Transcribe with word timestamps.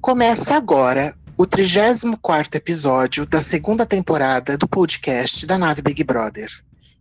Começa 0.00 0.54
agora 0.54 1.14
o 1.36 1.44
34 1.44 2.56
episódio 2.56 3.26
da 3.26 3.38
segunda 3.38 3.84
temporada 3.84 4.56
do 4.56 4.66
podcast 4.66 5.46
da 5.46 5.58
nave 5.58 5.82
Big 5.82 6.02
Brother. 6.02 6.50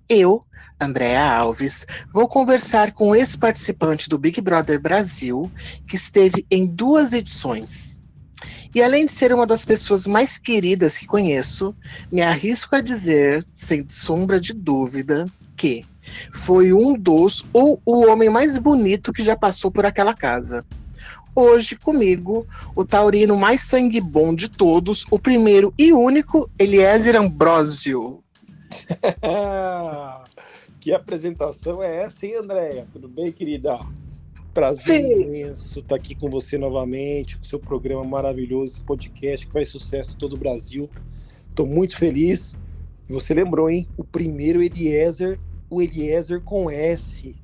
Eu, 0.10 0.44
Andréa 0.78 1.32
Alves, 1.32 1.88
vou 2.14 2.28
conversar 2.28 2.92
com 2.92 3.16
esse 3.16 3.38
participante 3.38 4.10
do 4.10 4.20
Big 4.20 4.42
Brother 4.42 4.82
Brasil, 4.82 5.50
que 5.88 5.96
esteve 5.96 6.46
em 6.52 6.68
duas 6.68 7.14
edições. 7.14 8.02
E 8.76 8.84
além 8.84 9.06
de 9.06 9.14
ser 9.14 9.34
uma 9.34 9.48
das 9.48 9.64
pessoas 9.64 10.06
mais 10.06 10.38
queridas 10.38 10.98
que 10.98 11.08
conheço, 11.08 11.74
me 12.12 12.22
arrisco 12.22 12.76
a 12.76 12.82
dizer, 12.82 13.46
sem 13.54 13.86
sombra 13.88 14.42
de 14.42 14.54
dúvida, 14.54 15.26
que 15.56 15.86
foi 16.34 16.74
um 16.74 16.98
dos 16.98 17.46
ou 17.54 17.82
o 17.86 18.08
homem 18.08 18.30
mais 18.30 18.58
bonito 18.58 19.14
que 19.14 19.24
já 19.24 19.38
passou 19.38 19.72
por 19.72 19.86
aquela 19.86 20.14
casa. 20.14 20.66
Hoje 21.36 21.76
comigo, 21.76 22.46
o 22.76 22.84
taurino 22.84 23.38
mais 23.38 23.62
sangue 23.62 24.02
bom 24.02 24.36
de 24.36 24.50
todos, 24.50 25.06
o 25.12 25.20
primeiro 25.20 25.74
e 25.78 25.94
único, 25.94 26.50
Eliezer 26.58 27.16
Ambrosio. 27.16 28.24
que 30.80 30.92
apresentação 30.92 31.84
é 31.84 32.04
essa, 32.04 32.26
hein, 32.26 32.36
Andréia? 32.36 32.88
Tudo 32.92 33.08
bem, 33.08 33.32
querida? 33.32 33.80
Prazer 34.54 35.02
Sim. 35.02 35.22
imenso 35.22 35.80
estar 35.80 35.96
aqui 35.96 36.16
com 36.16 36.30
você 36.30 36.58
novamente, 36.58 37.38
com 37.38 37.44
seu 37.44 37.60
programa 37.60 38.04
maravilhoso, 38.04 38.74
esse 38.74 38.82
podcast 38.82 39.46
que 39.46 39.54
faz 39.54 39.70
sucesso 39.70 40.16
em 40.16 40.20
todo 40.20 40.34
o 40.34 40.38
Brasil. 40.38 40.90
Estou 41.50 41.68
muito 41.68 41.96
feliz. 41.96 42.58
Você 43.08 43.34
lembrou, 43.34 43.70
hein? 43.70 43.88
O 43.96 44.04
primeiro 44.04 44.62
Eliezer, 44.62 45.40
o 45.70 45.82
Eliezer 45.82 46.42
com 46.42 46.70
S. 46.70 47.36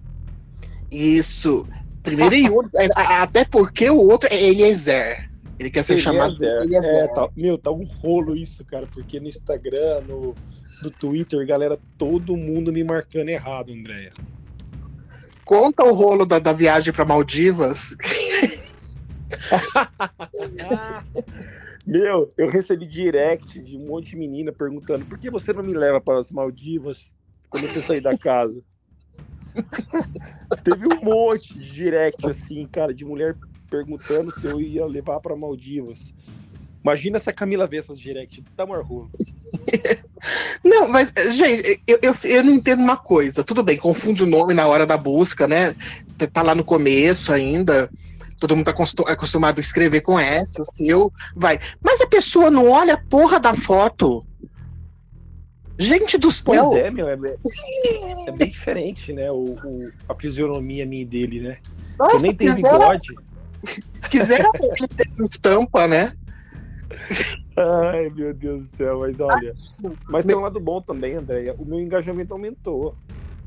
Isso. 0.91 1.65
Primeiro 2.05 2.35
e 2.35 2.49
único. 2.49 2.77
É, 2.77 2.87
até 3.15 3.43
porque 3.43 3.89
o 3.89 3.97
outro 3.97 4.29
é 4.31 4.41
Eliezer. 4.41 5.29
Ele 5.59 5.71
quer 5.71 5.83
ser 5.83 5.93
Eliezer. 5.93 6.13
chamado 6.13 6.43
Eliezer. 6.43 6.85
É, 6.85 7.07
tá, 7.07 7.27
meu, 7.35 7.57
tá 7.57 7.71
um 7.71 7.83
rolo 7.83 8.35
isso, 8.35 8.63
cara, 8.63 8.87
porque 8.87 9.19
no 9.19 9.27
Instagram, 9.27 10.01
no, 10.07 10.35
no 10.83 10.91
Twitter, 10.91 11.45
galera, 11.45 11.79
todo 11.97 12.37
mundo 12.37 12.71
me 12.71 12.83
marcando 12.83 13.29
errado, 13.29 13.73
Andréia. 13.73 14.13
Conta 15.43 15.83
o 15.83 15.93
rolo 15.93 16.25
da, 16.25 16.39
da 16.39 16.53
viagem 16.53 16.93
para 16.93 17.05
Maldivas. 17.05 17.97
Meu, 21.85 22.31
eu 22.35 22.49
recebi 22.49 22.87
direct 22.87 23.59
de 23.59 23.77
um 23.77 23.85
monte 23.85 24.11
de 24.11 24.15
menina 24.15 24.51
perguntando 24.51 25.05
por 25.05 25.19
que 25.19 25.29
você 25.29 25.53
não 25.53 25.61
me 25.61 25.73
leva 25.73 26.01
para 26.01 26.17
as 26.19 26.31
Maldivas 26.31 27.15
quando 27.47 27.67
você 27.67 27.79
sair 27.81 28.01
da 28.01 28.17
casa. 28.17 28.63
Teve 30.63 30.87
um 30.87 31.03
monte 31.03 31.53
de 31.53 31.71
direct, 31.71 32.29
assim, 32.29 32.67
cara, 32.71 32.93
de 32.93 33.05
mulher 33.05 33.35
perguntando 33.69 34.31
se 34.31 34.45
eu 34.45 34.61
ia 34.61 34.85
levar 34.85 35.19
para 35.19 35.35
Maldivas. 35.35 36.13
Imagina 36.83 37.17
se 37.17 37.29
a 37.29 37.33
Camila 37.33 37.65
vê 37.65 37.77
essas 37.77 37.99
direct, 37.99 38.43
tá 38.55 38.65
marrolo. 38.65 39.09
Não, 40.63 40.87
mas, 40.87 41.11
gente, 41.31 41.81
eu, 41.87 41.99
eu, 42.01 42.13
eu, 42.23 42.43
não 42.43 42.53
entendo 42.53 42.81
uma 42.81 42.97
coisa. 42.97 43.43
Tudo 43.43 43.63
bem, 43.63 43.77
confunde 43.77 44.23
o 44.23 44.27
nome 44.27 44.53
na 44.53 44.67
hora 44.67 44.85
da 44.85 44.97
busca, 44.97 45.47
né? 45.47 45.75
Tá 46.31 46.41
lá 46.41 46.55
no 46.55 46.63
começo 46.63 47.31
ainda. 47.31 47.89
Todo 48.39 48.55
mundo 48.55 48.65
tá 48.65 48.71
acostumado 49.11 49.57
a 49.57 49.61
escrever 49.61 50.01
com 50.01 50.19
S, 50.19 50.59
o 50.59 50.63
seu, 50.63 51.11
vai. 51.35 51.59
Mas 51.81 52.01
a 52.01 52.07
pessoa 52.07 52.51
não 52.51 52.69
olha 52.69 52.95
a 52.95 53.01
porra 53.01 53.39
da 53.39 53.53
foto. 53.53 54.25
Gente 55.77 56.17
do 56.17 56.31
céu! 56.31 56.69
Pois 56.69 56.85
é, 56.85 56.89
meu, 56.89 57.09
é, 57.09 57.17
é 58.27 58.31
bem 58.31 58.49
diferente, 58.49 59.11
né? 59.11 59.29
O, 59.29 59.53
o, 59.53 59.55
a 60.09 60.15
fisionomia 60.15 60.85
minha 60.85 61.05
dele, 61.05 61.41
né? 61.41 61.57
Nossa, 61.99 62.19
nem 62.19 62.33
tem 62.33 62.55
bigode. 62.55 63.13
Quiseram 64.09 64.51
ter 64.51 65.09
estampa, 65.21 65.85
né? 65.87 66.13
Ai, 67.57 68.09
meu 68.09 68.33
Deus 68.33 68.63
do 68.63 68.77
céu, 68.77 68.99
mas 68.99 69.19
olha. 69.19 69.53
Mas 70.09 70.25
tem 70.25 70.35
um 70.35 70.41
lado 70.41 70.59
bom 70.59 70.81
também, 70.81 71.13
Andréia. 71.15 71.55
O 71.57 71.65
meu 71.65 71.79
engajamento 71.79 72.33
aumentou. 72.33 72.97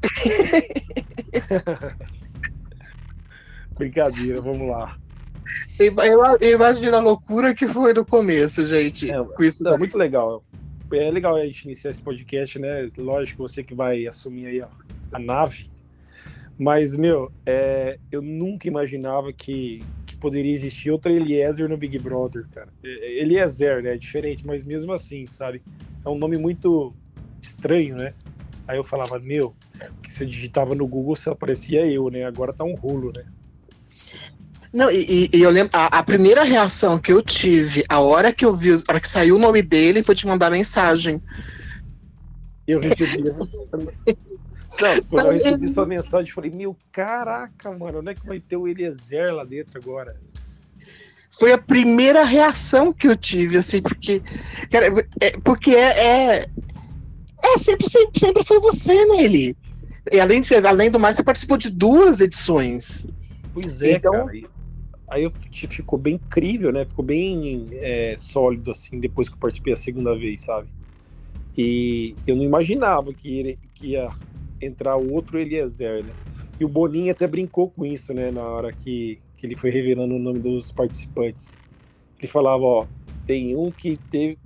Brincadeira, 3.77 4.41
vamos 4.43 4.69
lá. 4.69 4.97
Imagina 6.41 6.99
a 6.99 7.01
loucura 7.01 7.55
que 7.55 7.69
foi 7.69 7.95
no 7.95 8.05
começo, 8.05 8.67
gente. 8.67 9.11
É, 9.11 9.25
com 9.25 9.43
isso 9.43 9.67
é 9.67 9.79
muito 9.79 9.97
legal 9.97 10.45
é 10.93 11.11
legal 11.11 11.37
a 11.37 11.45
gente 11.45 11.65
iniciar 11.65 11.91
esse 11.91 12.03
podcast, 12.03 12.59
né? 12.59 12.89
Lógico, 12.97 13.47
você 13.47 13.63
que 13.63 13.75
vai 13.75 14.07
assumir 14.07 14.47
aí 14.47 14.61
a, 14.61 14.69
a 15.13 15.19
nave. 15.19 15.69
Mas, 16.59 16.97
meu, 16.97 17.31
é, 17.47 17.99
eu 18.11 18.21
nunca 18.21 18.67
imaginava 18.67 19.33
que, 19.33 19.81
que 20.07 20.17
poderia 20.17 20.53
existir 20.53 20.91
outra 20.91 21.13
Eliezer 21.13 21.69
no 21.69 21.77
Big 21.77 21.99
Brother, 21.99 22.47
cara. 22.51 22.69
Eliezer, 22.83 23.83
né? 23.83 23.95
É 23.95 23.97
diferente, 23.97 24.47
mas 24.47 24.65
mesmo 24.65 24.93
assim, 24.93 25.25
sabe? 25.27 25.63
É 26.05 26.09
um 26.09 26.19
nome 26.19 26.37
muito 26.37 26.95
estranho, 27.41 27.97
né? 27.97 28.15
Aí 28.67 28.77
eu 28.77 28.85
falava, 28.85 29.19
meu, 29.21 29.55
que 30.03 30.13
você 30.13 30.27
digitava 30.27 30.75
no 30.75 30.87
Google, 30.87 31.17
você 31.17 31.31
aparecia 31.31 31.87
eu, 31.87 32.11
né? 32.11 32.25
Agora 32.25 32.53
tá 32.53 32.65
um 32.65 32.75
rolo, 32.75 33.13
né? 33.17 33.25
Não, 34.79 34.93
e, 34.93 35.29
e 35.33 35.43
eu 35.43 35.51
lembro, 35.51 35.77
a, 35.77 35.87
a, 35.99 36.03
primeira 36.05 36.45
reação 36.45 37.01
que 37.01 37.13
eu 37.13 37.21
tive, 37.21 37.85
a 37.89 37.99
hora 37.99 38.33
que 38.33 38.45
eu 38.45 38.55
vi, 38.55 38.71
a 38.71 38.83
hora 38.89 39.01
que 39.01 39.09
saiu 39.09 39.35
o 39.35 39.39
nome 39.39 39.61
dele, 39.61 40.05
foi 40.05 40.15
te 40.15 40.25
mandar 40.25 40.53
mensagem. 40.53 41.21
Eu 42.65 42.79
recebi. 42.79 43.25
Não, 43.25 45.03
quando 45.11 45.27
eu 45.27 45.33
recebi 45.33 45.69
sua 45.69 45.85
mensagem, 45.85 46.29
eu 46.29 46.33
falei, 46.33 46.53
meu, 46.53 46.77
caraca, 46.93 47.73
mano, 47.77 47.99
onde 47.99 48.13
é 48.13 48.15
que 48.15 48.25
vai 48.25 48.39
ter 48.39 48.57
o 48.57 48.69
Eliezer 48.69 49.35
lá 49.35 49.43
dentro 49.43 49.81
agora? 49.83 50.17
Foi 51.29 51.51
a 51.51 51.59
primeira 51.59 52.23
reação 52.23 52.93
que 52.93 53.09
eu 53.09 53.17
tive, 53.17 53.57
assim, 53.57 53.83
porque. 53.83 54.23
Cara, 54.71 54.87
é, 55.21 55.31
porque 55.43 55.75
é, 55.75 55.99
é. 55.99 56.47
é, 57.43 57.59
sempre, 57.59 57.85
sempre, 57.85 58.21
sempre 58.21 58.45
foi 58.45 58.61
você 58.61 58.95
nele. 59.07 59.57
E 60.13 60.21
além, 60.21 60.41
de, 60.41 60.55
além 60.55 60.89
do 60.89 61.01
mais, 61.01 61.17
você 61.17 61.25
participou 61.25 61.59
de 61.59 61.69
duas 61.69 62.21
edições. 62.21 63.09
Pois 63.53 63.83
é, 63.83 63.95
então, 63.95 64.13
cara 64.13 64.58
aí 65.09 65.29
ficou 65.31 65.99
bem 65.99 66.15
incrível, 66.15 66.73
né? 66.73 66.85
Ficou 66.85 67.05
bem 67.05 67.67
é, 67.73 68.15
sólido, 68.17 68.71
assim, 68.71 69.01
depois 69.01 69.29
que 69.29 69.35
eu 69.35 69.39
participei 69.39 69.73
a 69.73 69.77
segunda 69.77 70.15
vez, 70.17 70.43
sabe? 70.43 70.69
E 71.57 72.15
eu 72.27 72.37
não 72.37 72.45
imaginava 72.45 73.13
que, 73.13 73.39
ele, 73.39 73.59
que 73.75 73.89
ia 73.89 74.11
entrar 74.61 74.97
outro 74.97 75.39
Eliezer, 75.39 76.05
né? 76.05 76.13
E 76.61 76.65
o 76.65 76.69
Boninho 76.69 77.11
até 77.11 77.27
brincou 77.27 77.71
com 77.71 77.85
isso, 77.85 78.13
né? 78.13 78.31
Na 78.31 78.43
hora 78.43 78.73
que, 78.73 79.21
que 79.37 79.47
ele 79.47 79.57
foi 79.57 79.71
revelando 79.71 80.15
o 80.15 80.19
nome 80.19 80.41
dos 80.41 80.71
participantes. 80.73 81.57
Ele 82.19 82.29
falava, 82.29 82.63
ó, 82.63 82.87
tem 83.25 83.57
um 83.57 83.71
que 83.71 83.97
teve, 84.11 84.39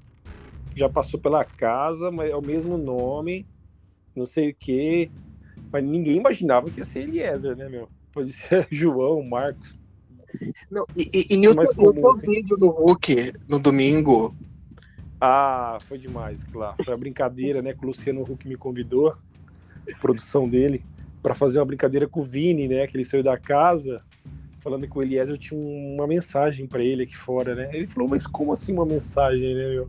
já 0.77 0.89
passou 0.89 1.19
pela 1.19 1.44
casa, 1.44 2.11
mas 2.11 2.31
é 2.31 2.37
o 2.37 2.43
mesmo 2.43 2.77
nome, 2.77 3.47
não 4.15 4.25
sei 4.25 4.50
o 4.50 4.55
quê. 4.55 5.11
Mas 5.73 5.84
ninguém 5.84 6.17
imaginava 6.17 6.71
que 6.71 6.81
ia 6.81 6.84
ser 6.84 7.00
Eliezer, 7.00 7.56
né, 7.56 7.69
meu? 7.69 7.89
Pode 8.12 8.33
ser 8.33 8.67
João, 8.73 9.23
Marcos, 9.23 9.79
não, 10.70 10.87
e, 10.97 11.26
e, 11.31 11.37
e 11.37 11.48
o 11.48 11.54
teu 11.93 12.10
assim. 12.10 12.26
vídeo 12.26 12.56
no 12.56 12.69
Hulk 12.69 13.32
no 13.48 13.59
domingo. 13.59 14.34
Ah, 15.20 15.78
foi 15.82 15.98
demais, 15.98 16.43
claro. 16.43 16.75
Foi 16.84 16.93
a 16.93 16.97
brincadeira, 16.97 17.62
né? 17.62 17.72
Que 17.72 17.84
o 17.84 17.87
Luciano 17.87 18.22
Huck 18.22 18.48
me 18.48 18.56
convidou, 18.56 19.10
a 19.10 19.98
produção 20.00 20.48
dele, 20.48 20.84
para 21.22 21.32
fazer 21.32 21.60
uma 21.60 21.65
brincadeira 21.65 22.09
com 22.09 22.19
o 22.19 22.25
Vini, 22.25 22.66
né? 22.66 22.87
Que 22.88 22.97
ele 22.97 23.04
saiu 23.04 23.22
da 23.22 23.38
casa, 23.38 24.03
falando 24.59 24.88
que 24.88 24.98
o 24.98 25.00
Eliezer 25.00 25.38
tinha 25.38 25.60
uma 25.60 26.09
mensagem 26.09 26.66
para 26.66 26.82
ele 26.82 27.04
aqui 27.04 27.16
fora, 27.16 27.54
né? 27.54 27.70
Ele 27.72 27.87
falou, 27.87 28.09
mas 28.09 28.26
como 28.26 28.53
assim 28.53 28.72
uma 28.72 28.84
mensagem, 28.84 29.54
né, 29.54 29.69
meu? 29.69 29.88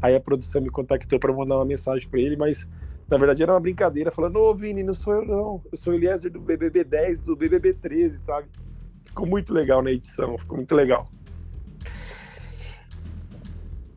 Aí 0.00 0.14
a 0.14 0.20
produção 0.20 0.62
me 0.62 0.70
contactou 0.70 1.18
para 1.18 1.32
mandar 1.32 1.56
uma 1.56 1.64
mensagem 1.64 2.08
para 2.08 2.20
ele, 2.20 2.36
mas 2.36 2.68
na 3.08 3.16
verdade 3.16 3.42
era 3.42 3.52
uma 3.52 3.58
brincadeira, 3.58 4.12
falando, 4.12 4.36
ô 4.36 4.54
Vini, 4.54 4.84
não 4.84 4.94
sou 4.94 5.14
eu 5.14 5.24
não, 5.24 5.62
eu 5.72 5.76
sou 5.76 5.92
o 5.92 5.96
Eliezer 5.96 6.30
do 6.30 6.38
BBB 6.38 6.84
10, 6.84 7.20
do 7.20 7.34
BBB 7.34 7.72
13, 7.74 8.18
sabe? 8.18 8.46
Ficou 9.08 9.26
muito 9.26 9.52
legal 9.52 9.82
na 9.82 9.90
edição, 9.90 10.38
ficou 10.38 10.56
muito 10.56 10.74
legal. 10.74 11.10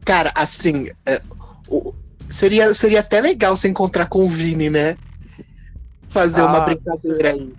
Cara, 0.04 0.32
assim, 0.36 0.90
é, 1.06 1.22
o, 1.68 1.94
seria, 2.28 2.74
seria 2.74 3.02
até 3.02 3.22
legal 3.22 3.56
se 3.56 3.68
encontrar 3.68 4.08
com 4.08 4.24
o 4.24 4.30
Vini, 4.30 4.70
né? 4.70 4.98
Fazer 6.08 6.42
ah, 6.42 6.48
uma 6.48 6.62
brincadeira 6.62 7.32
aí. 7.32 7.54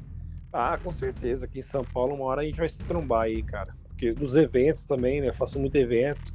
Ah, 0.53 0.79
com 0.83 0.91
certeza. 0.93 1.47
Aqui 1.47 1.61
em 1.61 1.63
São 1.63 1.85
Paulo, 1.85 2.15
uma 2.15 2.25
hora 2.25 2.43
a 2.43 2.45
gente 2.45 2.59
vai 2.59 2.69
se 2.69 2.85
trombar 2.85 3.23
aí, 3.23 3.43
cara. 3.43 3.75
Porque 3.89 4.13
nos 4.13 4.37
eventos 4.37 4.85
também, 4.85 5.21
né? 5.21 5.29
Eu 5.29 5.35
faço 5.35 5.59
muito 5.59 5.77
evento. 5.77 6.35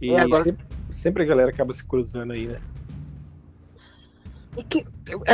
E 0.00 0.10
é, 0.10 0.20
agora... 0.20 0.44
sempre, 0.44 0.66
sempre 0.88 1.22
a 1.22 1.26
galera 1.26 1.50
acaba 1.50 1.72
se 1.72 1.84
cruzando 1.84 2.32
aí, 2.32 2.46
né? 2.46 2.60
Que, 4.68 4.84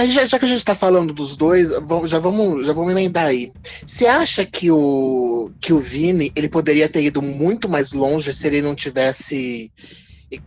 já, 0.08 0.24
já, 0.24 0.38
que 0.38 0.44
a 0.44 0.48
gente 0.48 0.58
está 0.58 0.76
falando 0.76 1.12
dos 1.12 1.36
dois, 1.36 1.70
já 2.04 2.18
vamos, 2.20 2.64
já 2.64 2.72
vamos 2.72 2.92
emendar 2.92 3.26
aí. 3.26 3.52
Você 3.84 4.06
acha 4.06 4.46
que 4.46 4.70
o, 4.70 5.50
que 5.60 5.72
o 5.72 5.80
Vini 5.80 6.30
ele 6.36 6.48
poderia 6.48 6.88
ter 6.88 7.02
ido 7.02 7.20
muito 7.20 7.68
mais 7.68 7.92
longe 7.92 8.32
se 8.32 8.46
ele 8.46 8.62
não 8.62 8.76
tivesse. 8.76 9.72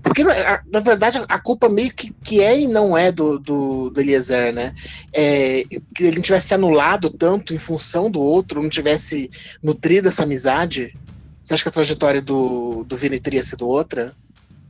Porque, 0.01 0.23
na 0.23 0.79
verdade, 0.79 1.19
a 1.27 1.39
culpa 1.39 1.68
meio 1.68 1.94
que, 1.94 2.13
que 2.23 2.39
é 2.39 2.62
e 2.62 2.68
não 2.68 2.97
é 2.97 3.12
do, 3.12 3.38
do, 3.39 3.89
do 3.89 4.00
Eliezer, 4.00 4.53
né? 4.53 4.73
É, 5.12 5.63
que 5.95 6.03
ele 6.03 6.15
não 6.15 6.21
tivesse 6.23 6.53
anulado 6.53 7.09
tanto 7.09 7.53
em 7.53 7.57
função 7.57 8.09
do 8.09 8.21
outro, 8.21 8.62
não 8.62 8.69
tivesse 8.69 9.29
nutrido 9.62 10.07
essa 10.07 10.23
amizade. 10.23 10.95
Você 11.41 11.53
acha 11.53 11.63
que 11.63 11.69
a 11.69 11.73
trajetória 11.73 12.21
do, 12.21 12.85
do 12.85 12.95
Vini 12.95 13.19
teria 13.19 13.44
sido 13.44 13.68
outra? 13.68 14.13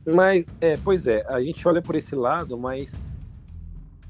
Mas, 0.04 0.44
é, 0.60 0.76
pois 0.82 1.06
é, 1.06 1.24
a 1.28 1.40
gente 1.40 1.66
olha 1.68 1.80
por 1.80 1.94
esse 1.94 2.16
lado, 2.16 2.58
mas 2.58 3.11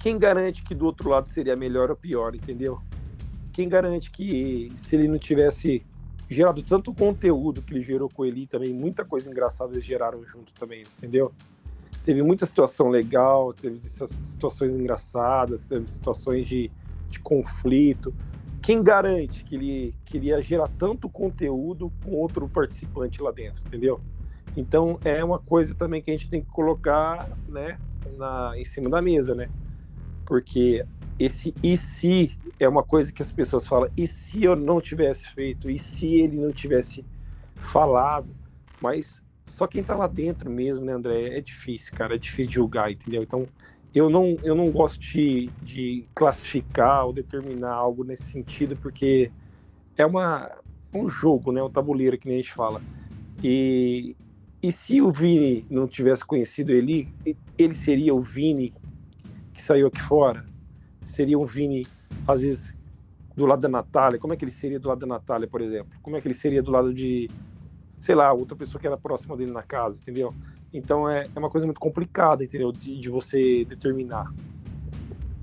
quem 0.03 0.19
garante 0.19 0.63
que 0.63 0.75
do 0.75 0.85
outro 0.85 1.09
lado 1.09 1.29
seria 1.29 1.55
melhor 1.55 1.89
ou 1.89 1.97
pior, 1.97 2.35
entendeu? 2.35 2.81
Quem 3.53 3.69
garante 3.69 4.11
que 4.11 4.73
se 4.75 4.97
ele 4.97 5.07
não 5.07 5.19
tivesse 5.19 5.87
gerado 6.29 6.61
tanto 6.63 6.93
conteúdo 6.93 7.63
que 7.63 7.73
ele 7.73 7.83
gerou 7.83 8.09
com 8.09 8.25
ele 8.25 8.47
também, 8.47 8.75
muita 8.75 9.05
coisa 9.05 9.31
engraçada 9.31 9.75
eles 9.75 9.85
geraram 9.85 10.27
junto 10.27 10.53
também, 10.55 10.83
entendeu? 10.99 11.33
Teve 12.05 12.21
muita 12.21 12.45
situação 12.47 12.89
legal, 12.89 13.53
teve 13.53 13.81
situações 13.85 14.75
engraçadas, 14.75 15.69
teve 15.69 15.87
situações 15.87 16.49
de, 16.49 16.69
de 17.09 17.21
conflito. 17.21 18.13
Quem 18.61 18.83
garante 18.83 19.45
que 19.45 19.55
ele, 19.55 19.95
que 20.05 20.17
ele 20.17 20.27
ia 20.29 20.43
gerar 20.43 20.69
tanto 20.79 21.09
conteúdo 21.09 21.93
com 22.05 22.13
outro 22.17 22.49
participante 22.49 23.23
lá 23.23 23.31
dentro, 23.31 23.63
entendeu? 23.65 24.01
Então 24.57 24.99
é 25.05 25.23
uma 25.23 25.39
coisa 25.39 25.77
também 25.77 26.03
que 26.03 26.11
a 26.11 26.15
gente 26.15 26.29
tem 26.29 26.43
que 26.43 26.51
colocar, 26.51 27.29
né, 27.47 27.79
na, 28.17 28.53
em 28.57 28.65
cima 28.65 28.91
da 28.91 29.01
mesa, 29.01 29.33
né? 29.33 29.49
Porque 30.25 30.85
esse 31.19 31.55
e 31.63 31.77
se 31.77 32.39
é 32.59 32.69
uma 32.69 32.83
coisa 32.83 33.13
que 33.13 33.23
as 33.23 33.31
pessoas 33.31 33.67
falam, 33.67 33.89
e 33.97 34.07
se 34.07 34.43
eu 34.43 34.57
não 34.57 34.81
tivesse 34.81 35.31
feito, 35.33 35.71
e 35.71 35.79
se 35.79 36.07
ele 36.15 36.37
não 36.37 36.53
tivesse 36.53 37.05
falado, 37.57 38.29
mas 38.81 39.23
só 39.47 39.67
quem 39.67 39.83
tá 39.83 39.97
lá 39.97 40.07
dentro 40.07 40.51
mesmo, 40.51 40.85
né, 40.85 40.93
André, 40.93 41.37
é 41.37 41.41
difícil, 41.41 41.95
cara, 41.95 42.15
é 42.15 42.19
difícil 42.19 42.53
julgar, 42.53 42.91
entendeu? 42.91 43.23
Então, 43.23 43.47
eu 43.95 44.09
não, 44.09 44.37
eu 44.43 44.55
não 44.55 44.71
gosto 44.71 44.99
de, 44.99 45.51
de 45.63 46.07
classificar 46.15 47.07
ou 47.07 47.13
determinar 47.13 47.73
algo 47.73 48.05
nesse 48.05 48.25
sentido, 48.25 48.77
porque 48.77 49.31
é 49.97 50.07
uma, 50.07 50.51
um 50.95 51.09
jogo, 51.09 51.53
né, 51.53 51.63
um 51.63 51.71
tabuleiro 51.71 52.17
que 52.17 52.27
nem 52.27 52.39
a 52.39 52.41
gente 52.41 52.53
fala. 52.53 52.81
E, 53.43 54.17
e 54.63 54.73
se 54.73 55.03
o 55.03 55.13
Vini 55.13 55.67
não 55.69 55.87
tivesse 55.87 56.25
conhecido 56.25 56.73
ele, 56.73 57.09
ele 57.59 57.75
seria 57.75 58.15
o 58.15 58.21
Vini 58.21 58.73
que 59.53 59.63
saiu 59.63 59.87
aqui 59.87 60.01
fora? 60.01 60.45
Seria 61.03 61.39
um 61.39 61.45
Vini, 61.45 61.87
às 62.27 62.43
vezes, 62.43 62.77
do 63.35 63.47
lado 63.47 63.61
da 63.61 63.69
Natália? 63.69 64.19
Como 64.19 64.33
é 64.33 64.37
que 64.37 64.45
ele 64.45 64.53
seria 64.53 64.79
do 64.79 64.89
lado 64.89 65.01
da 65.01 65.07
Natália, 65.07 65.49
por 65.49 65.61
exemplo? 65.61 65.99
Como 66.03 66.17
é 66.17 66.21
que 66.21 66.27
ele 66.27 66.35
seria 66.35 66.63
do 66.63 66.71
lado 66.71 66.93
de, 66.93 67.29
sei 67.99 68.15
lá, 68.15 68.33
outra 68.33 68.57
pessoa 68.57 68.81
que 68.81 68.87
era 68.87 68.97
próxima 68.97 69.37
dele 69.37 69.53
na 69.53 69.63
casa, 69.63 70.01
entendeu? 70.01 70.35
Então 70.73 71.09
é, 71.09 71.27
é 71.35 71.39
uma 71.39 71.51
coisa 71.51 71.67
muito 71.67 71.81
complicada, 71.81 72.45
entendeu? 72.45 72.73
De, 72.73 72.99
de 72.99 73.09
você 73.09 73.65
determinar. 73.65 74.33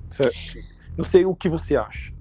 Certo? 0.10 0.36
Não 0.98 1.04
sei 1.04 1.26
o 1.26 1.36
que 1.36 1.48
você 1.48 1.76
acha. 1.76 2.14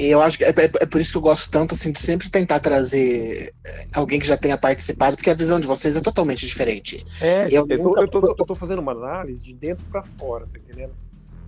Eu 0.00 0.22
acho 0.22 0.38
que 0.38 0.44
é, 0.44 0.48
é, 0.48 0.64
é, 0.80 0.86
por 0.86 1.00
isso 1.00 1.12
que 1.12 1.18
eu 1.18 1.22
gosto 1.22 1.50
tanto 1.50 1.74
assim, 1.74 1.92
de 1.92 2.00
sempre 2.00 2.30
tentar 2.30 2.60
trazer 2.60 3.54
é, 3.64 3.70
alguém 3.94 4.18
que 4.18 4.26
já 4.26 4.36
tenha 4.36 4.56
participado, 4.56 5.16
porque 5.16 5.30
a 5.30 5.34
visão 5.34 5.60
de 5.60 5.66
vocês 5.66 5.96
é 5.96 6.00
totalmente 6.00 6.46
diferente. 6.46 7.04
É, 7.20 7.46
eu, 7.46 7.66
eu, 7.68 7.82
tô, 7.82 8.00
eu, 8.00 8.08
tô, 8.08 8.26
eu 8.26 8.46
tô, 8.46 8.54
fazendo 8.54 8.80
uma 8.80 8.92
análise 8.92 9.44
de 9.44 9.54
dentro 9.54 9.84
para 9.86 10.02
fora, 10.02 10.46
tá 10.46 10.58
entendendo? 10.58 10.94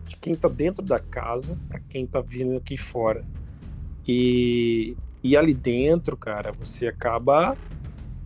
De 0.07 0.17
quem 0.17 0.35
tá 0.35 0.49
dentro 0.49 0.85
da 0.85 0.99
casa 0.99 1.59
para 1.69 1.81
quem 1.81 2.07
tá 2.07 2.21
vindo 2.21 2.57
aqui 2.59 2.77
fora. 2.77 3.25
E, 4.07 4.97
e 5.25 5.37
ali 5.37 5.55
dentro, 5.55 6.17
cara, 6.17 6.53
você 6.53 6.87
acaba 6.87 7.57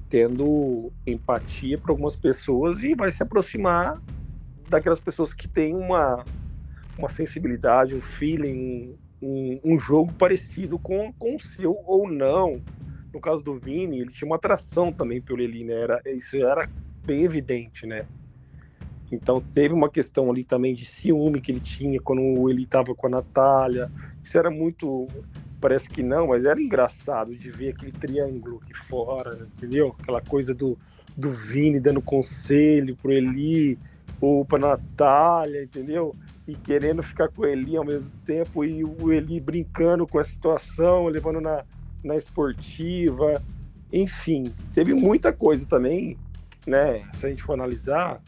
tendo 0.09 0.93
empatia 1.07 1.79
para 1.79 1.93
algumas 1.93 2.17
pessoas 2.17 2.83
e 2.83 2.95
vai 2.95 3.11
se 3.11 3.23
aproximar 3.23 4.01
daquelas 4.69 5.01
pessoas 5.01 5.33
que 5.33 5.49
têm 5.49 5.75
uma, 5.75 6.25
uma 6.99 7.09
sensibilidade, 7.09 7.95
um 7.95 8.01
feeling, 8.01 8.97
um, 9.21 9.61
um, 9.65 9.79
jogo 9.79 10.13
parecido 10.13 10.79
com, 10.79 11.13
com 11.15 11.37
o 11.37 11.41
seu 11.41 11.77
ou 11.87 12.09
não. 12.11 12.61
No 13.13 13.21
caso 13.21 13.43
do 13.43 13.55
Vini, 13.55 14.01
ele 14.01 14.11
tinha 14.11 14.27
uma 14.27 14.37
atração 14.37 14.93
também 14.93 15.21
pelo 15.21 15.41
Eli, 15.41 15.65
né? 15.65 15.75
Era, 15.75 16.03
isso 16.07 16.37
era 16.37 16.69
bem 17.05 17.23
evidente, 17.23 17.87
né? 17.87 18.07
Então 19.11 19.41
teve 19.41 19.73
uma 19.73 19.89
questão 19.89 20.31
ali 20.31 20.45
também 20.45 20.75
de 20.75 20.85
ciúme 20.85 21.41
que 21.41 21.53
ele 21.53 21.61
tinha 21.61 22.01
quando 22.01 22.51
ele 22.51 22.65
estava 22.65 22.95
com 22.95 23.07
a 23.07 23.11
Natália. 23.11 23.91
Isso 24.23 24.37
era 24.37 24.51
muito. 24.51 25.07
Parece 25.61 25.89
que 25.89 26.03
não, 26.03 26.29
mas 26.29 26.45
era 26.45 26.61
engraçado 26.61 27.35
de 27.35 27.51
ver 27.51 27.71
aquele 27.71 27.93
triângulo 27.93 28.61
aqui 28.63 28.75
fora, 28.75 29.47
entendeu? 29.57 29.95
Aquela 29.99 30.21
coisa 30.21 30.53
do, 30.53 30.77
do 31.17 31.31
Vini 31.31 31.81
dando 31.81 32.03
conselho 32.03 32.95
pro 32.97 33.13
Eli 33.13 33.79
ou 34.21 34.45
pra 34.45 34.59
Natália, 34.59 35.63
entendeu? 35.63 36.15
E 36.47 36.55
querendo 36.55 37.03
ficar 37.03 37.29
com 37.29 37.43
o 37.43 37.47
Eli 37.47 37.77
ao 37.77 37.85
mesmo 37.85 38.13
tempo 38.25 38.65
e 38.65 38.85
o 38.85 39.13
Eli 39.13 39.41
brincando 39.41 40.07
com 40.07 40.19
a 40.19 40.25
situação, 40.25 41.07
levando 41.07 41.41
na, 41.41 41.65
na 42.03 42.17
esportiva. 42.17 43.43
Enfim, 43.93 44.53
teve 44.75 44.93
muita 44.93 45.33
coisa 45.33 45.65
também, 45.67 46.19
né? 46.67 47.09
Se 47.15 47.27
a 47.27 47.29
gente 47.31 47.43
for 47.43 47.55
analisar, 47.55 48.21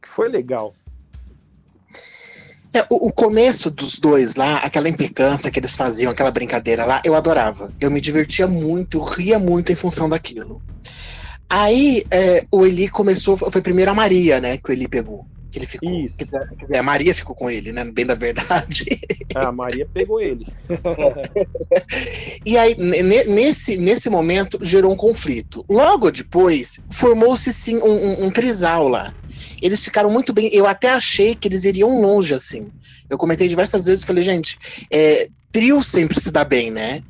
que 0.00 0.08
foi 0.08 0.28
legal. 0.28 0.72
É, 2.72 2.82
o, 2.90 3.08
o, 3.08 3.12
começo 3.12 3.70
dos 3.70 3.98
dois 3.98 4.36
lá, 4.36 4.58
aquela 4.58 4.88
implicância 4.88 5.50
que 5.50 5.58
eles 5.58 5.74
faziam, 5.74 6.12
aquela 6.12 6.30
brincadeira 6.30 6.84
lá, 6.84 7.02
eu 7.04 7.14
adorava. 7.14 7.72
Eu 7.80 7.90
me 7.90 8.00
divertia 8.00 8.46
muito, 8.46 8.98
eu 8.98 9.04
ria 9.04 9.38
muito 9.38 9.72
em 9.72 9.74
função 9.74 10.08
daquilo. 10.08 10.62
Aí 11.48 12.04
é, 12.10 12.46
o 12.50 12.66
Eli 12.66 12.88
começou, 12.88 13.36
foi 13.36 13.62
primeiro 13.62 13.90
a 13.90 13.94
Maria, 13.94 14.38
né, 14.38 14.58
que 14.58 14.70
o 14.70 14.72
Eli 14.72 14.86
pegou 14.86 15.24
que 15.50 15.58
ele 15.58 15.66
ficou. 15.66 15.90
Isso. 15.90 16.18
Dizer, 16.18 16.76
a 16.76 16.82
Maria 16.82 17.14
ficou 17.14 17.34
com 17.34 17.50
ele, 17.50 17.72
né? 17.72 17.84
Bem 17.84 18.04
da 18.04 18.14
verdade. 18.14 19.00
Ah, 19.34 19.48
a 19.48 19.52
Maria 19.52 19.86
pegou 19.92 20.20
ele. 20.20 20.46
e 22.44 22.56
aí, 22.56 22.74
nesse, 22.76 23.76
nesse 23.76 24.10
momento, 24.10 24.58
gerou 24.62 24.92
um 24.92 24.96
conflito. 24.96 25.64
Logo 25.68 26.10
depois, 26.10 26.80
formou-se 26.90 27.52
sim 27.52 27.76
um, 27.78 27.92
um, 27.92 28.26
um, 28.26 28.30
trisal 28.30 28.88
lá. 28.88 29.14
Eles 29.60 29.84
ficaram 29.84 30.10
muito 30.10 30.32
bem. 30.32 30.48
Eu 30.52 30.66
até 30.66 30.90
achei 30.90 31.34
que 31.34 31.48
eles 31.48 31.64
iriam 31.64 32.00
longe, 32.00 32.34
assim. 32.34 32.70
Eu 33.08 33.16
comentei 33.16 33.48
diversas 33.48 33.86
vezes, 33.86 34.04
falei, 34.04 34.22
gente, 34.22 34.58
é, 34.90 35.28
trio 35.50 35.82
sempre 35.82 36.20
se 36.20 36.30
dá 36.30 36.44
bem, 36.44 36.70
né? 36.70 37.02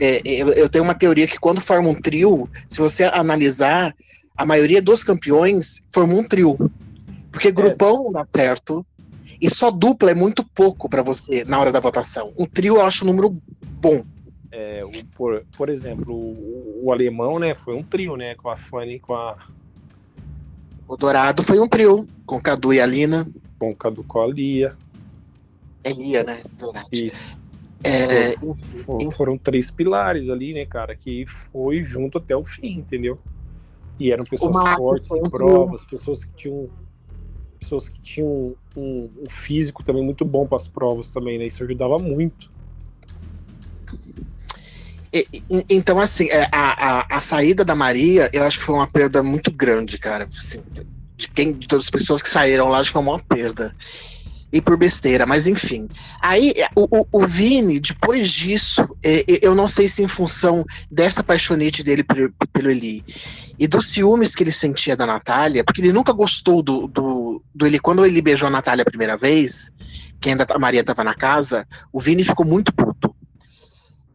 É, 0.00 0.20
eu, 0.24 0.48
eu 0.50 0.68
tenho 0.68 0.84
uma 0.84 0.94
teoria 0.94 1.26
que 1.26 1.38
quando 1.38 1.60
forma 1.60 1.88
um 1.88 1.94
trio, 1.94 2.48
se 2.68 2.78
você 2.78 3.04
analisar, 3.04 3.94
a 4.36 4.46
maioria 4.46 4.80
dos 4.80 5.02
campeões 5.02 5.82
formou 5.92 6.20
um 6.20 6.24
trio. 6.24 6.56
Porque 7.38 7.52
grupão 7.52 8.10
dá 8.10 8.24
certo. 8.26 8.84
E 9.40 9.48
só 9.48 9.70
dupla 9.70 10.10
é 10.10 10.14
muito 10.14 10.44
pouco 10.44 10.88
para 10.88 11.02
você 11.02 11.44
na 11.44 11.60
hora 11.60 11.70
da 11.70 11.78
votação. 11.78 12.32
Um 12.36 12.44
trio 12.44 12.76
eu 12.76 12.82
acho 12.84 13.04
um 13.04 13.08
número 13.08 13.40
bom. 13.80 14.04
É, 14.50 14.84
o, 14.84 14.90
por, 15.14 15.44
por 15.56 15.68
exemplo, 15.68 16.12
o, 16.12 16.86
o, 16.86 16.92
alemão, 16.92 17.38
né, 17.38 17.54
foi 17.54 17.76
um 17.76 17.82
trio, 17.82 18.16
né, 18.16 18.34
com 18.34 18.48
a 18.48 18.56
Fanny 18.56 18.98
com 18.98 19.14
a. 19.14 19.36
O 20.88 20.96
Dourado 20.96 21.42
foi 21.42 21.60
um 21.60 21.68
trio, 21.68 22.08
com 22.26 22.40
Cadu 22.40 22.72
e 22.72 22.80
a 22.80 22.86
Lina. 22.86 23.28
Com 23.58 23.74
Cadu 23.74 24.02
com 24.02 24.20
a 24.20 24.26
Lia. 24.26 24.72
É 25.84 25.92
Lia, 25.92 26.24
né? 26.24 26.42
Verdade. 26.56 26.88
Isso. 26.90 27.38
É, 27.84 28.32
foram, 28.84 29.10
foram 29.12 29.38
três 29.38 29.70
pilares 29.70 30.28
ali, 30.28 30.52
né, 30.52 30.66
cara, 30.66 30.96
que 30.96 31.24
foi 31.26 31.84
junto 31.84 32.18
até 32.18 32.34
o 32.34 32.42
fim, 32.42 32.78
entendeu? 32.78 33.18
E 34.00 34.10
eram 34.10 34.24
pessoas 34.24 34.76
fortes 34.76 35.10
em 35.10 35.22
provas, 35.22 35.84
pessoas 35.84 36.24
que 36.24 36.30
tinham 36.36 36.68
pessoas 37.58 37.88
que 37.88 38.00
tinham 38.00 38.54
um, 38.76 39.10
um 39.20 39.30
físico 39.30 39.82
também 39.82 40.02
muito 40.02 40.24
bom 40.24 40.46
para 40.46 40.56
as 40.56 40.66
provas 40.66 41.10
também, 41.10 41.38
né? 41.38 41.46
Isso 41.46 41.62
ajudava 41.62 41.98
muito. 41.98 42.50
então, 45.68 45.98
assim, 45.98 46.28
é, 46.30 46.48
a, 46.52 47.00
a, 47.00 47.16
a, 47.16 47.20
saída 47.20 47.64
da 47.64 47.74
Maria, 47.74 48.30
eu 48.32 48.44
acho 48.44 48.58
que 48.58 48.64
foi 48.64 48.74
uma 48.74 48.86
perda 48.86 49.22
muito 49.22 49.50
grande, 49.50 49.98
cara. 49.98 50.28
Assim, 50.34 50.62
de, 51.16 51.28
quem, 51.28 51.52
de 51.52 51.66
todas 51.66 51.86
as 51.86 51.90
pessoas 51.90 52.22
que 52.22 52.28
saíram 52.28 52.68
lá, 52.68 52.78
acho 52.78 52.90
que 52.90 52.92
foi 52.92 53.02
uma 53.02 53.18
perda. 53.18 53.74
E 54.50 54.62
por 54.62 54.78
besteira, 54.78 55.26
mas 55.26 55.46
enfim. 55.46 55.88
Aí, 56.22 56.54
o, 56.74 57.00
o, 57.00 57.06
o 57.12 57.26
Vini, 57.26 57.78
depois 57.78 58.32
disso, 58.32 58.82
é, 59.04 59.22
eu 59.42 59.54
não 59.54 59.68
sei 59.68 59.88
se 59.88 60.02
em 60.02 60.08
função 60.08 60.64
dessa 60.90 61.22
paixonite 61.22 61.82
dele 61.82 62.02
pelo, 62.02 62.32
pelo 62.50 62.70
Eli 62.70 63.04
e 63.58 63.66
dos 63.66 63.88
ciúmes 63.88 64.34
que 64.34 64.42
ele 64.42 64.52
sentia 64.52 64.96
da 64.96 65.04
Natália, 65.04 65.64
porque 65.64 65.80
ele 65.80 65.92
nunca 65.92 66.12
gostou 66.12 66.62
do, 66.62 66.86
do, 66.86 67.42
do 67.52 67.66
ele. 67.66 67.78
Quando 67.78 68.06
ele 68.06 68.22
beijou 68.22 68.46
a 68.46 68.50
Natália 68.50 68.82
a 68.82 68.86
primeira 68.90 69.16
vez, 69.16 69.72
que 70.20 70.30
ainda 70.30 70.46
a 70.48 70.58
Maria 70.58 70.80
estava 70.80 71.02
na 71.02 71.14
casa, 71.14 71.66
o 71.92 72.00
Vini 72.00 72.22
ficou 72.22 72.46
muito 72.46 72.72
puto. 72.72 73.14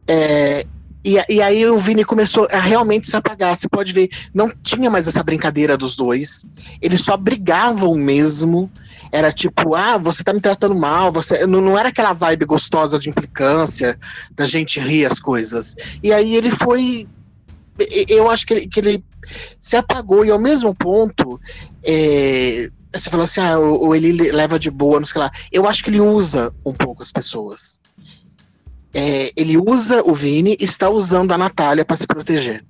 É, 0.08 0.66
e, 1.04 1.16
e, 1.28 1.42
aí 1.42 1.66
o 1.66 1.78
Vini 1.78 2.04
começou 2.04 2.48
a 2.50 2.58
realmente 2.58 3.08
se 3.08 3.16
apagar. 3.16 3.54
Você 3.54 3.68
pode 3.68 3.92
ver, 3.92 4.08
não 4.32 4.48
tinha 4.48 4.88
mais 4.88 5.06
essa 5.06 5.22
brincadeira 5.22 5.76
dos 5.76 5.94
dois. 5.94 6.46
Eles 6.80 7.02
só 7.02 7.14
brigavam 7.14 7.94
mesmo. 7.94 8.72
Era 9.14 9.30
tipo, 9.30 9.76
ah, 9.76 9.96
você 9.96 10.24
tá 10.24 10.32
me 10.32 10.40
tratando 10.40 10.74
mal. 10.74 11.12
Você 11.12 11.46
não, 11.46 11.60
não 11.60 11.78
era 11.78 11.90
aquela 11.90 12.12
vibe 12.12 12.46
gostosa 12.46 12.98
de 12.98 13.08
implicância, 13.08 13.96
da 14.32 14.44
gente 14.44 14.80
rir 14.80 15.06
as 15.06 15.20
coisas. 15.20 15.76
E 16.02 16.12
aí 16.12 16.34
ele 16.34 16.50
foi 16.50 17.06
eu 18.08 18.28
acho 18.30 18.44
que 18.46 18.54
ele, 18.54 18.68
que 18.68 18.80
ele 18.80 19.04
se 19.58 19.76
apagou 19.76 20.24
e 20.24 20.30
ao 20.30 20.38
mesmo 20.38 20.74
ponto 20.74 21.40
é, 21.82 22.70
você 22.92 23.08
falou 23.08 23.24
assim, 23.24 23.40
ah, 23.40 23.58
o, 23.58 23.94
ele 23.94 24.32
leva 24.32 24.58
de 24.58 24.70
boa, 24.70 24.98
não 24.98 25.06
sei 25.06 25.20
lá. 25.20 25.30
Eu 25.52 25.68
acho 25.68 25.82
que 25.84 25.90
ele 25.90 26.00
usa 26.00 26.52
um 26.66 26.72
pouco 26.72 27.02
as 27.02 27.12
pessoas. 27.12 27.78
é, 28.92 29.30
ele 29.36 29.56
usa 29.56 30.02
o 30.04 30.12
Vini 30.12 30.56
e 30.58 30.64
está 30.64 30.88
usando 30.88 31.30
a 31.30 31.38
Natália 31.38 31.84
para 31.84 31.96
se 31.96 32.06
proteger. 32.06 32.64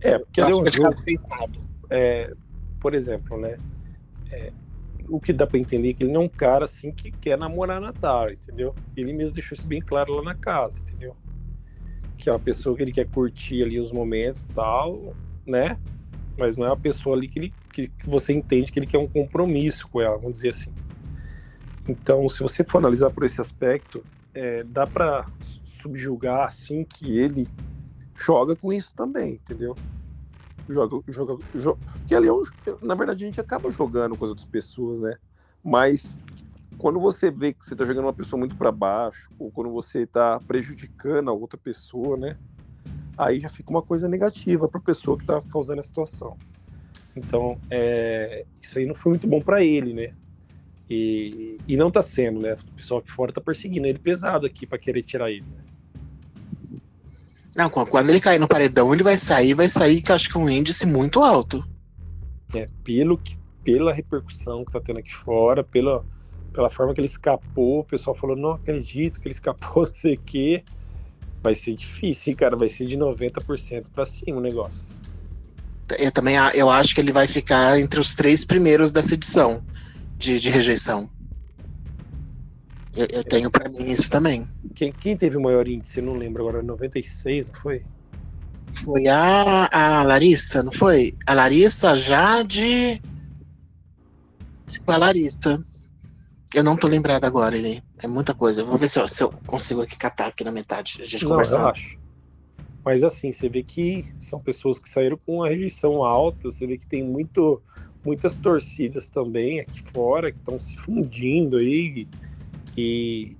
É, 0.00 0.18
porque 0.18 0.40
ele 0.40 0.50
é 0.50 0.56
um 0.56 0.66
jogo 0.66 1.02
pensado. 1.04 1.58
É, 1.90 2.32
por 2.80 2.92
exemplo, 2.92 3.36
né? 3.36 3.56
É, 4.30 4.52
o 5.08 5.20
que 5.20 5.32
dá 5.32 5.46
para 5.46 5.58
entender 5.58 5.90
é 5.90 5.92
que 5.94 6.04
ele 6.04 6.12
não 6.12 6.22
é 6.22 6.24
um 6.24 6.28
cara 6.28 6.64
assim 6.64 6.92
que 6.92 7.10
quer 7.10 7.38
namorar 7.38 7.78
a 7.78 7.80
Natália, 7.80 8.34
entendeu? 8.34 8.74
Ele 8.96 9.12
mesmo 9.12 9.34
deixou 9.34 9.56
isso 9.56 9.66
bem 9.66 9.80
claro 9.80 10.14
lá 10.14 10.22
na 10.22 10.34
casa, 10.34 10.80
entendeu? 10.82 11.16
Que 12.16 12.28
é 12.28 12.32
uma 12.32 12.38
pessoa 12.38 12.76
que 12.76 12.82
ele 12.82 12.92
quer 12.92 13.06
curtir 13.06 13.62
ali 13.62 13.78
os 13.78 13.92
momentos 13.92 14.42
e 14.42 14.48
tal, 14.48 15.14
né? 15.46 15.76
Mas 16.38 16.56
não 16.56 16.66
é 16.66 16.70
uma 16.70 16.76
pessoa 16.76 17.16
ali 17.16 17.28
que, 17.28 17.38
ele, 17.38 17.54
que, 17.72 17.88
que 17.88 18.08
você 18.08 18.32
entende 18.32 18.70
que 18.70 18.78
ele 18.78 18.86
quer 18.86 18.98
um 18.98 19.08
compromisso 19.08 19.88
com 19.88 20.00
ela, 20.00 20.16
vamos 20.16 20.32
dizer 20.32 20.50
assim. 20.50 20.72
Então, 21.88 22.28
se 22.28 22.40
você 22.40 22.64
for 22.64 22.78
analisar 22.78 23.10
por 23.10 23.24
esse 23.24 23.40
aspecto, 23.40 24.04
é, 24.34 24.64
dá 24.64 24.86
para 24.86 25.26
subjugar 25.64 26.46
assim 26.46 26.84
que 26.84 27.18
ele 27.18 27.48
joga 28.18 28.56
com 28.56 28.72
isso 28.72 28.92
também, 28.94 29.34
entendeu? 29.34 29.74
Joga, 30.68 31.12
joga, 31.12 31.44
joga. 31.54 31.78
Que 32.06 32.14
ali 32.14 32.28
é 32.28 32.32
um, 32.32 32.42
na 32.82 32.94
verdade 32.94 33.24
a 33.24 33.26
gente 33.26 33.40
acaba 33.40 33.70
jogando 33.70 34.16
com 34.16 34.24
as 34.24 34.30
outras 34.30 34.46
pessoas, 34.46 35.00
né? 35.00 35.16
Mas 35.62 36.16
quando 36.78 37.00
você 37.00 37.30
vê 37.30 37.52
que 37.52 37.64
você 37.64 37.74
tá 37.74 37.84
jogando 37.84 38.04
uma 38.04 38.12
pessoa 38.12 38.38
muito 38.38 38.56
para 38.56 38.70
baixo, 38.72 39.30
ou 39.38 39.50
quando 39.50 39.70
você 39.70 40.06
tá 40.06 40.40
prejudicando 40.46 41.30
a 41.30 41.32
outra 41.32 41.58
pessoa, 41.58 42.16
né? 42.16 42.36
Aí 43.16 43.40
já 43.40 43.48
fica 43.48 43.70
uma 43.70 43.82
coisa 43.82 44.08
negativa 44.08 44.68
para 44.68 44.78
a 44.78 44.82
pessoa 44.82 45.18
que 45.18 45.24
tá 45.24 45.40
causando 45.50 45.80
a 45.80 45.82
situação. 45.82 46.36
Então, 47.16 47.58
é, 47.70 48.44
isso 48.60 48.78
aí 48.78 48.84
não 48.84 48.94
foi 48.94 49.12
muito 49.12 49.26
bom 49.26 49.40
para 49.40 49.64
ele, 49.64 49.94
né? 49.94 50.12
E, 50.88 51.56
e 51.66 51.76
não 51.76 51.90
tá 51.90 52.02
sendo, 52.02 52.40
né? 52.40 52.54
O 52.54 52.72
pessoal 52.72 53.00
aqui 53.00 53.10
fora 53.10 53.32
tá 53.32 53.40
perseguindo 53.40 53.86
ele 53.86 53.98
pesado 53.98 54.46
aqui 54.46 54.66
para 54.66 54.78
querer 54.78 55.02
tirar 55.02 55.30
ele. 55.30 55.42
Né? 55.42 55.65
Não, 57.56 57.70
quando 57.70 58.10
ele 58.10 58.20
cair 58.20 58.38
no 58.38 58.46
paredão, 58.46 58.92
ele 58.92 59.02
vai 59.02 59.16
sair, 59.16 59.54
vai 59.54 59.68
sair 59.68 60.02
que 60.02 60.12
acho 60.12 60.28
que 60.28 60.36
um 60.36 60.48
índice 60.48 60.86
muito 60.86 61.22
alto. 61.22 61.66
É, 62.54 62.68
pelo 62.84 63.16
que, 63.16 63.38
pela 63.64 63.92
repercussão 63.92 64.62
que 64.62 64.70
tá 64.70 64.78
tendo 64.78 64.98
aqui 64.98 65.12
fora, 65.12 65.64
pela, 65.64 66.04
pela 66.52 66.68
forma 66.68 66.92
que 66.92 67.00
ele 67.00 67.06
escapou, 67.06 67.80
o 67.80 67.84
pessoal 67.84 68.14
falou, 68.14 68.36
não 68.36 68.52
acredito 68.52 69.20
que 69.20 69.26
ele 69.26 69.34
escapou, 69.34 69.86
não 69.88 69.94
sei 69.94 70.14
o 70.14 70.20
quê. 70.20 70.62
Vai 71.42 71.54
ser 71.54 71.74
difícil, 71.74 72.36
cara, 72.36 72.56
vai 72.56 72.68
ser 72.68 72.86
de 72.86 72.96
90% 72.96 73.86
para 73.94 74.04
cima 74.04 74.36
o 74.36 74.40
negócio. 74.40 74.96
Eu 75.98 76.12
também 76.12 76.36
eu 76.54 76.68
acho 76.68 76.94
que 76.94 77.00
ele 77.00 77.12
vai 77.12 77.26
ficar 77.26 77.78
entre 77.80 78.00
os 78.00 78.14
três 78.14 78.44
primeiros 78.44 78.92
dessa 78.92 79.14
edição 79.14 79.64
de, 80.18 80.38
de 80.40 80.50
rejeição. 80.50 81.08
Eu, 82.94 83.06
eu 83.10 83.24
tenho 83.24 83.50
para 83.50 83.68
mim 83.68 83.90
isso 83.90 84.10
também. 84.10 84.46
Quem, 84.76 84.92
quem 84.92 85.16
teve 85.16 85.38
o 85.38 85.40
maior 85.40 85.66
índice? 85.66 86.00
Eu 86.00 86.04
não 86.04 86.12
lembro 86.12 86.46
agora, 86.46 86.62
96, 86.62 87.48
não 87.48 87.54
foi? 87.54 87.82
Foi 88.74 89.08
a, 89.08 89.68
a 89.72 90.02
Larissa, 90.02 90.62
não 90.62 90.70
foi? 90.70 91.16
A 91.26 91.32
Larissa, 91.32 91.92
a 91.92 91.96
Jade. 91.96 93.00
Foi 94.84 94.94
a 94.94 94.98
Larissa. 94.98 95.64
Eu 96.54 96.62
não 96.62 96.76
tô 96.76 96.86
lembrado 96.86 97.24
agora, 97.24 97.56
ele. 97.56 97.82
É 98.02 98.06
muita 98.06 98.34
coisa. 98.34 98.62
vou 98.62 98.76
ver 98.76 98.88
se 98.88 99.00
eu, 99.00 99.08
se 99.08 99.22
eu, 99.22 99.32
consigo 99.46 99.80
aqui 99.80 99.96
catar 99.96 100.26
aqui 100.26 100.44
na 100.44 100.52
metade. 100.52 100.98
A 101.00 101.06
gente 101.06 101.24
não, 101.24 101.30
conversar. 101.30 101.72
Mas 102.84 103.02
assim, 103.02 103.32
você 103.32 103.48
vê 103.48 103.62
que 103.62 104.04
são 104.18 104.38
pessoas 104.38 104.78
que 104.78 104.90
saíram 104.90 105.16
com 105.16 105.36
uma 105.36 105.48
rejeição 105.48 106.04
alta, 106.04 106.50
você 106.50 106.66
vê 106.66 106.76
que 106.76 106.86
tem 106.86 107.02
muito 107.02 107.62
muitas 108.04 108.36
torcidas 108.36 109.08
também 109.08 109.58
aqui 109.58 109.82
fora 109.92 110.30
que 110.30 110.38
estão 110.38 110.60
se 110.60 110.76
fundindo 110.76 111.56
aí 111.56 112.06
e, 112.76 113.36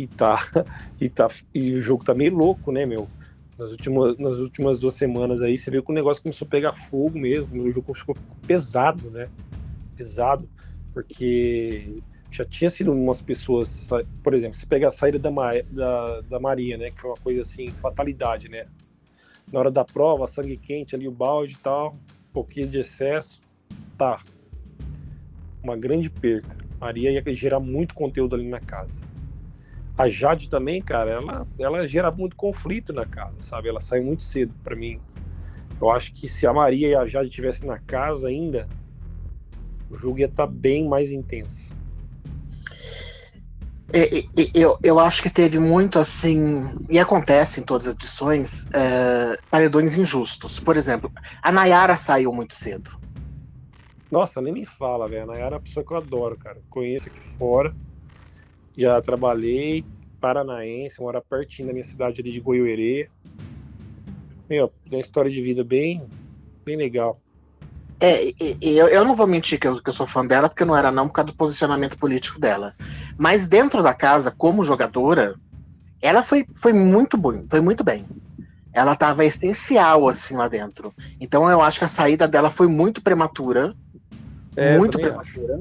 e 0.00 0.06
tá 0.06 0.38
e 1.00 1.08
tá 1.08 1.28
e 1.54 1.74
o 1.74 1.82
jogo 1.82 2.04
tá 2.04 2.14
meio 2.14 2.34
louco, 2.34 2.72
né, 2.72 2.86
meu? 2.86 3.06
Nas 3.58 3.72
últimas, 3.72 4.16
nas 4.16 4.38
últimas 4.38 4.80
duas 4.80 4.94
semanas 4.94 5.42
aí, 5.42 5.58
você 5.58 5.70
viu 5.70 5.82
que 5.82 5.92
o 5.92 5.94
negócio 5.94 6.22
começou 6.22 6.46
a 6.46 6.50
pegar 6.50 6.72
fogo 6.72 7.18
mesmo, 7.18 7.62
o 7.62 7.70
jogo 7.70 7.92
ficou 7.92 8.16
pesado, 8.46 9.10
né? 9.10 9.28
Pesado, 9.94 10.48
porque 10.94 11.96
já 12.30 12.44
tinha 12.44 12.70
sido 12.70 12.90
umas 12.90 13.20
pessoas, 13.20 13.90
por 14.22 14.32
exemplo, 14.32 14.56
se 14.56 14.66
pegar 14.66 14.88
a 14.88 14.90
saída 14.90 15.18
da, 15.18 15.30
da, 15.70 16.20
da 16.22 16.40
Maria, 16.40 16.78
né, 16.78 16.86
que 16.86 16.98
foi 16.98 17.10
uma 17.10 17.16
coisa 17.18 17.42
assim, 17.42 17.68
fatalidade, 17.68 18.48
né? 18.48 18.66
Na 19.52 19.58
hora 19.58 19.70
da 19.70 19.84
prova, 19.84 20.26
sangue 20.26 20.56
quente 20.56 20.94
ali, 20.94 21.06
o 21.06 21.12
balde 21.12 21.52
e 21.52 21.58
tal, 21.58 21.92
um 22.30 22.32
pouquinho 22.32 22.68
de 22.68 22.78
excesso, 22.78 23.40
tá 23.98 24.22
uma 25.62 25.76
grande 25.76 26.08
perca. 26.08 26.56
Maria 26.80 27.10
ia 27.10 27.34
gerar 27.34 27.60
muito 27.60 27.94
conteúdo 27.94 28.34
ali 28.34 28.48
na 28.48 28.60
casa. 28.60 29.06
A 30.00 30.08
Jade 30.08 30.48
também, 30.48 30.80
cara, 30.80 31.10
ela, 31.10 31.46
ela 31.58 31.86
gerava 31.86 32.16
muito 32.16 32.34
conflito 32.34 32.90
na 32.90 33.04
casa, 33.04 33.42
sabe? 33.42 33.68
Ela 33.68 33.80
saiu 33.80 34.02
muito 34.02 34.22
cedo 34.22 34.54
para 34.64 34.74
mim. 34.74 34.98
Eu 35.78 35.90
acho 35.90 36.14
que 36.14 36.26
se 36.26 36.46
a 36.46 36.54
Maria 36.54 36.88
e 36.88 36.94
a 36.94 37.06
Jade 37.06 37.28
estivessem 37.28 37.68
na 37.68 37.78
casa 37.78 38.28
ainda, 38.28 38.66
o 39.90 39.94
jogo 39.94 40.18
ia 40.18 40.24
estar 40.24 40.46
tá 40.46 40.50
bem 40.50 40.88
mais 40.88 41.10
intenso. 41.10 41.74
É, 43.92 44.08
eu, 44.54 44.78
eu 44.82 44.98
acho 44.98 45.22
que 45.22 45.28
teve 45.28 45.58
muito 45.58 45.98
assim, 45.98 46.62
e 46.88 46.98
acontece 46.98 47.60
em 47.60 47.62
todas 47.62 47.86
as 47.86 47.94
edições, 47.94 48.66
é, 48.72 49.38
paredões 49.50 49.96
injustos. 49.96 50.58
Por 50.58 50.78
exemplo, 50.78 51.12
a 51.42 51.52
Nayara 51.52 51.98
saiu 51.98 52.32
muito 52.32 52.54
cedo. 52.54 52.90
Nossa, 54.10 54.40
nem 54.40 54.54
me 54.54 54.64
fala, 54.64 55.06
velho. 55.06 55.24
A 55.24 55.26
Nayara 55.26 55.56
é 55.56 55.58
uma 55.58 55.60
pessoa 55.60 55.84
que 55.84 55.92
eu 55.92 55.98
adoro, 55.98 56.38
cara. 56.38 56.58
Conheço 56.70 57.10
aqui 57.10 57.22
fora. 57.36 57.74
Já 58.80 59.00
trabalhei, 59.00 59.84
paranaense, 60.20 61.00
mora 61.00 61.20
pertinho 61.20 61.68
da 61.68 61.74
minha 61.74 61.84
cidade 61.84 62.20
ali 62.20 62.32
de 62.32 62.40
Goiuerê. 62.40 63.08
Meu, 64.48 64.72
tem 64.88 64.98
uma 64.98 65.00
história 65.00 65.30
de 65.30 65.42
vida 65.42 65.62
bem, 65.62 66.02
bem 66.64 66.76
legal. 66.76 67.20
É, 68.00 68.32
eu, 68.62 68.88
eu 68.88 69.04
não 69.04 69.14
vou 69.14 69.26
mentir 69.26 69.60
que 69.60 69.68
eu, 69.68 69.82
que 69.82 69.90
eu 69.90 69.92
sou 69.92 70.06
fã 70.06 70.24
dela, 70.24 70.48
porque 70.48 70.64
não 70.64 70.74
era 70.74 70.90
não 70.90 71.06
por 71.06 71.14
causa 71.14 71.26
do 71.26 71.36
posicionamento 71.36 71.98
político 71.98 72.40
dela. 72.40 72.74
Mas 73.18 73.46
dentro 73.46 73.82
da 73.82 73.92
casa, 73.92 74.30
como 74.30 74.64
jogadora, 74.64 75.34
ela 76.00 76.22
foi, 76.22 76.46
foi 76.54 76.72
muito 76.72 77.18
bom, 77.18 77.44
foi 77.48 77.60
muito 77.60 77.84
bem. 77.84 78.06
Ela 78.72 78.94
estava 78.94 79.24
essencial 79.26 80.08
assim 80.08 80.36
lá 80.36 80.48
dentro. 80.48 80.94
Então 81.20 81.50
eu 81.50 81.60
acho 81.60 81.78
que 81.78 81.84
a 81.84 81.88
saída 81.88 82.26
dela 82.26 82.48
foi 82.48 82.66
muito 82.66 83.02
prematura 83.02 83.76
é, 84.56 84.76
muito 84.76 84.98
prematura. 84.98 85.60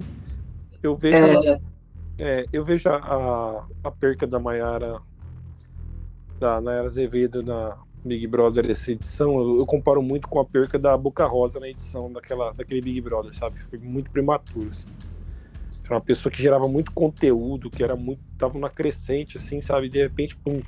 Eu 0.82 0.96
vejo, 0.96 1.18
é... 1.18 1.60
É, 2.20 2.46
eu 2.52 2.66
vejo 2.66 2.90
a, 2.90 3.66
a 3.82 3.92
perca 3.92 4.28
da 4.28 4.38
Maiara, 4.40 5.00
da 6.38 6.60
Nayara 6.60 6.86
Azevedo 6.86 7.42
na 7.42 7.78
Big 8.04 8.28
Brother 8.28 8.70
essa 8.70 8.92
edição, 8.92 9.40
eu, 9.40 9.60
eu, 9.60 9.66
comparo 9.66 10.02
muito 10.02 10.28
com 10.28 10.40
a 10.40 10.46
perca 10.46 10.78
da 10.78 10.98
Boca 10.98 11.26
Rosa 11.26 11.62
na 11.62 11.70
edição 11.70 12.12
daquela, 12.12 12.52
daquele 12.52 12.82
Big 12.82 13.00
Brother, 13.00 13.34
sabe? 13.34 13.60
Foi 13.60 13.80
muito 13.80 14.12
prematuro, 14.12 14.68
assim. 14.68 14.90
Era 15.86 15.96
uma 15.96 16.02
pessoa 16.02 16.32
que 16.32 16.42
gerava 16.42 16.68
muito 16.68 16.92
conteúdo, 16.92 17.70
que 17.70 17.84
era 17.84 17.96
muito. 17.96 18.22
tava 18.38 18.60
na 18.60 18.70
crescente, 18.70 19.38
assim, 19.38 19.62
sabe? 19.62 19.90
De 19.90 20.00
repente, 20.00 20.36
pum, 20.36 20.62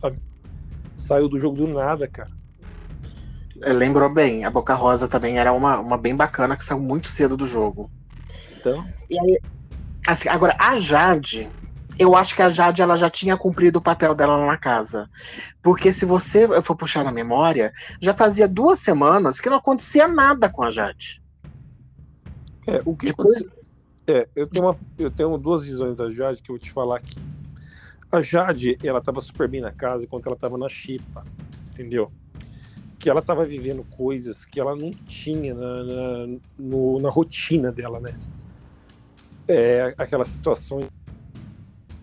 sabe? 0.00 0.18
Saiu 0.94 1.26
do 1.26 1.40
jogo 1.40 1.56
do 1.56 1.66
nada, 1.66 2.06
cara. 2.06 2.30
Lembrou 3.56 4.12
bem, 4.12 4.44
a 4.44 4.50
Boca 4.50 4.74
Rosa 4.74 5.08
também 5.08 5.38
era 5.38 5.52
uma, 5.52 5.80
uma 5.80 5.96
bem 5.96 6.14
bacana 6.14 6.56
que 6.56 6.62
saiu 6.62 6.78
muito 6.78 7.08
cedo 7.08 7.36
do 7.36 7.46
jogo. 7.46 7.90
Então. 8.56 8.84
E 9.10 9.18
aí, 9.18 9.40
assim, 10.12 10.28
agora, 10.28 10.56
a 10.58 10.76
Jade, 10.78 11.48
eu 11.98 12.16
acho 12.16 12.34
que 12.34 12.42
a 12.42 12.50
Jade 12.50 12.80
ela 12.80 12.96
já 12.96 13.10
tinha 13.10 13.36
cumprido 13.36 13.78
o 13.78 13.82
papel 13.82 14.14
dela 14.14 14.46
na 14.46 14.56
casa. 14.56 15.08
Porque 15.62 15.92
se 15.92 16.04
você 16.04 16.46
for 16.62 16.76
puxar 16.76 17.04
na 17.04 17.12
memória, 17.12 17.72
já 18.00 18.14
fazia 18.14 18.48
duas 18.48 18.78
semanas 18.78 19.40
que 19.40 19.50
não 19.50 19.58
acontecia 19.58 20.08
nada 20.08 20.48
com 20.48 20.62
a 20.62 20.70
Jade. 20.70 21.22
É, 22.66 22.82
o 22.84 22.96
que 22.96 23.06
Depois... 23.06 23.50
É, 24.06 24.26
eu 24.34 24.46
tenho, 24.46 24.64
uma, 24.64 24.76
eu 24.98 25.10
tenho 25.10 25.36
duas 25.36 25.64
visões 25.64 25.94
da 25.94 26.10
Jade 26.10 26.40
que 26.40 26.50
eu 26.50 26.56
vou 26.56 26.58
te 26.58 26.70
falar 26.70 26.96
aqui. 26.96 27.16
A 28.10 28.22
Jade, 28.22 28.78
ela 28.82 29.02
tava 29.02 29.20
super 29.20 29.46
bem 29.46 29.60
na 29.60 29.70
casa 29.70 30.04
enquanto 30.04 30.26
ela 30.26 30.36
tava 30.36 30.56
na 30.56 30.68
chipa, 30.68 31.22
entendeu? 31.72 32.10
que 32.98 33.08
ela 33.08 33.20
estava 33.20 33.44
vivendo 33.44 33.84
coisas 33.84 34.44
que 34.44 34.58
ela 34.58 34.74
não 34.74 34.90
tinha 34.90 35.54
na, 35.54 35.84
na, 35.84 36.26
no, 36.58 36.98
na 36.98 37.08
rotina 37.08 37.70
dela, 37.70 38.00
né? 38.00 38.12
É, 39.48 39.94
aquelas 39.96 40.28
situações, 40.28 40.86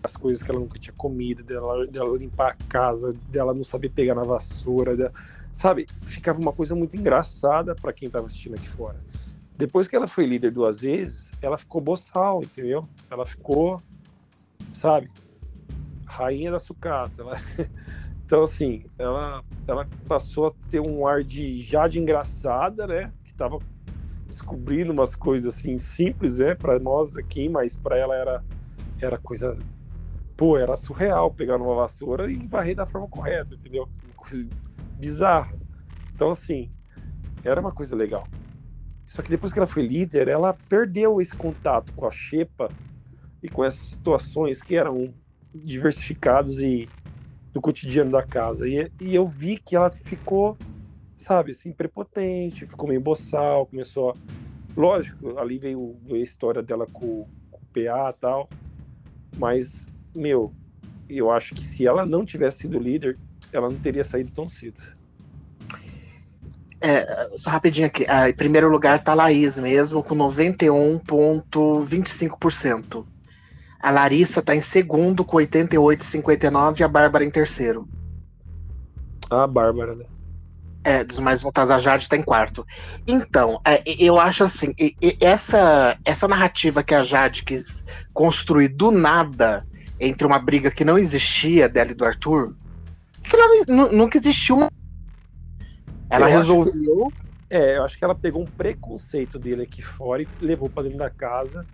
as 0.02 0.16
coisas 0.16 0.42
que 0.42 0.50
ela 0.50 0.60
nunca 0.60 0.78
tinha 0.78 0.94
comido, 0.94 1.42
dela, 1.42 1.86
dela 1.86 2.18
limpar 2.18 2.52
a 2.52 2.64
casa, 2.68 3.12
dela 3.28 3.54
não 3.54 3.64
saber 3.64 3.90
pegar 3.90 4.14
na 4.14 4.22
vassoura, 4.22 4.96
dela, 4.96 5.12
sabe? 5.52 5.86
Ficava 6.02 6.40
uma 6.40 6.52
coisa 6.52 6.74
muito 6.74 6.96
engraçada 6.96 7.74
para 7.74 7.92
quem 7.92 8.06
estava 8.06 8.26
assistindo 8.26 8.54
aqui 8.54 8.68
fora. 8.68 9.00
Depois 9.56 9.88
que 9.88 9.96
ela 9.96 10.06
foi 10.06 10.24
líder 10.26 10.50
duas 10.50 10.80
vezes, 10.80 11.32
ela 11.40 11.56
ficou 11.56 11.80
boçal, 11.80 12.42
entendeu? 12.42 12.86
Ela 13.10 13.24
ficou, 13.24 13.80
sabe? 14.72 15.10
Rainha 16.04 16.50
da 16.50 16.58
sucata. 16.58 17.22
Ela... 17.22 17.40
Então, 18.26 18.42
assim, 18.42 18.84
ela, 18.98 19.44
ela 19.68 19.88
passou 20.08 20.48
a 20.48 20.50
ter 20.68 20.80
um 20.80 21.06
ar 21.06 21.22
de 21.22 21.60
já 21.60 21.86
de 21.86 22.00
engraçada, 22.00 22.84
né? 22.84 23.12
Que 23.22 23.32
tava 23.32 23.60
descobrindo 24.26 24.92
umas 24.92 25.14
coisas 25.14 25.54
assim 25.54 25.78
simples, 25.78 26.40
é, 26.40 26.54
para 26.54 26.78
nós 26.78 27.16
aqui, 27.16 27.48
mas 27.48 27.76
para 27.76 27.96
ela 27.96 28.14
era, 28.14 28.44
era 29.00 29.18
coisa 29.18 29.56
pô, 30.36 30.58
era 30.58 30.76
surreal 30.76 31.30
pegar 31.30 31.56
uma 31.56 31.74
vassoura 31.74 32.30
e 32.30 32.46
varrer 32.46 32.76
da 32.76 32.84
forma 32.84 33.08
correta, 33.08 33.54
entendeu? 33.54 33.88
Uma 34.04 34.14
coisa 34.14 34.48
bizarra. 34.98 35.54
Então, 36.14 36.30
assim, 36.30 36.70
era 37.42 37.60
uma 37.60 37.72
coisa 37.72 37.96
legal. 37.96 38.26
Só 39.06 39.22
que 39.22 39.30
depois 39.30 39.52
que 39.52 39.58
ela 39.58 39.68
foi 39.68 39.86
líder, 39.86 40.28
ela 40.28 40.52
perdeu 40.68 41.20
esse 41.20 41.34
contato 41.34 41.92
com 41.94 42.06
a 42.06 42.10
Xepa 42.10 42.68
e 43.42 43.48
com 43.48 43.64
essas 43.64 43.86
situações 43.86 44.60
que 44.60 44.76
eram 44.76 45.14
diversificadas 45.54 46.58
e 46.58 46.88
do 47.52 47.60
cotidiano 47.60 48.10
da 48.10 48.22
casa. 48.22 48.68
E, 48.68 48.90
e 49.00 49.14
eu 49.14 49.26
vi 49.26 49.58
que 49.58 49.76
ela 49.76 49.88
ficou, 49.88 50.58
sabe, 51.16 51.52
assim, 51.52 51.72
prepotente, 51.72 52.66
ficou 52.66 52.88
meio 52.88 53.00
boçal, 53.00 53.66
começou 53.66 54.10
a... 54.10 54.14
Lógico, 54.76 55.38
ali 55.38 55.58
veio, 55.58 55.96
veio 56.04 56.20
a 56.20 56.24
história 56.24 56.62
dela 56.62 56.86
com, 56.86 57.26
com 57.50 57.58
o 57.58 57.66
PA 57.72 58.10
e 58.10 58.20
tal, 58.20 58.48
mas, 59.38 59.88
meu, 60.14 60.52
eu 61.08 61.30
acho 61.30 61.54
que 61.54 61.64
se 61.64 61.86
ela 61.86 62.04
não 62.04 62.24
tivesse 62.24 62.58
sido 62.58 62.78
líder, 62.78 63.16
ela 63.52 63.70
não 63.70 63.78
teria 63.78 64.04
saído 64.04 64.30
tão 64.32 64.48
cedo. 64.48 64.82
É, 66.80 67.30
só 67.36 67.50
rapidinho 67.50 67.86
aqui. 67.86 68.04
Ah, 68.08 68.28
em 68.28 68.34
primeiro 68.34 68.68
lugar 68.68 69.00
tá 69.02 69.12
a 69.12 69.14
Laís 69.14 69.56
mesmo, 69.58 70.02
com 70.02 70.14
91,25%. 70.14 73.06
A 73.80 73.90
Larissa 73.90 74.42
tá 74.42 74.54
em 74.54 74.60
segundo, 74.60 75.24
com 75.24 75.38
88,59%, 75.38 76.80
e 76.80 76.84
a 76.84 76.88
Bárbara 76.88 77.24
em 77.24 77.30
terceiro. 77.30 77.86
A 79.30 79.46
Bárbara, 79.46 79.94
né? 79.94 80.04
É, 80.88 81.02
dos 81.02 81.18
mais 81.18 81.42
votados, 81.42 81.72
a 81.72 81.80
Jade 81.80 82.08
tá 82.08 82.16
em 82.16 82.22
quarto. 82.22 82.64
Então, 83.08 83.60
é, 83.66 83.82
eu 83.98 84.20
acho 84.20 84.44
assim, 84.44 84.72
essa, 85.20 85.98
essa 86.04 86.28
narrativa 86.28 86.80
que 86.84 86.94
a 86.94 87.02
Jade 87.02 87.42
quis 87.42 87.84
construir 88.14 88.68
do 88.68 88.92
nada 88.92 89.66
entre 89.98 90.24
uma 90.24 90.38
briga 90.38 90.70
que 90.70 90.84
não 90.84 90.96
existia 90.96 91.68
dela 91.68 91.90
e 91.90 91.94
do 91.94 92.04
Arthur, 92.04 92.54
que 93.24 93.34
ela, 93.34 93.88
nunca 93.90 94.16
existiu 94.16 94.58
uma 94.58 94.70
ela 96.08 96.30
eu 96.30 96.38
resolveu. 96.38 97.08
Que, 97.48 97.56
é, 97.56 97.78
eu 97.78 97.82
acho 97.82 97.98
que 97.98 98.04
ela 98.04 98.14
pegou 98.14 98.42
um 98.42 98.46
preconceito 98.46 99.40
dele 99.40 99.62
aqui 99.62 99.82
fora 99.82 100.22
e 100.22 100.28
levou 100.40 100.68
para 100.70 100.84
dentro 100.84 100.98
da 100.98 101.10
casa 101.10 101.66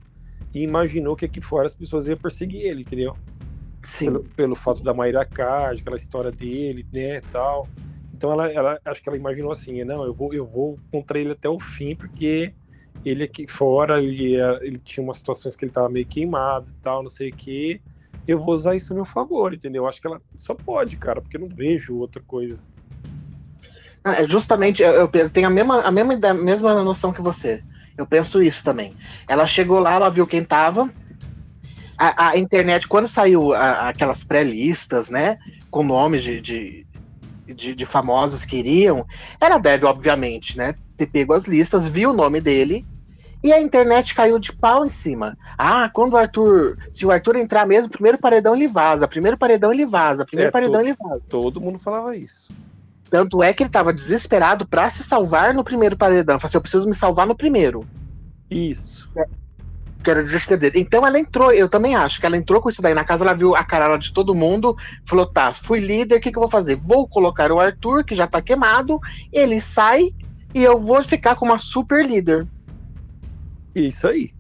e 0.54 0.62
imaginou 0.62 1.14
que 1.16 1.26
aqui 1.26 1.40
fora 1.42 1.66
as 1.66 1.74
pessoas 1.74 2.08
iam 2.08 2.16
perseguir 2.16 2.62
ele, 2.62 2.80
entendeu? 2.80 3.14
Sim. 3.82 4.06
Pelo, 4.06 4.24
pelo 4.24 4.54
fato 4.54 4.82
da 4.82 4.94
Mayra 4.94 5.26
Card, 5.26 5.82
aquela 5.82 5.96
história 5.96 6.30
dele, 6.30 6.86
né, 6.92 7.20
tal. 7.30 7.68
Então 8.22 8.30
ela, 8.30 8.52
ela, 8.52 8.80
acho 8.84 9.02
que 9.02 9.08
ela 9.08 9.18
imaginou 9.18 9.50
assim, 9.50 9.82
não, 9.82 10.04
eu 10.04 10.14
vou, 10.14 10.32
eu 10.32 10.46
vou 10.46 10.78
contra 10.92 11.18
ele 11.18 11.32
até 11.32 11.48
o 11.48 11.58
fim, 11.58 11.96
porque 11.96 12.54
ele 13.04 13.24
aqui 13.24 13.48
fora, 13.48 14.00
ele, 14.00 14.36
ele 14.60 14.78
tinha 14.78 15.02
umas 15.02 15.16
situações 15.16 15.56
que 15.56 15.64
ele 15.64 15.72
tava 15.72 15.88
meio 15.88 16.06
queimado 16.06 16.70
e 16.70 16.74
tal, 16.76 17.02
não 17.02 17.08
sei 17.08 17.30
o 17.30 17.34
que. 17.34 17.82
Eu 18.24 18.38
vou 18.38 18.54
usar 18.54 18.76
isso 18.76 18.92
a 18.92 18.94
meu 18.94 19.04
favor, 19.04 19.52
entendeu? 19.52 19.88
Acho 19.88 20.00
que 20.00 20.06
ela 20.06 20.22
só 20.36 20.54
pode, 20.54 20.96
cara, 20.98 21.20
porque 21.20 21.36
eu 21.36 21.40
não 21.40 21.48
vejo 21.48 21.96
outra 21.96 22.22
coisa. 22.22 22.62
Ah, 24.04 24.22
é 24.22 24.24
justamente, 24.28 24.84
eu, 24.84 25.10
eu 25.12 25.28
tenho 25.28 25.48
a 25.48 25.50
mesma, 25.50 25.80
a 25.80 25.90
mesma, 25.90 26.14
ideia, 26.14 26.32
a 26.32 26.36
mesma 26.36 26.80
noção 26.84 27.12
que 27.12 27.20
você. 27.20 27.60
Eu 27.98 28.06
penso 28.06 28.40
isso 28.40 28.62
também. 28.62 28.94
Ela 29.26 29.46
chegou 29.46 29.80
lá, 29.80 29.94
ela 29.94 30.10
viu 30.10 30.28
quem 30.28 30.44
tava. 30.44 30.88
A, 31.98 32.28
a 32.28 32.38
internet, 32.38 32.86
quando 32.86 33.08
saiu 33.08 33.52
a, 33.52 33.88
aquelas 33.88 34.22
pré-listas, 34.22 35.10
né? 35.10 35.40
Com 35.72 35.82
nomes 35.82 36.22
de, 36.22 36.40
de, 36.40 36.86
de, 37.46 37.74
de, 37.74 37.86
famosos 37.86 38.44
que 38.44 38.56
iriam, 38.56 39.06
ela 39.40 39.58
deve, 39.58 39.84
obviamente, 39.84 40.56
né? 40.56 40.74
Ter 40.96 41.06
pego 41.06 41.32
as 41.32 41.46
listas, 41.46 41.88
viu 41.88 42.10
o 42.10 42.14
nome 42.14 42.40
dele. 42.40 42.86
E 43.42 43.52
a 43.52 43.60
internet 43.60 44.14
caiu 44.14 44.38
de 44.38 44.52
pau 44.52 44.86
em 44.86 44.90
cima. 44.90 45.36
Ah, 45.58 45.90
quando 45.92 46.12
o 46.12 46.16
Arthur. 46.16 46.78
Se 46.92 47.04
o 47.04 47.10
Arthur 47.10 47.36
entrar 47.36 47.66
mesmo, 47.66 47.90
primeiro 47.90 48.16
paredão 48.16 48.54
ele 48.54 48.68
vaza. 48.68 49.08
Primeiro 49.08 49.36
paredão 49.36 49.72
ele 49.72 49.84
vaza. 49.84 50.24
Primeiro 50.24 50.48
é, 50.48 50.52
paredão 50.52 50.80
ele 50.80 50.94
vaza. 50.94 51.26
Todo 51.28 51.60
mundo 51.60 51.78
falava 51.78 52.16
isso. 52.16 52.52
Tanto 53.10 53.42
é 53.42 53.52
que 53.52 53.64
ele 53.64 53.68
estava 53.68 53.92
desesperado 53.92 54.66
para 54.66 54.88
se 54.90 55.02
salvar 55.02 55.52
no 55.52 55.64
primeiro 55.64 55.96
paredão. 55.96 56.38
Falei 56.38 56.48
assim, 56.50 56.56
eu 56.56 56.62
preciso 56.62 56.86
me 56.86 56.94
salvar 56.94 57.26
no 57.26 57.34
primeiro. 57.34 57.84
Isso. 58.48 59.10
É, 60.02 60.04
que 60.04 60.52
era 60.52 60.58
dele. 60.58 60.80
Então 60.80 61.06
ela 61.06 61.18
entrou, 61.18 61.52
eu 61.52 61.68
também 61.68 61.94
acho 61.94 62.20
que 62.20 62.26
ela 62.26 62.36
entrou 62.36 62.60
com 62.60 62.68
isso 62.68 62.82
daí 62.82 62.94
na 62.94 63.04
casa, 63.04 63.24
ela 63.24 63.34
viu 63.34 63.54
a 63.54 63.64
cara 63.64 63.96
de 63.96 64.12
todo 64.12 64.34
mundo, 64.34 64.76
falou: 65.06 65.26
tá, 65.26 65.52
fui 65.52 65.80
líder, 65.80 66.16
o 66.16 66.20
que, 66.20 66.30
que 66.30 66.38
eu 66.38 66.42
vou 66.42 66.50
fazer? 66.50 66.76
Vou 66.76 67.08
colocar 67.08 67.50
o 67.52 67.60
Arthur, 67.60 68.04
que 68.04 68.14
já 68.14 68.26
tá 68.26 68.42
queimado, 68.42 68.98
ele 69.32 69.60
sai 69.60 70.10
e 70.54 70.62
eu 70.62 70.78
vou 70.78 71.02
ficar 71.02 71.36
com 71.36 71.46
uma 71.46 71.58
super 71.58 72.04
líder. 72.04 72.46
Isso 73.74 74.08
aí. 74.08 74.30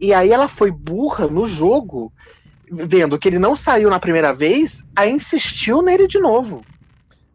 E 0.00 0.12
aí 0.12 0.30
ela 0.30 0.48
foi 0.48 0.70
burra 0.70 1.26
no 1.26 1.46
jogo, 1.46 2.12
vendo 2.70 3.18
que 3.18 3.28
ele 3.28 3.38
não 3.38 3.56
saiu 3.56 3.90
na 3.90 4.00
primeira 4.00 4.32
vez, 4.32 4.84
aí 4.94 5.10
insistiu 5.10 5.82
nele 5.82 6.06
de 6.06 6.18
novo. 6.18 6.66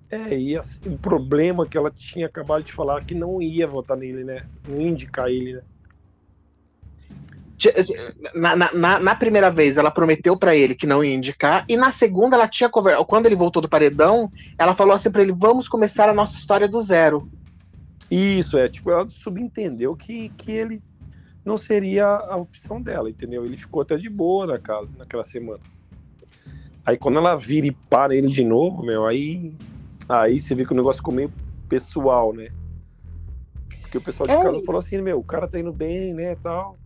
É, 0.10 0.38
e 0.38 0.58
assim, 0.58 0.80
o 0.86 1.00
problema 1.00 1.66
que 1.66 1.78
ela 1.78 1.90
tinha 1.90 2.26
acabado 2.28 2.64
de 2.64 2.74
falar 2.74 3.02
que 3.04 3.16
não 3.16 3.42
ia 3.42 3.66
votar 3.66 3.96
nele, 3.96 4.24
né? 4.24 4.46
Não 4.68 4.82
indicar 4.82 5.30
ele, 5.30 5.54
né? 5.54 5.64
Na, 8.34 8.56
na, 8.56 9.00
na 9.00 9.16
primeira 9.16 9.50
vez, 9.52 9.78
ela 9.78 9.92
prometeu 9.92 10.38
para 10.38 10.56
ele 10.56 10.76
que 10.76 10.88
não 10.88 11.04
ia 11.04 11.14
indicar, 11.14 11.66
e 11.68 11.78
na 11.78 11.92
segunda, 11.92 12.36
ela 12.36 12.48
tinha 12.48 12.70
quando 12.70 13.26
ele 13.26 13.36
voltou 13.36 13.62
do 13.62 13.70
paredão, 13.70 14.32
ela 14.58 14.74
falou 14.74 14.94
assim 14.94 15.12
para 15.12 15.22
ele: 15.22 15.34
vamos 15.34 15.68
começar 15.68 16.10
a 16.10 16.14
nossa 16.14 16.38
história 16.38 16.68
do 16.68 16.82
zero. 16.82 17.30
Isso, 18.10 18.58
é, 18.58 18.68
tipo, 18.68 18.92
ela 18.92 19.08
subentendeu 19.08 19.96
que, 19.96 20.30
que 20.30 20.52
ele 20.52 20.82
não 21.46 21.58
seria 21.58 22.06
a 22.06 22.36
opção 22.36 22.82
dela, 22.82 23.10
entendeu? 23.10 23.46
Ele 23.46 23.58
ficou 23.58 23.82
até 23.82 23.98
de 23.98 24.10
boa 24.10 24.46
na 24.46 24.60
casa 24.60 24.92
naquela 24.98 25.24
semana. 25.24 25.62
Aí 26.86 26.98
quando 26.98 27.20
ela 27.20 27.36
vira 27.36 27.68
e 27.68 27.72
para 27.72 28.16
ele 28.16 28.28
de 28.28 28.44
novo, 28.44 28.84
meu, 28.84 29.06
aí 29.06 29.54
Aí 30.12 30.42
você 30.42 30.54
vê 30.54 30.66
que 30.66 30.74
o 30.74 30.76
negócio 30.76 31.00
ficou 31.00 31.14
meio 31.14 31.32
pessoal, 31.70 32.34
né? 32.34 32.50
Porque 33.82 33.98
o 33.98 34.02
pessoal 34.02 34.28
de 34.28 34.34
é. 34.34 34.44
casa 34.44 34.62
falou 34.66 34.80
assim, 34.80 35.02
meu, 35.02 35.18
o 35.20 35.24
cara 35.24 35.48
tá 35.48 35.58
indo 35.58 35.72
bem, 35.72 36.14
né, 36.14 36.36
tal. 36.36 36.78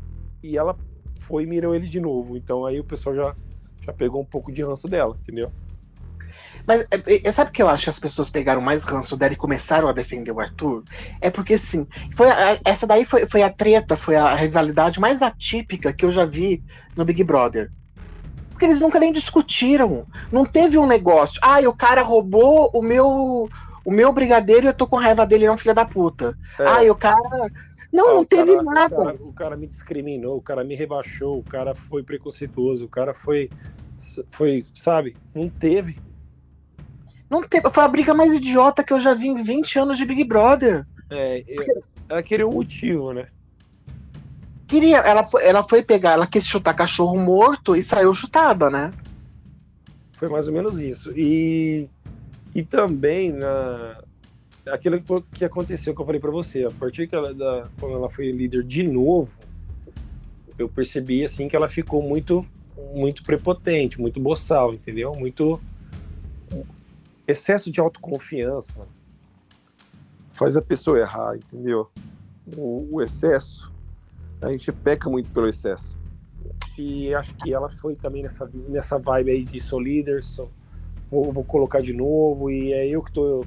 E 0.46 0.58
ela 0.58 0.78
foi 1.20 1.44
e 1.44 1.48
mirou 1.48 1.74
ele 1.74 1.88
de 1.88 2.00
novo. 2.00 2.38
Então 2.38 2.66
aí 2.66 2.80
o 2.80 2.84
pessoal 2.84 3.16
já, 3.16 3.36
já 3.84 3.94
pegou 3.94 4.22
um 4.22 4.26
pouco 4.26 4.52
de 4.52 4.62
ranço 4.62 4.88
dela, 4.88 5.16
entendeu? 5.20 5.52
Mas 6.68 6.82
é, 6.82 7.28
é, 7.28 7.32
sabe 7.32 7.52
que 7.52 7.62
eu 7.62 7.70
acho 7.70 7.86
que 7.86 7.90
as 7.90 8.00
pessoas 8.00 8.30
pegaram 8.30 8.62
mais 8.62 8.84
ranço 8.84 9.16
dela 9.16 9.34
e 9.34 9.38
começaram 9.38 9.88
a 9.88 9.94
defender 9.94 10.32
o 10.32 10.40
Arthur? 10.40 10.84
É 11.22 11.30
porque, 11.30 11.56
assim, 11.56 11.88
foi 12.16 12.30
a, 12.30 12.60
essa 12.66 12.88
daí 12.88 13.06
foi, 13.06 13.28
foi 13.28 13.44
a 13.44 13.52
treta, 13.52 13.96
foi 13.96 14.16
a 14.16 14.34
rivalidade 14.34 15.00
mais 15.00 15.22
atípica 15.22 15.94
que 15.94 16.06
eu 16.06 16.12
já 16.12 16.26
vi 16.26 16.64
no 16.96 17.06
Big 17.06 17.24
Brother. 17.24 17.72
Porque 18.52 18.66
eles 18.66 18.80
nunca 18.80 19.00
nem 19.00 19.12
discutiram. 19.12 20.08
Não 20.32 20.46
teve 20.46 20.78
um 20.78 20.88
negócio. 20.88 21.40
Ah, 21.44 21.60
o 21.68 21.76
cara 21.76 22.02
roubou 22.02 22.72
o 22.74 22.82
meu 22.82 23.50
o 23.84 23.92
meu 23.92 24.12
brigadeiro 24.12 24.66
e 24.66 24.70
eu 24.70 24.74
tô 24.74 24.88
com 24.88 24.98
raiva 24.98 25.26
dele, 25.28 25.46
não, 25.46 25.58
filha 25.58 25.74
da 25.74 25.86
puta. 25.86 26.36
É. 26.60 26.66
Ah, 26.66 26.92
o 26.92 26.96
cara. 26.96 27.52
Não, 27.96 28.10
ah, 28.10 28.14
não 28.16 28.26
teve 28.26 28.52
cara, 28.52 28.64
nada. 28.64 28.96
O 28.96 29.06
cara, 29.06 29.18
o 29.24 29.34
cara, 29.34 29.58
me 29.58 29.68
discriminou, 29.68 30.38
o 30.38 30.42
cara 30.42 30.66
me 30.66 30.76
rebaixou, 30.76 31.40
o 31.40 31.44
cara 31.44 31.74
foi 31.74 32.04
preconceituoso, 32.04 32.84
o 32.84 32.90
cara 32.90 33.14
foi. 33.14 33.50
Foi, 34.32 34.66
sabe? 34.74 35.16
Não 35.34 35.50
teve. 35.50 35.98
Não 37.30 37.42
teve. 37.42 37.70
Foi 37.70 37.84
a 37.84 37.88
briga 37.88 38.14
mais 38.14 38.34
idiota 38.34 38.84
que 38.84 38.92
eu 38.92 39.00
já 39.00 39.14
vi 39.14 39.28
em 39.28 39.42
20 39.42 39.80
anos 39.80 39.98
de 39.98 40.06
Big 40.06 40.26
Brother. 40.26 40.86
É, 41.10 41.42
Porque... 41.56 41.82
ela 42.10 42.22
queria 42.22 42.46
um 42.46 42.52
motivo, 42.52 43.14
né? 43.14 43.28
Queria, 44.68 44.98
ela, 44.98 45.26
ela 45.42 45.64
foi 45.64 45.82
pegar, 45.82 46.14
ela 46.14 46.28
quis 46.28 46.46
chutar 46.46 46.74
cachorro 46.74 47.18
morto 47.18 47.78
e 47.78 47.84
saiu 47.84 48.14
chutada, 48.14 48.70
né? 48.70 48.92
Foi 50.14 50.28
mais 50.28 50.48
ou 50.48 50.54
menos 50.54 50.80
isso. 50.80 51.14
E, 51.16 51.88
e 52.54 52.62
também 52.62 53.32
na 53.32 54.04
aquilo 54.68 55.02
que 55.34 55.46
aconteceu 55.46 55.94
que 55.94 56.02
eu 56.02 56.06
falei 56.06 56.20
para 56.20 56.32
você, 56.32 56.64
a 56.64 56.72
partir 56.72 57.08
que 57.08 57.16
ela 57.16 57.34
da, 57.34 57.68
quando 57.80 57.96
ela 57.96 58.10
foi 58.10 58.32
líder 58.32 58.64
de 58.64 58.84
novo, 58.84 59.38
eu 60.58 60.68
percebi 60.70 61.24
assim 61.24 61.48
que 61.48 61.56
ela 61.56 61.68
ficou 61.68 62.02
muito 62.02 62.46
muito 62.94 63.24
prepotente, 63.24 64.00
muito 64.00 64.20
boçal, 64.20 64.74
entendeu? 64.74 65.14
Muito 65.14 65.60
excesso 67.28 67.72
de 67.72 67.80
autoconfiança 67.80 68.88
faz 70.30 70.58
a 70.58 70.62
pessoa 70.62 71.00
errar, 71.00 71.36
entendeu? 71.36 71.90
O, 72.58 72.96
o 72.96 73.02
excesso 73.02 73.74
a 74.42 74.52
gente 74.52 74.72
peca 74.72 75.10
muito 75.10 75.30
pelo 75.32 75.48
excesso. 75.48 75.98
E 76.78 77.14
acho 77.14 77.34
que 77.36 77.54
ela 77.54 77.70
foi 77.70 77.96
também 77.96 78.22
nessa, 78.22 78.50
nessa 78.68 79.00
vibe 79.00 79.32
aí 79.32 79.44
de 79.44 79.60
sou 79.60 79.80
líder, 79.80 80.22
sou, 80.22 80.52
vou, 81.10 81.32
vou 81.32 81.44
colocar 81.44 81.82
de 81.82 81.94
novo, 81.94 82.52
e 82.52 82.74
é 82.74 82.88
eu 82.88 83.02
que 83.02 83.12
tô. 83.12 83.46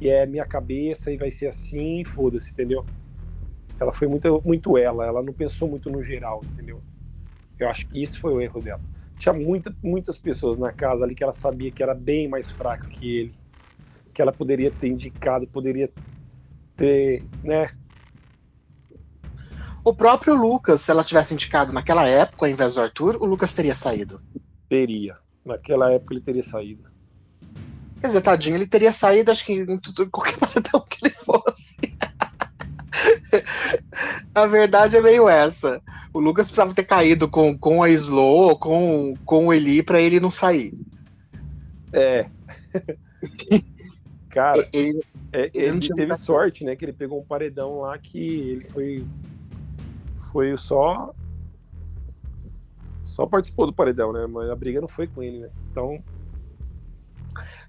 E 0.00 0.08
é 0.08 0.26
minha 0.26 0.44
cabeça, 0.44 1.10
e 1.10 1.16
vai 1.16 1.30
ser 1.30 1.46
assim, 1.46 2.04
foda-se, 2.04 2.52
entendeu? 2.52 2.84
Ela 3.78 3.92
foi 3.92 4.08
muito, 4.08 4.42
muito 4.44 4.76
ela, 4.78 5.06
ela 5.06 5.22
não 5.22 5.32
pensou 5.32 5.68
muito 5.68 5.90
no 5.90 6.02
geral, 6.02 6.42
entendeu? 6.44 6.82
Eu 7.58 7.68
acho 7.68 7.86
que 7.88 8.02
isso 8.02 8.20
foi 8.20 8.32
o 8.32 8.40
erro 8.40 8.60
dela. 8.60 8.80
Tinha 9.16 9.32
muita, 9.32 9.74
muitas 9.82 10.18
pessoas 10.18 10.58
na 10.58 10.72
casa 10.72 11.04
ali 11.04 11.14
que 11.14 11.22
ela 11.22 11.32
sabia 11.32 11.70
que 11.70 11.82
era 11.82 11.94
bem 11.94 12.28
mais 12.28 12.50
fraca 12.50 12.86
que 12.88 13.16
ele, 13.16 13.34
que 14.12 14.20
ela 14.20 14.32
poderia 14.32 14.70
ter 14.70 14.88
indicado, 14.88 15.46
poderia 15.46 15.90
ter, 16.76 17.22
né, 17.42 17.70
O 19.86 19.94
próprio 19.94 20.34
Lucas, 20.34 20.80
se 20.80 20.90
ela 20.90 21.04
tivesse 21.04 21.32
indicado 21.32 21.72
naquela 21.72 22.08
época, 22.08 22.44
ao 22.44 22.50
invés 22.50 22.74
do 22.74 22.80
Arthur, 22.80 23.22
o 23.22 23.24
Lucas 23.24 23.52
teria 23.52 23.76
saído. 23.76 24.20
Teria. 24.68 25.16
Naquela 25.44 25.92
época 25.92 26.12
ele 26.12 26.20
teria 26.20 26.42
saído. 26.42 26.82
Quer 28.06 28.10
dizer, 28.10 28.20
tadinho, 28.20 28.56
ele 28.56 28.68
teria 28.68 28.92
saído, 28.92 29.32
acho 29.32 29.44
que 29.44 29.52
em 29.52 29.78
tudo, 29.78 30.08
qualquer 30.08 30.38
paredão 30.38 30.80
que 30.88 31.04
ele 31.04 31.14
fosse. 31.14 31.76
a 34.32 34.46
verdade 34.46 34.96
é 34.96 35.00
meio 35.00 35.28
essa. 35.28 35.82
O 36.14 36.20
Lucas 36.20 36.46
precisava 36.46 36.72
ter 36.72 36.84
caído 36.84 37.28
com, 37.28 37.58
com 37.58 37.82
a 37.82 37.90
Slow 37.90 38.50
ou 38.50 38.56
com, 38.56 39.14
com 39.24 39.48
o 39.48 39.52
Eli 39.52 39.82
para 39.82 40.00
ele 40.00 40.20
não 40.20 40.30
sair. 40.30 40.72
É. 41.92 42.30
Cara, 44.30 44.68
ele, 44.72 45.00
é, 45.32 45.50
ele, 45.52 45.66
ele 45.66 45.88
teve 45.92 46.14
sorte, 46.14 46.62
né? 46.62 46.76
Que 46.76 46.84
ele 46.84 46.92
pegou 46.92 47.18
um 47.18 47.24
paredão 47.24 47.80
lá 47.80 47.98
que 47.98 48.18
ele 48.18 48.64
foi. 48.64 49.04
Foi 50.30 50.56
só. 50.56 51.12
Só 53.02 53.26
participou 53.26 53.66
do 53.66 53.72
paredão, 53.72 54.12
né? 54.12 54.28
Mas 54.28 54.48
a 54.48 54.54
briga 54.54 54.80
não 54.80 54.86
foi 54.86 55.08
com 55.08 55.24
ele, 55.24 55.40
né? 55.40 55.50
Então. 55.72 56.00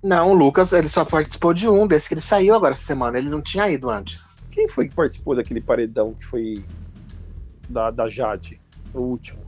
Não, 0.03 0.32
o 0.32 0.34
Lucas, 0.34 0.73
ele 0.73 0.89
só 0.89 1.03
participou 1.03 1.53
de 1.53 1.67
um, 1.67 1.88
desse 1.88 2.08
que 2.08 2.13
ele 2.13 2.21
saiu 2.21 2.56
agora 2.56 2.73
essa 2.73 2.84
semana. 2.84 3.17
Ele 3.17 3.30
não 3.30 3.41
tinha 3.41 3.69
ido 3.69 3.89
antes. 3.89 4.38
Quem 4.51 4.67
foi 4.67 4.88
que 4.88 4.95
participou 4.95 5.36
daquele 5.36 5.62
paredão 5.62 6.13
que 6.13 6.25
foi 6.25 6.63
da, 7.69 7.91
da 7.91 8.10
Jade, 8.10 8.60
o 8.93 9.01
último? 9.01 9.45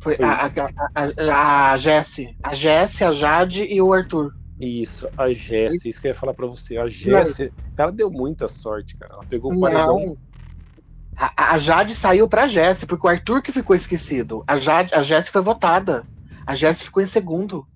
Foi, 0.00 0.14
foi. 0.14 0.24
a, 0.24 0.46
a, 0.46 1.32
a, 1.34 1.72
a 1.72 1.76
Jesse. 1.76 2.36
A 2.42 2.54
Jesse, 2.54 3.04
a 3.04 3.12
Jade 3.12 3.64
e 3.64 3.82
o 3.82 3.92
Arthur. 3.92 4.34
Isso, 4.58 5.08
a 5.16 5.32
Jesse, 5.32 5.88
isso 5.88 6.00
que 6.00 6.06
eu 6.06 6.10
ia 6.10 6.14
falar 6.14 6.34
pra 6.34 6.46
você. 6.46 6.76
A 6.76 6.88
Jesse, 6.88 7.52
ela 7.76 7.90
deu 7.90 8.10
muita 8.10 8.46
sorte, 8.46 8.94
cara. 8.96 9.14
Ela 9.14 9.24
pegou 9.24 9.52
o 9.52 9.60
paredão. 9.60 9.98
Não. 9.98 10.16
A, 11.16 11.54
a 11.54 11.58
Jade 11.58 11.94
saiu 11.94 12.28
pra 12.28 12.46
Jesse, 12.46 12.86
porque 12.86 13.06
o 13.06 13.10
Arthur 13.10 13.42
que 13.42 13.52
ficou 13.52 13.76
esquecido. 13.76 14.42
A, 14.46 14.58
Jade, 14.58 14.94
a 14.94 15.02
Jesse 15.02 15.30
foi 15.30 15.42
votada. 15.42 16.06
A 16.46 16.54
Jesse 16.54 16.84
ficou 16.84 17.02
em 17.02 17.06
segundo. 17.06 17.66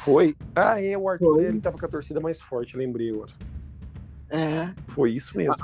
Foi? 0.00 0.34
Ah, 0.54 0.82
é, 0.82 0.96
o 0.96 1.08
Arthur 1.08 1.34
foi. 1.34 1.44
ele 1.44 1.60
tava 1.60 1.78
com 1.78 1.84
a 1.84 1.88
torcida 1.88 2.20
mais 2.20 2.40
forte, 2.40 2.74
lembrei 2.74 3.10
agora. 3.10 3.32
É. 4.30 4.70
Foi 4.86 5.12
isso 5.12 5.36
mesmo. 5.36 5.62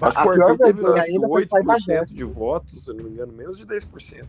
A, 0.00 0.08
Acho 0.08 0.18
a 0.18 0.22
que 0.22 0.28
o 0.28 0.30
Arthur 0.32 0.58
teve 0.58 1.00
ainda 1.00 1.28
8% 1.28 2.16
de 2.16 2.24
votos, 2.24 2.82
se 2.82 2.90
eu 2.90 2.94
não 2.94 3.04
me 3.04 3.10
engano, 3.10 3.32
menos 3.32 3.56
de 3.56 3.64
10%. 3.64 4.26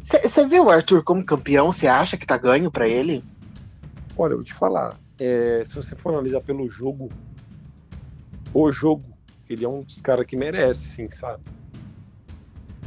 Você 0.00 0.46
viu 0.46 0.64
o 0.64 0.70
Arthur 0.70 1.04
como 1.04 1.24
campeão? 1.24 1.70
Você 1.70 1.86
acha 1.86 2.16
que 2.16 2.26
tá 2.26 2.36
ganho 2.36 2.70
para 2.72 2.88
ele? 2.88 3.24
Olha, 4.16 4.32
eu 4.32 4.38
vou 4.38 4.44
te 4.44 4.54
falar. 4.54 4.98
É, 5.18 5.62
se 5.64 5.74
você 5.74 5.94
for 5.94 6.12
analisar 6.12 6.40
pelo 6.40 6.68
jogo, 6.68 7.08
o 8.52 8.72
jogo, 8.72 9.04
ele 9.48 9.64
é 9.64 9.68
um 9.68 9.82
dos 9.82 10.00
caras 10.00 10.26
que 10.26 10.36
merece, 10.36 10.88
sim, 10.88 11.10
sabe? 11.10 11.42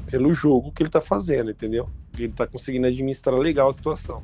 Pelo 0.08 0.34
jogo 0.34 0.73
que 0.73 0.84
ele 0.84 0.89
tá 0.89 0.99
fazendo, 0.99 1.51
entendeu? 1.51 1.89
Ele 2.23 2.34
tá 2.34 2.47
conseguindo 2.47 2.88
administrar 2.88 3.36
legal 3.36 3.69
a 3.69 3.73
situação. 3.73 4.23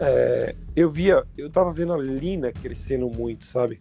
É, 0.00 0.54
eu 0.74 0.90
via, 0.90 1.24
eu 1.36 1.50
tava 1.50 1.72
vendo 1.72 1.92
a 1.92 1.96
Lina 1.96 2.52
crescendo 2.52 3.08
muito, 3.08 3.44
sabe? 3.44 3.80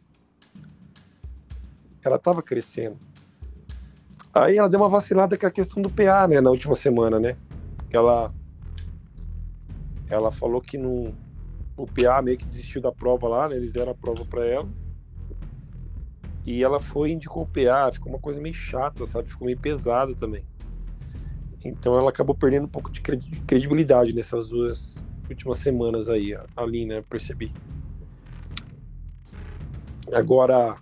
Ela 2.03 2.19
tava 2.19 2.43
crescendo. 2.43 2.97
Aí 4.33 4.57
ela 4.57 4.69
deu 4.69 4.79
uma 4.79 4.89
vacilada 4.89 5.37
com 5.37 5.45
a 5.45 5.51
questão 5.51 5.81
do 5.81 5.89
PA, 5.89 6.27
né, 6.27 6.41
na 6.41 6.49
última 6.49 6.75
semana, 6.75 7.19
né? 7.19 7.35
ela 7.97 8.33
ela 10.09 10.31
falou 10.31 10.59
que 10.59 10.77
no 10.77 11.13
o 11.75 11.87
PA 11.87 12.21
meio 12.21 12.37
que 12.37 12.45
desistiu 12.45 12.81
da 12.81 12.91
prova 12.91 13.27
lá, 13.27 13.49
né? 13.49 13.55
Eles 13.55 13.71
deram 13.71 13.93
a 13.93 13.95
prova 13.95 14.23
para 14.25 14.45
ela. 14.45 14.69
E 16.45 16.63
ela 16.63 16.79
foi 16.79 17.11
indicou 17.11 17.43
o 17.43 17.47
PA, 17.47 17.91
ficou 17.91 18.11
uma 18.11 18.19
coisa 18.19 18.39
meio 18.39 18.53
chata, 18.53 19.05
sabe? 19.07 19.29
Ficou 19.29 19.45
meio 19.45 19.57
pesada 19.57 20.13
também. 20.13 20.45
Então 21.63 21.97
ela 21.97 22.09
acabou 22.09 22.35
perdendo 22.35 22.65
um 22.65 22.69
pouco 22.69 22.91
de 22.91 23.01
credibilidade 23.01 24.13
nessas 24.13 24.49
duas 24.49 25.03
últimas 25.29 25.57
semanas 25.57 26.09
aí, 26.09 26.37
ali, 26.55 26.85
né? 26.85 27.01
Percebi. 27.09 27.51
Agora, 30.11 30.77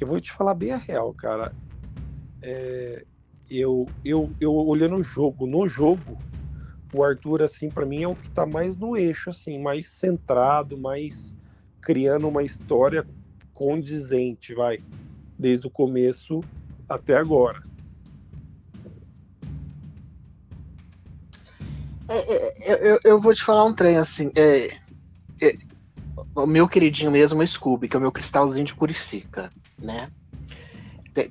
eu 0.00 0.06
vou 0.06 0.20
te 0.20 0.32
falar 0.32 0.54
bem 0.54 0.72
a 0.72 0.76
real, 0.76 1.12
cara. 1.14 1.52
É, 2.42 3.04
eu, 3.50 3.86
eu, 4.04 4.30
eu 4.40 4.54
olhando 4.54 4.96
o 4.96 5.02
jogo, 5.02 5.46
no 5.46 5.68
jogo, 5.68 6.18
o 6.92 7.02
Arthur, 7.04 7.42
assim, 7.42 7.68
para 7.68 7.86
mim 7.86 8.02
é 8.02 8.08
o 8.08 8.16
que 8.16 8.30
tá 8.30 8.46
mais 8.46 8.76
no 8.76 8.96
eixo, 8.96 9.30
assim, 9.30 9.58
mais 9.58 9.88
centrado, 9.88 10.78
mais 10.78 11.36
criando 11.80 12.28
uma 12.28 12.42
história 12.42 13.06
condizente, 13.52 14.54
vai, 14.54 14.82
desde 15.38 15.66
o 15.66 15.70
começo 15.70 16.40
até 16.88 17.16
agora. 17.16 17.62
É, 22.08 22.72
é, 22.72 22.92
eu, 22.92 23.00
eu, 23.04 23.20
vou 23.20 23.34
te 23.34 23.42
falar 23.42 23.64
um 23.64 23.74
trem 23.74 23.96
assim. 23.96 24.30
É, 24.36 24.76
é, 25.40 25.56
o 26.34 26.46
meu 26.46 26.68
queridinho 26.68 27.10
mesmo, 27.10 27.40
o 27.40 27.46
Scooby, 27.46 27.88
que 27.88 27.96
é 27.96 27.98
o 27.98 28.02
meu 28.02 28.12
cristalzinho 28.12 28.64
de 28.64 28.74
Curicica, 28.74 29.50
né? 29.78 30.08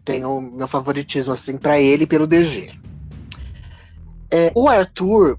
tenho 0.03 0.41
meu 0.41 0.67
favoritismo 0.67 1.33
assim 1.33 1.57
para 1.57 1.79
ele 1.79 2.07
pelo 2.07 2.25
DG. 2.25 2.73
É, 4.31 4.51
o 4.55 4.67
Arthur, 4.67 5.37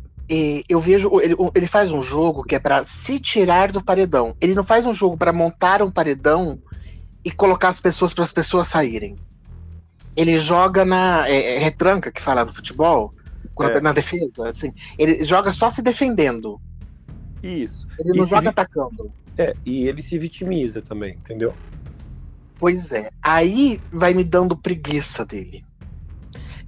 eu 0.68 0.80
vejo 0.80 1.20
ele, 1.20 1.34
ele 1.54 1.66
faz 1.66 1.90
um 1.90 2.00
jogo 2.00 2.44
que 2.44 2.54
é 2.54 2.58
para 2.58 2.84
se 2.84 3.18
tirar 3.18 3.72
do 3.72 3.82
paredão. 3.82 4.36
Ele 4.40 4.54
não 4.54 4.64
faz 4.64 4.86
um 4.86 4.94
jogo 4.94 5.16
para 5.16 5.32
montar 5.32 5.82
um 5.82 5.90
paredão 5.90 6.60
e 7.24 7.30
colocar 7.30 7.68
as 7.68 7.80
pessoas 7.80 8.14
para 8.14 8.24
as 8.24 8.32
pessoas 8.32 8.68
saírem. 8.68 9.16
Ele 10.14 10.38
joga 10.38 10.84
na 10.84 11.28
é, 11.28 11.56
é, 11.56 11.58
retranca 11.58 12.12
que 12.12 12.22
fala 12.22 12.44
no 12.44 12.52
futebol, 12.52 13.12
é. 13.64 13.80
na 13.80 13.92
defesa, 13.92 14.48
assim. 14.48 14.72
Ele 14.98 15.24
joga 15.24 15.52
só 15.52 15.70
se 15.70 15.82
defendendo. 15.82 16.60
Isso. 17.42 17.86
Ele 17.98 18.18
não 18.18 18.26
joga 18.26 18.50
atacando. 18.50 19.10
É, 19.38 19.54
e 19.64 19.86
ele 19.86 20.02
se 20.02 20.18
vitimiza 20.18 20.82
também, 20.82 21.14
entendeu? 21.14 21.54
Pois 22.58 22.92
é. 22.92 23.10
Aí 23.22 23.80
vai 23.92 24.14
me 24.14 24.24
dando 24.24 24.56
preguiça 24.56 25.24
dele. 25.24 25.62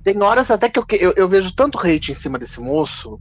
Tem 0.03 0.23
horas 0.23 0.51
até 0.51 0.69
que 0.69 0.79
eu, 0.79 0.85
eu, 0.93 1.15
eu 1.17 1.29
vejo 1.29 1.55
tanto 1.55 1.79
hate 1.79 2.13
em 2.13 2.15
cima 2.15 2.39
desse 2.39 2.61
moço, 2.61 3.21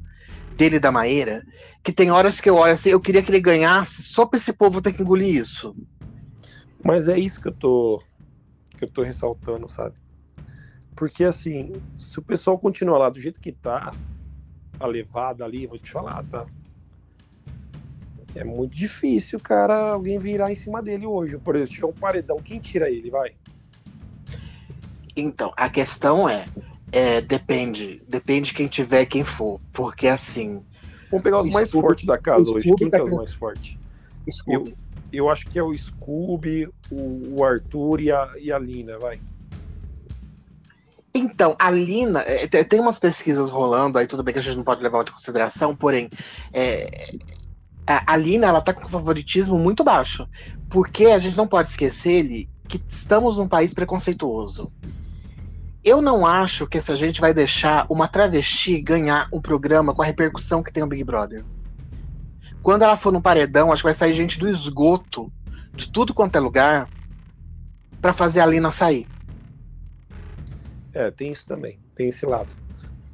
dele 0.57 0.79
da 0.79 0.91
Maíra, 0.91 1.41
que 1.83 1.91
tem 1.91 2.11
horas 2.11 2.39
que 2.41 2.49
eu 2.49 2.55
olho 2.55 2.73
assim, 2.73 2.89
eu 2.89 2.99
queria 2.99 3.23
que 3.23 3.31
ele 3.31 3.39
ganhasse 3.39 4.03
só 4.03 4.25
pra 4.25 4.37
esse 4.37 4.53
povo 4.53 4.81
ter 4.81 4.93
que 4.93 5.01
engolir 5.01 5.35
isso. 5.35 5.75
Mas 6.83 7.07
é 7.07 7.17
isso 7.17 7.41
que 7.41 7.47
eu 7.47 7.53
tô 7.53 8.01
que 8.77 8.85
eu 8.85 8.91
tô 8.91 9.01
ressaltando, 9.01 9.67
sabe? 9.67 9.95
Porque 10.97 11.23
assim, 11.23 11.73
se 11.95 12.17
o 12.17 12.23
pessoal 12.23 12.57
continuar 12.57 12.97
lá 12.97 13.07
do 13.07 13.21
jeito 13.21 13.39
que 13.39 13.51
tá, 13.51 13.93
a 14.79 14.87
levada 14.87 15.45
ali, 15.45 15.67
vou 15.67 15.77
te 15.77 15.91
falar, 15.91 16.23
tá? 16.23 16.47
É 18.33 18.43
muito 18.43 18.75
difícil, 18.75 19.39
cara, 19.39 19.91
alguém 19.91 20.17
virar 20.17 20.51
em 20.51 20.55
cima 20.55 20.81
dele 20.81 21.05
hoje. 21.05 21.37
Por 21.37 21.55
exemplo, 21.55 21.69
se 21.69 21.75
tiver 21.75 21.87
um 21.87 21.93
paredão, 21.93 22.37
quem 22.37 22.59
tira 22.59 22.89
ele, 22.89 23.11
vai? 23.11 23.35
Então, 25.15 25.53
a 25.55 25.69
questão 25.69 26.27
é, 26.27 26.45
é 26.91 27.21
depende, 27.21 28.01
depende 28.07 28.51
quem 28.51 28.67
tiver, 28.67 29.05
quem 29.05 29.23
for, 29.23 29.61
porque 29.71 30.07
assim. 30.07 30.65
Vamos 31.11 31.23
pegar 31.23 31.41
os 31.41 31.53
mais 31.53 31.69
fortes 31.69 32.07
da 32.07 32.17
casa 32.17 32.49
hoje. 32.49 32.73
Quem 32.75 32.89
tá 32.89 32.97
é 32.97 33.03
os 33.03 33.11
mais 33.11 33.33
fortes? 33.33 33.77
Eu, 34.47 34.65
eu 35.13 35.29
acho 35.29 35.45
que 35.45 35.59
é 35.59 35.63
o 35.63 35.71
Scooby, 35.77 36.67
o, 36.89 37.37
o 37.37 37.43
Arthur 37.43 38.01
e 38.01 38.11
a, 38.11 38.33
e 38.39 38.51
a 38.51 38.57
Lina, 38.57 38.97
vai. 38.97 39.19
Então, 41.17 41.55
a 41.57 41.71
Lina, 41.71 42.21
é, 42.27 42.47
tem 42.63 42.79
umas 42.79 42.99
pesquisas 42.99 43.49
rolando 43.49 43.97
aí, 43.97 44.05
tudo 44.05 44.21
bem 44.21 44.33
que 44.33 44.39
a 44.39 44.43
gente 44.43 44.55
não 44.55 44.63
pode 44.63 44.83
levar 44.83 45.01
em 45.01 45.11
consideração, 45.11 45.75
porém, 45.75 46.09
é, 46.53 47.07
a 47.87 48.15
Lina 48.15 48.45
ela 48.45 48.61
tá 48.61 48.71
com 48.71 48.87
favoritismo 48.87 49.57
muito 49.57 49.83
baixo. 49.83 50.27
Porque 50.69 51.07
a 51.07 51.17
gente 51.17 51.35
não 51.35 51.47
pode 51.47 51.69
esquecer 51.69 52.47
que 52.67 52.79
estamos 52.87 53.37
num 53.37 53.47
país 53.47 53.73
preconceituoso. 53.73 54.71
Eu 55.83 56.01
não 56.01 56.25
acho 56.25 56.67
que 56.67 56.77
essa 56.77 56.95
gente 56.95 57.19
vai 57.19 57.33
deixar 57.33 57.87
uma 57.89 58.07
travesti 58.07 58.79
ganhar 58.79 59.27
um 59.31 59.41
programa 59.41 59.95
com 59.95 60.01
a 60.01 60.05
repercussão 60.05 60.61
que 60.61 60.71
tem 60.71 60.83
o 60.83 60.87
Big 60.87 61.03
Brother. 61.03 61.43
Quando 62.61 62.81
ela 62.81 62.97
for 62.97 63.13
no 63.13 63.21
paredão, 63.21 63.71
acho 63.71 63.81
que 63.81 63.87
vai 63.87 63.95
sair 63.95 64.13
gente 64.13 64.37
do 64.37 64.47
esgoto, 64.47 65.31
de 65.73 65.89
tudo 65.89 66.13
quanto 66.13 66.35
é 66.35 66.39
lugar, 66.39 66.89
para 68.01 68.11
fazer 68.11 68.41
a 68.41 68.45
Lina 68.45 68.69
sair. 68.69 69.07
É, 70.97 71.11
tem 71.11 71.31
isso 71.31 71.45
também, 71.45 71.79
tem 71.95 72.09
esse 72.09 72.25
lado 72.25 72.53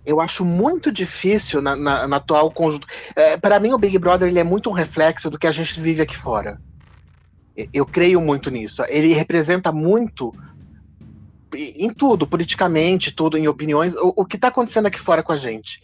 eu 0.06 0.20
acho 0.20 0.44
muito 0.44 0.92
difícil 0.92 1.62
na, 1.62 1.76
na, 1.76 2.08
na 2.08 2.18
atual 2.18 2.52
conjunto. 2.52 2.88
É, 3.16 3.38
para 3.38 3.60
mim, 3.60 3.72
o 3.72 3.78
Big 3.78 3.98
Brother 3.98 4.28
ele 4.28 4.40
é 4.40 4.44
muito 4.44 4.70
um 4.70 4.74
reflexo 4.74 5.30
do 5.30 5.40
que 5.40 5.48
a 5.48 5.52
gente 5.52 5.80
vive 5.80 6.02
aqui 6.02 6.16
fora. 6.16 6.60
Eu 7.72 7.86
creio 7.86 8.20
muito 8.20 8.50
nisso. 8.50 8.84
Ele 8.90 9.14
representa 9.14 9.72
muito 9.72 10.32
em 11.56 11.94
tudo, 11.94 12.28
politicamente, 12.28 13.12
tudo, 13.12 13.38
em 13.38 13.48
opiniões, 13.48 13.96
o, 13.96 14.14
o 14.18 14.26
que 14.26 14.36
está 14.36 14.48
acontecendo 14.48 14.88
aqui 14.88 15.00
fora 15.00 15.24
com 15.24 15.32
a 15.32 15.38
gente. 15.38 15.82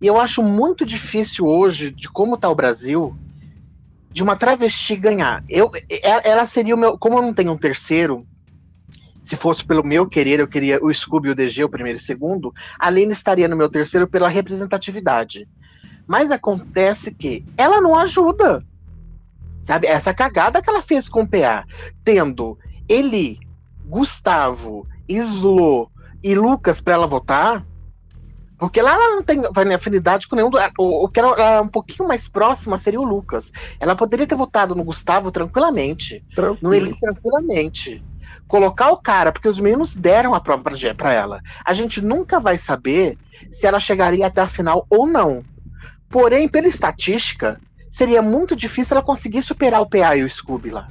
E 0.00 0.06
eu 0.06 0.20
acho 0.20 0.42
muito 0.42 0.84
difícil 0.84 1.46
hoje, 1.46 1.92
de 1.92 2.08
como 2.10 2.34
está 2.34 2.50
o 2.50 2.56
Brasil, 2.56 3.16
de 4.10 4.22
uma 4.22 4.36
travesti 4.36 4.96
ganhar. 4.96 5.44
Eu, 5.48 5.70
ela 6.02 6.46
seria 6.46 6.74
o 6.74 6.78
meu. 6.78 6.98
Como 6.98 7.16
eu 7.16 7.22
não 7.22 7.32
tenho 7.32 7.52
um 7.52 7.56
terceiro, 7.56 8.26
se 9.22 9.36
fosse 9.36 9.64
pelo 9.64 9.86
meu 9.86 10.06
querer, 10.06 10.40
eu 10.40 10.48
queria 10.48 10.84
o 10.84 10.92
Scooby 10.92 11.28
e 11.28 11.30
o 11.30 11.34
DG, 11.34 11.62
o 11.62 11.68
primeiro 11.68 11.98
e 11.98 12.02
o 12.02 12.04
segundo, 12.04 12.52
a 12.76 12.88
Lene 12.88 13.12
estaria 13.12 13.46
no 13.46 13.56
meu 13.56 13.68
terceiro 13.68 14.08
pela 14.08 14.28
representatividade. 14.28 15.48
Mas 16.06 16.32
acontece 16.32 17.14
que 17.14 17.44
ela 17.56 17.80
não 17.80 17.96
ajuda. 17.96 18.64
Sabe? 19.60 19.86
Essa 19.86 20.12
cagada 20.12 20.60
que 20.60 20.68
ela 20.68 20.82
fez 20.82 21.08
com 21.08 21.22
o 21.22 21.28
PA, 21.28 21.64
tendo 22.02 22.58
ele, 22.88 23.38
Gustavo, 23.86 24.84
Slo 25.08 25.88
e 26.20 26.34
Lucas 26.34 26.80
para 26.80 26.94
ela 26.94 27.06
votar, 27.06 27.64
porque 28.58 28.82
lá 28.82 28.94
ela 28.94 29.16
não 29.16 29.22
tem 29.22 29.44
afinidade 29.74 30.26
com 30.26 30.34
nenhum. 30.34 30.50
Do, 30.50 30.58
o, 30.78 31.04
o 31.04 31.08
que 31.08 31.20
era 31.20 31.62
um 31.62 31.68
pouquinho 31.68 32.08
mais 32.08 32.26
próxima 32.26 32.76
seria 32.76 33.00
o 33.00 33.04
Lucas. 33.04 33.52
Ela 33.78 33.94
poderia 33.96 34.26
ter 34.26 34.36
votado 34.36 34.74
no 34.74 34.84
Gustavo 34.84 35.30
tranquilamente. 35.30 36.24
Tranquilo. 36.34 36.58
No 36.60 36.74
Eli 36.74 36.96
tranquilamente. 36.98 38.04
Colocar 38.52 38.90
o 38.90 38.98
cara, 38.98 39.32
porque 39.32 39.48
os 39.48 39.58
meninos 39.58 39.96
deram 39.96 40.34
a 40.34 40.40
prova 40.40 40.70
para 40.94 41.12
ela. 41.12 41.40
A 41.64 41.72
gente 41.72 42.02
nunca 42.02 42.38
vai 42.38 42.58
saber 42.58 43.16
se 43.50 43.66
ela 43.66 43.80
chegaria 43.80 44.26
até 44.26 44.42
a 44.42 44.46
final 44.46 44.86
ou 44.90 45.06
não. 45.06 45.42
Porém, 46.10 46.46
pela 46.46 46.68
estatística, 46.68 47.58
seria 47.90 48.20
muito 48.20 48.54
difícil 48.54 48.94
ela 48.94 49.04
conseguir 49.04 49.42
superar 49.42 49.80
o 49.80 49.88
PA 49.88 50.16
e 50.16 50.22
o 50.22 50.28
Scooby 50.28 50.68
lá. 50.68 50.88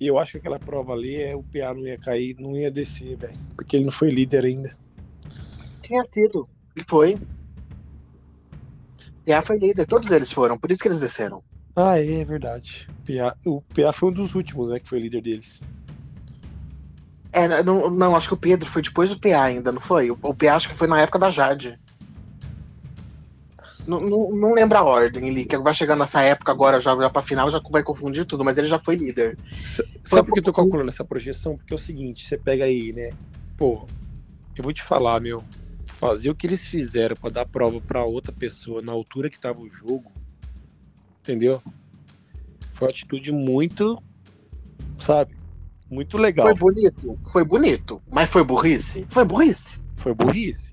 E 0.00 0.06
eu 0.06 0.18
acho 0.18 0.32
que 0.32 0.38
aquela 0.38 0.58
prova 0.58 0.94
ali, 0.94 1.16
é, 1.16 1.36
o 1.36 1.42
PA 1.42 1.74
não 1.74 1.86
ia 1.86 1.98
cair, 1.98 2.34
não 2.38 2.56
ia 2.56 2.70
descer, 2.70 3.16
velho. 3.18 3.36
Porque 3.54 3.76
ele 3.76 3.84
não 3.84 3.92
foi 3.92 4.10
líder 4.10 4.46
ainda 4.46 4.74
tinha 5.88 6.04
sido. 6.04 6.48
E 6.76 6.82
foi. 6.86 7.18
PA 9.26 9.42
foi 9.42 9.58
líder, 9.58 9.86
todos 9.86 10.10
eles 10.10 10.30
foram, 10.30 10.58
por 10.58 10.70
isso 10.70 10.82
que 10.82 10.88
eles 10.88 11.00
desceram. 11.00 11.42
Ah, 11.74 11.98
é, 11.98 12.20
é 12.20 12.24
verdade. 12.24 12.88
PA, 13.06 13.36
o 13.44 13.60
PA 13.60 13.92
foi 13.92 14.10
um 14.10 14.12
dos 14.12 14.34
últimos, 14.34 14.70
né, 14.70 14.80
que 14.80 14.88
foi 14.88 15.00
líder 15.00 15.22
deles. 15.22 15.60
É, 17.32 17.62
não, 17.62 17.90
não, 17.90 18.16
acho 18.16 18.28
que 18.28 18.34
o 18.34 18.38
Pedro 18.38 18.68
foi 18.68 18.82
depois 18.82 19.10
do 19.10 19.18
PA 19.18 19.42
ainda, 19.42 19.70
não 19.70 19.80
foi? 19.80 20.10
O, 20.10 20.18
o 20.22 20.34
PA 20.34 20.54
acho 20.54 20.68
que 20.68 20.74
foi 20.74 20.88
na 20.88 21.00
época 21.00 21.18
da 21.18 21.30
Jade. 21.30 21.78
Não, 23.86 24.00
não, 24.00 24.30
não 24.30 24.52
lembro 24.52 24.76
a 24.76 24.82
ordem, 24.82 25.28
ele 25.28 25.44
que 25.44 25.56
vai 25.56 25.74
chegar 25.74 25.96
nessa 25.96 26.20
época 26.20 26.52
agora, 26.52 26.80
já, 26.80 26.94
já 26.94 27.08
pra 27.08 27.22
final, 27.22 27.50
já 27.50 27.60
vai 27.70 27.82
confundir 27.82 28.26
tudo, 28.26 28.44
mas 28.44 28.58
ele 28.58 28.66
já 28.66 28.78
foi 28.78 28.96
líder. 28.96 29.38
Sabe 30.02 30.26
por 30.26 30.34
que 30.34 30.40
eu 30.40 30.44
tô 30.44 30.52
calculando 30.52 30.90
essa 30.90 31.04
projeção? 31.04 31.56
Porque 31.56 31.72
é 31.72 31.76
o 31.76 31.80
seguinte, 31.80 32.26
você 32.26 32.36
pega 32.36 32.64
aí, 32.64 32.92
né? 32.92 33.12
Pô, 33.56 33.86
eu 34.56 34.62
vou 34.62 34.72
te 34.72 34.82
falar, 34.82 35.20
meu 35.20 35.42
fazer 35.98 36.30
o 36.30 36.34
que 36.34 36.46
eles 36.46 36.64
fizeram 36.66 37.16
para 37.16 37.30
dar 37.30 37.46
prova 37.46 37.80
para 37.80 38.04
outra 38.04 38.32
pessoa 38.32 38.80
na 38.80 38.92
altura 38.92 39.28
que 39.28 39.38
tava 39.38 39.60
o 39.60 39.68
jogo, 39.68 40.12
entendeu? 41.20 41.60
Foi 42.72 42.86
uma 42.86 42.92
atitude 42.92 43.32
muito, 43.32 44.00
sabe? 45.04 45.34
Muito 45.90 46.18
legal. 46.18 46.46
Foi 46.46 46.54
bonito, 46.54 47.18
foi 47.32 47.44
bonito, 47.44 48.02
mas 48.10 48.28
foi 48.28 48.44
burrice? 48.44 49.06
Foi 49.08 49.24
burrice. 49.24 49.80
Foi 49.96 50.14
burrice. 50.14 50.72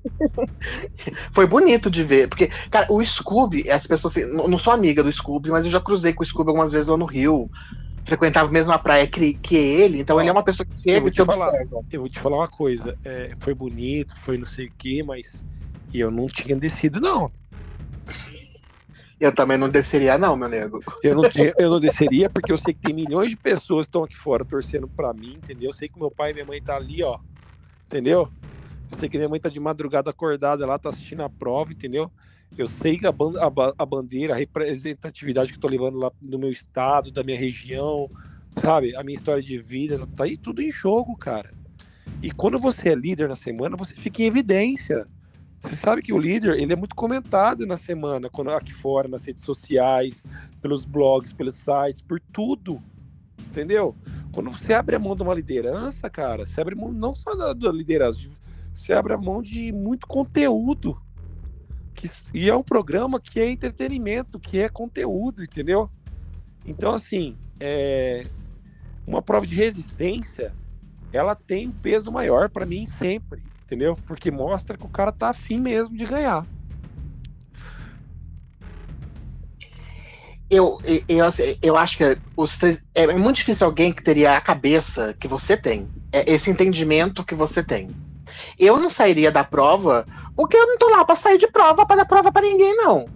foi 1.32 1.48
bonito 1.48 1.90
de 1.90 2.04
ver, 2.04 2.28
porque, 2.28 2.48
cara, 2.70 2.86
o 2.90 3.04
Scooby, 3.04 3.70
as 3.72 3.88
pessoas, 3.88 4.16
assim, 4.16 4.26
não 4.26 4.58
sou 4.58 4.74
amiga 4.74 5.02
do 5.04 5.12
Scooby, 5.12 5.50
mas 5.50 5.66
eu 5.66 5.72
já 5.72 5.80
cruzei 5.80 6.14
com 6.14 6.24
o 6.24 6.26
Scooby 6.26 6.50
algumas 6.50 6.72
vezes 6.72 6.88
lá 6.88 6.98
no 6.98 7.06
Rio 7.06 7.50
frequentava 8.06 8.48
a 8.48 8.52
mesma 8.52 8.78
praia 8.78 9.08
que, 9.08 9.34
que 9.34 9.56
ele, 9.56 10.00
então 10.00 10.20
ele 10.20 10.30
é 10.30 10.32
uma 10.32 10.44
pessoa 10.44 10.66
que 10.66 10.76
chega 10.78 11.08
e 11.08 11.12
se 11.12 11.26
falar, 11.26 11.48
observa. 11.48 11.82
Eu 11.92 12.02
vou 12.02 12.10
te 12.10 12.20
falar 12.20 12.38
uma 12.38 12.48
coisa, 12.48 12.96
é, 13.04 13.34
foi 13.40 13.54
bonito, 13.56 14.16
foi 14.20 14.38
não 14.38 14.46
sei 14.46 14.68
o 14.68 14.72
que, 14.78 15.02
mas 15.02 15.44
eu 15.92 16.12
não 16.12 16.28
tinha 16.28 16.56
descido, 16.56 17.02
não. 17.02 17.32
Eu 19.20 19.34
também 19.34 19.58
não 19.58 19.70
desceria, 19.70 20.18
não, 20.18 20.36
meu 20.36 20.50
nego. 20.50 20.84
Eu 21.02 21.16
não, 21.16 21.24
eu 21.58 21.70
não 21.70 21.80
desceria 21.80 22.30
porque 22.30 22.52
eu 22.52 22.58
sei 22.58 22.74
que 22.74 22.82
tem 22.82 22.94
milhões 22.94 23.30
de 23.30 23.38
pessoas 23.38 23.86
que 23.86 23.90
estão 23.90 24.04
aqui 24.04 24.16
fora 24.16 24.44
torcendo 24.44 24.88
pra 24.88 25.14
mim, 25.14 25.36
entendeu? 25.36 25.70
Eu 25.70 25.74
sei 25.74 25.88
que 25.88 25.98
meu 25.98 26.12
pai 26.12 26.32
e 26.32 26.34
minha 26.34 26.46
mãe 26.46 26.62
tá 26.62 26.76
ali, 26.76 27.02
ó. 27.02 27.20
Entendeu? 27.86 28.30
Eu 28.92 28.98
sei 28.98 29.08
que 29.08 29.18
minha 29.18 29.30
mãe 29.30 29.40
tá 29.40 29.48
de 29.48 29.60
madrugada 29.60 30.10
acordada 30.10 30.66
lá, 30.66 30.78
tá 30.78 30.90
assistindo 30.90 31.24
a 31.24 31.30
prova, 31.30 31.72
entendeu? 31.72 32.12
Eu 32.58 32.68
sei 32.68 32.98
que 32.98 33.08
a, 33.08 33.10
a, 33.10 33.74
a 33.78 33.86
bandeira, 33.86 34.34
a 34.34 34.38
representatividade 34.38 35.52
que 35.52 35.58
eu 35.58 35.62
tô 35.62 35.68
levando 35.68 35.98
lá 35.98 36.12
no 36.22 36.38
meu 36.38 36.52
estado, 36.52 37.12
da 37.12 37.24
minha 37.24 37.38
região, 37.38 38.10
sabe? 38.56 38.96
A 38.96 39.04
minha 39.04 39.18
história 39.18 39.42
de 39.42 39.58
vida, 39.58 40.08
tá 40.16 40.26
aí 40.26 40.38
tudo 40.38 40.62
em 40.62 40.72
jogo, 40.72 41.16
cara. 41.18 41.54
E 42.22 42.32
quando 42.32 42.60
você 42.60 42.90
é 42.90 42.96
líder 42.96 43.28
na 43.28 43.36
semana, 43.36 43.76
você 43.76 43.94
fica 43.94 44.22
em 44.22 44.26
evidência. 44.26 45.08
Você 45.60 45.76
sabe 45.76 46.02
que 46.02 46.14
o 46.14 46.18
líder, 46.18 46.60
ele 46.60 46.74
é 46.74 46.76
muito 46.76 46.96
comentado 46.96 47.66
na 47.66 47.76
semana, 47.76 48.30
quando 48.30 48.52
aqui 48.52 48.74
fora, 48.74 49.08
nas 49.08 49.26
redes 49.26 49.44
sociais, 49.44 50.24
pelos 50.62 50.86
blogs, 50.86 51.34
pelos 51.34 51.56
sites, 51.56 52.02
por 52.02 52.20
tudo. 52.32 52.82
Entendeu? 53.48 53.96
Quando 54.32 54.52
você 54.52 54.74
abre 54.74 54.96
a 54.96 55.00
mão 55.00 55.16
de 55.16 55.24
uma 55.24 55.34
liderança, 55.34 56.10
cara, 56.10 56.46
você 56.46 56.62
abre 56.62 56.76
mão 56.76 56.92
não 56.92 57.16
só 57.16 57.34
da, 57.36 57.54
da 57.54 57.72
liderança, 57.72 58.20
você 58.74 58.94
abre 58.94 59.14
a 59.14 59.18
mão 59.18 59.42
de 59.42 59.72
muito 59.72 60.06
conteúdo 60.06 61.02
que, 61.96 62.10
e 62.34 62.50
é 62.50 62.56
um 62.56 62.62
programa 62.62 63.20
que 63.20 63.40
é 63.40 63.50
entretenimento, 63.50 64.40
que 64.40 64.60
é 64.60 64.70
conteúdo, 64.70 65.44
entendeu? 65.44 65.90
Então, 66.66 66.94
assim, 66.94 67.38
é, 67.60 68.26
uma 69.08 69.22
prova 69.22 69.48
de 69.48 69.56
resistência, 69.56 70.54
ela 71.14 71.34
tem 71.34 71.70
um 71.70 71.72
peso 71.72 72.12
maior 72.12 72.50
para 72.50 72.66
mim 72.66 72.86
sempre, 72.86 73.42
entendeu? 73.66 73.98
Porque 74.08 74.32
mostra 74.32 74.78
que 74.78 74.86
o 74.86 74.90
cara 74.90 75.12
tá 75.12 75.30
afim 75.30 75.60
mesmo 75.60 75.98
de 75.98 76.06
ganhar. 76.06 76.46
Eu, 80.48 80.80
eu, 80.86 81.26
eu 81.62 81.76
acho 81.76 81.98
que 81.98 82.18
os 82.38 82.58
três, 82.58 82.82
é, 82.94 83.04
é 83.04 83.18
muito 83.18 83.38
difícil 83.38 83.66
alguém 83.66 83.92
que 83.92 84.04
teria 84.04 84.38
a 84.38 84.42
cabeça 84.42 85.16
que 85.20 85.28
você 85.28 85.58
tem, 85.58 85.90
é 86.12 86.32
esse 86.32 86.52
entendimento 86.52 87.26
que 87.26 87.34
você 87.34 87.64
tem. 87.64 87.90
Eu 88.58 88.78
não 88.78 88.90
sairia 88.90 89.32
da 89.32 89.44
prova, 89.44 90.06
porque 90.36 90.56
eu 90.56 90.68
não 90.68 90.78
tô 90.78 90.88
lá 90.90 91.04
para 91.04 91.16
sair 91.16 91.40
de 91.40 91.48
prova 91.48 91.86
para 91.86 91.98
dar 91.98 92.06
prova 92.06 92.32
para 92.32 92.46
ninguém, 92.46 92.76
não. 92.76 93.10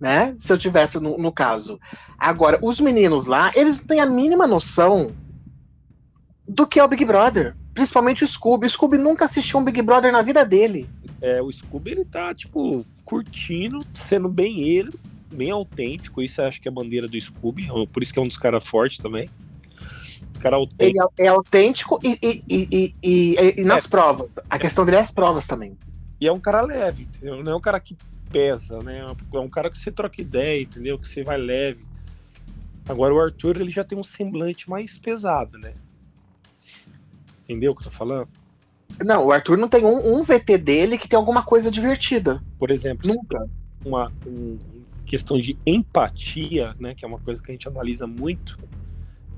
Né? 0.00 0.34
Se 0.36 0.52
eu 0.52 0.58
tivesse 0.58 0.98
no, 0.98 1.16
no 1.16 1.30
caso. 1.30 1.78
Agora, 2.18 2.58
os 2.60 2.80
meninos 2.80 3.26
lá, 3.26 3.52
eles 3.54 3.78
não 3.78 3.86
têm 3.86 4.00
a 4.00 4.06
mínima 4.06 4.46
noção 4.46 5.14
do 6.46 6.66
que 6.66 6.80
é 6.80 6.84
o 6.84 6.88
Big 6.88 7.04
Brother. 7.04 7.56
Principalmente 7.74 8.24
o 8.24 8.28
Scooby. 8.28 8.66
O 8.66 8.70
Scooby 8.70 8.98
nunca 8.98 9.24
assistiu 9.24 9.58
um 9.58 9.64
Big 9.64 9.82
Brother 9.82 10.12
na 10.12 10.22
vida 10.22 10.44
dele. 10.44 10.88
É, 11.20 11.42
o 11.42 11.50
Scooby, 11.52 11.90
ele 11.90 12.04
tá, 12.04 12.34
tipo, 12.34 12.86
curtindo, 13.04 13.84
sendo 13.94 14.28
bem 14.28 14.68
ele, 14.68 14.90
bem 15.32 15.50
autêntico. 15.50 16.22
Isso 16.22 16.40
acho 16.40 16.60
que 16.60 16.68
é 16.68 16.70
a 16.70 16.74
bandeira 16.74 17.08
do 17.08 17.20
Scooby. 17.20 17.68
Por 17.92 18.02
isso 18.02 18.12
que 18.12 18.18
é 18.18 18.22
um 18.22 18.28
dos 18.28 18.38
caras 18.38 18.64
fortes 18.64 18.98
também 18.98 19.28
cara 20.44 20.56
autêntico. 20.56 20.84
Ele 20.84 20.98
é, 21.18 21.24
é 21.24 21.28
autêntico 21.28 22.00
e, 22.02 22.18
e, 22.22 22.94
e, 23.02 23.54
e 23.56 23.64
nas 23.64 23.86
é. 23.86 23.88
provas. 23.88 24.36
A 24.50 24.58
questão 24.58 24.84
dele 24.84 24.98
é 24.98 25.00
as 25.00 25.10
provas 25.10 25.46
também. 25.46 25.76
E 26.20 26.28
é 26.28 26.32
um 26.32 26.38
cara 26.38 26.60
leve, 26.60 27.04
entendeu? 27.04 27.42
Não 27.42 27.52
é 27.52 27.56
um 27.56 27.60
cara 27.60 27.80
que 27.80 27.96
pesa, 28.30 28.78
né? 28.80 29.04
É 29.32 29.38
um 29.38 29.48
cara 29.48 29.70
que 29.70 29.78
você 29.78 29.90
troca 29.90 30.20
ideia, 30.20 30.62
entendeu? 30.62 30.98
Que 30.98 31.08
você 31.08 31.22
vai 31.22 31.38
leve. 31.38 31.84
Agora 32.86 33.14
o 33.14 33.18
Arthur 33.18 33.56
ele 33.56 33.70
já 33.70 33.82
tem 33.82 33.98
um 33.98 34.04
semblante 34.04 34.68
mais 34.68 34.98
pesado, 34.98 35.58
né? 35.58 35.72
Entendeu 37.44 37.72
o 37.72 37.74
que 37.74 37.82
eu 37.82 37.90
tô 37.90 37.96
falando? 37.96 38.28
Não, 39.04 39.26
o 39.26 39.32
Arthur 39.32 39.56
não 39.56 39.68
tem 39.68 39.84
um, 39.84 40.18
um 40.18 40.22
VT 40.22 40.58
dele 40.58 40.98
que 40.98 41.08
tem 41.08 41.16
alguma 41.16 41.42
coisa 41.42 41.70
divertida. 41.70 42.42
Por 42.58 42.70
exemplo, 42.70 43.08
nunca. 43.08 43.38
Uma 43.84 44.10
um, 44.26 44.58
questão 45.04 45.38
de 45.38 45.56
empatia, 45.66 46.74
né? 46.78 46.94
Que 46.94 47.04
é 47.04 47.08
uma 47.08 47.18
coisa 47.18 47.42
que 47.42 47.50
a 47.50 47.54
gente 47.54 47.68
analisa 47.68 48.06
muito 48.06 48.58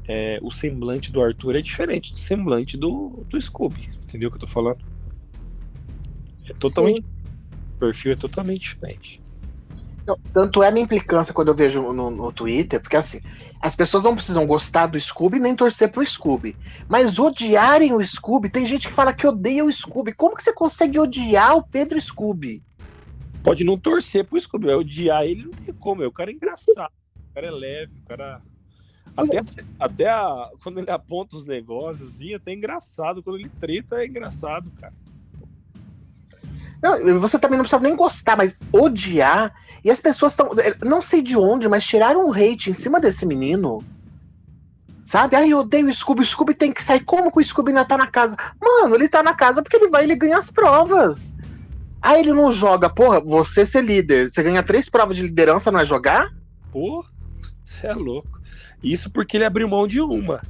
é, 0.09 0.39
o 0.41 0.51
semblante 0.51 1.11
do 1.11 1.21
Arthur 1.21 1.57
é 1.57 1.61
diferente 1.61 2.13
do 2.13 2.19
semblante 2.19 2.77
do, 2.77 3.25
do 3.29 3.41
Scooby. 3.41 3.91
Entendeu 4.05 4.29
o 4.29 4.33
que 4.33 4.37
eu 4.37 4.41
tô 4.41 4.47
falando? 4.47 4.79
É 6.49 6.53
totalmente. 6.53 7.03
Sim. 7.03 7.27
O 7.75 7.79
perfil 7.79 8.13
é 8.13 8.17
totalmente 8.17 8.61
diferente. 8.61 9.21
Tanto 10.33 10.63
é 10.63 10.69
a 10.69 10.71
minha 10.71 10.85
implicância 10.85 11.35
quando 11.35 11.49
eu 11.49 11.55
vejo 11.55 11.93
no, 11.93 12.11
no, 12.11 12.33
Twitter, 12.33 12.81
porque 12.81 12.97
assim, 12.97 13.21
as 13.61 13.75
pessoas 13.75 14.05
não 14.05 14.15
precisam 14.15 14.47
gostar 14.47 14.87
do 14.87 14.99
Scooby 14.99 15.41
nem 15.41 15.57
torcer 15.57 15.91
pro 15.91 16.07
Scooby. 16.07 16.57
Mas 16.89 17.19
odiarem 17.19 17.93
o 17.93 18.05
Scooby, 18.05 18.51
tem 18.51 18.65
gente 18.65 18.89
que 18.89 18.95
fala 18.95 19.13
que 19.13 19.27
odeia 19.27 19.65
o 19.65 19.73
Scooby. 19.73 20.13
Como 20.13 20.37
que 20.37 20.43
você 20.43 20.53
consegue 20.53 20.99
odiar 20.99 21.57
o 21.57 21.63
Pedro 21.63 22.01
Scooby? 22.01 22.63
Pode 23.43 23.65
não 23.65 23.79
torcer 23.79 24.25
pro 24.25 24.41
Scooby, 24.41 24.71
é 24.71 24.77
odiar 24.77 25.25
ele 25.25 25.45
não 25.45 25.53
tem 25.53 25.75
como, 25.75 26.03
é 26.03 26.07
o 26.07 26.13
cara 26.13 26.31
é 26.31 26.35
engraçado, 26.35 26.93
o 27.31 27.35
cara 27.35 27.47
é 27.47 27.51
leve, 27.51 27.93
o 28.03 28.09
cara 28.09 28.43
até, 29.17 29.41
até 29.81 30.09
a, 30.11 30.51
quando 30.63 30.79
ele 30.79 30.91
aponta 30.91 31.37
os 31.37 31.45
negócios, 31.45 32.15
assim, 32.15 32.35
até 32.35 32.51
é 32.51 32.55
engraçado. 32.55 33.23
Quando 33.23 33.39
ele 33.39 33.49
treta, 33.49 34.03
é 34.03 34.07
engraçado, 34.07 34.71
cara. 34.79 34.93
Não, 36.87 37.19
você 37.19 37.39
também 37.39 37.57
não 37.57 37.65
precisa 37.65 37.83
nem 37.83 37.97
gostar, 37.97 38.37
mas 38.37 38.57
odiar. 38.73 39.53
E 39.85 39.91
as 39.91 40.01
pessoas 40.01 40.33
estão. 40.33 40.51
Não 40.85 41.03
sei 41.03 41.21
de 41.21 41.37
onde, 41.37 41.69
mas 41.69 41.85
tiraram 41.85 42.27
um 42.27 42.33
hate 42.33 42.71
em 42.71 42.75
cima 42.75 43.01
desse 43.01 43.27
menino. 43.27 43.83
Sabe? 45.05 45.37
Ai, 45.37 45.53
eu 45.53 45.59
odeio 45.59 45.89
o 45.89 45.93
Scooby. 45.93 46.23
O 46.23 46.27
Scooby 46.27 46.55
tem 46.55 46.73
que 46.73 46.83
sair. 46.83 47.01
Como 47.01 47.31
que 47.31 47.41
o 47.41 47.45
Scooby 47.45 47.71
ainda 47.71 47.85
tá 47.85 47.97
na 47.97 48.07
casa? 48.07 48.37
Mano, 48.61 48.95
ele 48.95 49.09
tá 49.09 49.23
na 49.23 49.35
casa 49.35 49.63
porque 49.63 49.77
ele 49.77 49.89
vai 49.89 50.05
ele 50.05 50.17
ganha 50.17 50.39
as 50.39 50.51
provas. 50.51 51.35
Aí 52.01 52.21
ele 52.21 52.33
não 52.33 52.53
joga. 52.53 52.89
Porra, 52.89 53.21
você 53.21 53.67
ser 53.67 53.83
líder. 53.83 54.31
Você 54.31 54.43
ganha 54.43 54.63
três 54.63 54.89
provas 54.89 55.17
de 55.17 55.23
liderança, 55.23 55.73
não 55.73 55.81
é 55.81 55.85
jogar? 55.85 56.29
Porra, 56.73 57.09
você 57.65 57.87
é 57.89 57.95
louco. 57.95 58.41
Isso 58.83 59.11
porque 59.11 59.37
ele 59.37 59.45
abriu 59.45 59.69
mão 59.69 59.87
de 59.87 60.01
uma. 60.01 60.41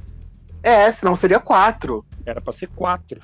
É, 0.61 0.91
senão 0.91 1.15
seria 1.15 1.39
quatro. 1.39 2.05
Era 2.25 2.41
pra 2.41 2.53
ser 2.53 2.67
quatro. 2.67 3.19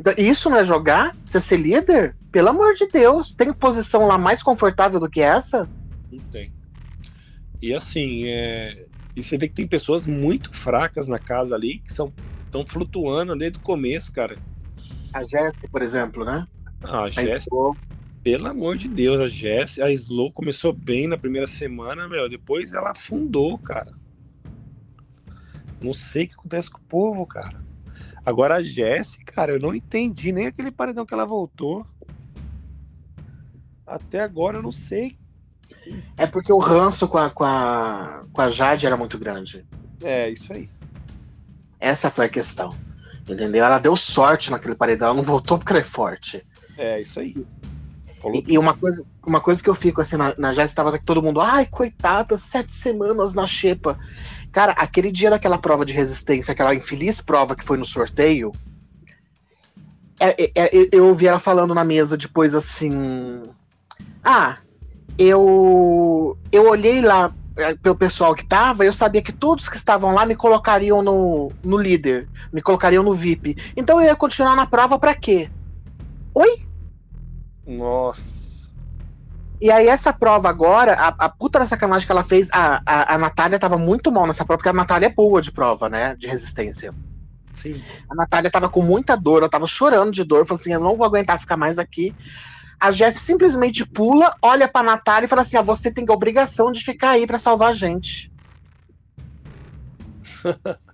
Então, 0.00 0.14
isso 0.16 0.48
não 0.48 0.56
é 0.56 0.64
jogar? 0.64 1.14
Você 1.26 1.38
ser 1.38 1.58
líder? 1.58 2.16
Pelo 2.32 2.48
amor 2.48 2.72
de 2.72 2.86
Deus, 2.86 3.34
tem 3.34 3.52
posição 3.52 4.06
lá 4.06 4.16
mais 4.16 4.42
confortável 4.42 4.98
do 4.98 5.10
que 5.10 5.20
essa? 5.20 5.68
Não 6.10 6.18
tem. 6.30 6.50
E 7.60 7.74
assim, 7.74 8.24
é... 8.24 8.86
e 9.14 9.22
você 9.22 9.36
vê 9.36 9.46
que 9.46 9.52
tem 9.52 9.68
pessoas 9.68 10.06
muito 10.06 10.56
fracas 10.56 11.06
na 11.06 11.18
casa 11.18 11.54
ali 11.54 11.80
que 11.80 11.92
são 11.92 12.10
estão 12.46 12.66
flutuando 12.66 13.36
desde 13.36 13.58
o 13.58 13.60
começo, 13.60 14.10
cara. 14.12 14.38
A 15.12 15.22
Jessie, 15.22 15.68
por 15.70 15.82
exemplo, 15.82 16.24
né? 16.24 16.48
Ah, 16.82 17.02
a 17.02 17.08
Jessie, 17.10 17.50
pelo 18.24 18.48
amor 18.48 18.78
de 18.78 18.88
Deus, 18.88 19.20
a 19.20 19.28
Jessie, 19.28 19.82
a 19.82 19.92
Slow 19.92 20.32
começou 20.32 20.72
bem 20.72 21.06
na 21.06 21.18
primeira 21.18 21.46
semana, 21.46 22.08
meu, 22.08 22.26
depois 22.26 22.72
ela 22.72 22.92
afundou, 22.92 23.58
cara. 23.58 23.92
Não 25.78 25.92
sei 25.92 26.24
o 26.24 26.28
que 26.28 26.34
acontece 26.34 26.70
com 26.70 26.78
o 26.78 26.84
povo, 26.88 27.26
cara. 27.26 27.69
Agora 28.30 28.54
a 28.54 28.62
Jessie, 28.62 29.24
cara, 29.24 29.50
eu 29.50 29.58
não 29.58 29.74
entendi 29.74 30.30
nem 30.30 30.46
aquele 30.46 30.70
paredão 30.70 31.04
que 31.04 31.12
ela 31.12 31.26
voltou. 31.26 31.84
Até 33.84 34.20
agora 34.20 34.58
eu 34.58 34.62
não 34.62 34.70
sei. 34.70 35.18
É 36.16 36.26
porque 36.26 36.52
o 36.52 36.60
ranço 36.60 37.08
com 37.08 37.18
a, 37.18 37.28
com 37.28 37.42
a, 37.42 38.24
com 38.32 38.40
a 38.40 38.48
Jade 38.48 38.86
era 38.86 38.96
muito 38.96 39.18
grande. 39.18 39.66
É, 40.00 40.30
isso 40.30 40.52
aí. 40.52 40.70
Essa 41.80 42.08
foi 42.08 42.26
a 42.26 42.28
questão. 42.28 42.72
Entendeu? 43.28 43.64
Ela 43.64 43.80
deu 43.80 43.96
sorte 43.96 44.48
naquele 44.48 44.76
paredão, 44.76 45.08
ela 45.08 45.16
não 45.16 45.24
voltou 45.24 45.58
porque 45.58 45.72
ela 45.72 45.80
é 45.80 45.84
forte. 45.84 46.46
É, 46.78 47.00
isso 47.00 47.18
aí. 47.18 47.34
E, 48.32 48.52
e, 48.52 48.58
uma, 48.58 48.74
coisa, 48.74 49.04
uma 49.26 49.40
coisa 49.40 49.60
que 49.60 49.68
eu 49.68 49.74
fico 49.74 50.00
assim, 50.00 50.16
na, 50.16 50.34
na 50.38 50.52
Jess 50.52 50.70
estava 50.70 50.96
todo 51.00 51.22
mundo, 51.22 51.40
ai, 51.40 51.66
coitada, 51.66 52.38
sete 52.38 52.72
semanas 52.72 53.34
na 53.34 53.44
xepa. 53.44 53.98
Cara, 54.52 54.72
aquele 54.72 55.12
dia 55.12 55.30
daquela 55.30 55.58
prova 55.58 55.84
de 55.84 55.92
resistência, 55.92 56.52
aquela 56.52 56.74
infeliz 56.74 57.20
prova 57.20 57.54
que 57.54 57.64
foi 57.64 57.76
no 57.76 57.86
sorteio, 57.86 58.52
é, 60.20 60.42
é, 60.42 60.50
é, 60.54 60.88
eu 60.92 61.06
ouvi 61.06 61.26
ela 61.26 61.38
falando 61.38 61.74
na 61.74 61.82
mesa 61.82 62.16
depois 62.16 62.54
assim. 62.54 63.42
Ah, 64.22 64.58
eu 65.18 66.36
eu 66.52 66.68
olhei 66.68 67.00
lá 67.00 67.32
é, 67.56 67.74
pelo 67.74 67.96
pessoal 67.96 68.34
que 68.34 68.44
tava, 68.44 68.84
eu 68.84 68.92
sabia 68.92 69.22
que 69.22 69.32
todos 69.32 69.68
que 69.68 69.76
estavam 69.76 70.12
lá 70.12 70.26
me 70.26 70.36
colocariam 70.36 71.02
no, 71.02 71.50
no 71.64 71.78
líder, 71.78 72.28
me 72.52 72.60
colocariam 72.60 73.02
no 73.02 73.14
VIP. 73.14 73.56
Então 73.74 73.98
eu 73.98 74.08
ia 74.08 74.16
continuar 74.16 74.54
na 74.54 74.66
prova 74.66 74.98
para 74.98 75.14
quê? 75.14 75.50
Oi? 76.34 76.58
Nossa. 77.66 78.39
E 79.60 79.70
aí, 79.70 79.88
essa 79.88 80.12
prova 80.12 80.48
agora, 80.48 80.94
a, 80.94 81.08
a 81.26 81.28
puta 81.28 81.58
da 81.58 81.66
sacanagem 81.66 82.06
que 82.06 82.12
ela 82.12 82.24
fez, 82.24 82.48
a, 82.50 82.80
a, 82.86 83.14
a 83.14 83.18
Natália 83.18 83.58
tava 83.58 83.76
muito 83.76 84.10
mal 84.10 84.26
nessa 84.26 84.44
prova, 84.44 84.58
porque 84.58 84.70
a 84.70 84.72
Natália 84.72 85.06
é 85.06 85.10
boa 85.10 85.42
de 85.42 85.52
prova, 85.52 85.88
né? 85.88 86.16
De 86.16 86.26
resistência. 86.26 86.94
Sim. 87.54 87.82
A 88.08 88.14
Natália 88.14 88.50
tava 88.50 88.70
com 88.70 88.80
muita 88.80 89.16
dor, 89.16 89.38
ela 89.38 89.50
tava 89.50 89.66
chorando 89.66 90.12
de 90.12 90.24
dor, 90.24 90.46
falou 90.46 90.58
assim: 90.60 90.72
eu 90.72 90.80
não 90.80 90.96
vou 90.96 91.04
aguentar 91.06 91.38
ficar 91.38 91.58
mais 91.58 91.78
aqui. 91.78 92.14
A 92.80 92.90
Jess 92.90 93.16
simplesmente 93.16 93.84
pula, 93.84 94.34
olha 94.40 94.66
pra 94.66 94.82
Natália 94.82 95.26
e 95.26 95.28
fala 95.28 95.42
assim: 95.42 95.58
ah, 95.58 95.62
você 95.62 95.92
tem 95.92 96.06
a 96.08 96.12
obrigação 96.12 96.72
de 96.72 96.82
ficar 96.82 97.10
aí 97.10 97.26
para 97.26 97.38
salvar 97.38 97.70
a 97.70 97.74
gente. 97.74 98.32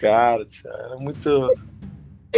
Cara, 0.00 0.44
era 0.64 0.96
muito. 0.98 1.48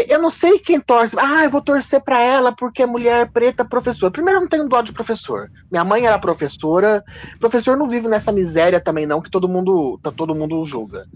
Eu 0.08 0.20
não 0.20 0.30
sei 0.30 0.58
quem 0.58 0.80
torce. 0.80 1.16
Ah, 1.18 1.44
eu 1.44 1.50
vou 1.50 1.62
torcer 1.62 2.02
para 2.02 2.20
ela 2.20 2.54
porque 2.54 2.82
é 2.82 2.86
mulher 2.86 3.30
preta 3.30 3.64
professora. 3.64 4.10
Primeiro, 4.10 4.38
eu 4.38 4.42
não 4.42 4.48
tenho 4.48 4.68
dó 4.68 4.82
de 4.82 4.92
professor. 4.92 5.50
Minha 5.70 5.84
mãe 5.84 6.06
era 6.06 6.18
professora. 6.18 7.04
Professor 7.40 7.76
não 7.76 7.88
vive 7.88 8.08
nessa 8.08 8.30
miséria 8.30 8.80
também, 8.80 9.06
não, 9.06 9.20
que 9.20 9.30
todo 9.30 9.48
mundo, 9.48 9.98
tá, 10.02 10.10
todo 10.10 10.34
mundo 10.34 10.64
julga. 10.64 11.06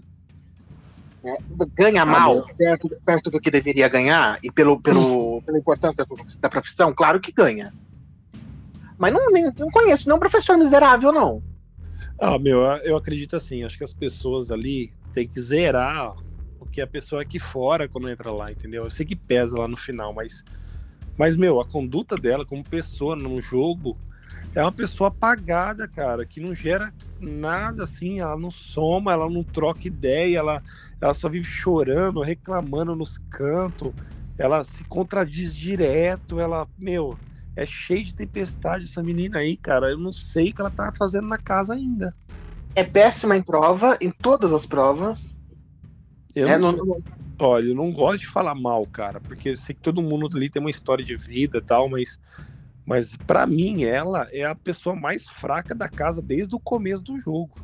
É, 1.23 1.37
ganha 1.73 2.01
ah, 2.01 2.05
mal 2.05 2.45
perto, 2.57 2.89
perto 3.05 3.31
do 3.31 3.39
que 3.39 3.49
deveria 3.49 3.87
ganhar 3.87 4.37
e 4.43 4.51
pelo, 4.51 4.81
pelo, 4.81 5.41
pela 5.43 5.57
importância 5.57 6.05
da 6.41 6.49
profissão, 6.49 6.93
claro 6.93 7.21
que 7.21 7.31
ganha. 7.31 7.73
Mas 8.97 9.13
não, 9.13 9.31
nem, 9.31 9.51
não 9.57 9.69
conheço 9.71 10.07
nenhum 10.07 10.19
professor 10.19 10.57
miserável, 10.57 11.13
não. 11.13 11.41
Ah, 12.19 12.37
meu, 12.37 12.61
eu 12.83 12.97
acredito 12.97 13.35
assim, 13.35 13.63
acho 13.63 13.77
que 13.77 13.83
as 13.83 13.93
pessoas 13.93 14.51
ali 14.51 14.93
têm 15.13 15.27
que 15.27 15.39
zerar 15.39 16.13
o 16.63 16.65
que 16.65 16.81
a 16.81 16.87
pessoa 16.87 17.21
aqui 17.21 17.39
fora 17.39 17.87
quando 17.87 18.09
entra 18.09 18.31
lá, 18.31 18.51
entendeu? 18.51 18.83
Eu 18.83 18.89
sei 18.89 19.05
que 19.05 19.15
pesa 19.15 19.57
lá 19.57 19.67
no 19.67 19.77
final, 19.77 20.13
mas, 20.13 20.43
mas 21.17 21.35
meu, 21.35 21.61
a 21.61 21.65
conduta 21.65 22.17
dela 22.17 22.45
como 22.45 22.63
pessoa 22.63 23.15
no 23.15 23.41
jogo 23.41 23.97
é 24.55 24.61
uma 24.61 24.71
pessoa 24.71 25.07
apagada, 25.07 25.87
cara, 25.87 26.25
que 26.25 26.39
não 26.39 26.53
gera 26.53 26.93
nada 27.19 27.83
assim, 27.83 28.19
ela 28.19 28.37
não 28.37 28.51
soma, 28.51 29.11
ela 29.11 29.29
não 29.29 29.43
troca 29.43 29.87
ideia, 29.87 30.37
ela, 30.37 30.63
ela 31.01 31.13
só 31.13 31.27
vive 31.27 31.45
chorando, 31.45 32.21
reclamando 32.21 32.95
nos 32.95 33.17
cantos, 33.29 33.93
ela 34.37 34.63
se 34.63 34.83
contradiz 34.83 35.55
direto, 35.55 36.39
ela, 36.39 36.67
meu, 36.77 37.17
é 37.55 37.65
cheio 37.65 38.03
de 38.03 38.13
tempestade 38.13 38.85
essa 38.85 39.03
menina 39.03 39.39
aí, 39.39 39.55
cara. 39.55 39.91
Eu 39.91 39.97
não 39.97 40.11
sei 40.11 40.49
o 40.49 40.53
que 40.53 40.61
ela 40.61 40.71
tá 40.71 40.91
fazendo 40.91 41.27
na 41.27 41.37
casa 41.37 41.73
ainda. 41.73 42.13
É 42.75 42.83
péssima 42.83 43.37
em 43.37 43.43
prova, 43.43 43.97
em 44.01 44.09
todas 44.09 44.51
as 44.51 44.65
provas. 44.65 45.39
Eu 46.35 46.47
é, 46.47 46.57
não, 46.57 46.71
não... 46.71 46.97
Olha, 47.39 47.69
eu 47.69 47.75
não 47.75 47.91
gosto 47.91 48.21
de 48.21 48.27
falar 48.27 48.55
mal, 48.55 48.85
cara, 48.85 49.19
porque 49.19 49.49
eu 49.49 49.57
sei 49.57 49.75
que 49.75 49.81
todo 49.81 50.01
mundo 50.01 50.29
ali 50.35 50.49
tem 50.49 50.59
uma 50.59 50.69
história 50.69 51.03
de 51.03 51.15
vida 51.15 51.57
e 51.57 51.61
tal, 51.61 51.89
mas 51.89 52.19
mas 52.85 53.15
para 53.15 53.47
mim, 53.47 53.83
ela 53.83 54.27
é 54.31 54.43
a 54.43 54.55
pessoa 54.55 54.95
mais 54.95 55.25
fraca 55.25 55.73
da 55.73 55.87
casa 55.87 56.21
desde 56.21 56.53
o 56.55 56.59
começo 56.59 57.03
do 57.03 57.19
jogo. 57.19 57.57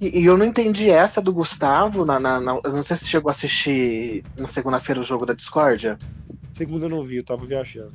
E, 0.00 0.20
e 0.20 0.24
eu 0.24 0.36
não 0.36 0.46
entendi 0.46 0.90
essa 0.90 1.20
do 1.20 1.32
Gustavo. 1.32 2.04
Na, 2.04 2.18
na, 2.18 2.40
na, 2.40 2.60
eu 2.64 2.72
não 2.72 2.82
sei 2.82 2.96
se 2.96 3.08
chegou 3.08 3.28
a 3.28 3.32
assistir 3.32 4.24
na 4.38 4.46
segunda-feira 4.46 5.00
o 5.00 5.04
jogo 5.04 5.26
da 5.26 5.34
Discordia. 5.34 5.98
Segunda 6.52 6.86
eu 6.86 6.90
não 6.90 7.04
vi, 7.04 7.16
eu 7.16 7.24
tava 7.24 7.44
viajando. 7.44 7.92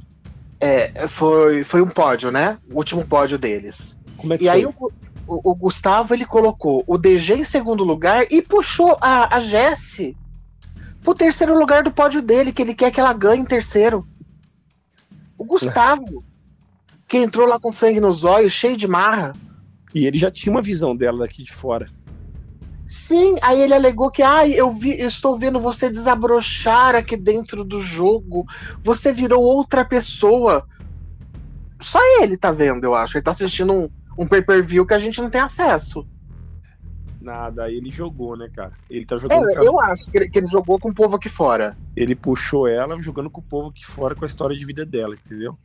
É, 0.60 1.08
foi, 1.08 1.64
foi 1.64 1.82
um 1.82 1.90
pódio, 1.90 2.32
né? 2.32 2.60
O 2.70 2.78
último 2.78 3.06
pódio 3.06 3.40
deles. 3.40 4.00
Como 4.18 4.34
é 4.34 4.38
que 4.38 4.44
e 4.44 4.48
foi? 4.48 4.56
aí 4.56 4.66
o, 4.66 4.92
o, 5.28 5.52
o, 5.52 5.56
Gustavo 5.56 6.14
ele 6.14 6.26
colocou 6.26 6.84
o 6.88 6.98
DG 6.98 7.36
em 7.36 7.46
segundo 7.46 7.84
lugar 7.84 8.26
e 8.30 8.42
puxou 8.42 8.98
a, 9.00 9.36
a 9.36 9.40
Jessie 9.40 10.16
pro 11.04 11.16
terceiro 11.16 11.58
lugar 11.58 11.84
do 11.84 11.92
pódio 11.92 12.22
dele, 12.22 12.52
que 12.52 12.62
ele 12.62 12.76
quer 12.76 12.92
que 12.92 13.00
ela 13.00 13.14
ganhe 13.14 13.42
em 13.42 13.46
terceiro. 13.46 14.06
O 15.38 15.46
Gustavo, 15.46 16.24
que 17.08 17.18
entrou 17.18 17.48
lá 17.48 17.60
com 17.60 17.72
sangue 17.72 18.00
nos 18.00 18.24
olhos, 18.24 18.54
cheio 18.54 18.78
de 18.78 18.88
marra. 18.88 19.34
E 19.94 20.06
ele 20.06 20.18
já 20.18 20.32
tinha 20.32 20.52
uma 20.52 20.62
visão 20.62 20.96
dela 20.96 21.20
daqui 21.20 21.44
de 21.44 21.54
fora. 21.54 21.90
Sim, 22.86 23.38
aí 23.42 23.62
ele 23.62 23.74
alegou 23.74 24.12
que 24.12 24.22
ah, 24.22 24.48
eu 24.48 24.72
vi, 24.72 25.00
eu 25.00 25.08
estou 25.08 25.38
vendo 25.38 25.60
você 25.60 25.90
desabrochar 25.90 26.96
aqui 26.96 27.16
dentro 27.16 27.64
do 27.64 27.82
jogo. 27.82 28.46
Você 28.84 29.14
virou 29.14 29.44
outra 29.44 29.86
pessoa. 29.86 30.68
Só 31.80 32.00
ele 32.22 32.38
tá 32.38 32.52
vendo, 32.52 32.84
eu 32.84 32.94
acho. 32.94 33.18
Ele 33.18 33.24
tá 33.24 33.32
assistindo 33.32 33.74
um, 33.74 33.90
um 34.18 34.28
pay-per-view 34.28 34.86
que 34.86 34.94
a 34.94 35.00
gente 35.00 35.22
não 35.22 35.30
tem 35.30 35.42
acesso. 35.42 36.08
Nada, 37.22 37.66
aí 37.66 37.78
ele 37.78 37.92
jogou, 37.92 38.36
né, 38.36 38.50
cara? 38.54 38.74
Ele 38.90 39.06
tá 39.06 39.18
jogando. 39.18 39.48
É, 39.48 39.54
eu 39.60 39.80
acho 39.80 40.10
que 40.10 40.18
ele, 40.18 40.30
que 40.30 40.40
ele, 40.40 40.48
jogou 40.48 40.80
com 40.80 40.90
o 40.90 40.94
povo 40.94 41.16
aqui 41.16 41.30
fora. 41.30 41.78
Ele 41.96 42.16
puxou 42.16 42.68
ela 42.68 43.00
jogando 43.00 43.30
com 43.30 43.40
o 43.40 43.44
povo 43.44 43.70
aqui 43.70 43.86
fora 43.86 44.16
com 44.16 44.26
a 44.26 44.28
história 44.28 44.58
de 44.58 44.66
vida 44.66 44.84
dela, 44.86 45.14
entendeu? 45.14 45.56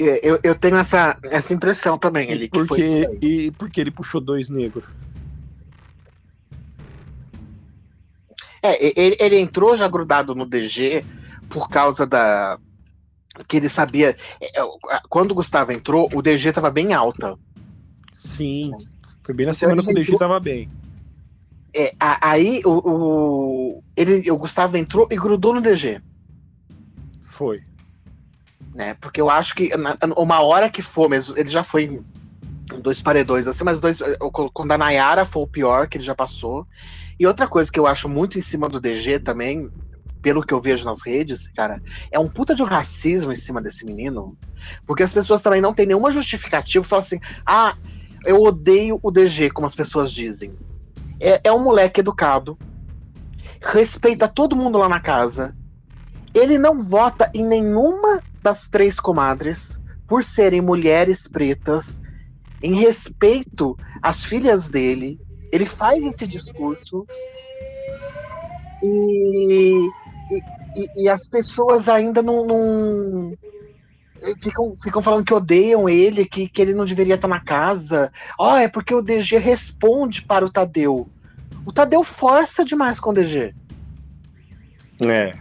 É, 0.00 0.26
eu, 0.26 0.40
eu 0.42 0.54
tenho 0.54 0.78
essa, 0.78 1.18
essa 1.24 1.52
impressão 1.52 1.98
também. 1.98 2.30
Ele, 2.30 2.48
porque, 2.48 3.18
e 3.20 3.50
porque 3.52 3.78
ele 3.82 3.90
puxou 3.90 4.22
dois 4.22 4.48
negros. 4.48 4.84
É, 8.62 8.98
ele, 8.98 9.16
ele 9.20 9.38
entrou 9.38 9.76
já 9.76 9.86
grudado 9.86 10.34
no 10.34 10.46
DG 10.46 11.04
por 11.50 11.68
causa 11.68 12.06
da. 12.06 12.58
Que 13.46 13.56
ele 13.56 13.68
sabia. 13.68 14.16
É, 14.40 14.48
quando 15.08 15.32
o 15.32 15.34
Gustavo 15.34 15.72
entrou, 15.72 16.08
o 16.12 16.22
DG 16.22 16.52
tava 16.52 16.70
bem 16.70 16.92
alta. 16.92 17.38
Sim. 18.16 18.72
Foi 19.22 19.34
bem 19.34 19.46
na 19.46 19.52
então, 19.52 19.68
semana 19.68 19.82
que 19.82 19.90
o 19.90 19.94
DG 19.94 20.18
tava 20.18 20.40
bem. 20.40 20.68
É, 21.74 21.92
aí 21.98 22.62
o, 22.64 22.70
o, 22.70 23.84
ele, 23.96 24.30
o 24.30 24.36
Gustavo 24.36 24.76
entrou 24.76 25.06
e 25.10 25.16
grudou 25.16 25.54
no 25.54 25.60
DG. 25.60 26.00
Foi. 27.22 27.62
Né, 28.74 28.94
porque 29.00 29.20
eu 29.20 29.28
acho 29.28 29.54
que 29.54 29.76
na, 29.76 29.96
uma 30.16 30.40
hora 30.40 30.70
que 30.70 30.80
for, 30.80 31.08
mesmo, 31.08 31.36
ele 31.36 31.50
já 31.50 31.64
foi 31.64 31.84
em 32.72 32.80
dois 32.80 33.02
paredões, 33.02 33.46
assim, 33.46 33.64
mas 33.64 33.80
dois. 33.80 34.00
Quando 34.52 34.72
a 34.72 34.78
Nayara 34.78 35.24
foi 35.24 35.42
o 35.42 35.46
pior 35.46 35.88
que 35.88 35.96
ele 35.96 36.04
já 36.04 36.14
passou. 36.14 36.66
E 37.18 37.26
outra 37.26 37.46
coisa 37.46 37.70
que 37.70 37.78
eu 37.78 37.86
acho 37.86 38.08
muito 38.08 38.38
em 38.38 38.42
cima 38.42 38.68
do 38.68 38.80
DG 38.80 39.18
também, 39.18 39.70
pelo 40.22 40.42
que 40.42 40.52
eu 40.52 40.60
vejo 40.60 40.84
nas 40.84 41.02
redes, 41.02 41.48
cara, 41.48 41.82
é 42.10 42.18
um 42.18 42.28
puta 42.28 42.54
de 42.54 42.62
um 42.62 42.66
racismo 42.66 43.32
em 43.32 43.36
cima 43.36 43.60
desse 43.60 43.84
menino. 43.84 44.36
Porque 44.86 45.02
as 45.02 45.12
pessoas 45.12 45.42
também 45.42 45.60
não 45.60 45.72
têm 45.72 45.86
nenhuma 45.86 46.10
justificativa. 46.10 46.84
Falam 46.84 47.04
assim, 47.04 47.18
ah, 47.46 47.74
eu 48.24 48.42
odeio 48.42 48.98
o 49.02 49.10
DG, 49.10 49.50
como 49.50 49.66
as 49.66 49.74
pessoas 49.74 50.12
dizem. 50.12 50.52
É, 51.18 51.40
é 51.44 51.52
um 51.52 51.62
moleque 51.62 52.00
educado, 52.00 52.58
respeita 53.62 54.28
todo 54.28 54.56
mundo 54.56 54.78
lá 54.78 54.88
na 54.88 55.00
casa. 55.00 55.54
Ele 56.34 56.58
não 56.58 56.82
vota 56.82 57.30
em 57.34 57.44
nenhuma 57.44 58.22
das 58.42 58.68
três 58.68 58.98
comadres 59.00 59.78
por 60.06 60.24
serem 60.24 60.60
mulheres 60.60 61.26
pretas. 61.26 62.00
em 62.62 62.74
respeito 62.74 63.74
às 64.02 64.24
filhas 64.26 64.68
dele, 64.68 65.18
ele 65.50 65.64
faz 65.64 66.04
esse 66.04 66.26
discurso 66.26 67.06
e, 68.82 69.88
e, 70.30 71.04
e 71.04 71.08
as 71.08 71.26
pessoas 71.26 71.88
ainda 71.88 72.22
não, 72.22 72.46
não, 72.46 73.38
ficam, 74.36 74.74
ficam 74.76 75.02
falando 75.02 75.24
que 75.24 75.34
odeiam 75.34 75.88
ele, 75.88 76.24
que, 76.24 76.48
que 76.48 76.62
ele 76.62 76.74
não 76.74 76.84
deveria 76.84 77.14
estar 77.14 77.28
na 77.28 77.40
casa. 77.40 78.12
Ó, 78.38 78.54
oh, 78.54 78.56
é 78.56 78.68
porque 78.68 78.94
o 78.94 79.02
DG 79.02 79.38
responde 79.38 80.22
para 80.22 80.44
o 80.44 80.50
Tadeu. 80.50 81.08
O 81.66 81.72
Tadeu 81.72 82.02
força 82.04 82.64
demais 82.64 83.00
com 83.00 83.10
o 83.10 83.14
DG. 83.14 83.54
É. 85.00 85.32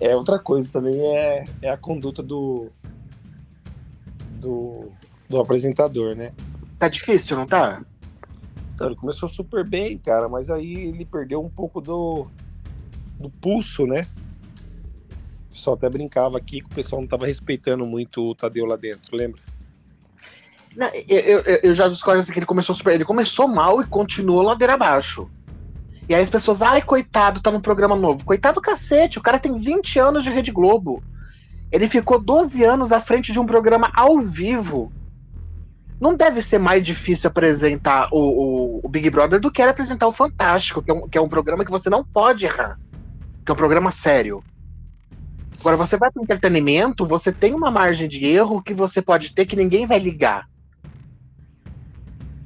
É 0.00 0.14
outra 0.14 0.38
coisa 0.38 0.70
também 0.70 1.00
é, 1.00 1.44
é 1.60 1.70
a 1.70 1.76
conduta 1.76 2.22
do, 2.22 2.70
do 4.40 4.92
do 5.28 5.38
apresentador, 5.38 6.16
né? 6.16 6.32
Tá 6.78 6.88
difícil, 6.88 7.36
não 7.36 7.46
tá? 7.46 7.82
Então, 8.78 8.86
ele 8.86 8.94
começou 8.94 9.28
super 9.28 9.68
bem, 9.68 9.98
cara, 9.98 10.28
mas 10.28 10.48
aí 10.48 10.72
ele 10.72 11.04
perdeu 11.04 11.44
um 11.44 11.50
pouco 11.50 11.80
do, 11.80 12.28
do 13.18 13.28
pulso, 13.28 13.84
né? 13.88 14.06
O 15.48 15.52
pessoal 15.52 15.74
até 15.74 15.90
brincava 15.90 16.38
aqui 16.38 16.60
que 16.60 16.66
o 16.66 16.74
pessoal 16.76 17.02
não 17.02 17.08
tava 17.08 17.26
respeitando 17.26 17.84
muito 17.84 18.22
o 18.22 18.36
Tadeu 18.36 18.64
lá 18.64 18.76
dentro, 18.76 19.16
lembra? 19.16 19.40
Não, 20.76 20.86
eu, 21.08 21.18
eu, 21.18 21.40
eu, 21.60 21.74
já 21.74 21.88
discordo 21.88 22.22
assim, 22.22 22.32
que 22.32 22.38
ele 22.38 22.46
começou 22.46 22.72
super. 22.72 22.94
Ele 22.94 23.04
começou 23.04 23.48
mal 23.48 23.80
e 23.82 23.84
continuou 23.84 24.42
ladeira 24.42 24.74
abaixo. 24.74 25.28
E 26.08 26.14
aí 26.14 26.22
as 26.22 26.30
pessoas, 26.30 26.62
ai, 26.62 26.80
coitado, 26.80 27.40
tá 27.40 27.50
num 27.50 27.60
programa 27.60 27.96
novo. 27.96 28.24
Coitado 28.24 28.60
cacete, 28.60 29.18
o 29.18 29.22
cara 29.22 29.40
tem 29.40 29.56
20 29.56 29.98
anos 29.98 30.22
de 30.22 30.30
Rede 30.30 30.52
Globo. 30.52 31.02
Ele 31.72 31.88
ficou 31.88 32.20
12 32.20 32.62
anos 32.62 32.92
à 32.92 33.00
frente 33.00 33.32
de 33.32 33.40
um 33.40 33.44
programa 33.44 33.90
ao 33.92 34.20
vivo 34.20 34.92
não 36.00 36.16
deve 36.16 36.40
ser 36.40 36.58
mais 36.58 36.84
difícil 36.84 37.28
apresentar 37.28 38.08
o, 38.12 38.18
o, 38.18 38.80
o, 38.84 38.88
Big 38.88 39.10
Brother 39.10 39.40
do 39.40 39.50
que 39.50 39.60
era 39.60 39.72
apresentar 39.72 40.06
o 40.06 40.12
Fantástico, 40.12 40.82
que 40.82 40.90
é, 40.90 40.94
um, 40.94 41.08
que 41.08 41.18
é 41.18 41.20
um 41.20 41.28
programa 41.28 41.64
que 41.64 41.70
você 41.70 41.90
não 41.90 42.04
pode 42.04 42.46
errar. 42.46 42.78
Que 43.44 43.50
é 43.50 43.52
um 43.52 43.56
programa 43.56 43.90
sério. 43.90 44.42
Agora, 45.58 45.76
você 45.76 45.96
vai 45.96 46.10
para 46.10 46.22
entretenimento, 46.22 47.04
você 47.04 47.32
tem 47.32 47.52
uma 47.52 47.70
margem 47.70 48.08
de 48.08 48.24
erro 48.24 48.62
que 48.62 48.72
você 48.72 49.02
pode 49.02 49.34
ter 49.34 49.44
que 49.44 49.56
ninguém 49.56 49.86
vai 49.86 49.98
ligar. 49.98 50.48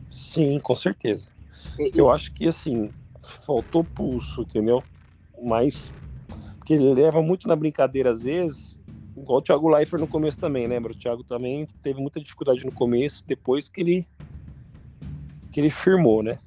Sim, 0.09 0.59
com 0.61 0.75
certeza. 0.75 1.29
E, 1.79 1.93
Eu 1.95 2.11
acho 2.11 2.33
que, 2.33 2.49
assim, 2.49 2.91
faltou 3.45 3.85
pulso, 3.85 4.43
entendeu? 4.43 4.83
Mas, 5.43 5.93
porque 6.57 6.73
ele 6.73 6.95
leva 6.95 7.21
muito 7.21 7.47
na 7.47 7.55
brincadeira 7.55 8.11
às 8.13 8.23
vezes, 8.23 8.79
Igual 9.17 9.39
o 9.39 9.43
Thiago 9.43 9.69
Leifert 9.69 10.01
no 10.01 10.07
começo 10.07 10.39
também, 10.39 10.67
lembra? 10.67 10.93
O 10.93 10.97
Thiago 10.97 11.23
também 11.23 11.67
teve 11.83 12.01
muita 12.01 12.21
dificuldade 12.21 12.65
no 12.65 12.73
começo, 12.73 13.25
depois 13.27 13.69
que 13.69 13.81
ele 13.81 14.09
que 15.51 15.61
ele 15.61 15.71
firmou, 15.71 16.23
né? 16.23 16.39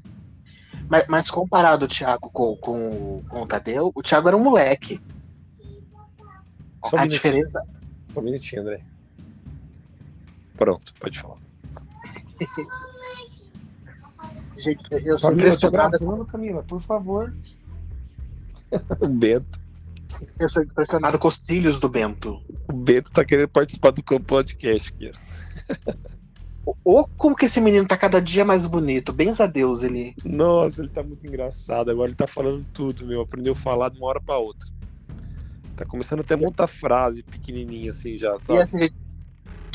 Mas, 0.89 1.05
mas 1.07 1.29
comparado 1.29 1.85
o 1.85 1.87
Thiago 1.87 2.29
com, 2.31 2.55
com, 2.57 3.21
com 3.29 3.41
o 3.41 3.47
Tadeu, 3.47 3.91
o 3.93 4.01
Thiago 4.01 4.27
era 4.27 4.37
um 4.37 4.43
moleque. 4.43 4.99
Só 6.83 6.97
um 6.97 6.99
a 6.99 7.07
diferença. 7.07 7.61
Só 8.07 8.19
um 8.19 8.23
minutinho, 8.23 8.63
André. 8.63 8.81
Pronto, 10.57 10.93
pode 10.99 11.19
falar. 11.19 11.37
Gente, 14.57 14.83
eu 14.91 15.19
sou 15.19 15.31
Camila, 15.31 15.47
impressionada. 15.47 15.99
Camila, 16.31 16.63
por 16.63 16.79
favor. 16.81 17.35
o 18.99 19.07
Bento. 19.07 19.64
Eu 20.39 20.49
sou 20.49 20.63
impressionado 20.63 21.17
com 21.19 21.27
os 21.27 21.37
cílios 21.37 21.79
do 21.79 21.89
Bento. 21.89 22.41
O 22.69 22.73
Bento 22.73 23.11
tá 23.11 23.23
querendo 23.25 23.49
participar 23.49 23.91
do 23.91 24.03
podcast 24.03 24.93
aqui. 24.93 25.11
Ou 26.83 27.07
como 27.15 27.35
que 27.35 27.45
esse 27.45 27.61
menino 27.61 27.87
tá 27.87 27.95
cada 27.95 28.19
dia 28.19 28.43
mais 28.43 28.65
bonito. 28.65 29.13
Bens 29.13 29.39
a 29.39 29.45
Deus, 29.45 29.83
ele. 29.83 30.15
Nossa, 30.23 30.81
ele 30.81 30.89
tá 30.89 31.03
muito 31.03 31.25
engraçado. 31.25 31.91
Agora 31.91 32.09
ele 32.09 32.15
tá 32.17 32.25
falando 32.25 32.65
tudo, 32.73 33.05
meu. 33.05 33.21
Aprendeu 33.21 33.53
a 33.53 33.55
falar 33.55 33.89
de 33.89 33.99
uma 33.99 34.07
hora 34.07 34.21
pra 34.21 34.37
outra. 34.37 34.67
Tá 35.75 35.85
começando 35.85 36.21
até 36.21 36.33
a 36.33 36.37
montar 36.37 36.67
frase 36.67 37.21
pequenininha 37.21 37.91
assim 37.91 38.17
já, 38.17 38.39
sabe? 38.39 38.59
E 38.59 38.63
assim, 38.63 38.79
gente, 38.79 38.97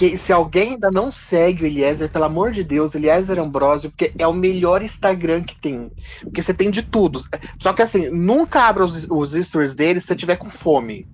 que 0.00 0.16
se 0.16 0.32
alguém 0.32 0.70
ainda 0.70 0.90
não 0.90 1.10
segue 1.10 1.62
o 1.62 1.66
Eliezer, 1.66 2.10
pelo 2.10 2.24
amor 2.24 2.52
de 2.52 2.64
Deus, 2.64 2.94
Eliezer 2.94 3.38
Ambrosio, 3.38 3.90
porque 3.90 4.14
é 4.18 4.26
o 4.26 4.32
melhor 4.32 4.80
Instagram 4.80 5.44
que 5.44 5.54
tem. 5.54 5.92
Porque 6.22 6.40
você 6.40 6.54
tem 6.54 6.70
de 6.70 6.80
tudo. 6.80 7.20
Só 7.58 7.74
que 7.74 7.82
assim, 7.82 8.08
nunca 8.08 8.62
abra 8.62 8.82
os, 8.82 9.06
os 9.10 9.32
stories 9.32 9.74
dele 9.74 10.00
se 10.00 10.06
você 10.06 10.16
tiver 10.16 10.36
com 10.36 10.48
fome. 10.48 11.06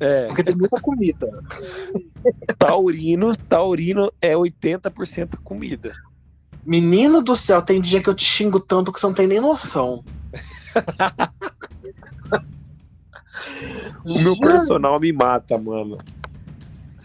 É. 0.00 0.28
Porque 0.28 0.42
tem 0.42 0.56
muita 0.56 0.80
comida. 0.80 1.28
Taurino, 2.58 3.36
taurino 3.36 4.10
é 4.18 4.32
80% 4.32 5.36
comida. 5.44 5.92
Menino 6.64 7.20
do 7.20 7.36
céu, 7.36 7.60
tem 7.60 7.82
dia 7.82 8.02
que 8.02 8.08
eu 8.08 8.14
te 8.14 8.24
xingo 8.24 8.58
tanto 8.58 8.90
que 8.90 8.98
você 8.98 9.06
não 9.06 9.12
tem 9.12 9.26
nem 9.26 9.40
noção. 9.40 10.02
o 14.06 14.18
meu 14.20 14.38
personal 14.38 14.98
me 14.98 15.12
mata, 15.12 15.58
mano. 15.58 15.98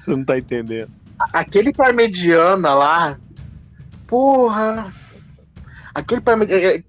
Você 0.05 0.11
não 0.11 0.23
tá 0.23 0.37
entendendo. 0.37 0.91
Aquele 1.33 1.73
parmegiana 1.73 2.75
lá. 2.75 3.19
Porra. 4.05 4.93
Aquele 5.95 6.21
parmegiana. 6.21 6.61
Eh, 6.61 6.75
eh, 6.77 6.83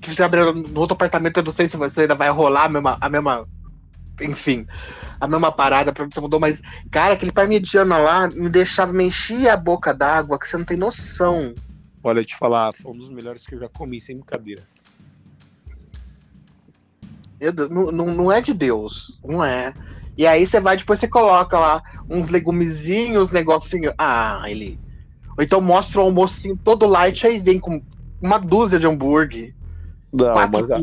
que 0.00 0.12
você 0.12 0.24
abriu 0.24 0.52
no 0.52 0.80
outro 0.80 0.94
apartamento, 0.94 1.36
eu 1.36 1.44
não 1.44 1.52
sei 1.52 1.68
se 1.68 1.76
você 1.76 2.02
ainda 2.02 2.16
vai 2.16 2.28
rolar 2.30 2.64
a 2.64 2.68
mesma. 2.68 2.98
A 3.00 3.08
mesma 3.08 3.46
enfim, 4.20 4.66
a 5.20 5.26
mesma 5.26 5.50
parada 5.50 5.92
pra 5.92 6.04
você 6.04 6.20
mudou, 6.20 6.38
mas, 6.38 6.62
cara, 6.90 7.14
aquele 7.14 7.32
parmegiana 7.32 7.96
lá 7.96 8.28
me 8.28 8.48
deixava, 8.48 8.92
me 8.92 9.04
enchia 9.04 9.54
a 9.54 9.56
boca 9.56 9.94
d'água, 9.94 10.38
que 10.38 10.48
você 10.48 10.56
não 10.58 10.64
tem 10.64 10.76
noção. 10.76 11.54
Olha, 12.02 12.24
te 12.24 12.36
falar, 12.36 12.72
foi 12.72 12.92
um 12.92 12.98
dos 12.98 13.08
melhores 13.08 13.46
que 13.46 13.54
eu 13.54 13.60
já 13.60 13.68
comi, 13.68 14.00
sem 14.00 14.16
brincadeira. 14.16 14.62
não, 17.70 17.92
não, 17.92 18.06
não 18.06 18.32
é 18.32 18.40
de 18.40 18.52
Deus, 18.52 19.18
não 19.24 19.44
é. 19.44 19.72
E 20.22 20.26
aí 20.26 20.46
você 20.46 20.60
vai, 20.60 20.76
depois 20.76 21.00
você 21.00 21.08
coloca 21.08 21.58
lá 21.58 21.82
uns 22.08 22.28
legumezinhos, 22.28 23.32
negocinho. 23.32 23.92
Ah, 23.98 24.44
ele. 24.46 24.78
Ou 25.36 25.42
então 25.42 25.60
mostra 25.60 26.00
o 26.00 26.04
almocinho 26.04 26.56
todo 26.62 26.86
light, 26.86 27.26
aí 27.26 27.40
vem 27.40 27.58
com 27.58 27.82
uma 28.20 28.38
dúzia 28.38 28.78
de 28.78 28.86
hambúrguer. 28.86 29.52
Não, 30.12 30.32
mas, 30.48 30.70
a, 30.70 30.78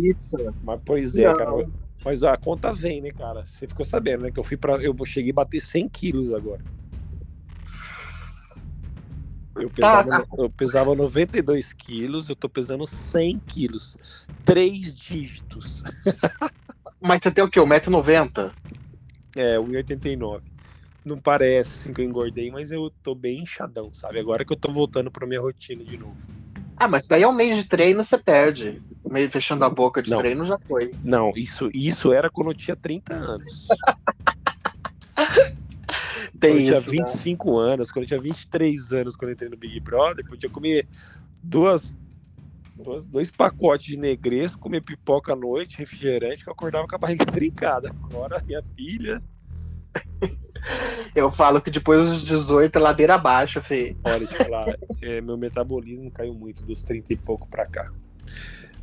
mas 0.62 0.82
pois 0.84 1.16
é, 1.16 1.22
Não. 1.22 1.38
cara. 1.38 1.66
Mas 2.04 2.22
a 2.22 2.36
conta 2.36 2.74
vem, 2.74 3.00
né, 3.00 3.12
cara? 3.12 3.46
Você 3.46 3.66
ficou 3.66 3.86
sabendo, 3.86 4.24
né? 4.24 4.32
Que 4.32 4.42
eu 4.42 4.44
fui 4.44 4.58
para 4.58 4.84
Eu 4.84 4.94
cheguei 5.06 5.32
a 5.32 5.36
bater 5.36 5.62
100 5.62 5.88
quilos 5.88 6.34
agora. 6.34 6.62
Eu 9.56 9.70
pesava, 9.70 10.28
eu 10.38 10.50
pesava 10.50 10.96
92 10.96 11.72
quilos, 11.72 12.28
eu 12.28 12.36
tô 12.36 12.50
pesando 12.50 12.86
100 12.86 13.42
quilos. 13.48 13.98
Três 14.44 14.94
dígitos. 14.94 15.82
Mas 17.02 17.22
você 17.22 17.32
tem 17.32 17.44
o 17.44 17.50
quê? 17.50 17.62
1,90m? 17.62 18.54
É, 19.36 19.58
1,89. 19.58 20.42
Não 21.04 21.20
parece 21.20 21.72
assim 21.72 21.94
que 21.94 22.02
eu 22.02 22.06
engordei, 22.06 22.52
mas 22.52 22.72
eu 22.72 22.92
tô 23.02 23.16
bem 23.16 23.42
inchadão, 23.42 23.90
sabe? 23.94 24.20
Agora 24.20 24.44
que 24.44 24.52
eu 24.52 24.58
tô 24.58 24.72
voltando 24.72 25.10
pra 25.10 25.26
minha 25.26 25.40
rotina 25.40 25.84
de 25.84 25.98
novo. 25.98 26.28
Ah, 26.76 26.88
mas 26.88 27.08
daí 27.08 27.24
é 27.24 27.28
um 27.28 27.34
mês 27.34 27.58
de 27.58 27.66
treino, 27.68 28.04
você 28.04 28.18
perde. 28.18 28.82
Meio 29.06 29.30
fechando 29.30 29.66
a 29.66 29.70
boca 29.70 30.02
de 30.02 30.10
não, 30.10 30.20
treino 30.20 30.46
já 30.46 30.58
foi. 30.68 30.94
Não, 31.04 31.32
isso, 31.36 31.70
isso 31.74 32.14
era 32.14 32.30
quando 32.30 32.52
eu 32.52 32.56
tinha 32.56 32.76
30 32.76 33.14
anos. 33.14 33.68
Tem 36.40 36.52
quando 36.52 36.68
eu 36.68 36.74
isso, 36.74 36.92
tinha 36.92 37.06
25 37.06 37.60
né? 37.60 37.74
anos, 37.74 37.92
quando 37.92 38.04
eu 38.04 38.08
tinha 38.08 38.22
23 38.22 38.94
anos, 38.94 39.16
quando 39.16 39.30
eu 39.30 39.34
entrei 39.34 39.50
no 39.50 39.58
Big 39.58 39.80
Brother, 39.82 40.26
podia 40.26 40.50
comer 40.50 40.88
duas 41.44 41.98
dois, 42.84 43.06
dois 43.06 43.30
pacotes 43.30 43.86
de 43.88 43.98
negresco, 43.98 44.60
comer 44.60 44.84
pipoca 44.84 45.34
à 45.34 45.36
noite, 45.36 45.78
refrigerante, 45.78 46.44
que 46.44 46.50
eu 46.50 46.54
acordava 46.54 46.88
com 46.88 46.96
a 46.96 47.00
barriga 47.00 47.26
trincada. 47.32 47.94
Agora, 48.04 48.42
minha 48.46 48.62
filha. 48.64 49.22
Eu 51.16 51.32
falo 51.32 51.62
que 51.62 51.72
depois 51.72 52.06
dos 52.06 52.24
18 52.24 52.76
é 52.76 52.80
ladeira 52.80 53.16
abaixo, 53.16 53.62
Fê. 53.62 53.96
Olha, 54.04 54.20
deixa 54.20 54.36
eu 54.36 54.46
falar, 54.46 54.78
é, 55.02 55.22
meu 55.22 55.38
metabolismo 55.38 56.12
caiu 56.12 56.34
muito 56.34 56.64
dos 56.64 56.84
30 56.84 57.14
e 57.14 57.16
pouco 57.18 57.48
pra 57.48 57.66
cá. 57.66 57.90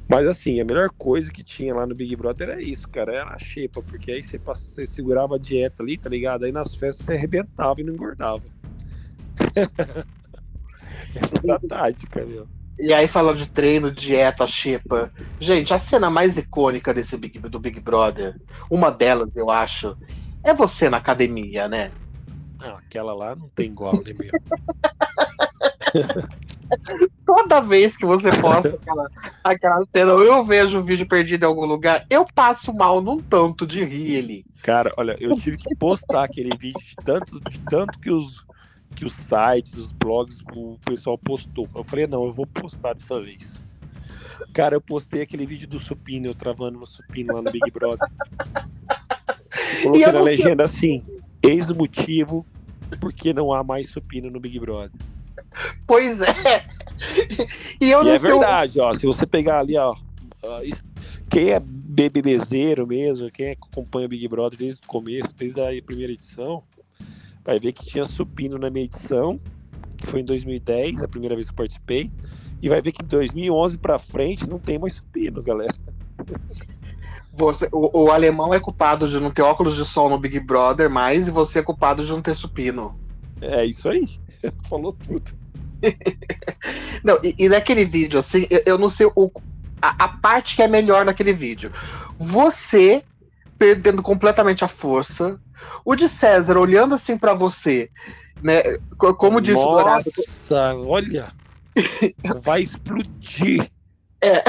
Mas 0.08 0.26
assim, 0.26 0.60
a 0.60 0.64
melhor 0.64 0.88
coisa 0.90 1.32
que 1.32 1.42
tinha 1.42 1.74
lá 1.74 1.84
no 1.84 1.94
Big 1.94 2.14
Brother 2.14 2.50
era 2.50 2.62
isso, 2.62 2.88
cara, 2.88 3.12
era 3.12 3.30
a 3.30 3.38
xepa, 3.38 3.82
porque 3.82 4.12
aí 4.12 4.22
você, 4.22 4.38
você 4.38 4.86
segurava 4.86 5.34
a 5.34 5.38
dieta 5.38 5.82
ali, 5.82 5.98
tá 5.98 6.08
ligado? 6.08 6.44
Aí 6.44 6.52
nas 6.52 6.74
festas 6.74 7.06
você 7.06 7.14
arrebentava 7.14 7.80
e 7.80 7.84
não 7.84 7.92
engordava. 7.92 8.42
Essa 11.14 11.40
era 11.42 11.56
a 11.56 11.58
tática, 11.58 12.24
meu. 12.24 12.46
E 12.78 12.92
aí 12.92 13.08
falando 13.08 13.38
de 13.38 13.48
treino, 13.48 13.90
dieta, 13.90 14.46
chipa. 14.46 15.10
Gente, 15.40 15.72
a 15.72 15.78
cena 15.78 16.10
mais 16.10 16.36
icônica 16.36 16.92
desse 16.92 17.16
Big, 17.16 17.38
do 17.38 17.58
Big 17.58 17.80
Brother, 17.80 18.38
uma 18.70 18.90
delas, 18.90 19.36
eu 19.36 19.50
acho, 19.50 19.96
é 20.44 20.52
você 20.52 20.90
na 20.90 20.98
academia, 20.98 21.68
né? 21.68 21.90
Não, 22.60 22.76
aquela 22.76 23.14
lá 23.14 23.34
não 23.34 23.48
tem 23.48 23.66
igual, 23.66 23.94
né, 23.94 24.14
meu? 24.18 24.30
Toda 27.24 27.60
vez 27.60 27.96
que 27.96 28.04
você 28.04 28.30
posta 28.40 28.68
aquela, 28.68 29.08
aquela 29.42 29.84
cena, 29.86 30.12
eu 30.12 30.44
vejo 30.44 30.78
o 30.78 30.84
vídeo 30.84 31.06
perdido 31.06 31.44
em 31.44 31.46
algum 31.46 31.64
lugar, 31.64 32.04
eu 32.10 32.26
passo 32.34 32.74
mal 32.74 33.00
num 33.00 33.20
tanto 33.20 33.66
de 33.66 33.84
rir 33.84 34.14
ele. 34.14 34.44
Cara, 34.62 34.92
olha, 34.96 35.14
eu 35.20 35.36
tive 35.38 35.56
que 35.56 35.76
postar 35.76 36.24
aquele 36.24 36.56
vídeo 36.56 36.80
de 36.80 36.96
tanto, 37.04 37.40
de 37.40 37.58
tanto 37.60 37.98
que 38.00 38.10
os 38.10 38.45
que 38.96 39.04
os 39.04 39.12
sites, 39.12 39.74
os 39.74 39.92
blogs, 39.92 40.42
o 40.54 40.78
pessoal 40.84 41.18
postou. 41.18 41.68
Eu 41.74 41.84
falei, 41.84 42.06
não, 42.06 42.24
eu 42.24 42.32
vou 42.32 42.46
postar 42.46 42.94
dessa 42.94 43.20
vez. 43.20 43.62
Cara, 44.52 44.74
eu 44.74 44.80
postei 44.80 45.22
aquele 45.22 45.46
vídeo 45.46 45.68
do 45.68 45.78
supino, 45.78 46.26
eu 46.26 46.34
travando 46.34 46.78
no 46.78 46.86
supino 46.86 47.34
lá 47.34 47.42
no 47.42 47.50
Big 47.50 47.70
Brother. 47.70 48.08
Coloquei 49.82 50.12
na 50.12 50.22
legenda 50.22 50.64
assim, 50.64 51.04
eis 51.42 51.66
o 51.66 51.74
motivo 51.74 52.44
porque 53.00 53.32
não 53.32 53.52
há 53.52 53.62
mais 53.62 53.90
supino 53.90 54.30
no 54.30 54.40
Big 54.40 54.58
Brother. 54.58 54.98
Pois 55.86 56.20
é. 56.22 56.34
E 57.78 57.90
eu 57.90 58.00
e 58.00 58.04
não 58.04 58.12
é 58.12 58.18
sei 58.18 58.30
verdade, 58.30 58.80
ó. 58.80 58.94
Se 58.94 59.04
você 59.04 59.26
pegar 59.26 59.60
ali, 59.60 59.76
ó, 59.76 59.94
quem 61.28 61.50
é 61.50 61.60
BBBzeiro 61.60 62.86
mesmo, 62.86 63.30
quem 63.30 63.50
acompanha 63.50 64.06
o 64.06 64.08
Big 64.08 64.26
Brother 64.28 64.58
desde 64.58 64.80
o 64.82 64.86
começo, 64.86 65.34
desde 65.36 65.60
a 65.60 65.82
primeira 65.82 66.14
edição, 66.14 66.62
vai 67.46 67.60
ver 67.60 67.72
que 67.72 67.86
tinha 67.86 68.04
supino 68.04 68.58
na 68.58 68.68
minha 68.68 68.84
edição, 68.84 69.40
que 69.96 70.06
foi 70.06 70.20
em 70.20 70.24
2010, 70.24 71.04
a 71.04 71.08
primeira 71.08 71.36
vez 71.36 71.48
que 71.48 71.54
participei, 71.54 72.10
e 72.60 72.68
vai 72.68 72.82
ver 72.82 72.90
que 72.90 73.02
de 73.02 73.08
2011 73.08 73.78
para 73.78 73.98
frente 73.98 74.48
não 74.48 74.58
tem 74.58 74.78
mais 74.78 74.94
supino, 74.94 75.40
galera. 75.42 75.74
Você, 77.32 77.68
o, 77.70 78.04
o, 78.04 78.10
alemão 78.10 78.54
é 78.54 78.58
culpado 78.58 79.06
de 79.06 79.20
não 79.20 79.30
ter 79.30 79.42
óculos 79.42 79.76
de 79.76 79.84
sol 79.84 80.08
no 80.08 80.18
Big 80.18 80.40
Brother 80.40 80.88
mais 80.88 81.28
e 81.28 81.30
você 81.30 81.58
é 81.58 81.62
culpado 81.62 82.02
de 82.02 82.10
não 82.10 82.22
ter 82.22 82.34
supino. 82.34 82.98
É 83.42 83.62
isso 83.62 83.90
aí. 83.90 84.08
Falou 84.70 84.94
tudo. 84.94 85.32
não, 87.04 87.18
e, 87.22 87.34
e, 87.38 87.46
naquele 87.46 87.84
vídeo, 87.84 88.18
assim, 88.18 88.46
eu, 88.48 88.62
eu 88.64 88.78
não 88.78 88.88
sei 88.88 89.06
o, 89.14 89.30
a, 89.82 90.04
a, 90.04 90.08
parte 90.08 90.56
que 90.56 90.62
é 90.62 90.68
melhor 90.68 91.04
naquele 91.04 91.34
vídeo. 91.34 91.70
Você 92.16 93.02
perdendo 93.58 94.02
completamente 94.02 94.64
a 94.64 94.68
força, 94.68 95.38
o 95.84 95.94
de 95.94 96.08
César 96.08 96.58
olhando 96.58 96.94
assim 96.94 97.16
para 97.16 97.34
você, 97.34 97.90
né? 98.42 98.62
Como 98.96 99.40
disse 99.40 99.62
Nossa, 99.62 99.68
o 99.68 99.76
Dourado. 99.76 100.12
Nossa, 100.16 100.74
olha! 100.76 101.32
vai 102.42 102.62
explodir. 102.62 103.70
É, 104.20 104.42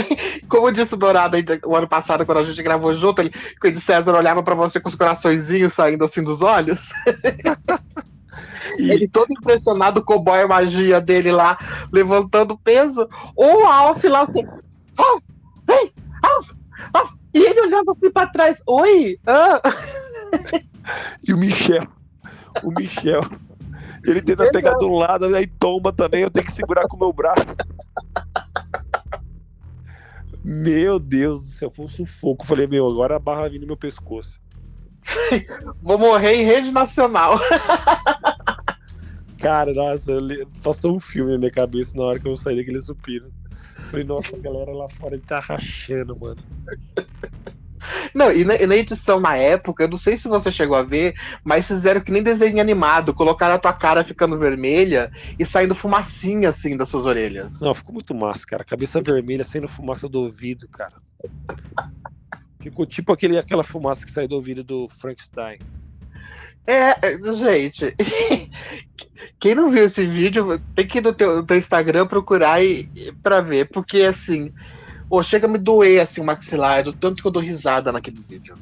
como 0.47 0.72
disse 0.72 0.93
o 0.93 0.97
Dourado 0.97 1.38
o 1.66 1.76
ano 1.76 1.88
passado, 1.88 2.26
quando 2.26 2.39
a 2.39 2.43
gente 2.43 2.64
gravou 2.64 2.93
junto, 2.93 3.22
ele, 3.22 3.32
quando 3.60 3.76
o 3.76 3.80
César 3.80 4.16
olhava 4.16 4.41
para 4.41 4.55
você 4.55 4.80
com 4.80 4.89
os 4.89 4.95
coraçõezinhos 4.95 5.74
saindo 5.74 6.05
assim 6.05 6.24
dos 6.24 6.41
olhos. 6.41 6.89
ele 8.80 9.08
todo 9.08 9.32
impressionado 9.32 10.03
com 10.03 10.16
o 10.16 10.24
boy 10.24 10.45
magia 10.45 11.01
dele 11.01 11.32
lá, 11.32 11.58
levantando 11.91 12.58
peso. 12.58 13.08
Ou 13.36 13.64
o 13.64 13.66
Alf 13.66 14.03
lá 14.05 14.22
assim. 14.22 14.45
Alf, 14.97 15.24
vem, 15.68 15.93
Alf, 16.24 16.51
Alf. 16.93 17.14
E 17.34 17.39
ele 17.39 17.62
olhando 17.62 17.91
assim 17.91 18.10
para 18.10 18.28
trás. 18.28 18.62
Oi? 18.66 19.20
Ah. 19.28 19.62
E 21.28 21.34
o 21.34 21.38
Michel. 21.38 21.88
O 22.64 22.72
Michel. 22.72 23.22
Ele 24.06 24.22
tenta 24.22 24.50
pegar 24.52 24.74
do 24.76 24.90
lado, 24.90 25.26
aí 25.36 25.48
tomba 25.48 25.92
também, 25.92 26.22
eu 26.22 26.32
tenho 26.32 26.46
que 26.46 26.54
segurar 26.54 26.88
com 26.88 26.96
o 26.96 27.00
meu 27.00 27.12
braço. 27.12 27.46
Meu 30.44 30.98
Deus 30.98 31.42
do 31.42 31.48
céu, 31.48 31.72
foi 31.76 31.86
um 31.86 31.90
sufoco. 31.90 32.46
Falei, 32.46 32.68
meu, 32.68 32.90
agora 32.90 33.18
a 33.18 33.20
barra 33.20 33.50
vindo 33.50 33.62
no 33.62 33.68
meu 33.68 33.78
pescoço. 33.78 34.40
Vou 35.82 35.98
morrer 35.98 36.36
em 36.36 36.46
rede 36.46 36.72
nacional. 36.72 37.40
Cara, 39.38 39.74
nossa, 39.74 40.14
passou 40.64 40.96
um 40.96 41.00
filme 41.00 41.32
na 41.32 41.38
minha 41.38 41.52
cabeça 41.52 41.96
na 41.96 42.04
hora 42.04 42.20
que 42.20 42.28
eu 42.28 42.38
saí 42.38 42.56
daquele 42.56 42.82
supino. 42.82 43.30
Falei, 43.90 44.06
nossa, 44.06 44.36
a 44.36 44.40
galera 44.40 44.72
lá 44.72 44.90
fora 44.90 45.20
tá 45.20 45.40
rachando, 45.40 46.18
mano. 46.18 46.42
Não, 48.14 48.32
e 48.32 48.44
na, 48.44 48.56
e 48.56 48.66
na, 48.66 48.76
edição 48.76 49.20
na 49.20 49.36
época, 49.36 49.84
eu 49.84 49.88
não 49.88 49.98
sei 49.98 50.18
se 50.18 50.28
você 50.28 50.52
chegou 50.52 50.76
a 50.76 50.84
ver, 50.84 51.14
mas 51.44 51.68
fizeram 51.68 52.02
que 52.02 52.12
nem 52.12 52.24
desenho 52.24 52.60
animado, 52.60 53.14
colocaram 53.14 53.56
a 53.56 53.60
tua 53.60 53.74
cara 53.74 54.04
ficando 54.04 54.38
vermelha 54.38 55.12
e 55.38 55.46
saindo 55.46 55.76
fumacinha 55.76 56.50
assim 56.50 56.76
das 56.76 56.90
suas 56.90 57.06
orelhas. 57.06 57.62
Não, 57.62 57.74
ficou 57.74 57.94
muito 57.94 58.14
massa, 58.14 58.46
cara. 58.46 58.64
Cabeça 58.64 59.02
vermelha 59.02 59.44
saindo 59.44 59.68
fumaça 59.68 60.08
do 60.08 60.22
ouvido, 60.22 60.68
cara. 60.68 60.94
Ficou 62.60 62.86
tipo 62.86 63.12
aquele, 63.12 63.38
aquela 63.38 63.64
fumaça 63.64 64.06
que 64.06 64.12
sai 64.12 64.28
do 64.28 64.36
ouvido 64.36 64.64
do 64.64 64.90
Frankenstein. 64.90 65.60
É, 66.66 66.90
é 67.02 67.34
gente. 67.34 67.96
Quem 69.40 69.56
não 69.56 69.70
viu 69.70 69.86
esse 69.86 70.06
vídeo 70.06 70.60
tem 70.76 70.86
que 70.86 70.98
ir 70.98 71.02
no 71.02 71.14
teu, 71.14 71.38
no 71.38 71.46
teu 71.46 71.58
Instagram 71.58 72.06
procurar 72.08 72.62
e, 72.64 72.90
pra 73.24 73.40
ver, 73.40 73.70
porque 73.70 74.02
assim 74.02 74.54
Pô, 75.10 75.24
chega 75.24 75.47
a 75.47 75.49
me 75.49 75.58
doer 75.58 76.01
assim 76.01 76.20
o 76.20 76.24
maxilar, 76.24 76.84
do 76.84 76.91
tanto 76.91 77.22
que 77.22 77.28
eu 77.28 77.32
dou 77.32 77.41
risada 77.41 77.91
naquele 77.91 78.20
vídeo. 78.28 78.55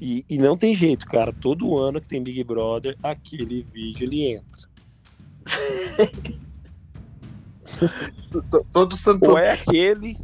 E, 0.00 0.24
e 0.28 0.38
não 0.38 0.56
tem 0.56 0.74
jeito, 0.74 1.06
cara. 1.06 1.32
Todo 1.32 1.78
ano 1.78 2.00
que 2.00 2.08
tem 2.08 2.22
Big 2.22 2.42
Brother, 2.42 2.96
aquele 3.02 3.62
vídeo 3.72 4.04
ele 4.04 4.32
entra. 4.34 4.68
Todo 8.72 8.96
santo. 8.96 9.30
Ou 9.30 9.38
é 9.38 9.52
aquele, 9.52 10.16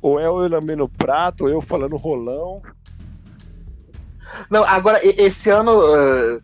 ou 0.00 0.18
é 0.18 0.26
eu 0.26 0.36
lambendo 0.48 0.88
prato, 0.88 1.44
ou 1.44 1.50
eu 1.50 1.60
falando 1.60 1.96
rolão. 1.96 2.62
Não, 4.48 4.64
agora, 4.64 5.00
esse 5.02 5.50
ano 5.50 5.72
uh, 5.72 6.40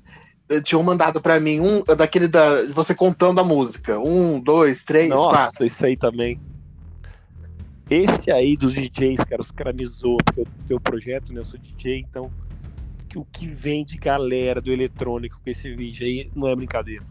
tinham 0.62 0.82
mandado 0.82 1.20
para 1.20 1.38
mim 1.38 1.60
um 1.60 1.82
daquele 1.96 2.28
da. 2.28 2.66
Você 2.66 2.94
contando 2.94 3.40
a 3.40 3.44
música. 3.44 3.98
Um, 3.98 4.40
dois, 4.40 4.84
três, 4.84 5.08
Nossa, 5.08 5.30
quatro. 5.30 5.64
isso 5.64 5.86
aí 5.86 5.96
também. 5.96 6.40
Esse 7.88 8.30
aí 8.30 8.56
dos 8.56 8.74
DJs, 8.74 9.24
cara, 9.24 9.40
os 9.40 9.50
caras 9.50 9.74
me 9.74 9.86
zoam, 9.86 10.16
porque 10.24 10.40
eu 10.40 10.46
tenho 10.66 10.80
projeto, 10.80 11.32
né? 11.32 11.40
Eu 11.40 11.44
sou 11.44 11.58
DJ, 11.58 12.00
então 12.00 12.30
o 13.14 13.24
que 13.24 13.46
vem 13.46 13.84
de 13.84 13.96
galera 13.96 14.60
do 14.60 14.70
eletrônico 14.70 15.40
com 15.42 15.48
esse 15.48 15.74
vídeo 15.74 16.06
aí 16.06 16.30
não 16.34 16.48
é 16.48 16.54
brincadeira. 16.54 17.04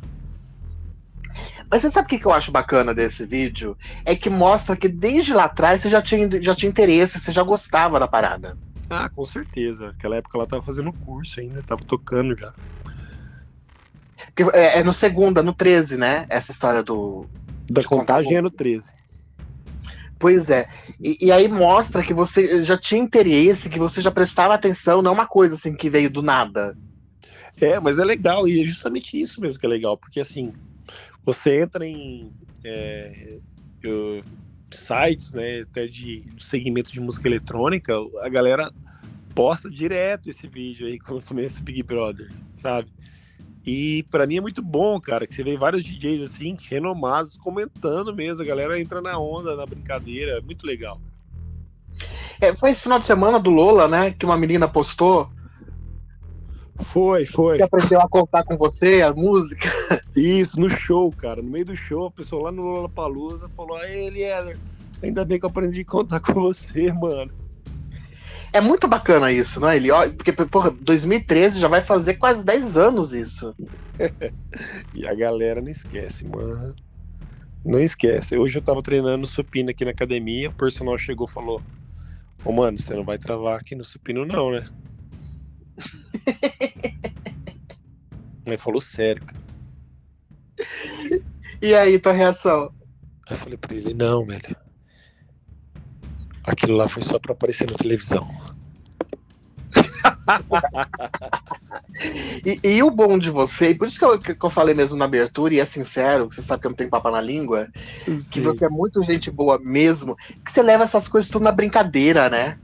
Mas 1.70 1.82
você 1.82 1.90
sabe 1.92 2.06
o 2.06 2.10
que, 2.10 2.20
que 2.20 2.26
eu 2.26 2.34
acho 2.34 2.52
bacana 2.52 2.94
desse 2.94 3.26
vídeo? 3.26 3.78
É 4.06 4.16
que 4.16 4.30
mostra 4.30 4.76
que 4.76 4.88
desde 4.88 5.34
lá 5.34 5.46
atrás 5.46 5.82
você 5.82 5.90
já 5.90 6.02
tinha, 6.02 6.42
já 6.42 6.54
tinha 6.54 6.70
interesse, 6.70 7.20
você 7.20 7.32
já 7.32 7.42
gostava 7.42 8.00
da 8.00 8.08
parada. 8.08 8.58
Ah, 8.90 9.10
com 9.10 9.26
certeza. 9.26 9.88
Naquela 9.88 10.18
época 10.18 10.38
ela 10.38 10.48
tava 10.48 10.62
fazendo 10.62 10.94
curso 10.94 11.40
ainda, 11.40 11.64
tava 11.64 11.84
tocando 11.84 12.38
já. 12.38 12.54
É, 14.54 14.80
é 14.80 14.84
no 14.84 14.94
segunda, 14.94 15.42
no 15.42 15.54
13, 15.54 15.98
né? 15.98 16.26
Essa 16.30 16.52
história 16.52 16.84
do. 16.84 17.26
Da 17.70 17.84
contagem 17.84 18.38
é 18.38 18.42
no 18.42 18.52
13. 18.52 18.86
Pois 20.18 20.50
é. 20.50 20.68
E, 21.00 21.26
e, 21.26 21.32
aí 21.32 21.48
mostra 21.48 22.04
que 22.04 22.14
você 22.14 22.64
já 22.64 22.78
tinha 22.78 23.02
interesse, 23.02 23.70
que 23.70 23.80
você 23.80 24.02
já 24.02 24.10
prestava 24.10 24.54
atenção, 24.54 25.02
não 25.02 25.12
é 25.12 25.14
uma 25.14 25.28
coisa 25.28 25.56
assim 25.56 25.76
que 25.76 25.90
veio 25.90 26.10
do 26.10 26.22
nada. 26.22 26.78
É, 27.60 27.80
mas 27.80 28.00
é 28.00 28.04
legal, 28.04 28.48
e 28.48 28.62
é 28.62 28.66
justamente 28.66 29.20
isso 29.20 29.40
mesmo 29.40 29.60
que 29.60 29.66
é 29.66 29.70
legal, 29.70 29.98
porque 29.98 30.20
assim, 30.20 30.54
você 31.24 31.62
entra 31.62 31.86
em 31.86 32.32
é, 32.64 33.38
eu, 33.82 34.22
sites, 34.72 35.34
né, 35.34 35.62
até 35.62 35.88
de, 35.88 36.22
de 36.22 36.44
segmento 36.44 36.92
de 36.92 37.00
música 37.00 37.28
eletrônica, 37.28 37.94
a 38.22 38.30
galera 38.30 38.72
posta 39.34 39.70
direto 39.70 40.30
esse 40.30 40.48
vídeo 40.48 40.88
aí 40.88 41.00
quando 41.00 41.24
começa 41.24 41.62
Big 41.62 41.84
Brother, 41.84 42.30
sabe? 42.56 42.90
E 43.66 44.04
para 44.12 44.28
mim 44.28 44.38
é 44.38 44.42
muito 44.42 44.62
bom, 44.62 45.00
cara, 45.02 45.26
que 45.26 45.34
você 45.34 45.44
vê 45.44 45.58
vários 45.58 45.84
DJs 45.84 46.22
assim, 46.22 46.56
renomados, 46.70 47.36
comentando 47.36 48.14
mesmo. 48.14 48.44
A 48.44 48.48
galera 48.48 48.80
entra 48.80 49.02
na 49.02 49.18
onda, 49.18 49.56
na 49.56 49.66
brincadeira. 49.66 50.38
É 50.38 50.42
muito 50.42 50.68
legal. 50.68 51.02
É, 52.40 52.54
foi 52.54 52.72
esse 52.72 52.84
final 52.84 53.00
de 53.00 53.06
semana 53.06 53.40
do 53.40 53.50
Lola, 53.50 53.88
né? 53.88 54.12
Que 54.12 54.26
uma 54.26 54.38
menina 54.38 54.68
postou. 54.68 55.30
Foi, 56.78 57.26
foi. 57.26 57.58
Que 57.58 57.64
aprendeu 57.64 58.02
a 58.02 58.10
contar 58.10 58.44
com 58.44 58.58
você 58.58 59.02
a 59.02 59.14
música. 59.14 59.72
Isso, 60.16 60.60
no 60.60 60.70
show, 60.70 61.10
cara. 61.12 61.42
No 61.42 61.50
meio 61.50 61.66
do 61.66 61.76
show, 61.76 62.08
a 62.08 62.12
pessoa 62.12 62.44
lá 62.44 62.52
no 62.52 62.62
Lola 62.62 62.90
Palusa 62.90 63.48
falou: 63.50 63.82
Ei, 63.84 64.08
Eliezer, 64.08 64.58
ainda 65.02 65.24
bem 65.24 65.40
que 65.40 65.46
eu 65.46 65.50
aprendi 65.50 65.82
a 65.82 65.86
contar 65.86 66.20
com 66.20 66.34
você, 66.34 66.92
mano. 66.92 67.32
É 68.56 68.62
muito 68.62 68.88
bacana 68.88 69.34
isso, 69.34 69.60
não 69.60 69.68
é? 69.68 69.76
Ele, 69.76 69.90
porque, 70.14 70.32
porra, 70.32 70.72
2013 70.72 71.60
já 71.60 71.68
vai 71.68 71.82
fazer 71.82 72.14
quase 72.14 72.46
10 72.46 72.78
anos 72.78 73.14
isso. 73.14 73.54
e 74.96 75.06
a 75.06 75.14
galera 75.14 75.62
não 75.62 75.68
esquece, 75.68 76.26
mano. 76.26 76.74
Não 77.66 77.82
esquece. 77.82 78.38
Hoje 78.38 78.58
eu 78.58 78.62
tava 78.62 78.82
treinando 78.82 79.28
supino 79.28 79.72
aqui 79.72 79.84
na 79.84 79.92
academia, 79.92 80.48
o 80.48 80.56
personal 80.56 80.98
chegou 80.98 81.28
e 81.30 81.34
falou: 81.34 81.62
Ô, 82.46 82.54
mano, 82.54 82.80
você 82.80 82.94
não 82.94 83.04
vai 83.04 83.18
travar 83.18 83.60
aqui 83.60 83.76
no 83.76 83.84
supino, 83.84 84.26
não, 84.26 84.50
né? 84.50 84.66
Ele 88.48 88.58
falou 88.58 88.80
sério, 88.80 89.22
cara. 89.26 89.44
E 91.62 91.76
aí, 91.76 92.00
tua 92.00 92.14
reação? 92.14 92.74
Eu 93.30 93.36
falei 93.36 93.58
pra 93.58 93.76
ele: 93.76 93.94
Não, 93.94 94.26
velho. 94.26 94.56
Aquilo 96.46 96.78
lá 96.78 96.88
foi 96.88 97.02
só 97.02 97.18
pra 97.18 97.34
aparecer 97.34 97.70
na 97.70 97.78
televisão. 97.78 98.30
e, 102.46 102.60
e, 102.64 102.84
o 102.84 102.92
bom 102.92 103.18
de 103.18 103.30
você, 103.30 103.72
e 103.72 103.76
por 103.76 103.88
isso 103.88 103.98
que 103.98 104.06
eu, 104.06 104.20
que 104.20 104.38
eu 104.44 104.50
falei 104.50 104.76
mesmo 104.76 104.98
na 104.98 105.06
abertura, 105.06 105.54
e 105.54 105.60
é 105.60 105.66
sincero, 105.66 106.32
você 106.32 106.42
sabe 106.42 106.62
que 106.62 106.68
eu 106.68 106.72
não 106.72 106.78
tenho 106.78 106.90
papo 106.90 107.10
na 107.10 107.22
língua, 107.22 107.70
Sim. 108.06 108.22
que 108.32 108.42
você 108.42 108.66
é 108.66 108.70
muito 108.70 109.02
gente 109.04 109.32
boa 109.32 109.60
mesmo, 109.60 110.18
que 110.44 110.52
você 110.52 110.62
leva 110.62 110.84
essas 110.84 111.08
coisas 111.08 111.30
tudo 111.30 111.44
na 111.44 111.52
brincadeira, 111.52 112.30
né? 112.30 112.58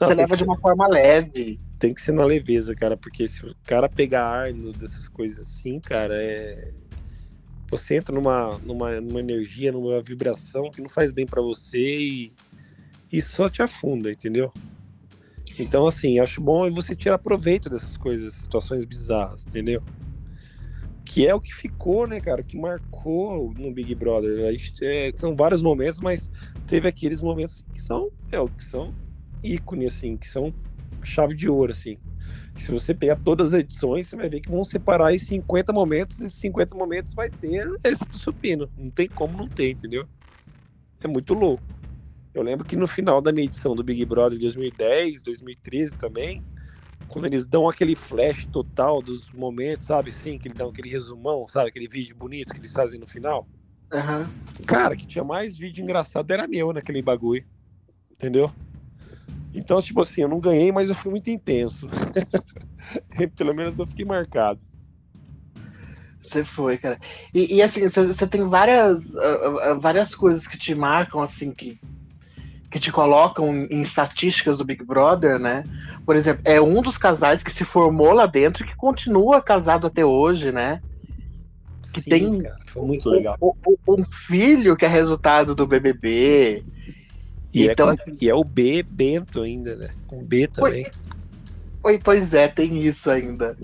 Não, 0.00 0.08
você 0.08 0.14
leva 0.14 0.36
de 0.36 0.44
uma 0.44 0.56
forma 0.56 0.88
leve. 0.88 1.60
Tem 1.78 1.94
que 1.94 2.00
ser 2.00 2.12
na 2.12 2.24
leveza, 2.24 2.74
cara, 2.74 2.96
porque 2.96 3.28
se 3.28 3.44
o 3.44 3.54
cara 3.64 3.88
pegar 3.88 4.24
ar 4.24 4.52
dessas 4.52 5.08
coisas 5.08 5.40
assim, 5.40 5.80
cara, 5.80 6.14
é. 6.16 6.70
você 7.70 7.96
entra 7.96 8.14
numa, 8.14 8.58
numa, 8.64 9.00
numa 9.00 9.20
energia, 9.20 9.72
numa 9.72 10.00
vibração 10.00 10.70
que 10.70 10.80
não 10.80 10.88
faz 10.88 11.12
bem 11.12 11.26
para 11.26 11.42
você 11.42 11.78
e, 11.78 12.32
e 13.14 13.22
só 13.22 13.48
te 13.48 13.62
afunda, 13.62 14.10
entendeu? 14.10 14.52
Então, 15.56 15.86
assim, 15.86 16.18
acho 16.18 16.40
bom 16.40 16.68
você 16.72 16.96
tirar 16.96 17.16
proveito 17.16 17.70
dessas 17.70 17.96
coisas, 17.96 18.34
situações 18.34 18.84
bizarras, 18.84 19.46
entendeu? 19.46 19.80
Que 21.04 21.24
é 21.24 21.32
o 21.32 21.40
que 21.40 21.54
ficou, 21.54 22.08
né, 22.08 22.20
cara, 22.20 22.42
que 22.42 22.58
marcou 22.58 23.54
no 23.56 23.72
Big 23.72 23.94
Brother. 23.94 24.48
A 24.48 24.50
gente, 24.50 24.84
é, 24.84 25.12
são 25.14 25.36
vários 25.36 25.62
momentos, 25.62 26.00
mas 26.00 26.28
teve 26.66 26.88
aqueles 26.88 27.22
momentos 27.22 27.64
que 27.72 27.80
são, 27.80 28.10
é, 28.32 28.48
que 28.58 28.64
são 28.64 28.92
ícone, 29.44 29.86
assim, 29.86 30.16
que 30.16 30.26
são 30.26 30.52
chave 31.04 31.36
de 31.36 31.48
ouro, 31.48 31.70
assim. 31.70 31.98
Se 32.56 32.72
você 32.72 32.92
pegar 32.92 33.14
todas 33.14 33.54
as 33.54 33.60
edições, 33.60 34.08
você 34.08 34.16
vai 34.16 34.28
ver 34.28 34.40
que 34.40 34.50
vão 34.50 34.64
separar 34.64 35.14
em 35.14 35.18
50 35.18 35.72
momentos, 35.72 36.18
e 36.18 36.24
esses 36.24 36.40
50 36.40 36.74
momentos 36.74 37.14
vai 37.14 37.30
ter 37.30 37.64
esse 37.84 38.04
do 38.08 38.18
supino. 38.18 38.68
Não 38.76 38.90
tem 38.90 39.06
como 39.06 39.38
não 39.38 39.48
ter, 39.48 39.70
entendeu? 39.70 40.04
É 41.00 41.06
muito 41.06 41.32
louco. 41.32 41.62
Eu 42.34 42.42
lembro 42.42 42.64
que 42.64 42.76
no 42.76 42.86
final 42.86 43.22
da 43.22 43.32
minha 43.32 43.44
edição 43.44 43.76
do 43.76 43.84
Big 43.84 44.04
Brother 44.04 44.36
de 44.36 44.42
2010, 44.42 45.22
2013 45.22 45.96
também, 45.96 46.42
quando 47.08 47.26
eles 47.26 47.46
dão 47.46 47.68
aquele 47.68 47.94
flash 47.94 48.44
total 48.46 49.00
dos 49.00 49.30
momentos, 49.30 49.86
sabe 49.86 50.10
assim, 50.10 50.36
que 50.36 50.48
eles 50.48 50.58
dão 50.58 50.68
aquele 50.68 50.90
resumão, 50.90 51.46
sabe, 51.46 51.68
aquele 51.68 51.86
vídeo 51.86 52.16
bonito 52.16 52.52
que 52.52 52.58
eles 52.58 52.72
fazem 52.72 52.98
no 52.98 53.06
final. 53.06 53.46
Uhum. 53.92 54.26
Cara, 54.66 54.96
que 54.96 55.06
tinha 55.06 55.22
mais 55.22 55.56
vídeo 55.56 55.82
engraçado 55.82 56.28
era 56.32 56.48
meu 56.48 56.72
naquele 56.72 57.00
bagulho. 57.02 57.44
Entendeu? 58.10 58.50
Então, 59.54 59.80
tipo 59.80 60.00
assim, 60.00 60.22
eu 60.22 60.28
não 60.28 60.40
ganhei, 60.40 60.72
mas 60.72 60.88
eu 60.88 60.94
fui 60.96 61.12
muito 61.12 61.30
intenso. 61.30 61.88
Pelo 63.36 63.54
menos 63.54 63.78
eu 63.78 63.86
fiquei 63.86 64.04
marcado. 64.04 64.60
Você 66.18 66.42
foi, 66.42 66.78
cara. 66.78 66.98
E, 67.32 67.56
e 67.56 67.62
assim, 67.62 67.88
você 67.88 68.26
tem 68.26 68.48
várias, 68.48 69.14
uh, 69.14 69.78
várias 69.78 70.14
coisas 70.14 70.48
que 70.48 70.58
te 70.58 70.74
marcam, 70.74 71.20
assim, 71.20 71.52
que, 71.52 71.78
que 72.74 72.80
te 72.80 72.90
colocam 72.90 73.54
em 73.54 73.82
estatísticas 73.82 74.58
do 74.58 74.64
Big 74.64 74.82
Brother, 74.82 75.38
né? 75.38 75.62
Por 76.04 76.16
exemplo, 76.16 76.42
é 76.44 76.60
um 76.60 76.82
dos 76.82 76.98
casais 76.98 77.40
que 77.40 77.52
se 77.52 77.64
formou 77.64 78.12
lá 78.12 78.26
dentro 78.26 78.64
e 78.64 78.66
que 78.66 78.74
continua 78.74 79.40
casado 79.40 79.86
até 79.86 80.04
hoje, 80.04 80.50
né? 80.50 80.82
Que 81.92 82.00
Sim, 82.00 82.10
tem 82.10 82.38
cara, 82.40 82.58
foi 82.66 82.84
muito 82.84 83.08
legal. 83.08 83.38
Um, 83.40 83.52
um, 83.68 84.00
um 84.00 84.04
filho 84.04 84.76
que 84.76 84.84
é 84.84 84.88
resultado 84.88 85.54
do 85.54 85.68
BBB. 85.68 86.64
E, 87.52 87.68
é 87.68 87.70
então, 87.70 87.88
é, 87.88 87.92
assim, 87.92 88.16
e 88.20 88.28
é 88.28 88.34
o 88.34 88.42
B 88.42 88.82
Bento 88.82 89.42
ainda, 89.42 89.76
né? 89.76 89.90
Com 90.08 90.24
B 90.24 90.48
também. 90.48 90.88
Pois, 91.80 92.00
pois 92.02 92.34
é, 92.34 92.48
tem 92.48 92.82
isso 92.82 93.08
ainda. 93.08 93.56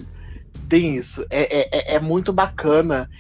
Tem 0.69 0.95
isso. 0.95 1.27
É, 1.31 1.63
é, 1.63 1.69
é, 1.73 1.95
é 1.97 1.99
muito 1.99 2.33
bacana. 2.33 3.11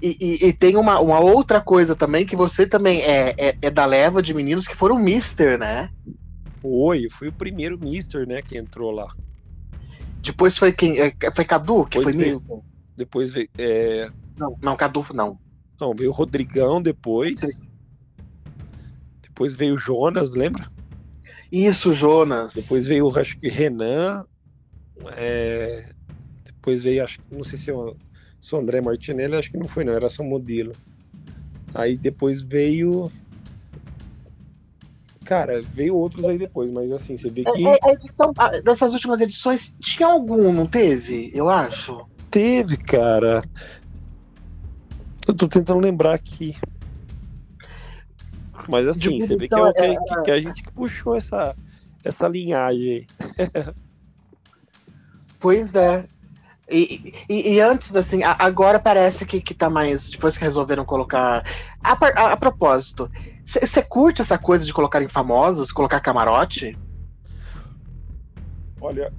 E, 0.00 0.16
e, 0.20 0.48
e, 0.48 0.52
tem 0.52 0.76
uma, 0.76 1.00
uma 1.00 1.20
outra 1.20 1.60
coisa 1.60 1.96
também, 1.96 2.26
que 2.26 2.36
você 2.36 2.66
também 2.66 3.00
é, 3.00 3.34
é, 3.38 3.58
é, 3.62 3.70
da 3.70 3.86
leva 3.86 4.22
de 4.22 4.34
meninos 4.34 4.66
que 4.66 4.76
foram 4.76 4.98
Mister, 4.98 5.58
né? 5.58 5.90
Oi, 6.62 7.06
eu 7.06 7.10
fui 7.10 7.28
o 7.28 7.32
primeiro 7.32 7.78
Mister, 7.78 8.26
né, 8.26 8.42
que 8.42 8.58
entrou 8.58 8.90
lá. 8.90 9.14
Depois 10.20 10.58
foi 10.58 10.72
quem? 10.72 10.98
É, 10.98 11.14
foi 11.32 11.44
Cadu 11.44 11.86
que 11.86 11.98
depois 11.98 12.14
foi 12.14 12.24
veio, 12.24 12.34
Mister? 12.34 12.58
Depois 12.96 13.30
veio. 13.32 13.48
É... 13.56 14.10
Não, 14.36 14.56
não, 14.60 14.76
Cadu 14.76 15.04
não. 15.14 15.38
Não, 15.80 15.94
veio 15.94 16.10
o 16.10 16.12
Rodrigão 16.12 16.82
depois. 16.82 17.38
Depois 19.22 19.54
veio 19.54 19.74
o 19.74 19.78
Jonas, 19.78 20.34
lembra? 20.34 20.70
Isso, 21.50 21.92
Jonas. 21.92 22.54
Depois 22.54 22.86
veio, 22.86 23.08
acho 23.18 23.38
que 23.38 23.48
Renan. 23.48 24.24
É... 25.16 25.88
Depois 26.44 26.82
veio, 26.82 27.04
acho 27.04 27.20
não 27.30 27.44
sei 27.44 27.56
se 27.56 27.70
é 27.70 27.74
o 28.54 28.58
André 28.58 28.80
Martinelli, 28.80 29.34
acho 29.34 29.50
que 29.50 29.58
não 29.58 29.66
foi, 29.66 29.84
não, 29.84 29.94
era 29.94 30.08
só 30.08 30.22
modelo. 30.22 30.72
Aí 31.74 31.96
depois 31.96 32.40
veio. 32.40 33.10
Cara, 35.24 35.60
veio 35.60 35.96
outros 35.96 36.24
aí 36.24 36.38
depois, 36.38 36.72
mas 36.72 36.92
assim, 36.92 37.18
você 37.18 37.28
vê 37.28 37.42
que. 37.42 37.66
É, 37.66 37.78
a 37.82 37.92
edição, 37.92 38.32
dessas 38.64 38.92
últimas 38.92 39.20
edições, 39.20 39.76
tinha 39.80 40.08
algum, 40.08 40.52
não 40.52 40.66
teve? 40.66 41.32
Eu 41.34 41.48
acho. 41.48 42.06
Teve, 42.30 42.76
cara. 42.76 43.42
Eu 45.26 45.34
tô 45.34 45.48
tentando 45.48 45.80
lembrar 45.80 46.14
aqui. 46.14 46.56
Mas 48.68 48.88
assim, 48.88 49.20
você 49.20 49.36
vê 49.36 49.48
que, 49.48 49.54
é, 49.54 49.72
é, 49.76 49.96
que, 49.96 50.22
que, 50.24 50.30
a 50.30 50.40
gente 50.40 50.62
que 50.62 50.72
puxou 50.72 51.16
essa, 51.16 51.54
essa 52.04 52.26
linhagem 52.26 53.06
pois 55.38 55.74
é. 55.74 56.06
E, 56.68 57.14
e, 57.28 57.54
e, 57.54 57.60
antes, 57.60 57.94
assim, 57.94 58.22
agora 58.24 58.80
parece 58.80 59.24
que, 59.24 59.40
que 59.40 59.54
tá 59.54 59.70
mais. 59.70 60.10
Depois 60.10 60.36
que 60.36 60.44
resolveram 60.44 60.84
colocar. 60.84 61.44
A, 61.82 61.92
a, 61.92 62.32
a 62.32 62.36
propósito, 62.36 63.08
você 63.44 63.82
curte 63.82 64.20
essa 64.20 64.36
coisa 64.36 64.64
de 64.64 64.74
colocar 64.74 65.00
em 65.00 65.08
famosos, 65.08 65.70
colocar 65.70 66.00
camarote? 66.00 66.76
Olha, 68.80 69.12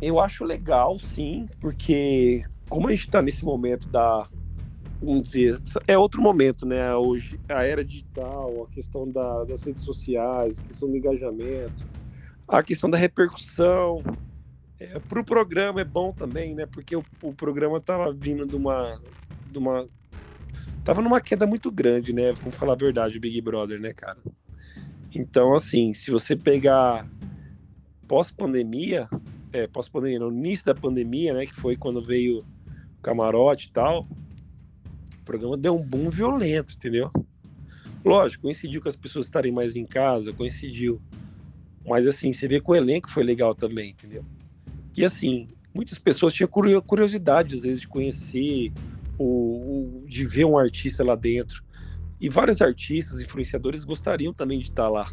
eu 0.00 0.20
acho 0.20 0.44
legal, 0.44 0.98
sim, 0.98 1.48
porque 1.60 2.44
como 2.68 2.88
a 2.88 2.90
gente 2.90 3.10
tá 3.10 3.20
nesse 3.20 3.44
momento 3.44 3.88
da, 3.88 4.28
vamos 5.02 5.30
dizer, 5.30 5.60
é 5.86 5.96
outro 5.96 6.20
momento, 6.20 6.66
né? 6.66 6.94
Hoje, 6.94 7.40
a 7.48 7.64
era 7.64 7.84
digital, 7.84 8.68
a 8.68 8.74
questão 8.74 9.10
da, 9.10 9.44
das 9.44 9.62
redes 9.62 9.84
sociais, 9.84 10.58
a 10.58 10.62
questão 10.62 10.88
do 10.88 10.96
engajamento, 10.96 11.84
a 12.46 12.62
questão 12.62 12.90
da 12.90 12.98
repercussão. 12.98 14.02
É, 14.80 14.98
Para 14.98 15.20
o 15.20 15.24
programa 15.24 15.82
é 15.82 15.84
bom 15.84 16.10
também, 16.10 16.54
né? 16.54 16.64
Porque 16.64 16.96
o, 16.96 17.04
o 17.22 17.34
programa 17.34 17.76
estava 17.76 18.10
vindo 18.12 18.46
de 18.46 18.56
uma, 18.56 18.98
de 19.50 19.58
uma. 19.58 19.86
Tava 20.82 21.02
numa 21.02 21.20
queda 21.20 21.46
muito 21.46 21.70
grande, 21.70 22.14
né? 22.14 22.32
Vamos 22.32 22.54
falar 22.54 22.72
a 22.72 22.76
verdade, 22.76 23.18
o 23.18 23.20
Big 23.20 23.38
Brother, 23.42 23.78
né, 23.78 23.92
cara? 23.92 24.18
Então, 25.14 25.54
assim, 25.54 25.92
se 25.92 26.10
você 26.10 26.34
pegar 26.34 27.06
pós-pandemia, 28.08 29.06
é, 29.52 29.66
pós-pandemia, 29.66 30.18
no 30.18 30.32
início 30.32 30.64
da 30.64 30.74
pandemia, 30.74 31.34
né? 31.34 31.44
Que 31.44 31.54
foi 31.54 31.76
quando 31.76 32.00
veio 32.00 32.42
camarote 33.02 33.68
e 33.68 33.72
tal, 33.72 34.08
programa 35.26 35.58
deu 35.58 35.76
um 35.76 35.82
boom 35.82 36.08
violento, 36.08 36.72
entendeu? 36.72 37.10
Lógico, 38.02 38.44
coincidiu 38.44 38.80
com 38.80 38.88
as 38.88 38.96
pessoas 38.96 39.26
estarem 39.26 39.52
mais 39.52 39.76
em 39.76 39.84
casa, 39.84 40.32
coincidiu. 40.32 41.02
Mas 41.86 42.06
assim, 42.06 42.32
você 42.32 42.48
vê 42.48 42.60
que 42.60 42.70
o 42.70 42.74
elenco 42.74 43.10
foi 43.10 43.22
legal 43.22 43.54
também, 43.54 43.90
entendeu? 43.90 44.24
E 45.00 45.04
assim, 45.06 45.48
muitas 45.74 45.96
pessoas 45.96 46.34
tinham 46.34 46.46
curiosidade, 46.86 47.54
às 47.54 47.62
vezes, 47.62 47.80
de 47.80 47.88
conhecer, 47.88 48.70
o, 49.18 50.04
de 50.06 50.26
ver 50.26 50.44
um 50.44 50.58
artista 50.58 51.02
lá 51.02 51.14
dentro. 51.14 51.64
E 52.20 52.28
vários 52.28 52.60
artistas, 52.60 53.18
influenciadores 53.18 53.82
gostariam 53.82 54.34
também 54.34 54.58
de 54.58 54.66
estar 54.66 54.90
lá. 54.90 55.10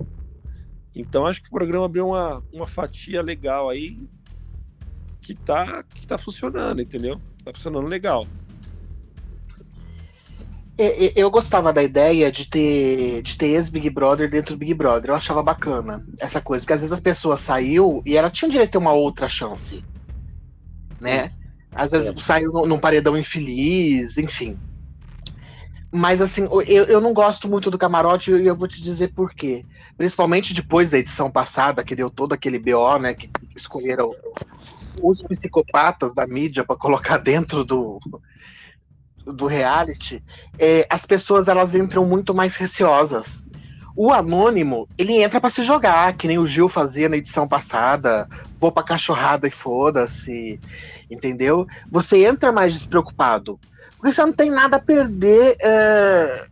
Então 0.94 1.26
acho 1.26 1.42
que 1.42 1.48
o 1.48 1.52
programa 1.52 1.86
abriu 1.86 2.08
uma, 2.08 2.44
uma 2.52 2.68
fatia 2.68 3.22
legal 3.22 3.70
aí 3.70 4.10
que 5.22 5.34
tá, 5.34 5.84
que 5.84 6.06
tá 6.06 6.18
funcionando, 6.18 6.82
entendeu? 6.82 7.22
Tá 7.46 7.54
funcionando 7.54 7.88
legal. 7.88 8.28
Eu 10.78 11.32
gostava 11.32 11.74
da 11.74 11.82
ideia 11.82 12.32
de 12.32 12.48
ter, 12.48 13.24
de 13.24 13.36
ter 13.36 13.48
ex-Big 13.48 13.90
Brother 13.90 14.30
dentro 14.30 14.56
do 14.56 14.60
Big 14.60 14.76
Brother. 14.76 15.10
Eu 15.10 15.16
achava 15.16 15.42
bacana 15.42 16.06
essa 16.20 16.40
coisa, 16.40 16.64
porque 16.64 16.74
às 16.74 16.82
vezes 16.82 16.94
as 16.94 17.02
pessoas 17.02 17.42
saiu 17.42 18.04
e 18.06 18.16
ela 18.16 18.30
tinha 18.30 18.50
direito 18.50 18.70
a 18.70 18.72
ter 18.74 18.78
uma 18.78 18.94
outra 18.94 19.28
chance. 19.28 19.84
Né? 21.02 21.32
Às 21.74 21.92
vezes 21.92 22.08
é. 22.10 22.22
saiu 22.22 22.52
num 22.68 22.78
paredão 22.78 23.18
infeliz, 23.18 24.20
enfim. 24.20 24.60
Mas 25.92 26.22
assim, 26.22 26.48
eu, 26.68 26.84
eu 26.86 27.02
não 27.02 27.12
gosto 27.12 27.50
muito 27.50 27.72
do 27.72 27.78
camarote 27.78 28.30
e 28.30 28.46
eu 28.46 28.56
vou 28.56 28.68
te 28.68 28.80
dizer 28.80 29.14
por 29.14 29.34
quê. 29.34 29.66
Principalmente 29.98 30.54
depois 30.54 30.92
da 30.92 31.00
edição 31.00 31.32
passada, 31.32 31.84
que 31.84 31.96
deu 31.96 32.10
todo 32.10 32.34
aquele 32.34 32.60
BO, 32.60 33.00
né? 33.00 33.16
Que 33.16 33.30
escolheram 33.56 34.14
os 35.02 35.24
psicopatas 35.24 36.14
da 36.14 36.28
mídia 36.28 36.64
para 36.64 36.76
colocar 36.76 37.18
dentro 37.18 37.64
do, 37.64 38.00
do 39.34 39.46
reality, 39.46 40.24
é, 40.58 40.86
as 40.90 41.06
pessoas 41.06 41.48
elas 41.48 41.76
entram 41.76 42.06
muito 42.06 42.34
mais 42.34 42.56
receosas. 42.56 43.46
O 43.96 44.14
anônimo, 44.14 44.88
ele 44.98 45.24
entra 45.24 45.42
para 45.42 45.50
se 45.50 45.64
jogar, 45.64 46.16
que 46.16 46.28
nem 46.28 46.38
o 46.38 46.46
Gil 46.46 46.70
fazia 46.70 47.10
na 47.10 47.18
edição 47.18 47.48
passada. 47.48 48.30
Vou 48.60 48.72
pra 48.72 48.84
cachorrada 48.84 49.48
e 49.48 49.52
foda-se. 49.52 50.60
Entendeu? 51.10 51.66
Você 51.90 52.24
entra 52.24 52.52
mais 52.52 52.74
despreocupado. 52.74 53.60
Porque 53.98 54.14
você 54.14 54.22
não 54.22 54.34
tem 54.34 54.52
nada 54.52 54.78
a 54.78 54.80
perder 54.80 55.58
é, 55.60 56.46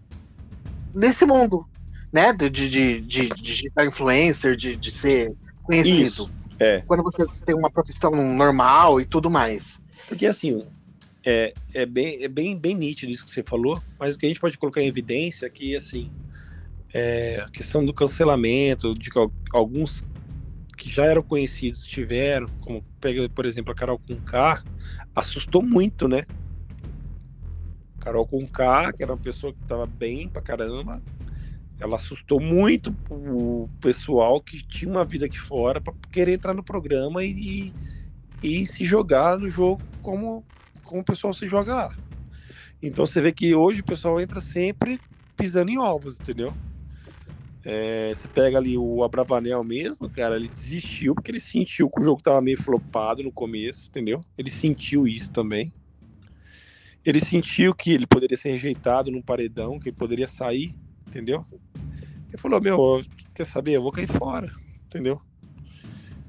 nesse 0.93 1.23
mundo, 1.23 1.67
né? 2.11 2.33
De, 2.33 2.49
de, 2.49 2.69
de, 2.69 2.99
de 3.01 3.29
digital 3.29 3.85
influencer, 3.85 4.55
de, 4.55 4.75
de 4.75 4.91
ser 4.91 5.31
conhecido. 5.61 6.07
Isso, 6.07 6.31
é. 6.59 6.81
Quando 6.87 7.03
você 7.03 7.25
tem 7.45 7.53
uma 7.53 7.69
profissão 7.69 8.11
normal 8.11 8.99
e 8.99 9.05
tudo 9.05 9.29
mais. 9.29 9.83
Porque 10.07 10.25
assim, 10.25 10.65
é, 11.25 11.53
é, 11.73 11.85
bem, 11.85 12.23
é 12.23 12.27
bem, 12.27 12.57
bem 12.57 12.75
nítido 12.75 13.11
isso 13.11 13.25
que 13.25 13.31
você 13.31 13.43
falou, 13.43 13.81
mas 13.99 14.15
o 14.15 14.17
que 14.17 14.25
a 14.25 14.29
gente 14.29 14.39
pode 14.39 14.57
colocar 14.57 14.81
em 14.81 14.87
evidência 14.87 15.47
é 15.47 15.49
que, 15.49 15.75
assim, 15.75 16.11
é, 16.93 17.41
a 17.41 17.49
questão 17.49 17.83
do 17.85 17.93
cancelamento, 17.93 18.93
de 18.93 19.09
que 19.09 19.19
alguns 19.51 20.05
que 20.77 20.89
já 20.89 21.05
eram 21.05 21.23
conhecidos 21.23 21.85
tiveram, 21.85 22.47
como 22.61 22.83
por 23.33 23.45
exemplo, 23.45 23.71
a 23.71 23.75
Carol 23.75 23.99
Conká, 23.99 24.63
assustou 25.15 25.61
muito, 25.61 26.07
né? 26.07 26.25
Carol 28.05 28.27
com 28.27 28.45
K, 28.45 28.93
que 28.93 29.01
era 29.01 29.11
uma 29.11 29.17
pessoa 29.17 29.51
que 29.51 29.59
tava 29.67 29.87
bem 29.87 30.29
pra 30.29 30.39
caramba, 30.39 31.01
ela 31.79 31.95
assustou 31.95 32.39
muito 32.39 32.95
o 33.09 33.67
pessoal 33.81 34.39
que 34.39 34.63
tinha 34.63 34.91
uma 34.91 35.03
vida 35.03 35.25
aqui 35.25 35.39
fora 35.39 35.81
para 35.81 35.93
querer 36.11 36.33
entrar 36.33 36.53
no 36.53 36.63
programa 36.63 37.23
e, 37.23 37.73
e, 38.43 38.61
e, 38.61 38.65
se 38.65 38.85
jogar 38.85 39.39
no 39.39 39.49
jogo 39.49 39.81
como, 40.03 40.45
como 40.85 41.01
o 41.01 41.03
pessoal 41.03 41.33
se 41.33 41.47
joga 41.47 41.75
lá. 41.75 41.97
Então 42.81 43.05
você 43.05 43.21
vê 43.21 43.31
que 43.31 43.53
hoje 43.55 43.81
o 43.81 43.85
pessoal 43.85 44.19
entra 44.21 44.39
sempre 44.39 44.99
pisando 45.35 45.71
em 45.71 45.79
ovos, 45.79 46.19
entendeu? 46.19 46.53
É, 47.63 48.13
você 48.13 48.27
pega 48.27 48.59
ali 48.59 48.77
o 48.77 49.03
Abravanel 49.03 49.63
mesmo, 49.63 50.07
cara, 50.07 50.35
ele 50.35 50.47
desistiu 50.47 51.15
porque 51.15 51.31
ele 51.31 51.39
sentiu 51.39 51.89
que 51.89 51.99
o 51.99 52.03
jogo 52.03 52.21
tava 52.21 52.39
meio 52.39 52.61
flopado 52.61 53.23
no 53.23 53.31
começo, 53.31 53.89
entendeu? 53.89 54.23
Ele 54.37 54.51
sentiu 54.51 55.07
isso 55.07 55.31
também. 55.31 55.73
Ele 57.03 57.19
sentiu 57.19 57.73
que 57.73 57.91
ele 57.91 58.05
poderia 58.05 58.37
ser 58.37 58.51
rejeitado 58.51 59.11
num 59.11 59.21
paredão, 59.21 59.79
que 59.79 59.89
ele 59.89 59.95
poderia 59.95 60.27
sair, 60.27 60.75
entendeu? 61.07 61.43
Ele 62.29 62.37
falou: 62.37 62.61
Meu, 62.61 63.01
quer 63.33 63.45
saber? 63.45 63.73
Eu 63.73 63.81
vou 63.81 63.91
cair 63.91 64.07
fora, 64.07 64.51
entendeu? 64.85 65.19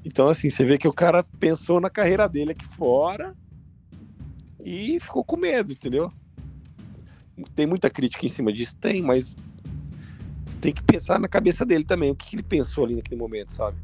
Então, 0.03 0.29
assim, 0.29 0.49
você 0.49 0.65
vê 0.65 0.77
que 0.77 0.87
o 0.87 0.93
cara 0.93 1.23
pensou 1.39 1.81
na 1.81 1.89
carreira 1.89 2.27
dele 2.29 2.51
aqui 2.51 2.65
fora 2.65 3.35
e 4.67 4.99
ficou 4.99 5.23
com 5.23 5.37
medo, 5.37 5.71
entendeu? 5.71 6.11
Tem 7.55 7.65
muita 7.65 7.89
crítica 7.89 8.25
em 8.25 8.29
cima 8.29 8.51
disso? 8.51 8.75
Tem, 8.75 9.01
mas 9.01 9.33
tem 10.59 10.73
que 10.73 10.83
pensar 10.83 11.17
na 11.19 11.29
cabeça 11.29 11.65
dele 11.65 11.85
também, 11.85 12.11
o 12.11 12.15
que, 12.15 12.35
ele 12.35 12.43
pensou 12.43 12.83
ali 12.83 12.95
naquele 12.95 13.15
momento, 13.15 13.53
sabe? 13.53 13.77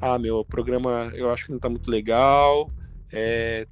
Ah, 0.00 0.16
meu, 0.16 0.36
o 0.36 0.44
programa 0.44 1.10
eu 1.14 1.28
acho 1.30 1.46
que 1.46 1.50
não 1.50 1.58
tá 1.58 1.68
muito 1.68 1.90
legal, 1.90 2.70
é, 3.12 3.66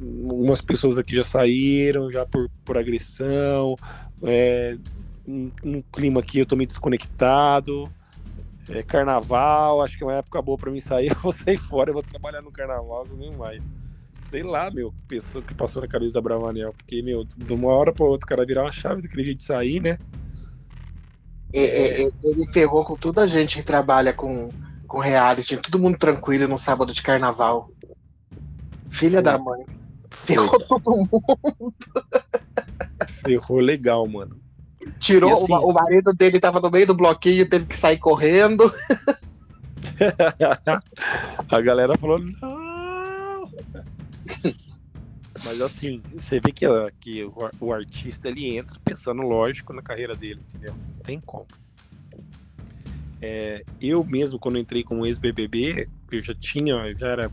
umas 0.00 0.60
pessoas 0.60 0.98
aqui 0.98 1.14
já 1.14 1.22
saíram, 1.22 2.10
já 2.10 2.26
por, 2.26 2.50
por 2.64 2.76
agressão, 2.76 3.76
é, 4.24 4.76
um, 5.28 5.82
clima 5.92 6.18
aqui 6.18 6.40
eu 6.40 6.46
tô 6.46 6.56
meio 6.56 6.66
desconectado, 6.66 7.88
é, 8.68 8.82
carnaval, 8.82 9.82
acho 9.82 9.96
que 9.96 10.02
é 10.02 10.06
uma 10.06 10.14
época 10.14 10.42
boa 10.42 10.58
para 10.58 10.72
mim 10.72 10.80
sair, 10.80 11.10
eu 11.14 11.20
vou 11.20 11.30
sair 11.30 11.58
fora, 11.58 11.90
eu 11.90 11.94
vou 11.94 12.02
trabalhar 12.02 12.42
no 12.42 12.50
carnaval, 12.50 13.06
não 13.06 13.38
mais. 13.38 13.64
Sei 14.20 14.42
lá, 14.42 14.70
meu, 14.70 14.94
pessoa 15.08 15.42
que 15.42 15.54
passou 15.54 15.80
na 15.80 15.88
cabeça 15.88 16.14
da 16.14 16.20
Bravanel, 16.20 16.74
porque, 16.76 17.02
meu, 17.02 17.24
de 17.24 17.52
uma 17.52 17.68
hora 17.68 17.90
para 17.90 18.04
outra 18.04 18.26
o 18.26 18.28
cara 18.28 18.46
virar 18.46 18.62
uma 18.62 18.70
chave 18.70 19.00
daquele 19.00 19.24
jeito 19.24 19.38
de 19.38 19.44
sair, 19.44 19.80
né? 19.80 19.98
É, 21.52 22.02
é, 22.02 22.10
ele 22.22 22.46
ferrou 22.52 22.84
com 22.84 22.94
toda 22.96 23.22
a 23.22 23.26
gente 23.26 23.56
que 23.56 23.62
trabalha 23.62 24.12
com, 24.12 24.50
com 24.86 25.00
reality, 25.00 25.56
todo 25.56 25.78
mundo 25.78 25.98
tranquilo 25.98 26.46
no 26.46 26.58
sábado 26.58 26.92
de 26.92 27.02
carnaval. 27.02 27.72
Filha 28.90 29.14
Foi. 29.14 29.22
da 29.22 29.38
mãe. 29.38 29.64
Ferrou 30.10 30.48
Foi. 30.48 30.66
todo 30.66 30.96
mundo. 30.96 31.74
Ferrou 33.24 33.58
legal, 33.58 34.06
mano. 34.06 34.38
Tirou, 34.98 35.32
assim, 35.32 35.52
o, 35.52 35.70
o, 35.70 35.72
marido 35.72 36.12
dele 36.12 36.38
tava 36.38 36.60
no 36.60 36.70
meio 36.70 36.86
do 36.86 36.94
bloquinho, 36.94 37.48
teve 37.48 37.64
que 37.66 37.76
sair 37.76 37.98
correndo. 37.98 38.72
a 41.50 41.60
galera 41.60 41.96
falou, 41.98 42.18
não! 42.18 42.59
Mas 45.44 45.60
assim, 45.60 46.02
você 46.14 46.38
vê 46.38 46.52
que, 46.52 46.66
que 47.00 47.24
o, 47.24 47.34
o, 47.60 47.72
artista 47.72 48.28
ele 48.28 48.56
entra 48.56 48.78
pensando, 48.84 49.22
lógico, 49.22 49.72
na 49.72 49.82
carreira 49.82 50.14
dele, 50.14 50.40
entendeu? 50.48 50.74
Não 50.74 51.02
tem 51.02 51.20
como. 51.20 51.46
É, 53.22 53.64
eu 53.80 54.04
mesmo, 54.04 54.38
quando 54.38 54.58
entrei 54.58 54.82
como 54.82 55.06
ex-BBB, 55.06 55.88
eu 56.10 56.22
já 56.22 56.34
tinha, 56.34 56.94
já 56.94 57.08
era 57.08 57.30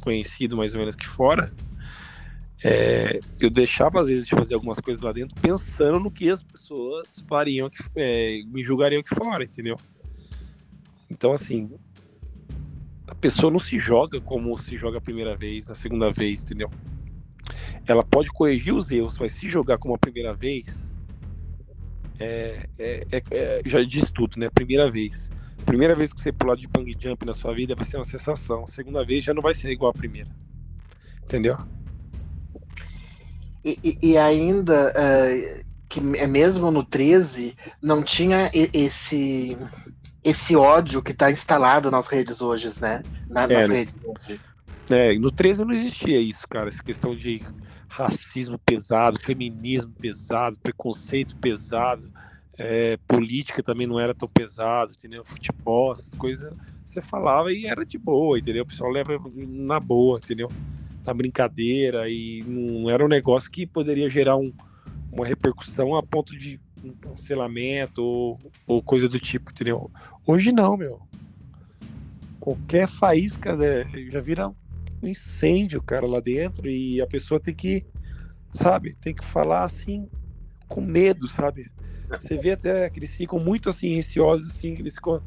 conhecido 0.00 0.56
mais 0.56 0.72
ou 0.72 0.80
menos 0.80 0.94
aqui 0.94 1.06
fora, 1.06 1.52
é, 2.62 3.20
eu 3.38 3.50
deixava 3.50 4.00
às 4.00 4.08
vezes 4.08 4.24
de 4.26 4.30
fazer 4.30 4.54
algumas 4.54 4.80
coisas 4.80 5.02
lá 5.02 5.12
dentro 5.12 5.40
pensando 5.40 6.00
no 6.00 6.10
que 6.10 6.28
as 6.28 6.42
pessoas 6.42 7.24
fariam, 7.28 7.68
aqui, 7.68 7.78
é, 7.94 8.42
me 8.46 8.64
julgariam 8.64 9.00
aqui 9.00 9.14
fora, 9.14 9.44
entendeu? 9.44 9.76
Então, 11.08 11.32
assim, 11.32 11.70
a 13.06 13.14
pessoa 13.14 13.50
não 13.50 13.60
se 13.60 13.78
joga 13.78 14.20
como 14.20 14.56
se 14.58 14.76
joga 14.76 14.98
a 14.98 15.00
primeira 15.00 15.36
vez, 15.36 15.68
na 15.68 15.74
segunda 15.74 16.10
vez, 16.10 16.42
entendeu? 16.42 16.70
Ela 17.88 18.04
pode 18.04 18.28
corrigir 18.28 18.74
os 18.74 18.90
erros, 18.90 19.16
mas 19.18 19.32
se 19.32 19.50
jogar 19.50 19.78
como 19.78 19.94
a 19.94 19.98
primeira 19.98 20.34
vez, 20.34 20.92
é, 22.20 22.68
é, 22.78 23.06
é, 23.10 23.22
é, 23.30 23.62
já 23.64 23.82
diz 23.82 24.10
tudo, 24.12 24.38
né? 24.38 24.50
Primeira 24.50 24.90
vez. 24.90 25.30
Primeira 25.64 25.96
vez 25.96 26.12
que 26.12 26.20
você 26.20 26.30
pular 26.30 26.54
de 26.54 26.68
bang 26.68 26.94
jump 26.98 27.24
na 27.24 27.32
sua 27.32 27.54
vida 27.54 27.74
vai 27.74 27.86
ser 27.86 27.96
uma 27.96 28.04
sensação. 28.04 28.66
Segunda 28.66 29.04
vez 29.04 29.24
já 29.24 29.32
não 29.32 29.42
vai 29.42 29.54
ser 29.54 29.70
igual 29.70 29.90
a 29.90 29.94
primeira. 29.94 30.28
Entendeu? 31.24 31.56
E, 33.64 33.98
e, 34.02 34.16
ainda, 34.16 34.92
uh, 34.92 35.64
que 35.88 36.00
é 36.16 36.26
mesmo 36.26 36.70
no 36.70 36.84
13, 36.84 37.54
não 37.82 38.02
tinha 38.02 38.50
esse 38.54 39.56
esse 40.22 40.54
ódio 40.56 41.02
que 41.02 41.12
está 41.12 41.30
instalado 41.30 41.90
nas 41.90 42.08
redes 42.08 42.40
hoje, 42.40 42.70
né? 42.80 43.02
Na, 43.28 43.46
nas 43.46 43.68
redes 43.68 44.00
hoje. 44.04 44.40
É, 44.90 45.18
no 45.18 45.30
13 45.30 45.64
não 45.64 45.72
existia 45.72 46.18
isso, 46.18 46.46
cara. 46.48 46.68
Essa 46.68 46.82
questão 46.82 47.14
de 47.14 47.42
racismo 47.88 48.58
pesado, 48.58 49.18
feminismo 49.18 49.92
pesado, 49.92 50.58
preconceito 50.58 51.36
pesado, 51.36 52.10
é, 52.56 52.96
política 53.08 53.62
também 53.62 53.86
não 53.86 53.98
era 53.98 54.14
tão 54.14 54.28
pesado, 54.28 54.92
entendeu? 54.92 55.24
Futebol, 55.24 55.92
essas 55.92 56.12
coisas 56.14 56.52
você 56.84 57.00
falava 57.00 57.52
e 57.52 57.66
era 57.66 57.84
de 57.84 57.98
boa, 57.98 58.38
entendeu? 58.38 58.64
O 58.64 58.66
pessoal 58.66 58.90
leva 58.90 59.20
na 59.36 59.78
boa, 59.78 60.18
entendeu? 60.18 60.48
Na 61.04 61.14
brincadeira 61.14 62.08
e 62.08 62.42
não 62.46 62.90
era 62.90 63.04
um 63.04 63.08
negócio 63.08 63.50
que 63.50 63.66
poderia 63.66 64.08
gerar 64.08 64.36
um, 64.36 64.52
uma 65.12 65.26
repercussão 65.26 65.94
a 65.96 66.02
ponto 66.02 66.36
de 66.36 66.60
um 66.82 66.92
cancelamento 66.92 68.02
ou, 68.02 68.38
ou 68.66 68.82
coisa 68.82 69.08
do 69.08 69.18
tipo, 69.18 69.50
entendeu? 69.50 69.90
Hoje 70.26 70.50
não, 70.50 70.76
meu. 70.76 71.00
Qualquer 72.40 72.88
faísca 72.88 73.54
né, 73.56 73.84
já 74.10 74.20
vira 74.20 74.52
um 75.02 75.08
incêndio, 75.08 75.82
cara, 75.82 76.06
lá 76.06 76.20
dentro, 76.20 76.68
e 76.68 77.00
a 77.00 77.06
pessoa 77.06 77.40
tem 77.40 77.54
que, 77.54 77.86
sabe, 78.52 78.94
tem 78.94 79.14
que 79.14 79.24
falar 79.24 79.64
assim, 79.64 80.08
com 80.66 80.80
medo, 80.80 81.28
sabe? 81.28 81.70
Você 82.08 82.36
vê 82.36 82.52
até 82.52 82.88
que 82.90 82.98
eles 82.98 83.14
ficam 83.14 83.38
muito 83.38 83.68
assim, 83.68 83.98
ansiosos, 83.98 84.50
assim, 84.50 84.72
eles 84.72 84.94
ficam 84.94 85.22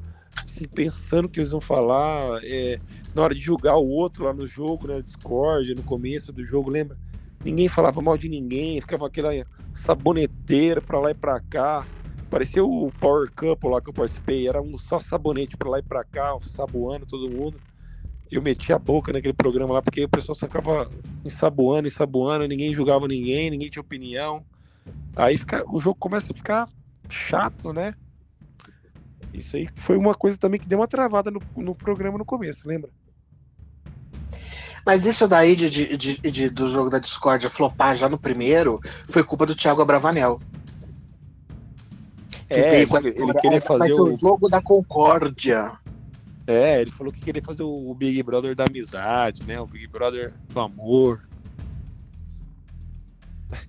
assim, 0.46 0.68
pensando 0.68 1.30
que 1.30 1.40
eles 1.40 1.52
vão 1.52 1.62
falar, 1.62 2.40
é, 2.44 2.80
na 3.14 3.22
hora 3.22 3.36
de 3.36 3.42
julgar 3.42 3.76
o 3.78 3.88
outro 3.88 4.26
lá 4.26 4.34
no 4.34 4.48
jogo, 4.48 4.88
né, 4.88 5.02
Discord, 5.02 5.76
no 5.76 5.84
começo 5.84 6.32
do 6.32 6.46
jogo, 6.46 6.70
lembra? 6.70 6.98
Ninguém 7.44 7.68
falava 7.68 8.02
mal 8.02 8.18
de 8.18 8.30
ninguém, 8.30 8.80
ficava 8.82 9.08
aquela 9.08 9.32
saboneteira 9.74 10.80
pra 10.80 11.00
lá 11.00 11.12
e 11.12 11.16
pra 11.16 11.40
cá. 11.40 11.88
Parecia 12.30 12.64
o 12.64 12.92
Power 13.00 13.32
Couple 13.32 13.70
lá 13.70 13.82
que 13.82 13.90
eu 13.90 13.94
participei, 13.94 14.48
era 14.48 14.62
um 14.62 14.78
só 14.78 15.00
sabonete 15.00 15.58
pra 15.58 15.70
lá 15.70 15.80
e 15.80 15.84
pra 15.84 16.04
cá, 16.04 16.38
saboando 16.42 17.06
todo 17.06 17.30
mundo 17.30 17.60
eu 18.32 18.42
meti 18.42 18.72
a 18.72 18.80
boca 18.80 19.12
naquele 19.12 19.34
programa 19.34 19.74
lá, 19.74 19.82
porque 19.82 20.04
o 20.04 20.10
pessoal 20.10 20.36
só 20.36 20.48
ficava 20.48 20.90
ensaboando, 21.26 21.88
ensaboando, 21.88 22.48
ninguém 22.48 22.74
julgava 22.74 23.08
ninguém, 23.08 23.50
ninguém 23.50 23.70
tinha 23.70 23.82
opinião. 23.82 24.44
Aí 25.16 25.38
fica, 25.38 25.64
o 25.68 25.80
jogo 25.80 25.98
começa 26.00 26.32
a 26.32 26.36
ficar 26.36 26.70
chato, 27.10 27.74
né? 27.74 27.94
Isso 29.34 29.56
aí 29.56 29.70
foi 29.76 29.98
uma 29.98 30.14
coisa 30.14 30.38
também 30.38 30.60
que 30.60 30.68
deu 30.68 30.80
uma 30.80 30.88
travada 30.88 31.30
no, 31.30 31.42
no 31.58 31.76
programa 31.76 32.18
no 32.18 32.26
começo, 32.26 32.68
lembra? 32.68 32.90
Mas 34.86 35.06
isso 35.06 35.28
daí 35.28 35.56
de, 35.56 35.70
de, 35.70 35.98
de, 35.98 36.32
de, 36.32 36.50
do 36.50 36.70
jogo 36.70 36.90
da 36.90 37.00
Discord 37.00 37.48
flopar 37.50 37.96
já 37.96 38.10
no 38.10 38.18
primeiro 38.18 38.80
foi 39.08 39.24
culpa 39.24 39.46
do 39.46 39.56
Thiago 39.56 39.82
Abravanel. 39.82 40.40
É, 42.50 42.82
ele, 42.82 42.90
ele 43.16 43.34
queria 43.36 43.62
fazer 43.62 43.94
o 43.94 44.16
jogo 44.18 44.50
da 44.50 44.62
concórdia. 44.62 45.72
É, 46.52 46.82
ele 46.82 46.92
falou 46.92 47.14
que 47.14 47.22
queria 47.22 47.42
fazer 47.42 47.64
o 47.64 47.94
Big 47.94 48.22
Brother 48.22 48.56
da 48.56 48.66
amizade, 48.66 49.44
né? 49.44 49.60
O 49.60 49.66
Big 49.66 49.88
Brother 49.88 50.34
do 50.50 50.60
amor. 50.60 51.22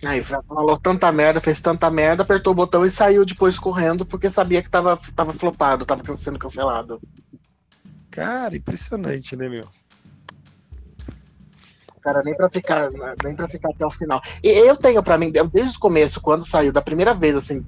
Aí 0.04 0.22
falou 0.22 0.76
tanta 0.78 1.10
merda, 1.10 1.40
fez 1.40 1.60
tanta 1.60 1.90
merda, 1.90 2.22
apertou 2.22 2.52
o 2.52 2.56
botão 2.56 2.86
e 2.86 2.90
saiu 2.90 3.24
depois 3.24 3.58
correndo 3.58 4.06
porque 4.06 4.30
sabia 4.30 4.62
que 4.62 4.70
tava, 4.70 4.98
tava 5.14 5.32
flopado, 5.32 5.84
tava 5.84 6.16
sendo 6.16 6.38
cancelado. 6.38 7.00
Cara, 8.10 8.56
impressionante, 8.56 9.34
né, 9.36 9.48
meu? 9.48 9.64
Cara, 12.00 12.20
nem 12.24 12.36
pra 12.36 12.50
ficar, 12.50 12.90
nem 13.22 13.34
pra 13.34 13.48
ficar 13.48 13.70
até 13.70 13.86
o 13.86 13.90
final. 13.90 14.20
E 14.42 14.48
eu 14.48 14.76
tenho 14.76 15.02
para 15.02 15.16
mim, 15.16 15.30
desde 15.30 15.76
o 15.76 15.80
começo, 15.80 16.20
quando 16.20 16.46
saiu, 16.46 16.72
da 16.72 16.82
primeira 16.82 17.14
vez, 17.14 17.36
assim, 17.36 17.64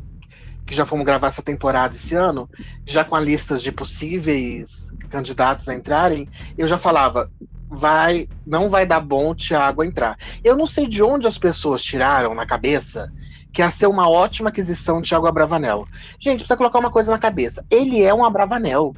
que 0.66 0.74
já 0.74 0.86
fomos 0.86 1.04
gravar 1.04 1.28
essa 1.28 1.42
temporada 1.42 1.96
esse 1.96 2.14
ano, 2.14 2.48
já 2.86 3.04
com 3.04 3.14
a 3.14 3.20
lista 3.20 3.58
de 3.58 3.70
possíveis 3.70 4.92
candidatos 5.10 5.68
a 5.68 5.74
entrarem, 5.74 6.28
eu 6.56 6.66
já 6.66 6.78
falava, 6.78 7.30
vai, 7.68 8.28
não 8.46 8.68
vai 8.70 8.86
dar 8.86 9.00
bom 9.00 9.30
o 9.30 9.34
Thiago 9.34 9.84
entrar. 9.84 10.16
Eu 10.42 10.56
não 10.56 10.66
sei 10.66 10.86
de 10.86 11.02
onde 11.02 11.26
as 11.26 11.38
pessoas 11.38 11.82
tiraram 11.82 12.34
na 12.34 12.46
cabeça 12.46 13.12
que 13.52 13.62
ia 13.62 13.70
ser 13.70 13.86
uma 13.86 14.08
ótima 14.08 14.48
aquisição 14.48 14.98
o 14.98 15.02
Thiago 15.02 15.26
Abravanel. 15.26 15.86
Gente, 16.18 16.38
precisa 16.38 16.56
colocar 16.56 16.80
uma 16.80 16.90
coisa 16.90 17.12
na 17.12 17.18
cabeça. 17.18 17.64
Ele 17.70 18.02
é 18.02 18.12
um 18.12 18.24
Abravanel. 18.24 18.94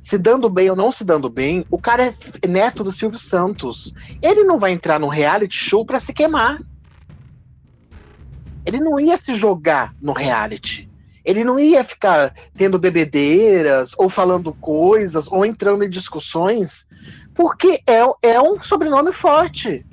Se 0.00 0.16
dando 0.16 0.48
bem 0.48 0.70
ou 0.70 0.76
não 0.76 0.90
se 0.90 1.04
dando 1.04 1.28
bem, 1.28 1.64
o 1.70 1.78
cara 1.78 2.12
é 2.42 2.48
neto 2.48 2.82
do 2.82 2.92
Silvio 2.92 3.18
Santos. 3.18 3.92
Ele 4.22 4.44
não 4.44 4.58
vai 4.58 4.72
entrar 4.72 4.98
no 4.98 5.08
reality 5.08 5.56
show 5.56 5.84
para 5.84 6.00
se 6.00 6.12
queimar. 6.12 6.58
Ele 8.68 8.80
não 8.80 9.00
ia 9.00 9.16
se 9.16 9.34
jogar 9.34 9.94
no 9.98 10.12
reality. 10.12 10.88
Ele 11.24 11.42
não 11.42 11.58
ia 11.58 11.82
ficar 11.82 12.34
tendo 12.54 12.78
bebedeiras, 12.78 13.94
ou 13.96 14.10
falando 14.10 14.52
coisas, 14.52 15.26
ou 15.32 15.44
entrando 15.44 15.84
em 15.84 15.90
discussões, 15.90 16.86
porque 17.34 17.80
é, 17.86 18.00
é 18.22 18.40
um 18.40 18.62
sobrenome 18.62 19.10
forte. 19.10 19.86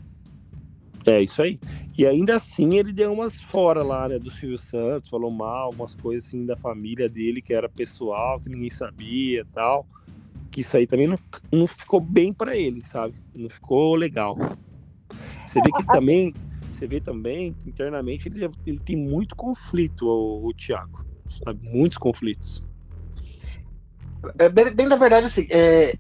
É 1.06 1.22
isso 1.22 1.42
aí. 1.42 1.58
E 1.98 2.06
ainda 2.06 2.36
assim 2.36 2.76
ele 2.76 2.92
deu 2.92 3.14
umas 3.14 3.38
fora 3.38 3.82
lá, 3.82 4.10
né, 4.10 4.20
do 4.20 4.30
Silvio 4.30 4.58
Santos, 4.58 5.10
falou 5.10 5.32
mal, 5.32 5.72
umas 5.74 5.96
coisas 5.96 6.28
assim 6.28 6.46
da 6.46 6.58
família 6.58 7.08
dele 7.08 7.42
que 7.42 7.54
era 7.54 7.70
pessoal, 7.70 8.42
que 8.42 8.50
ninguém 8.50 8.70
sabia 8.70 9.46
tal. 9.54 9.88
Que 10.52 10.60
isso 10.60 10.76
aí 10.76 10.86
também 10.86 11.08
não, 11.08 11.18
não 11.50 11.66
ficou 11.66 12.02
bem 12.02 12.34
para 12.34 12.58
ele, 12.58 12.84
sabe? 12.84 13.14
Não 13.34 13.48
ficou 13.48 13.96
legal. 13.96 14.38
Você 15.46 15.62
vê 15.62 15.72
que 15.72 15.78
assim 15.78 15.86
também, 15.88 16.34
você 16.76 16.88
vê 16.88 17.00
também, 17.00 17.56
internamente, 17.66 18.28
ele, 18.28 18.50
ele 18.66 18.80
tem 18.80 18.96
muito 18.96 19.36
conflito, 19.36 20.08
o, 20.08 20.48
o 20.48 20.54
Thiago. 20.54 21.06
Sabe? 21.44 21.60
Muitos 21.64 21.98
conflitos. 21.98 22.64
É, 24.38 24.50
bem, 24.50 24.72
bem 24.72 24.88
na 24.88 24.96
verdade, 24.96 25.28
assim, 25.28 25.48
é, 25.50 25.96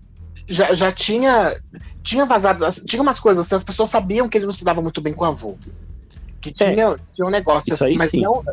já, 0.47 0.73
já 0.73 0.91
tinha 0.91 1.55
tinha 2.03 2.25
vazado, 2.25 2.65
tinha 2.85 3.01
umas 3.01 3.19
coisas, 3.19 3.45
assim, 3.45 3.55
as 3.55 3.63
pessoas 3.63 3.89
sabiam 3.89 4.29
que 4.29 4.37
ele 4.37 4.45
não 4.45 4.53
se 4.53 4.63
dava 4.63 4.81
muito 4.81 5.01
bem 5.01 5.13
com 5.13 5.23
o 5.23 5.27
avô 5.27 5.57
que 6.45 6.51
tinha, 6.53 6.91
é. 6.91 6.95
tinha 7.11 7.27
um 7.27 7.31
negócio 7.31 7.73
assim, 7.73 7.97
mas 7.97 8.13
não, 8.13 8.43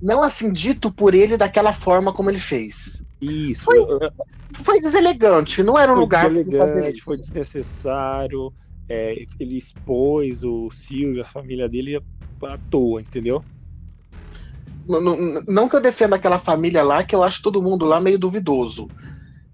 não 0.00 0.22
assim 0.22 0.52
dito 0.52 0.90
por 0.90 1.14
ele 1.14 1.36
daquela 1.36 1.72
forma 1.72 2.12
como 2.12 2.30
ele 2.30 2.38
fez. 2.38 3.04
Isso. 3.20 3.64
Foi, 3.64 3.78
foi 4.52 4.80
deselegante, 4.80 5.62
não 5.62 5.78
era 5.78 5.92
um 5.92 5.96
lugar 5.96 6.30
para 6.30 6.58
fazer 6.58 6.94
isso. 6.94 7.04
Foi 7.04 7.18
desnecessário. 7.18 8.52
É, 8.92 9.24
ele 9.38 9.56
expôs 9.56 10.42
o 10.42 10.68
Silvio, 10.68 11.22
a 11.22 11.24
família 11.24 11.68
dele 11.68 12.02
à 12.42 12.58
toa, 12.68 13.00
entendeu? 13.00 13.40
Não, 14.88 15.00
não, 15.00 15.16
não, 15.46 15.68
que 15.68 15.76
eu 15.76 15.80
defenda 15.80 16.16
aquela 16.16 16.40
família 16.40 16.82
lá, 16.82 17.04
que 17.04 17.14
eu 17.14 17.22
acho 17.22 17.40
todo 17.40 17.62
mundo 17.62 17.84
lá 17.84 18.00
meio 18.00 18.18
duvidoso. 18.18 18.88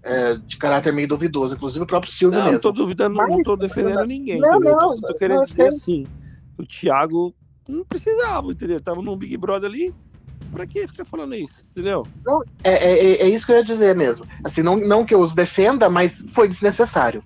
É, 0.01 0.35
de 0.35 0.57
caráter 0.57 0.91
meio 0.91 1.07
duvidoso, 1.07 1.53
inclusive 1.53 1.83
o 1.83 1.87
próprio 1.87 2.11
Silvio 2.11 2.39
não, 2.39 2.45
mesmo. 2.45 2.53
Não, 2.55 2.61
tô 2.61 2.71
duvidando, 2.71 3.15
Mas, 3.15 3.29
não 3.29 3.43
tô 3.43 3.55
defendendo 3.55 4.05
ninguém. 4.05 4.39
Não, 4.39 4.55
entendeu? 4.55 4.75
não. 4.75 5.01
Tô, 5.01 5.07
tô 5.07 5.17
querendo 5.19 5.43
dizer 5.43 5.67
assim, 5.67 6.07
o 6.57 6.65
Thiago 6.65 7.35
não 7.69 7.85
precisava, 7.85 8.51
entendeu? 8.51 8.81
Tava 8.81 9.03
num 9.03 9.15
Big 9.15 9.37
Brother 9.37 9.69
ali, 9.69 9.93
pra 10.51 10.65
que 10.65 10.87
ficar 10.87 11.05
falando 11.05 11.35
isso, 11.35 11.63
entendeu? 11.69 12.01
Não, 12.25 12.41
é, 12.63 12.71
é, 12.71 13.21
é, 13.21 13.29
isso 13.29 13.45
que 13.45 13.51
eu 13.51 13.57
ia 13.57 13.63
dizer 13.63 13.95
mesmo. 13.95 14.25
Assim, 14.43 14.63
não, 14.63 14.77
não 14.77 15.05
que 15.05 15.13
eu 15.13 15.21
os 15.21 15.35
defenda, 15.35 15.87
mas 15.89 16.25
foi 16.29 16.47
desnecessário 16.47 17.23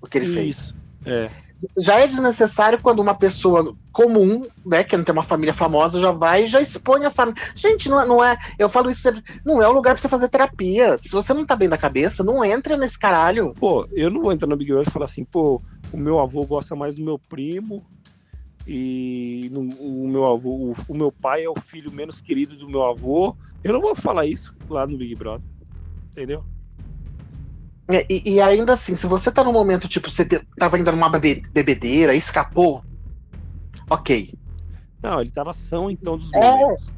o 0.00 0.06
que 0.08 0.18
ele 0.18 0.26
isso. 0.26 0.34
fez. 0.34 0.77
É. 1.08 1.30
Já 1.76 1.96
é 1.96 2.06
desnecessário 2.06 2.80
quando 2.80 3.00
uma 3.00 3.14
pessoa 3.14 3.74
comum, 3.90 4.46
né, 4.64 4.84
que 4.84 4.96
não 4.96 5.02
tem 5.02 5.12
uma 5.12 5.24
família 5.24 5.52
famosa, 5.52 6.00
já 6.00 6.12
vai 6.12 6.44
e 6.44 6.46
já 6.46 6.60
expõe 6.60 7.04
a 7.04 7.10
família. 7.10 7.42
Gente, 7.54 7.88
não, 7.88 8.00
é, 8.00 8.06
não 8.06 8.24
é. 8.24 8.38
Eu 8.56 8.68
falo 8.68 8.88
isso 8.90 9.00
sempre. 9.00 9.24
Não 9.44 9.60
é 9.60 9.68
um 9.68 9.72
lugar 9.72 9.94
pra 9.94 10.00
você 10.00 10.08
fazer 10.08 10.28
terapia. 10.28 10.96
Se 10.96 11.10
você 11.10 11.34
não 11.34 11.44
tá 11.44 11.56
bem 11.56 11.68
da 11.68 11.76
cabeça, 11.76 12.22
não 12.22 12.44
entra 12.44 12.76
nesse 12.76 12.96
caralho. 12.96 13.54
Pô, 13.58 13.88
eu 13.90 14.08
não 14.08 14.20
vou 14.20 14.32
entrar 14.32 14.46
no 14.46 14.56
Big 14.56 14.70
Brother 14.70 14.88
e 14.88 14.92
falar 14.92 15.06
assim, 15.06 15.24
pô, 15.24 15.60
o 15.92 15.96
meu 15.96 16.20
avô 16.20 16.44
gosta 16.44 16.76
mais 16.76 16.94
do 16.94 17.04
meu 17.04 17.18
primo, 17.18 17.84
e 18.66 19.48
no, 19.50 19.60
o 19.80 20.06
meu 20.06 20.26
avô, 20.26 20.50
o, 20.50 20.76
o, 20.88 20.94
meu 20.94 21.10
pai 21.10 21.42
é 21.42 21.48
o 21.48 21.58
filho 21.58 21.90
menos 21.90 22.20
querido 22.20 22.54
do 22.54 22.68
meu 22.68 22.84
avô. 22.84 23.34
Eu 23.64 23.72
não 23.72 23.80
vou 23.80 23.96
falar 23.96 24.26
isso 24.26 24.54
lá 24.68 24.86
no 24.86 24.98
Big 24.98 25.14
Brother, 25.14 25.46
entendeu? 26.12 26.44
É, 27.90 28.06
e, 28.08 28.34
e, 28.34 28.40
ainda 28.40 28.74
assim, 28.74 28.94
se 28.94 29.06
você 29.06 29.32
tá 29.32 29.42
num 29.42 29.52
momento, 29.52 29.88
tipo, 29.88 30.10
você 30.10 30.24
tava 30.58 30.76
ainda 30.76 30.92
numa 30.92 31.08
bebe, 31.08 31.42
bebedeira, 31.52 32.14
escapou, 32.14 32.84
ok. 33.88 34.34
Não, 35.02 35.20
ele 35.20 35.30
tava 35.30 35.54
são 35.54 35.90
então 35.90 36.18
dos 36.18 36.32
é, 36.34 36.50
momentos. 36.50 36.92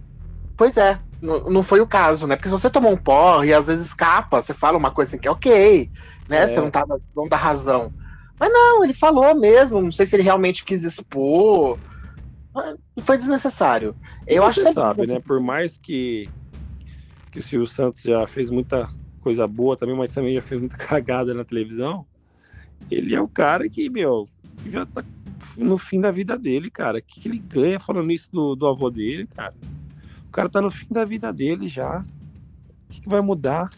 Pois 0.57 0.77
é, 0.77 0.99
não, 1.23 1.45
não 1.45 1.63
foi 1.63 1.81
o 1.81 1.87
caso, 1.87 2.27
né? 2.27 2.35
Porque 2.35 2.49
se 2.49 2.59
você 2.59 2.69
tomou 2.69 2.91
um 2.91 2.97
porre 2.97 3.49
e 3.49 3.55
às 3.55 3.69
vezes 3.69 3.87
escapa, 3.87 4.43
você 4.43 4.53
fala 4.53 4.77
uma 4.77 4.91
coisa 4.91 5.11
assim 5.11 5.19
que 5.19 5.29
é 5.29 5.31
ok, 5.31 5.91
né? 6.29 6.43
É. 6.43 6.49
Você 6.49 6.61
não, 6.61 6.71
tava, 6.71 7.01
não 7.15 7.29
dá 7.29 7.37
razão. 7.37 7.93
Mas 8.39 8.51
não, 8.53 8.83
ele 8.83 8.95
falou 8.95 9.35
mesmo. 9.35 9.83
Não 9.83 9.93
sei 9.93 10.07
se 10.07 10.17
ele 10.17 10.23
realmente 10.23 10.65
quis 10.65 10.83
expor. 10.83 11.79
Foi 13.03 13.17
desnecessário. 13.17 13.95
Eu 14.27 14.43
Você 14.45 14.61
acho 14.61 14.73
sabe, 14.73 15.07
né? 15.07 15.19
Por 15.27 15.41
mais 15.41 15.77
que, 15.77 16.29
que 17.31 17.39
o 17.39 17.43
Silvio 17.43 17.67
Santos 17.67 18.03
já 18.03 18.27
fez 18.27 18.51
muita 18.51 18.89
coisa 19.21 19.47
boa 19.47 19.77
também, 19.77 19.97
mas 19.97 20.13
também 20.13 20.35
já 20.35 20.41
fez 20.41 20.61
muita 20.61 20.77
cagada 20.79 21.33
na 21.35 21.45
televisão. 21.45 22.07
Ele 22.91 23.15
é 23.15 23.21
o 23.21 23.29
cara 23.29 23.69
que, 23.69 23.89
meu, 23.91 24.29
já 24.67 24.87
tá 24.87 25.05
no 25.57 25.77
fim 25.79 26.01
da 26.01 26.11
vida 26.11 26.37
dele, 26.39 26.71
cara. 26.71 26.99
O 26.99 27.03
que, 27.03 27.21
que 27.21 27.29
ele 27.29 27.39
ganha 27.39 27.79
falando 27.79 28.11
isso 28.11 28.31
do, 28.33 28.55
do 28.55 28.67
avô 28.67 28.91
dele, 28.91 29.27
cara? 29.27 29.55
O 30.27 30.31
cara 30.31 30.49
tá 30.49 30.61
no 30.61 30.71
fim 30.71 30.89
da 30.91 31.05
vida 31.05 31.33
dele 31.33 31.69
já. 31.69 32.01
O 32.01 32.93
que, 32.93 33.03
que 33.03 33.09
vai 33.09 33.21
mudar? 33.21 33.71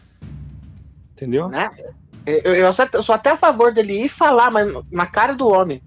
Entendeu? 1.11 1.49
Né? 1.49 1.69
Eu, 2.25 2.55
eu, 2.55 2.73
sou 2.73 3.15
até 3.15 3.31
a 3.31 3.37
favor 3.37 3.73
dele 3.73 4.05
ir 4.05 4.09
falar, 4.09 4.49
mas 4.49 4.71
na 4.91 5.05
cara 5.05 5.33
do 5.33 5.47
homem. 5.47 5.81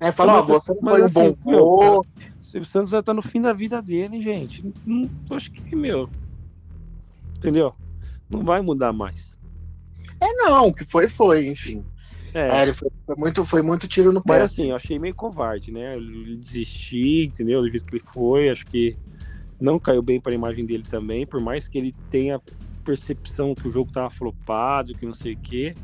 É, 0.00 0.10
falar, 0.10 0.40
ó, 0.40 0.42
você 0.42 0.72
não 0.74 0.80
foi 0.80 1.02
um 1.02 1.04
assim, 1.04 1.14
bom 1.14 1.32
vô. 1.34 2.06
Silvio 2.40 2.68
Santos 2.68 2.90
já 2.90 3.02
tá 3.02 3.12
no 3.12 3.22
fim 3.22 3.40
da 3.40 3.52
vida 3.52 3.82
dele, 3.82 4.22
gente. 4.22 4.64
Não, 4.84 5.10
acho 5.30 5.50
que, 5.50 5.76
meu. 5.76 6.08
Entendeu? 7.36 7.74
Não 8.38 8.44
vai 8.44 8.60
mudar 8.60 8.92
mais. 8.92 9.38
É, 10.20 10.32
não, 10.34 10.68
o 10.68 10.74
que 10.74 10.84
foi, 10.84 11.08
foi, 11.08 11.46
enfim. 11.48 11.84
É, 12.32 12.48
é 12.48 12.62
ele 12.62 12.72
foi, 12.72 12.90
foi, 13.04 13.16
muito, 13.16 13.44
foi 13.44 13.62
muito 13.62 13.86
tiro 13.86 14.12
no 14.12 14.22
pé. 14.22 14.40
Mas 14.40 14.52
assim, 14.52 14.70
eu 14.70 14.76
achei 14.76 14.98
meio 14.98 15.14
covarde, 15.14 15.70
né? 15.70 15.94
Ele 15.94 16.36
desistir, 16.36 17.26
entendeu? 17.26 17.62
Do 17.62 17.70
jeito 17.70 17.84
que 17.84 17.94
ele 17.94 18.02
foi, 18.02 18.50
acho 18.50 18.66
que 18.66 18.96
não 19.60 19.78
caiu 19.78 20.02
bem 20.02 20.20
para 20.20 20.32
a 20.32 20.34
imagem 20.34 20.66
dele 20.66 20.82
também, 20.88 21.26
por 21.26 21.40
mais 21.40 21.68
que 21.68 21.78
ele 21.78 21.94
tenha 22.10 22.40
percepção 22.84 23.54
que 23.54 23.66
o 23.66 23.70
jogo 23.70 23.90
tava 23.90 24.10
flopado, 24.10 24.94
que 24.94 25.06
não 25.06 25.14
sei 25.14 25.34
o 25.34 25.38
quê. 25.38 25.74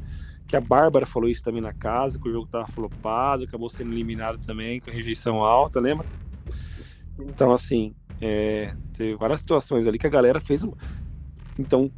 Que 0.46 0.56
a 0.56 0.60
Bárbara 0.60 1.06
falou 1.06 1.28
isso 1.28 1.42
também 1.42 1.62
na 1.62 1.72
casa, 1.72 2.18
que 2.18 2.28
o 2.28 2.32
jogo 2.32 2.46
tava 2.46 2.66
flopado, 2.66 3.44
acabou 3.44 3.68
sendo 3.68 3.92
eliminado 3.92 4.38
também, 4.44 4.80
com 4.80 4.90
rejeição 4.90 5.44
alta, 5.44 5.78
lembra? 5.78 6.06
Sim. 7.04 7.26
Então, 7.28 7.52
assim, 7.52 7.94
é, 8.20 8.74
teve 8.92 9.14
várias 9.14 9.40
situações 9.40 9.86
ali 9.86 9.98
que 9.98 10.06
a 10.06 10.10
galera 10.10 10.40
fez. 10.40 10.66
Então, 11.58 11.88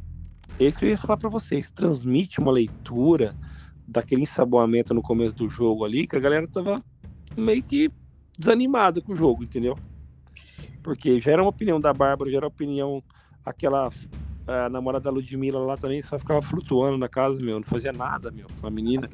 é 0.59 0.65
isso 0.65 0.77
que 0.77 0.85
eu 0.85 0.89
ia 0.89 0.97
falar 0.97 1.17
para 1.17 1.29
vocês. 1.29 1.71
Transmite 1.71 2.39
uma 2.39 2.51
leitura 2.51 3.35
daquele 3.87 4.23
ensaboamento 4.23 4.93
no 4.93 5.01
começo 5.01 5.35
do 5.35 5.49
jogo 5.49 5.83
ali, 5.83 6.07
que 6.07 6.15
a 6.15 6.19
galera 6.19 6.47
tava 6.47 6.81
meio 7.35 7.63
que 7.63 7.89
desanimada 8.37 9.01
com 9.01 9.13
o 9.13 9.15
jogo, 9.15 9.43
entendeu? 9.43 9.77
Porque 10.81 11.19
já 11.19 11.31
era 11.31 11.41
uma 11.41 11.49
opinião 11.49 11.79
da 11.79 11.93
Bárbara, 11.93 12.29
já 12.29 12.37
era 12.37 12.45
uma 12.45 12.51
opinião 12.51 13.03
aquela 13.45 13.89
a 14.45 14.69
namorada 14.69 15.05
da 15.05 15.11
Ludmilla 15.11 15.59
lá 15.59 15.77
também 15.77 16.01
só 16.01 16.19
ficava 16.19 16.41
flutuando 16.41 16.97
na 16.97 17.07
casa, 17.07 17.39
meu, 17.39 17.55
não 17.55 17.63
fazia 17.63 17.93
nada, 17.93 18.29
meu, 18.29 18.45
com 18.59 18.67
a 18.67 18.69
menina. 18.69 19.09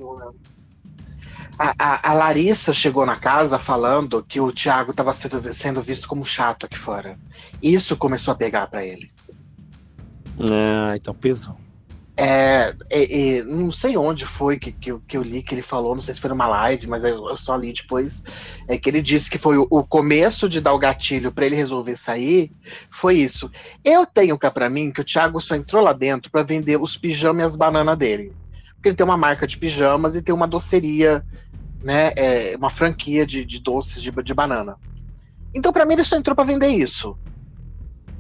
A, 1.58 1.74
a, 1.78 2.12
a, 2.12 2.14
Larissa 2.14 2.74
chegou 2.74 3.06
na 3.06 3.16
casa 3.16 3.60
falando 3.60 4.24
que 4.24 4.40
o 4.40 4.52
Thiago 4.52 4.92
estava 4.92 5.14
sendo, 5.14 5.54
sendo 5.54 5.82
visto 5.82 6.08
como 6.08 6.26
chato 6.26 6.66
aqui 6.66 6.78
fora. 6.78 7.20
Isso 7.62 7.98
começou 7.98 8.32
a 8.32 8.36
pegar 8.36 8.68
para 8.68 8.86
ele. 8.86 9.12
Ah, 10.40 10.96
então 10.96 11.14
pesou. 11.14 11.56
É, 12.22 12.76
é, 12.90 13.38
é, 13.38 13.44
não 13.44 13.72
sei 13.72 13.96
onde 13.96 14.26
foi 14.26 14.60
que, 14.60 14.74
que, 14.74 14.94
que, 15.08 15.16
eu 15.16 15.24
li 15.24 15.42
que 15.42 15.56
ele 15.56 15.62
falou, 15.62 15.96
não 15.96 16.02
sei 16.02 16.14
se 16.14 16.20
foi 16.20 16.30
numa 16.30 16.48
live, 16.48 16.86
mas 16.86 17.06
eu, 17.06 17.34
só 17.38 17.56
li 17.56 17.72
depois. 17.72 18.26
É 18.68 18.78
que 18.78 18.90
ele 18.90 19.02
disse 19.02 19.30
que 19.30 19.38
foi 19.38 19.58
o, 19.58 19.66
o 19.70 19.86
começo 19.86 20.50
de 20.50 20.60
dar 20.60 20.74
o 20.74 20.80
gatilho 20.80 21.32
para 21.32 21.46
ele 21.46 21.56
resolver 21.56 21.96
sair. 21.96 22.52
Foi 22.90 23.16
isso. 23.16 23.50
Eu 23.86 24.06
tenho 24.06 24.38
cá 24.38 24.52
para 24.52 24.70
mim 24.70 24.92
que 24.92 25.00
o 25.00 25.04
Thiago 25.04 25.40
só 25.40 25.56
entrou 25.56 25.82
lá 25.82 25.94
dentro 25.94 26.30
para 26.30 26.44
vender 26.44 26.78
os 26.78 26.98
pijamas 26.98 27.42
e 27.42 27.46
as 27.46 27.56
bananas 27.56 27.98
dele. 27.98 28.34
Porque 28.76 28.90
ele 28.90 28.98
tem 28.98 29.06
uma 29.06 29.18
marca 29.18 29.48
de 29.48 29.58
pijamas 29.58 30.14
e 30.18 30.22
tem 30.22 30.36
uma 30.36 30.48
doceria, 30.48 31.24
né? 31.82 32.12
É, 32.18 32.56
uma 32.58 32.70
franquia 32.70 33.26
de, 33.26 33.46
de 33.46 33.62
doces 33.62 34.04
de, 34.04 34.12
de 34.12 34.34
banana. 34.34 34.76
Então, 35.54 35.72
para 35.72 35.86
mim, 35.86 35.94
ele 35.94 36.04
só 36.04 36.18
entrou 36.18 36.36
para 36.36 36.44
vender 36.44 36.68
isso. 36.68 37.18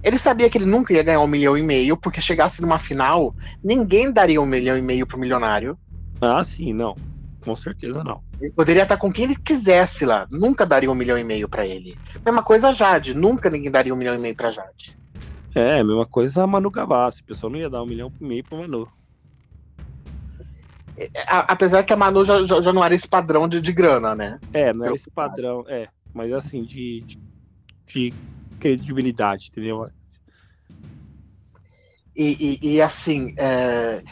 Ele 0.03 0.17
sabia 0.17 0.49
que 0.49 0.57
ele 0.57 0.65
nunca 0.65 0.93
ia 0.93 1.03
ganhar 1.03 1.19
um 1.19 1.27
milhão 1.27 1.57
e 1.57 1.61
meio, 1.61 1.97
porque 1.97 2.21
chegasse 2.21 2.61
numa 2.61 2.79
final, 2.79 3.35
ninguém 3.63 4.11
daria 4.11 4.41
um 4.41 4.45
milhão 4.45 4.77
e 4.77 4.81
meio 4.81 5.05
pro 5.05 5.19
milionário. 5.19 5.77
Ah, 6.21 6.43
sim, 6.43 6.73
não. 6.73 6.95
Com 7.43 7.55
certeza 7.55 8.03
não. 8.03 8.21
Ele 8.41 8.53
poderia 8.53 8.83
estar 8.83 8.97
com 8.97 9.11
quem 9.11 9.25
ele 9.25 9.35
quisesse 9.35 10.05
lá. 10.05 10.27
Nunca 10.31 10.65
daria 10.65 10.91
um 10.91 10.95
milhão 10.95 11.17
e 11.17 11.23
meio 11.23 11.47
para 11.47 11.65
ele. 11.65 11.97
Mesma 12.25 12.43
coisa 12.43 12.69
a 12.69 12.71
Jade. 12.71 13.13
Nunca 13.13 13.49
ninguém 13.49 13.71
daria 13.71 13.93
um 13.93 13.97
milhão 13.97 14.15
e 14.15 14.17
meio 14.17 14.35
pra 14.35 14.51
Jade. 14.51 14.97
É, 15.55 15.81
mesma 15.83 16.05
coisa 16.05 16.43
a 16.43 16.47
Manu 16.47 16.69
Gavassi. 16.69 17.21
O 17.21 17.25
pessoal 17.25 17.51
não 17.51 17.59
ia 17.59 17.69
dar 17.69 17.81
um 17.81 17.85
milhão 17.85 18.11
e 18.19 18.23
meio 18.23 18.43
pro 18.43 18.57
Manu. 18.57 18.87
É, 20.97 21.09
apesar 21.27 21.83
que 21.83 21.93
a 21.93 21.95
Manu 21.95 22.25
já, 22.25 22.45
já, 22.45 22.59
já 22.59 22.73
não 22.73 22.83
era 22.83 22.93
esse 22.93 23.07
padrão 23.07 23.47
de, 23.47 23.61
de 23.61 23.71
grana, 23.71 24.13
né? 24.13 24.39
É, 24.53 24.73
não 24.73 24.85
era 24.85 24.95
esse 24.95 25.09
padrão, 25.09 25.63
é. 25.67 25.87
Mas 26.13 26.33
assim, 26.33 26.63
de, 26.63 27.01
de, 27.01 27.19
de 27.87 28.13
credibilidade, 28.59 29.49
entendeu? 29.51 29.89
E, 32.15 32.59
e, 32.61 32.73
e 32.73 32.81
assim, 32.81 33.33
é, 33.37 34.03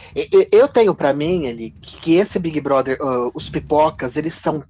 eu 0.50 0.68
tenho 0.68 0.96
para 0.96 1.14
mim 1.14 1.46
ele 1.46 1.72
que 1.82 2.16
esse 2.16 2.40
Big 2.40 2.62
Brother, 2.62 2.98
uh, 3.02 3.30
os 3.34 3.50
pipocas, 3.50 4.16
eles 4.16 4.34
são 4.34 4.64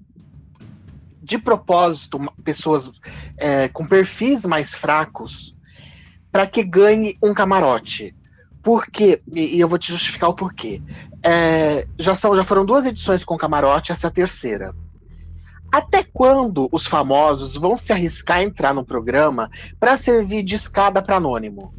de 1.21 1.37
propósito 1.37 2.19
pessoas 2.43 2.89
é, 3.37 3.67
com 3.67 3.85
perfis 3.85 4.45
mais 4.45 4.73
fracos 4.73 5.55
para 6.31 6.47
que 6.47 6.63
ganhe 6.63 7.17
um 7.21 7.33
camarote. 7.33 8.15
Porque, 8.63 9.21
e, 9.31 9.59
eu 9.59 9.67
vou 9.67 9.77
te 9.77 9.91
justificar 9.91 10.29
o 10.29 10.33
porquê. 10.33 10.81
É, 11.21 11.85
já, 11.99 12.15
são, 12.15 12.35
já 12.35 12.43
foram 12.43 12.65
duas 12.65 12.85
edições 12.85 13.23
com 13.23 13.37
camarote, 13.37 13.91
essa 13.91 14.07
é 14.07 14.09
a 14.09 14.11
terceira. 14.11 14.73
Até 15.71 16.03
quando 16.03 16.69
os 16.71 16.85
famosos 16.85 17.55
vão 17.55 17.75
se 17.75 17.91
arriscar 17.91 18.37
a 18.37 18.43
entrar 18.43 18.73
no 18.73 18.85
programa 18.85 19.49
para 19.79 19.97
servir 19.97 20.43
de 20.43 20.55
escada 20.55 21.01
para 21.01 21.17
anônimo? 21.17 21.73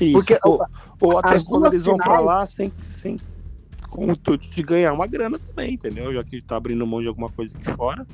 Isso, 0.00 0.12
Porque 0.12 0.38
ou, 0.44 0.60
ou 1.00 1.18
até 1.18 1.36
quando 1.44 1.66
eles 1.66 1.82
vão 1.82 1.96
para 1.96 2.18
lá 2.18 2.44
sem, 2.46 2.72
sem 3.00 3.16
com 3.94 4.06
o 4.06 4.10
intuito 4.10 4.50
de 4.50 4.62
ganhar 4.62 4.92
uma 4.92 5.06
grana 5.06 5.38
também, 5.38 5.74
entendeu? 5.74 6.12
Já 6.12 6.24
que 6.24 6.42
tá 6.42 6.56
abrindo 6.56 6.84
mão 6.84 7.00
de 7.00 7.06
alguma 7.06 7.28
coisa 7.28 7.56
aqui 7.56 7.70
fora. 7.70 8.04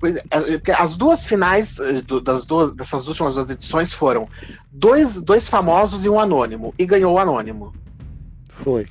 Pois 0.00 0.16
é, 0.16 0.22
é 0.30 0.72
as 0.78 0.96
duas 0.96 1.26
finais 1.26 1.78
eh, 1.78 2.02
das 2.24 2.46
duas, 2.46 2.74
dessas 2.74 3.06
últimas 3.06 3.34
duas 3.34 3.50
edições 3.50 3.92
foram 3.92 4.26
dois, 4.72 5.22
dois 5.22 5.50
famosos 5.50 6.04
e 6.06 6.08
um 6.08 6.18
anônimo, 6.18 6.74
e 6.78 6.86
ganhou 6.86 7.14
o 7.14 7.18
anônimo. 7.18 7.74
Foi. 8.48 8.88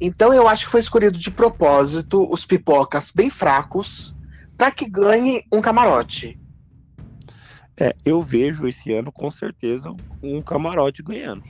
Então 0.00 0.32
eu 0.32 0.46
acho 0.46 0.66
que 0.66 0.70
foi 0.70 0.80
escolhido 0.80 1.18
de 1.18 1.30
propósito 1.30 2.30
os 2.30 2.44
pipocas 2.44 3.10
bem 3.14 3.30
fracos 3.30 4.14
para 4.56 4.70
que 4.70 4.88
ganhe 4.88 5.44
um 5.52 5.60
camarote. 5.60 6.38
É, 7.78 7.94
eu 8.04 8.22
vejo 8.22 8.66
esse 8.66 8.92
ano 8.92 9.12
com 9.12 9.30
certeza 9.30 9.94
um 10.22 10.40
camarote 10.40 11.02
ganhando. 11.02 11.42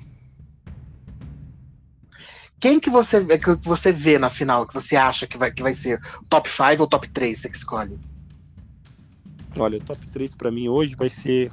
Quem 2.59 2.80
que 2.80 2.90
você, 2.90 3.24
que 3.38 3.55
você 3.62 3.92
vê 3.92 4.18
na 4.18 4.30
final 4.30 4.66
que 4.66 4.74
você 4.74 4.97
acha 4.97 5.26
que 5.26 5.36
vai, 5.36 5.53
que 5.53 5.62
vai 5.62 5.74
ser 5.74 6.01
top 6.28 6.49
5 6.49 6.82
ou 6.82 6.88
top 6.88 7.09
3 7.09 7.38
você 7.38 7.51
que 7.51 7.57
escolhe? 7.57 7.99
Olha, 9.57 9.78
o 9.78 9.82
top 9.82 10.07
3 10.09 10.34
para 10.34 10.51
mim 10.51 10.68
hoje 10.68 10.94
vai 10.97 11.09
ser. 11.09 11.53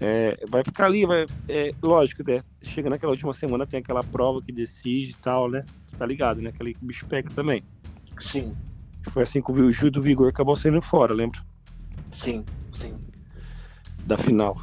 É, 0.00 0.38
vai 0.48 0.64
ficar 0.64 0.86
ali, 0.86 1.04
vai, 1.06 1.26
é, 1.48 1.72
lógico, 1.82 2.22
né? 2.26 2.42
Chega 2.62 2.88
naquela 2.88 3.12
última 3.12 3.32
semana, 3.32 3.66
tem 3.66 3.80
aquela 3.80 4.02
prova 4.02 4.40
que 4.42 4.52
decide 4.52 5.12
e 5.12 5.16
tal, 5.16 5.48
né? 5.48 5.64
Tá 6.00 6.06
ligado, 6.06 6.40
né? 6.40 6.48
Aquele 6.48 6.74
bicho 6.80 7.04
pega 7.04 7.28
também. 7.28 7.62
Sim. 8.18 8.56
Foi 9.10 9.22
assim 9.22 9.42
que 9.42 9.52
o 9.52 9.70
Gil 9.70 9.90
do 9.90 10.00
Vigor 10.00 10.30
acabou 10.30 10.56
saindo 10.56 10.80
fora, 10.80 11.12
lembra? 11.12 11.38
Sim, 12.10 12.42
sim. 12.72 12.96
Da 14.06 14.16
final. 14.16 14.62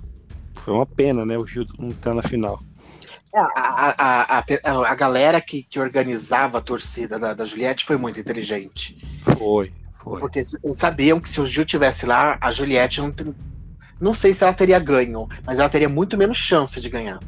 Foi 0.56 0.74
uma 0.74 0.86
pena, 0.88 1.24
né? 1.28 1.38
O 1.38 1.46
Gil 1.46 1.64
não 1.78 1.92
tá 1.92 2.12
na 2.12 2.24
final. 2.24 2.60
É, 3.36 3.40
a, 3.40 3.94
a, 4.00 4.40
a, 4.40 4.92
a, 4.92 4.96
galera 4.96 5.40
que, 5.40 5.62
que 5.62 5.80
organizava 5.80 6.58
a 6.58 6.62
torcida 6.62 7.20
da, 7.20 7.36
da 7.36 7.46
Juliette 7.46 7.86
foi 7.86 7.98
muito 7.98 8.20
inteligente. 8.20 8.98
Foi, 9.38 9.72
foi. 9.94 10.20
Porque 10.20 10.44
sabiam 10.44 11.20
que 11.20 11.30
se 11.30 11.40
o 11.40 11.46
Gil 11.46 11.66
tivesse 11.66 12.08
lá, 12.08 12.40
a 12.42 12.52
Juliette 12.52 13.00
não 13.00 13.12
tem, 13.12 13.36
não 14.02 14.16
sei 14.16 14.34
se 14.34 14.44
ela 14.44 14.54
teria 14.54 14.80
ganho, 14.80 15.30
mas 15.46 15.60
ela 15.60 15.70
teria 15.70 15.88
muito 15.88 16.18
menos 16.18 16.36
chance 16.36 16.82
de 16.82 16.90
ganhar. 16.90 17.20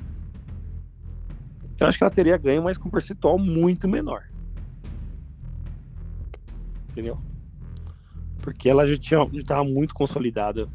Eu 1.79 1.87
acho 1.87 1.97
que 1.97 2.03
ela 2.03 2.11
teria 2.11 2.37
ganho, 2.37 2.61
mas 2.61 2.77
com 2.77 2.89
um 2.89 2.91
percentual 2.91 3.37
muito 3.39 3.87
menor. 3.87 4.29
Entendeu? 6.89 7.17
Porque 8.39 8.69
ela 8.69 8.85
já 8.85 8.97
tinha 8.97 9.19
já 9.31 9.39
estava 9.39 9.63
muito 9.63 9.93
consolidada. 9.93 10.67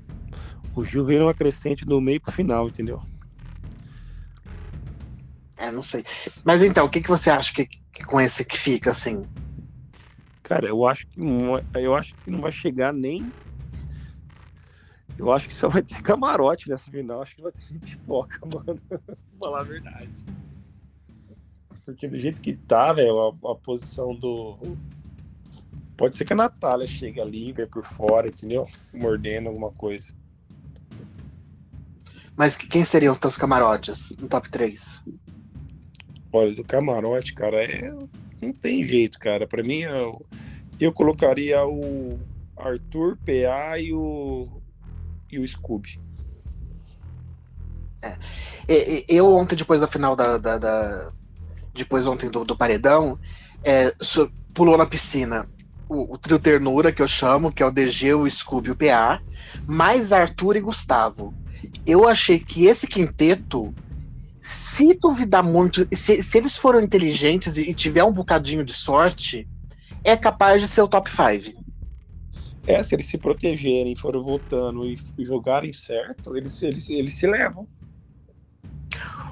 O 0.74 0.84
Gil 0.84 1.04
veio 1.04 1.20
numa 1.20 1.34
crescente 1.34 1.84
do 1.84 2.00
meio 2.00 2.20
pro 2.20 2.32
final, 2.32 2.68
entendeu? 2.68 3.02
É, 5.56 5.70
não 5.70 5.82
sei. 5.82 6.04
Mas 6.42 6.62
então, 6.62 6.86
o 6.86 6.90
que, 6.90 7.00
que 7.00 7.08
você 7.08 7.30
acha 7.30 7.52
que, 7.52 7.66
que 7.66 8.04
com 8.04 8.20
esse 8.20 8.44
que 8.44 8.58
fica 8.58 8.90
assim? 8.90 9.26
Cara, 10.42 10.66
eu 10.66 10.86
acho 10.86 11.06
que 11.06 11.20
não, 11.20 11.62
eu 11.74 11.94
acho 11.94 12.14
que 12.16 12.30
não 12.30 12.40
vai 12.40 12.52
chegar 12.52 12.92
nem. 12.92 13.30
Eu 15.16 15.30
acho 15.32 15.48
que 15.48 15.54
só 15.54 15.68
vai 15.68 15.82
ter 15.82 16.02
camarote 16.02 16.68
nessa 16.68 16.90
final. 16.90 17.22
Acho 17.22 17.36
que 17.36 17.42
vai 17.42 17.52
ter 17.52 17.62
pipoca, 17.78 18.40
mano. 18.44 18.80
Vou 18.90 19.16
falar 19.38 19.60
a 19.60 19.64
verdade. 19.64 20.10
Porque 21.84 22.08
do 22.08 22.18
jeito 22.18 22.40
que 22.40 22.54
tá, 22.54 22.92
velho, 22.92 23.36
a, 23.44 23.52
a, 23.52 23.54
posição 23.54 24.14
do. 24.14 24.58
Pode 25.96 26.16
ser 26.16 26.24
que 26.24 26.32
a 26.32 26.36
Natália 26.36 26.86
chegue 26.86 27.20
ali, 27.20 27.52
vai 27.52 27.66
por 27.66 27.84
fora, 27.84 28.28
entendeu? 28.28 28.66
Mordendo 28.92 29.48
alguma 29.48 29.70
coisa. 29.70 30.14
Mas 32.36 32.56
quem 32.56 32.84
seriam 32.84 33.12
os 33.12 33.18
teus 33.18 33.36
camarotes 33.36 34.16
no 34.16 34.26
top 34.26 34.48
3? 34.50 35.04
Olha, 36.32 36.54
do 36.54 36.64
camarote, 36.64 37.32
cara, 37.32 37.62
é... 37.62 37.92
não 38.42 38.52
tem 38.52 38.82
jeito, 38.82 39.18
cara. 39.18 39.46
Para 39.46 39.62
mim, 39.62 39.80
eu... 39.80 40.24
eu 40.80 40.92
colocaria 40.92 41.64
o 41.64 42.18
Arthur, 42.56 43.16
PA 43.18 43.78
e 43.78 43.92
o, 43.92 44.48
e 45.30 45.38
o 45.38 45.46
Scooby. 45.46 45.98
É. 48.02 48.16
Eu 49.08 49.34
ontem, 49.34 49.56
depois 49.56 49.80
da 49.80 49.86
final 49.86 50.14
da. 50.16 50.38
da, 50.38 50.58
da... 50.58 51.12
Depois 51.74 52.06
ontem 52.06 52.30
do, 52.30 52.44
do 52.44 52.56
paredão, 52.56 53.18
é, 53.62 53.92
pulou 54.52 54.78
na 54.78 54.86
piscina 54.86 55.48
o, 55.88 56.14
o, 56.14 56.18
trio 56.18 56.38
ternura 56.38 56.92
que 56.92 57.02
eu 57.02 57.08
chamo, 57.08 57.52
que 57.52 57.62
é 57.62 57.66
o 57.66 57.70
DG, 57.70 58.14
o 58.14 58.28
Scooby 58.28 58.68
e 58.68 58.72
o 58.72 58.76
PA, 58.76 59.20
mais 59.66 60.12
Arthur 60.12 60.56
e 60.56 60.60
Gustavo. 60.60 61.34
Eu 61.86 62.08
achei 62.08 62.38
que 62.38 62.66
esse 62.66 62.86
quinteto 62.86 63.74
se 64.40 64.94
duvidar 64.98 65.42
muito, 65.42 65.86
se, 65.94 66.22
se 66.22 66.38
eles 66.38 66.56
foram 66.56 66.80
inteligentes 66.80 67.56
e, 67.56 67.70
e 67.70 67.74
tiver 67.74 68.04
um 68.04 68.12
bocadinho 68.12 68.64
de 68.64 68.74
sorte, 68.74 69.48
é 70.02 70.16
capaz 70.16 70.60
de 70.60 70.68
ser 70.68 70.82
o 70.82 70.88
top 70.88 71.10
5. 71.10 71.64
É, 72.66 72.82
se 72.82 72.94
eles 72.94 73.06
se 73.06 73.18
protegerem, 73.18 73.94
forem 73.94 74.22
voltando 74.22 74.86
e 74.86 74.98
jogarem 75.18 75.72
certo, 75.72 76.36
eles, 76.36 76.62
eles, 76.62 76.88
eles 76.88 77.14
se 77.14 77.26
levam. 77.26 77.66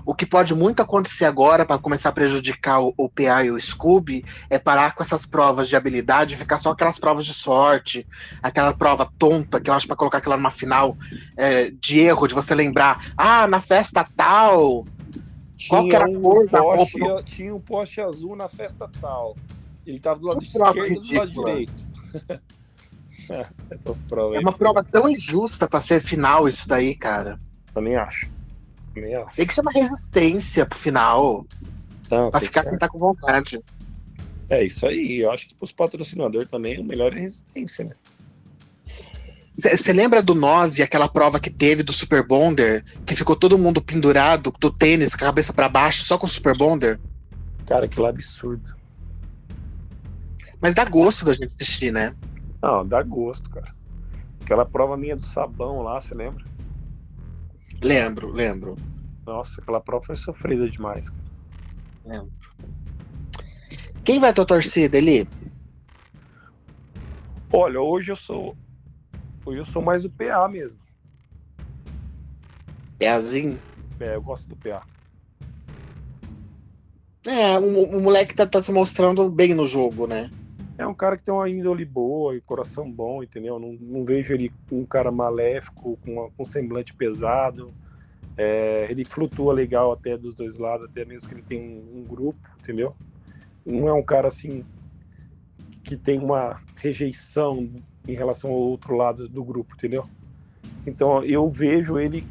O 0.04 0.14
que 0.14 0.26
pode 0.26 0.54
muito 0.54 0.82
acontecer 0.82 1.24
agora 1.24 1.64
para 1.64 1.78
começar 1.78 2.08
a 2.08 2.12
prejudicar 2.12 2.80
o, 2.80 2.94
o, 2.96 3.08
PA 3.08 3.44
e 3.44 3.50
o 3.50 3.60
Scooby 3.60 4.24
é 4.50 4.58
parar 4.58 4.94
com 4.94 5.02
essas 5.02 5.26
provas 5.26 5.68
de 5.68 5.76
habilidade 5.76 6.34
e 6.34 6.36
ficar 6.36 6.58
só 6.58 6.70
aquelas 6.70 6.98
provas 6.98 7.26
de 7.26 7.34
sorte, 7.34 8.06
aquela 8.42 8.72
prova 8.74 9.10
tonta 9.18 9.60
que 9.60 9.70
eu 9.70 9.74
acho 9.74 9.86
para 9.86 9.96
colocar 9.96 10.18
aquela 10.18 10.36
numa 10.36 10.50
final 10.50 10.96
é, 11.36 11.70
de 11.70 12.00
erro, 12.00 12.26
de 12.26 12.34
você 12.34 12.54
lembrar, 12.54 13.12
ah, 13.16 13.46
na 13.46 13.60
festa 13.60 14.06
tal, 14.16 14.84
qual 15.68 15.86
que 15.86 15.94
era 15.94 16.04
a 16.04 16.20
cor 16.20 16.48
da 16.48 16.60
roupa? 16.60 17.22
Tinha 17.24 17.54
um 17.54 17.60
poste 17.60 18.00
azul 18.00 18.34
na 18.34 18.48
festa 18.48 18.90
tal. 19.00 19.36
Ele 19.86 19.98
tava 19.98 20.20
do 20.20 20.26
lado 20.26 20.42
esquerdo 20.42 20.86
e 20.86 21.00
do 21.00 21.14
lado 21.14 21.30
direito. 21.30 21.86
Essas 23.70 23.98
provas. 24.00 24.38
É 24.38 24.40
uma 24.40 24.52
prova 24.52 24.82
tão 24.82 25.08
injusta 25.08 25.68
para 25.68 25.80
ser 25.80 26.02
final 26.02 26.48
isso 26.48 26.68
daí, 26.68 26.94
cara. 26.94 27.40
Também 27.72 27.96
acho. 27.96 28.28
Acho. 28.96 29.36
Tem 29.36 29.46
que 29.46 29.54
ser 29.54 29.60
uma 29.60 29.72
resistência 29.72 30.66
pro 30.66 30.78
final. 30.78 31.46
Não, 32.10 32.30
pra 32.30 32.40
ficar 32.40 32.64
quem 32.64 32.78
tá 32.78 32.88
com 32.88 32.98
vontade. 32.98 33.60
É 34.48 34.62
isso 34.62 34.86
aí. 34.86 35.20
Eu 35.20 35.30
acho 35.30 35.48
que 35.48 35.54
pros 35.54 35.72
patrocinadores 35.72 36.48
também 36.48 36.78
o 36.78 36.84
melhor 36.84 37.12
é 37.14 37.20
resistência, 37.20 37.84
né? 37.84 37.94
Você 39.54 39.92
lembra 39.92 40.22
do 40.22 40.34
9, 40.34 40.82
aquela 40.82 41.08
prova 41.08 41.38
que 41.38 41.50
teve 41.50 41.82
do 41.82 41.92
Super 41.92 42.26
Bonder, 42.26 42.82
que 43.04 43.14
ficou 43.14 43.36
todo 43.36 43.58
mundo 43.58 43.82
pendurado 43.82 44.52
do 44.58 44.70
tênis, 44.70 45.14
com 45.14 45.24
a 45.24 45.28
cabeça 45.28 45.52
para 45.52 45.68
baixo, 45.68 46.04
só 46.04 46.16
com 46.16 46.26
o 46.26 46.28
Super 46.28 46.56
Bonder? 46.56 46.98
Cara, 47.66 47.84
aquilo 47.84 48.06
é 48.06 48.10
absurdo. 48.10 48.74
Mas 50.60 50.74
dá 50.74 50.84
gosto 50.84 51.24
da 51.24 51.32
gente 51.32 51.48
assistir, 51.48 51.92
né? 51.92 52.14
Não, 52.62 52.86
dá 52.86 53.02
gosto, 53.02 53.50
cara. 53.50 53.74
Aquela 54.42 54.64
prova 54.64 54.96
minha 54.96 55.16
do 55.16 55.26
sabão 55.26 55.82
lá, 55.82 56.00
você 56.00 56.14
lembra? 56.14 56.44
Lembro, 57.80 58.30
lembro. 58.30 58.76
Nossa, 59.26 59.60
aquela 59.60 59.80
prova 59.80 60.04
foi 60.04 60.16
sofrida 60.16 60.68
demais. 60.68 61.06
Lembro. 62.04 62.32
Quem 64.04 64.18
vai 64.18 64.32
tua 64.32 64.44
torcida, 64.44 64.98
Eli? 64.98 65.26
Olha, 67.52 67.80
hoje 67.80 68.10
eu 68.10 68.16
sou 68.16 68.56
Hoje 69.44 69.58
eu 69.58 69.64
sou 69.64 69.82
mais 69.82 70.04
o 70.04 70.10
PA 70.10 70.48
mesmo. 70.48 70.78
PAzinho? 72.98 73.58
É, 73.98 74.14
eu 74.14 74.22
gosto 74.22 74.48
do 74.48 74.56
PA. 74.56 74.84
É, 77.26 77.58
o, 77.58 77.98
o 77.98 78.00
moleque 78.00 78.34
tá, 78.34 78.46
tá, 78.46 78.62
se 78.62 78.72
mostrando 78.72 79.28
bem 79.28 79.54
no 79.54 79.64
jogo, 79.64 80.06
né? 80.06 80.30
É 80.82 80.86
um 80.86 80.94
cara 80.94 81.16
que 81.16 81.22
tem 81.22 81.32
uma 81.32 81.48
índole 81.48 81.84
boa 81.84 82.34
e 82.34 82.40
coração 82.40 82.90
bom, 82.90 83.22
entendeu? 83.22 83.56
Não, 83.56 83.72
não 83.80 84.04
vejo 84.04 84.34
ele 84.34 84.52
um 84.70 84.84
cara 84.84 85.12
maléfico, 85.12 85.96
com, 86.04 86.12
uma, 86.12 86.30
com 86.30 86.42
um 86.42 86.46
semblante 86.46 86.92
pesado. 86.92 87.72
É, 88.36 88.88
ele 88.90 89.04
flutua 89.04 89.52
legal 89.52 89.92
até 89.92 90.16
dos 90.16 90.34
dois 90.34 90.58
lados, 90.58 90.88
até 90.88 91.04
mesmo 91.04 91.28
que 91.28 91.34
ele 91.36 91.42
tem 91.42 91.60
um, 91.60 92.00
um 92.00 92.04
grupo, 92.04 92.40
entendeu? 92.58 92.96
Não 93.64 93.86
é 93.86 93.92
um 93.92 94.02
cara 94.02 94.26
assim 94.26 94.64
que 95.84 95.96
tem 95.96 96.18
uma 96.18 96.60
rejeição 96.74 97.70
em 98.08 98.14
relação 98.14 98.50
ao 98.50 98.56
outro 98.56 98.96
lado 98.96 99.28
do 99.28 99.44
grupo, 99.44 99.74
entendeu? 99.74 100.08
Então 100.84 101.22
eu 101.22 101.48
vejo 101.48 101.96
ele 101.96 102.26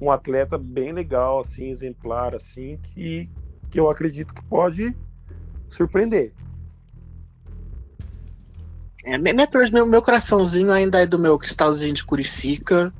um 0.00 0.10
atleta 0.10 0.56
bem 0.56 0.92
legal, 0.92 1.40
assim, 1.40 1.68
exemplar, 1.68 2.34
assim, 2.34 2.78
que, 2.82 3.28
que 3.70 3.78
eu 3.78 3.90
acredito 3.90 4.32
que 4.32 4.42
pode 4.44 4.96
surpreender. 5.68 6.32
É, 9.04 9.16
meu, 9.16 9.86
meu 9.86 10.02
coraçãozinho 10.02 10.72
ainda 10.72 11.00
é 11.00 11.06
do 11.06 11.18
meu 11.18 11.38
cristalzinho 11.38 11.94
de 11.94 12.04
Curicica. 12.04 12.92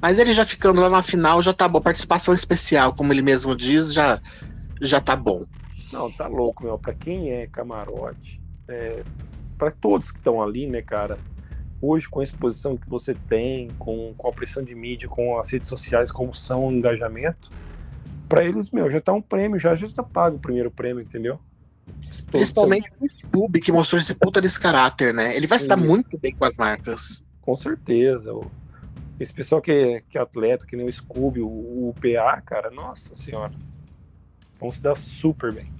Mas 0.00 0.18
ele 0.18 0.32
já 0.32 0.44
ficando 0.44 0.80
lá 0.80 0.90
na 0.90 1.02
final 1.02 1.40
já 1.40 1.52
tá 1.52 1.66
bom. 1.66 1.80
Participação 1.80 2.34
especial, 2.34 2.94
como 2.94 3.12
ele 3.12 3.22
mesmo 3.22 3.56
diz, 3.56 3.92
já, 3.92 4.20
já 4.80 5.00
tá 5.00 5.16
bom. 5.16 5.46
Não, 5.92 6.10
tá 6.10 6.26
louco, 6.26 6.62
meu. 6.62 6.78
Pra 6.78 6.92
quem 6.92 7.30
é 7.30 7.46
camarote, 7.46 8.40
é, 8.68 9.02
para 9.56 9.70
todos 9.70 10.10
que 10.10 10.18
estão 10.18 10.42
ali, 10.42 10.66
né, 10.66 10.82
cara? 10.82 11.18
Hoje, 11.80 12.08
com 12.08 12.20
a 12.20 12.24
exposição 12.24 12.76
que 12.76 12.88
você 12.88 13.14
tem, 13.14 13.68
com, 13.78 14.14
com 14.16 14.28
a 14.28 14.32
pressão 14.32 14.62
de 14.62 14.74
mídia, 14.74 15.08
com 15.08 15.38
as 15.38 15.50
redes 15.50 15.68
sociais, 15.68 16.10
como 16.10 16.34
são 16.34 16.66
o 16.66 16.72
engajamento, 16.72 17.50
para 18.28 18.44
eles, 18.44 18.70
meu, 18.70 18.90
já 18.90 19.00
tá 19.00 19.12
um 19.12 19.22
prêmio, 19.22 19.58
já, 19.58 19.74
já 19.74 19.88
tá 19.88 20.02
pago 20.02 20.36
o 20.36 20.40
primeiro 20.40 20.70
prêmio, 20.70 21.02
entendeu? 21.02 21.38
Principalmente 22.30 22.90
o 23.00 23.04
YouTube, 23.04 23.60
que 23.60 23.70
mostrou 23.70 24.00
esse 24.00 24.14
puta 24.14 24.40
desse 24.40 24.58
caráter, 24.58 25.14
né? 25.14 25.36
Ele 25.36 25.46
vai 25.46 25.58
se 25.58 25.68
dar 25.68 25.76
muito 25.76 26.18
bem 26.18 26.34
com 26.34 26.44
as 26.44 26.56
marcas. 26.56 27.22
Com 27.40 27.54
certeza. 27.54 28.32
Esse 29.20 29.32
pessoal 29.32 29.62
que 29.62 29.70
é, 29.70 30.02
que 30.08 30.18
é 30.18 30.20
atleta, 30.20 30.66
que 30.66 30.76
nem 30.76 30.86
o 30.86 30.92
Scooby, 30.92 31.40
o, 31.40 31.46
o 31.46 31.94
PA, 31.94 32.40
cara, 32.40 32.70
nossa 32.70 33.14
senhora. 33.14 33.52
Vão 34.58 34.70
se 34.70 34.82
dar 34.82 34.96
super 34.96 35.52
bem. 35.52 35.72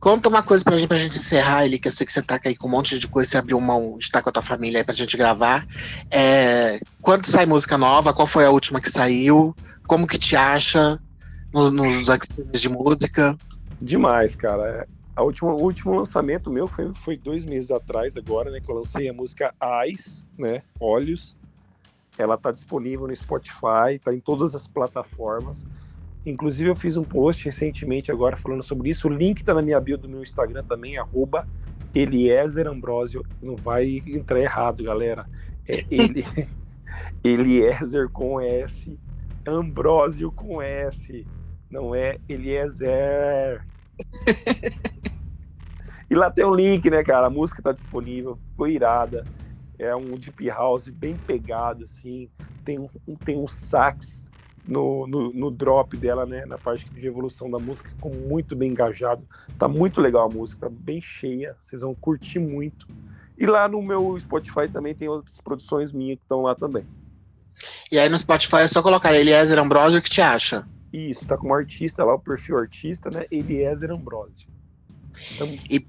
Conta 0.00 0.28
uma 0.28 0.42
coisa 0.42 0.62
pra 0.62 0.76
gente, 0.76 0.88
pra 0.88 0.98
gente 0.98 1.18
encerrar, 1.18 1.64
ele, 1.64 1.78
que 1.78 1.88
eu 1.88 1.92
sei 1.92 2.06
que 2.06 2.12
você 2.12 2.22
tá 2.22 2.38
aí 2.44 2.54
com 2.54 2.68
um 2.68 2.70
monte 2.70 2.98
de 2.98 3.08
coisa, 3.08 3.30
você 3.30 3.38
abriu 3.38 3.60
mão 3.60 3.96
de 3.96 4.04
estar 4.04 4.22
com 4.22 4.28
a 4.28 4.32
tua 4.32 4.42
família 4.42 4.80
aí 4.80 4.84
pra 4.84 4.94
gente 4.94 5.16
gravar. 5.16 5.66
É, 6.10 6.78
quando 7.00 7.26
sai 7.26 7.46
música 7.46 7.76
nova? 7.78 8.12
Qual 8.12 8.26
foi 8.26 8.44
a 8.44 8.50
última 8.50 8.80
que 8.80 8.90
saiu? 8.90 9.54
Como 9.86 10.06
que 10.06 10.18
te 10.18 10.36
acha 10.36 11.00
nos, 11.56 11.72
nos 11.72 12.60
de 12.60 12.68
música? 12.68 13.36
Demais, 13.80 14.34
cara. 14.34 14.68
É, 14.68 14.86
a 15.14 15.22
última, 15.22 15.52
o 15.52 15.62
último 15.62 15.94
lançamento 15.94 16.50
meu 16.50 16.68
foi, 16.68 16.92
foi 16.94 17.16
dois 17.16 17.46
meses 17.46 17.70
atrás, 17.70 18.16
agora, 18.16 18.50
né? 18.50 18.60
Que 18.60 18.70
eu 18.70 18.76
lancei 18.76 19.08
a 19.08 19.12
música 19.12 19.54
Eyes, 19.60 20.22
né? 20.36 20.62
Olhos. 20.78 21.36
Ela 22.18 22.36
tá 22.36 22.50
disponível 22.50 23.06
no 23.06 23.16
Spotify, 23.16 23.98
tá 24.02 24.12
em 24.12 24.20
todas 24.20 24.54
as 24.54 24.66
plataformas. 24.66 25.64
Inclusive, 26.24 26.70
eu 26.70 26.76
fiz 26.76 26.96
um 26.96 27.04
post 27.04 27.44
recentemente 27.44 28.10
agora 28.10 28.36
falando 28.36 28.62
sobre 28.62 28.90
isso. 28.90 29.08
O 29.08 29.12
link 29.12 29.44
tá 29.44 29.54
na 29.54 29.62
minha 29.62 29.80
bio 29.80 29.96
do 29.96 30.08
meu 30.08 30.22
Instagram 30.22 30.64
também, 30.64 30.98
arroba 30.98 31.46
Eliezer 31.94 32.66
Ambrosio. 32.66 33.24
Não 33.40 33.56
vai 33.56 34.02
entrar 34.06 34.40
errado, 34.40 34.82
galera. 34.82 35.26
É 35.68 35.84
ele, 35.90 36.24
Eliezer 37.24 38.08
com 38.10 38.40
S, 38.40 38.98
Ambrosio 39.46 40.32
com 40.32 40.60
S. 40.60 41.26
Não 41.70 41.94
é 41.94 42.18
Eliezer. 42.28 43.66
e 46.10 46.14
lá 46.14 46.30
tem 46.30 46.44
o 46.44 46.50
um 46.50 46.54
link, 46.54 46.88
né, 46.90 47.02
cara? 47.02 47.26
A 47.26 47.30
música 47.30 47.62
tá 47.62 47.72
disponível, 47.72 48.38
foi 48.56 48.74
irada. 48.74 49.24
É 49.78 49.94
um 49.94 50.16
deep 50.16 50.46
house 50.48 50.88
bem 50.88 51.16
pegado, 51.16 51.84
assim. 51.84 52.30
Tem 52.64 52.78
um, 52.78 52.88
tem 53.24 53.38
um 53.38 53.46
sax 53.46 54.30
no, 54.66 55.06
no, 55.06 55.32
no, 55.32 55.50
drop 55.50 55.96
dela, 55.96 56.26
né? 56.26 56.44
Na 56.46 56.58
parte 56.58 56.86
de 56.92 57.06
evolução 57.06 57.50
da 57.50 57.58
música, 57.58 57.90
ficou 57.90 58.12
muito 58.12 58.56
bem 58.56 58.70
engajado. 58.70 59.26
Tá 59.58 59.68
muito 59.68 60.00
legal 60.00 60.28
a 60.28 60.32
música, 60.32 60.68
bem 60.68 61.00
cheia. 61.00 61.54
Vocês 61.58 61.82
vão 61.82 61.94
curtir 61.94 62.38
muito. 62.38 62.86
E 63.38 63.46
lá 63.46 63.68
no 63.68 63.82
meu 63.82 64.18
Spotify 64.18 64.68
também 64.72 64.94
tem 64.94 65.08
outras 65.08 65.38
produções 65.38 65.92
minhas 65.92 66.18
que 66.18 66.24
estão 66.24 66.42
lá 66.42 66.54
também. 66.54 66.86
E 67.90 67.98
aí 67.98 68.08
no 68.08 68.18
Spotify 68.18 68.56
é 68.56 68.68
só 68.68 68.82
colocar 68.82 69.14
Eliezer 69.14 69.58
Ambrosio, 69.58 70.02
que 70.02 70.10
te 70.10 70.20
acha? 70.20 70.64
Isso, 70.96 71.26
tá 71.26 71.36
como 71.36 71.52
artista 71.52 72.02
lá, 72.04 72.14
o 72.14 72.18
perfil 72.18 72.56
artista, 72.56 73.10
né? 73.10 73.26
Eliezer 73.30 73.90
Ambrosio. 73.90 74.48
Então, 75.34 75.46
e, 75.68 75.84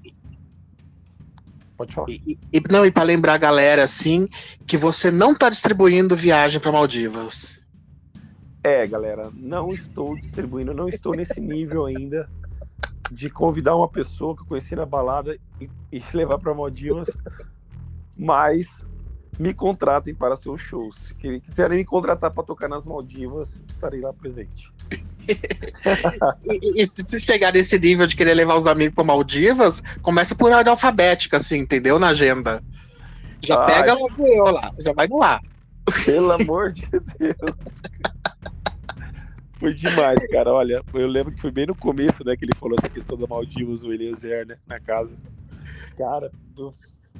Pode 1.78 1.94
falar. 1.94 2.10
E, 2.10 2.38
e, 2.52 2.62
não, 2.70 2.84
e 2.84 2.90
para 2.90 3.04
lembrar 3.04 3.34
a 3.34 3.38
galera, 3.38 3.84
assim, 3.84 4.28
que 4.66 4.76
você 4.76 5.10
não 5.10 5.34
tá 5.34 5.48
distribuindo 5.48 6.16
viagem 6.16 6.60
para 6.60 6.72
Maldivas. 6.72 7.66
É, 8.64 8.86
galera, 8.86 9.30
não 9.34 9.68
estou 9.68 10.14
distribuindo, 10.16 10.74
não 10.74 10.88
estou 10.88 11.14
nesse 11.14 11.40
nível 11.40 11.86
ainda 11.86 12.28
de 13.10 13.30
convidar 13.30 13.76
uma 13.76 13.88
pessoa 13.88 14.34
que 14.34 14.42
eu 14.42 14.46
conheci 14.46 14.74
na 14.76 14.84
balada 14.84 15.38
e, 15.60 15.70
e 15.90 16.02
levar 16.12 16.38
para 16.38 16.52
Maldivas, 16.52 17.08
mas 18.16 18.84
me 19.38 19.54
contratem 19.54 20.14
para 20.14 20.36
seus 20.36 20.60
shows. 20.60 20.94
Se 20.96 21.14
quiserem 21.40 21.78
me 21.78 21.84
contratar 21.84 22.30
para 22.30 22.44
tocar 22.44 22.68
nas 22.68 22.86
Maldivas, 22.86 23.62
estarei 23.68 24.00
lá 24.00 24.12
presente. 24.12 24.72
e, 26.44 26.82
e, 26.82 26.86
se 26.86 27.20
chegar 27.20 27.52
nesse 27.52 27.78
nível 27.78 28.06
de 28.06 28.16
querer 28.16 28.34
levar 28.34 28.56
os 28.56 28.66
amigos 28.66 28.94
para 28.94 29.04
Maldivas, 29.04 29.82
começa 30.00 30.34
por 30.34 30.52
ordem 30.52 30.70
alfabética, 30.70 31.36
assim, 31.36 31.58
entendeu? 31.58 31.98
Na 31.98 32.08
agenda. 32.08 32.62
Já 33.40 33.60
Ai. 33.60 33.66
pega 33.66 33.94
logo 33.94 34.26
eu 34.26 34.44
lá, 34.44 34.72
já 34.78 34.92
vai 34.92 35.06
no 35.06 35.18
lá. 35.18 35.40
Pelo 36.04 36.32
amor 36.32 36.72
de 36.72 36.86
Deus. 36.90 37.36
Foi 39.58 39.74
demais, 39.74 40.24
cara. 40.30 40.52
Olha, 40.52 40.82
eu 40.94 41.06
lembro 41.06 41.32
que 41.32 41.40
foi 41.40 41.50
bem 41.50 41.66
no 41.66 41.74
começo, 41.74 42.24
né, 42.24 42.36
que 42.36 42.44
ele 42.44 42.54
falou 42.54 42.76
essa 42.78 42.88
questão 42.88 43.16
da 43.16 43.26
Maldivas, 43.26 43.82
o 43.82 43.92
Eliezer, 43.92 44.46
né, 44.46 44.56
na 44.66 44.78
casa. 44.78 45.16
Cara, 45.96 46.30
eu 46.56 46.72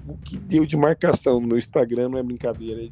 o 0.07 0.17
que 0.17 0.39
deu 0.39 0.65
de 0.65 0.77
marcação 0.77 1.41
no 1.41 1.47
meu 1.47 1.59
Instagram 1.59 2.09
não 2.09 2.19
é 2.19 2.23
brincadeira. 2.23 2.91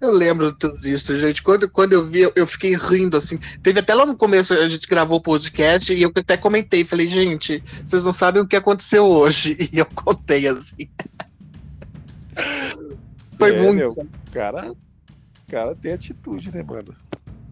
Eu 0.00 0.10
lembro 0.10 0.50
de 0.50 0.58
tudo 0.58 0.88
isso, 0.88 1.14
gente. 1.14 1.42
Quando, 1.42 1.68
quando 1.68 1.92
eu 1.92 2.06
vi, 2.06 2.20
eu 2.34 2.46
fiquei 2.46 2.74
rindo, 2.74 3.18
assim. 3.18 3.38
Teve 3.62 3.80
até 3.80 3.94
lá 3.94 4.06
no 4.06 4.16
começo, 4.16 4.54
a 4.54 4.66
gente 4.66 4.88
gravou 4.88 5.18
o 5.18 5.22
podcast 5.22 5.92
e 5.92 6.00
eu 6.00 6.10
até 6.14 6.38
comentei. 6.38 6.84
Falei, 6.86 7.06
gente, 7.06 7.62
vocês 7.84 8.04
não 8.04 8.12
sabem 8.12 8.40
o 8.40 8.46
que 8.46 8.56
aconteceu 8.56 9.04
hoje. 9.06 9.56
E 9.70 9.78
eu 9.78 9.86
contei, 9.86 10.48
assim. 10.48 10.88
Foi 13.36 13.54
é, 13.54 13.60
muito. 13.60 13.76
Meu, 13.76 14.08
cara, 14.32 14.72
cara 15.48 15.74
tem 15.74 15.92
atitude, 15.92 16.50
né, 16.50 16.62
mano? 16.62 16.94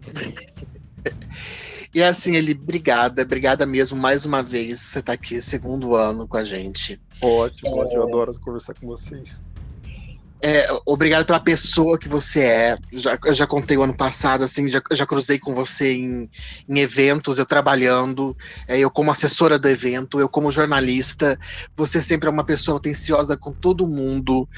E 1.95 2.03
assim, 2.03 2.37
ele, 2.37 2.53
obrigada, 2.53 3.23
obrigada 3.23 3.65
mesmo 3.65 3.99
mais 3.99 4.25
uma 4.25 4.43
vez. 4.43 4.81
Você 4.81 5.03
tá 5.03 5.15
aqui, 5.15 5.41
segundo 5.41 5.95
ano 5.95 6.29
com 6.29 6.37
a 6.37 6.45
gente. 6.45 7.01
Ótimo, 7.23 7.69
é... 7.69 7.81
ótimo, 7.81 7.95
eu 7.95 8.09
adoro 8.09 8.39
conversar 8.41 8.75
com 8.75 8.87
vocês. 8.87 9.41
É, 10.41 10.69
obrigado 10.87 11.27
pela 11.27 11.41
pessoa 11.41 11.99
que 11.99 12.09
você 12.09 12.41
é. 12.41 12.77
Já, 12.93 13.19
eu 13.25 13.35
já 13.35 13.47
contei 13.47 13.77
o 13.77 13.83
ano 13.83 13.97
passado, 13.97 14.45
assim, 14.45 14.69
já, 14.69 14.81
já 14.93 15.05
cruzei 15.05 15.37
com 15.39 15.55
você 15.55 15.95
em, 15.95 16.31
em 16.69 16.79
eventos, 16.79 17.39
eu 17.39 17.47
trabalhando, 17.47 18.37
é, 18.69 18.79
eu 18.79 18.91
como 18.91 19.11
assessora 19.11 19.59
do 19.59 19.69
evento, 19.69 20.21
eu 20.21 20.29
como 20.29 20.53
jornalista. 20.53 21.37
Você 21.77 22.01
sempre 22.01 22.29
é 22.29 22.33
uma 22.33 22.45
pessoa 22.45 22.79
atenciosa 22.79 23.37
com 23.37 23.53
todo 23.53 23.89
mundo, 23.89 24.49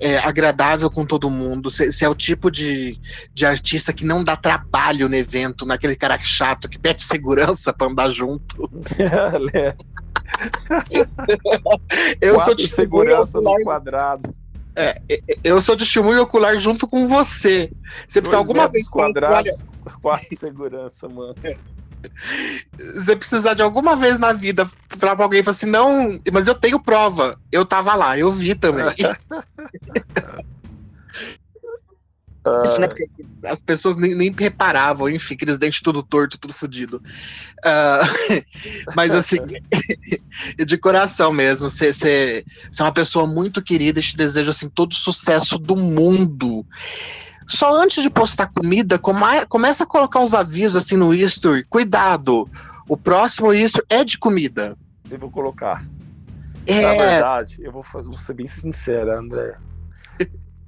é, 0.00 0.16
agradável 0.18 0.90
com 0.90 1.04
todo 1.04 1.28
mundo. 1.28 1.70
Você 1.70 2.04
é 2.04 2.08
o 2.08 2.14
tipo 2.14 2.50
de, 2.50 2.98
de 3.34 3.44
artista 3.44 3.92
que 3.92 4.06
não 4.06 4.24
dá 4.24 4.36
trabalho 4.36 5.08
no 5.08 5.16
evento, 5.16 5.66
naquele 5.66 5.96
cara 5.96 6.18
chato 6.18 6.68
que 6.68 6.78
pede 6.78 7.02
segurança 7.02 7.74
para 7.74 7.88
andar 7.88 8.10
junto. 8.10 8.70
eu 12.20 12.38
sou 12.40 12.54
de 12.54 12.68
segurança 12.68 13.40
no 13.40 13.62
quadrado. 13.62 14.34
É, 14.76 14.94
eu 15.42 15.60
sou 15.62 15.76
testemunho 15.76 16.22
ocular 16.22 16.58
junto 16.58 16.86
com 16.86 17.08
você. 17.08 17.72
Você 18.06 18.20
precisa 18.20 18.36
alguma 18.36 18.68
vez 18.68 18.86
quadrados, 18.88 19.54
quatro 20.02 20.36
segurança, 20.38 21.08
mano. 21.08 21.34
Você 22.94 23.16
precisar 23.16 23.54
de 23.54 23.62
alguma 23.62 23.96
vez 23.96 24.18
na 24.18 24.32
vida 24.32 24.68
pra 25.00 25.16
alguém 25.18 25.42
falar 25.42 25.52
assim, 25.56 25.66
não, 25.66 26.20
mas 26.32 26.46
eu 26.46 26.54
tenho 26.54 26.78
prova. 26.80 27.36
Eu 27.50 27.64
tava 27.64 27.94
lá, 27.94 28.16
eu 28.16 28.30
vi 28.30 28.54
também. 28.54 28.94
Isso, 32.64 32.80
né? 32.80 32.86
Porque 32.86 33.08
as 33.44 33.62
pessoas 33.62 33.96
nem, 33.96 34.14
nem, 34.14 34.30
reparavam, 34.30 35.08
enfim, 35.08 35.34
aqueles 35.34 35.58
dentes 35.58 35.80
tudo 35.80 36.02
torto, 36.02 36.38
tudo 36.38 36.54
fodido. 36.54 37.02
Uh, 37.58 38.92
mas 38.94 39.10
assim, 39.10 39.38
de 40.64 40.78
coração 40.78 41.32
mesmo, 41.32 41.68
você, 41.68 42.44
é 42.78 42.82
uma 42.82 42.92
pessoa 42.92 43.26
muito 43.26 43.62
querida 43.62 43.98
e 43.98 44.02
te 44.02 44.16
desejo 44.16 44.50
assim, 44.50 44.68
todo 44.68 44.92
o 44.92 44.96
sucesso 44.96 45.58
do 45.58 45.76
mundo. 45.76 46.64
Só 47.48 47.76
antes 47.76 48.02
de 48.02 48.10
postar 48.10 48.48
comida, 48.48 48.98
come, 48.98 49.46
começa 49.48 49.84
a 49.84 49.86
colocar 49.86 50.20
uns 50.20 50.34
avisos 50.34 50.84
assim 50.84 50.96
no 50.96 51.14
history. 51.14 51.64
Cuidado, 51.64 52.48
o 52.88 52.96
próximo 52.96 53.52
history 53.52 53.86
é 53.88 54.04
de 54.04 54.18
comida. 54.18 54.76
Eu 55.10 55.18
vou 55.18 55.30
colocar. 55.30 55.84
É... 56.66 56.82
Na 56.82 57.04
verdade, 57.04 57.56
eu 57.60 57.70
vou, 57.70 57.84
vou 57.92 58.12
ser 58.12 58.34
bem 58.34 58.48
sincero, 58.48 59.16
André 59.16 59.56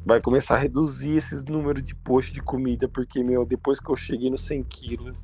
vai 0.09 0.23
começar 0.23 0.55
a 0.55 0.59
reduzir 0.59 1.17
esses 1.17 1.45
números 1.45 1.85
de 1.85 1.95
post 1.95 2.33
de 2.33 2.41
comida, 2.41 2.89
porque, 2.89 3.23
meu, 3.23 3.45
depois 3.45 3.79
que 3.79 3.91
eu 3.91 3.97
cheguei 3.97 4.31
no 4.31 4.39
100 4.39 4.63
quilos, 4.63 5.19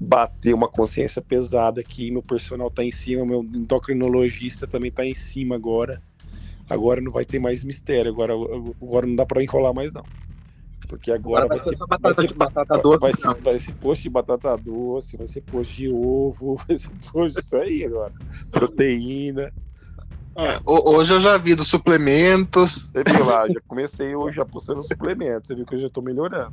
bateu 0.00 0.56
uma 0.56 0.68
consciência 0.68 1.22
pesada 1.22 1.80
aqui, 1.80 2.10
meu 2.10 2.20
personal 2.22 2.72
tá 2.72 2.82
em 2.82 2.90
cima, 2.90 3.24
meu 3.24 3.40
endocrinologista 3.40 4.66
também 4.66 4.90
tá 4.90 5.06
em 5.06 5.14
cima 5.14 5.54
agora. 5.54 6.02
Agora 6.68 7.00
não 7.00 7.12
vai 7.12 7.24
ter 7.24 7.38
mais 7.38 7.62
mistério, 7.62 8.10
agora, 8.10 8.34
agora 8.82 9.06
não 9.06 9.14
dá 9.14 9.24
para 9.24 9.44
enrolar 9.44 9.72
mais 9.72 9.92
não. 9.92 10.04
Porque 10.88 11.12
agora, 11.12 11.44
agora 11.44 11.60
vai, 11.60 11.60
ser, 11.60 11.76
vai, 12.00 12.14
ser, 12.14 12.34
batata 12.34 12.78
doce, 12.78 12.98
vai, 12.98 13.12
ser, 13.14 13.42
vai 13.42 13.58
ser 13.60 13.74
post 13.74 14.02
de 14.02 14.10
batata 14.10 14.56
doce, 14.56 15.16
vai 15.16 15.28
ser 15.28 15.40
post 15.42 15.76
de 15.76 15.88
ovo, 15.88 16.56
vai 16.66 16.76
ser 16.76 16.90
post 17.12 17.40
disso 17.40 17.56
aí 17.56 17.84
agora. 17.84 18.12
Proteína. 18.50 19.52
É, 20.38 20.60
hoje 20.64 21.12
eu 21.12 21.18
já 21.18 21.36
vi 21.36 21.56
dos 21.56 21.66
suplementos. 21.66 22.92
Você 22.92 23.02
viu 23.02 23.24
lá, 23.26 23.48
já 23.48 23.60
comecei 23.66 24.14
hoje 24.14 24.36
já 24.36 24.44
postando 24.44 24.84
suplementos. 24.84 25.48
Você 25.48 25.54
viu 25.56 25.66
que 25.66 25.74
eu 25.74 25.80
já 25.80 25.90
tô 25.90 26.00
melhorando. 26.00 26.52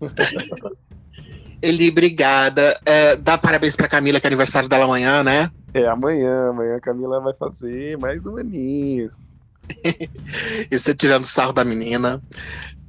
Eli, 1.60 1.90
obrigada. 1.90 2.80
É, 2.86 3.14
dá 3.16 3.36
parabéns 3.36 3.76
pra 3.76 3.86
Camila, 3.86 4.18
que 4.18 4.26
é 4.26 4.28
aniversário 4.28 4.70
dela 4.70 4.84
amanhã, 4.84 5.22
né? 5.22 5.50
É, 5.74 5.86
amanhã. 5.86 6.48
Amanhã 6.48 6.76
a 6.76 6.80
Camila 6.80 7.20
vai 7.20 7.34
fazer 7.34 7.98
mais 7.98 8.24
um 8.24 8.38
aninho. 8.38 9.10
Isso 10.70 10.94
tirando 10.94 11.26
sarro 11.26 11.52
da 11.52 11.66
menina. 11.66 12.22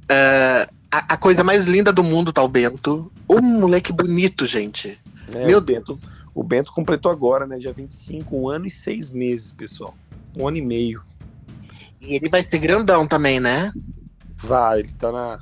É, 0.08 0.66
a, 0.90 1.12
a, 1.12 1.16
coisa 1.18 1.44
mais 1.44 1.66
linda 1.66 1.92
do 1.92 2.02
mundo 2.02 2.32
tá 2.32 2.42
o 2.42 2.48
Bento. 2.48 3.12
Um 3.28 3.42
moleque 3.42 3.92
bonito, 3.92 4.46
gente. 4.46 4.98
É, 5.30 5.46
Meu 5.46 5.60
Deus. 5.60 5.98
O 6.34 6.42
Bento 6.42 6.72
completou 6.72 7.12
agora, 7.12 7.46
né? 7.46 7.58
Dia 7.58 7.72
25, 7.72 8.36
um 8.36 8.48
ano 8.48 8.66
e 8.66 8.70
seis 8.70 9.08
meses, 9.10 9.52
pessoal. 9.52 9.94
Um 10.36 10.48
ano 10.48 10.56
e 10.56 10.62
meio. 10.62 11.02
E 12.00 12.16
ele 12.16 12.28
vai 12.28 12.42
ser 12.42 12.58
grandão 12.58 13.06
também, 13.06 13.38
né? 13.38 13.72
Vai, 14.36 14.80
ele 14.80 14.92
tá 14.98 15.12
na. 15.12 15.40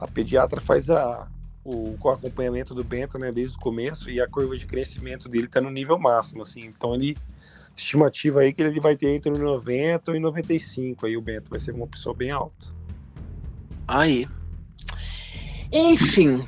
A 0.00 0.08
pediatra 0.08 0.60
faz 0.60 0.90
a, 0.90 1.28
o, 1.64 1.96
o 2.00 2.08
acompanhamento 2.10 2.74
do 2.74 2.82
Bento, 2.82 3.16
né, 3.18 3.30
desde 3.30 3.56
o 3.56 3.60
começo, 3.60 4.10
e 4.10 4.20
a 4.20 4.28
curva 4.28 4.58
de 4.58 4.66
crescimento 4.66 5.28
dele 5.28 5.46
tá 5.46 5.60
no 5.60 5.70
nível 5.70 5.98
máximo, 5.98 6.42
assim. 6.42 6.60
Então 6.66 6.94
ele. 6.94 7.16
Estimativa 7.74 8.40
aí 8.40 8.52
que 8.52 8.60
ele 8.60 8.78
vai 8.80 8.94
ter 8.94 9.14
entre 9.14 9.30
90 9.32 10.14
e 10.14 10.20
95. 10.20 11.06
Aí 11.06 11.16
o 11.16 11.22
Bento 11.22 11.48
vai 11.48 11.58
ser 11.58 11.72
uma 11.72 11.86
pessoa 11.86 12.14
bem 12.14 12.30
alta. 12.30 12.66
Aí. 13.88 14.28
Enfim, 15.72 16.46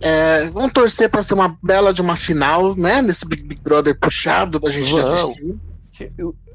é, 0.00 0.50
vamos 0.50 0.72
torcer 0.72 1.10
para 1.10 1.22
ser 1.22 1.34
uma 1.34 1.58
bela 1.62 1.92
de 1.92 2.02
uma 2.02 2.16
final, 2.16 2.76
né? 2.76 3.00
Nesse 3.00 3.26
Big, 3.26 3.42
Big 3.42 3.60
Brother 3.60 3.98
puxado 3.98 4.60
da 4.60 4.70
gente 4.70 4.94
assistir. 4.98 5.58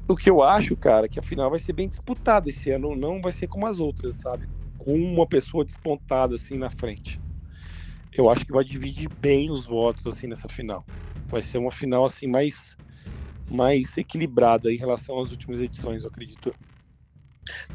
o 0.08 0.16
que 0.16 0.30
eu 0.30 0.42
acho, 0.42 0.76
cara, 0.76 1.08
que 1.08 1.18
a 1.18 1.22
final 1.22 1.50
vai 1.50 1.58
ser 1.58 1.72
bem 1.72 1.88
disputada 1.88 2.48
esse 2.48 2.70
ano, 2.70 2.94
não 2.94 3.20
vai 3.20 3.32
ser 3.32 3.48
como 3.48 3.66
as 3.66 3.80
outras, 3.80 4.16
sabe? 4.16 4.48
Com 4.78 4.94
uma 4.94 5.26
pessoa 5.26 5.64
despontada 5.64 6.36
assim 6.36 6.56
na 6.56 6.70
frente. 6.70 7.20
Eu 8.12 8.28
acho 8.28 8.44
que 8.44 8.52
vai 8.52 8.64
dividir 8.64 9.08
bem 9.20 9.50
os 9.50 9.64
votos 9.64 10.06
assim 10.06 10.26
nessa 10.26 10.48
final. 10.48 10.84
Vai 11.28 11.42
ser 11.42 11.58
uma 11.58 11.72
final 11.72 12.04
assim 12.04 12.26
mais 12.26 12.76
mais 13.50 13.98
equilibrada 13.98 14.72
em 14.72 14.76
relação 14.76 15.20
às 15.20 15.30
últimas 15.30 15.60
edições, 15.60 16.02
eu 16.02 16.08
acredito. 16.08 16.54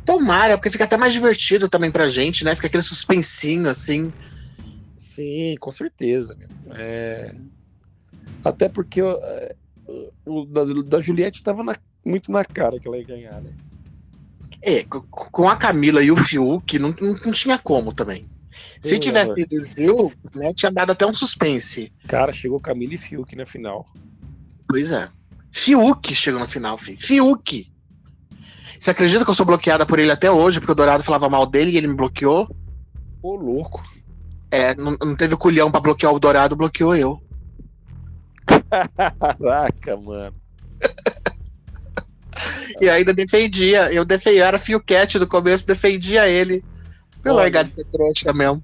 Tomara, 0.06 0.58
porque 0.58 0.72
fica 0.72 0.86
até 0.86 0.96
mais 0.96 1.14
divertido 1.14 1.68
também 1.68 1.92
pra 1.92 2.08
gente, 2.08 2.46
né? 2.46 2.56
Fica 2.56 2.68
aquele 2.68 2.84
suspensinho 2.84 3.70
assim. 3.70 4.14
Sim, 5.18 5.56
com 5.60 5.72
certeza. 5.72 6.36
Meu. 6.36 6.48
É... 6.76 7.34
Até 8.46 8.70
porque 8.70 9.02
o, 9.02 9.18
o 10.24 10.46
da, 10.46 10.64
da 10.86 11.02
Juliette 11.02 11.40
estava 11.40 11.64
muito 12.06 12.32
na 12.32 12.46
cara 12.46 12.80
que 12.80 12.88
ela 12.88 13.00
ia 13.00 13.04
ganhar, 13.04 13.42
né? 13.42 13.52
É, 14.62 14.84
com 14.84 15.50
a 15.50 15.56
Camila 15.56 16.04
e 16.04 16.12
o 16.12 16.16
Fiuk 16.16 16.78
não, 16.78 16.94
não, 17.02 17.14
não 17.14 17.32
tinha 17.32 17.58
como 17.58 17.92
também. 17.92 18.30
Se 18.80 18.90
Sim, 18.90 19.00
tivesse 19.00 19.34
sido 19.34 19.60
o 19.60 19.66
Gil, 19.66 20.14
né, 20.36 20.54
tinha 20.54 20.72
dado 20.72 20.92
até 20.92 21.06
um 21.06 21.14
suspense. 21.14 21.92
Cara, 22.08 22.32
chegou 22.32 22.60
Camila 22.60 22.94
e 22.94 22.98
Fiuk 22.98 23.36
na 23.36 23.46
final. 23.46 23.88
Pois 24.70 24.92
é. 24.92 25.10
Fiuk 25.52 26.14
chegou 26.14 26.40
na 26.40 26.48
final, 26.48 26.78
filho. 26.78 26.98
Fiuk. 27.00 27.72
Você 28.78 28.92
acredita 28.92 29.26
que 29.26 29.32
eu 29.32 29.36
sou 29.36 29.48
bloqueada 29.48 29.84
por 29.84 29.98
ele 29.98 30.12
até 30.12 30.30
hoje, 30.30 30.60
porque 30.60 30.74
o 30.74 30.76
Dourado 30.76 31.04
falava 31.04 31.28
mal 31.28 31.48
dele 31.48 31.72
e 31.72 31.78
ele 31.78 31.88
me 31.88 31.96
bloqueou? 31.96 32.48
Ô, 33.24 33.36
louco. 33.36 33.84
É, 34.50 34.74
não, 34.76 34.96
não 35.02 35.16
teve 35.16 35.36
culhão 35.36 35.70
pra 35.70 35.82
bloquear 35.82 36.14
o 36.14 36.20
Dourado, 36.20 36.56
bloqueou 36.56 36.96
eu. 36.96 37.22
Caraca, 38.46 39.98
mano. 39.98 40.36
e 42.82 42.90
ainda 42.90 43.14
defendia. 43.14 43.92
Eu 43.92 44.06
defendia, 44.06 44.46
era 44.46 44.60
Fio 44.60 44.80
Cat 44.80 45.20
do 45.20 45.28
começo, 45.28 45.68
defendia 45.68 46.28
ele. 46.28 46.64
Pelo 47.22 47.38
largar 47.38 47.66
de 47.66 47.84
trouxa 47.92 48.32
mesmo. 48.32 48.64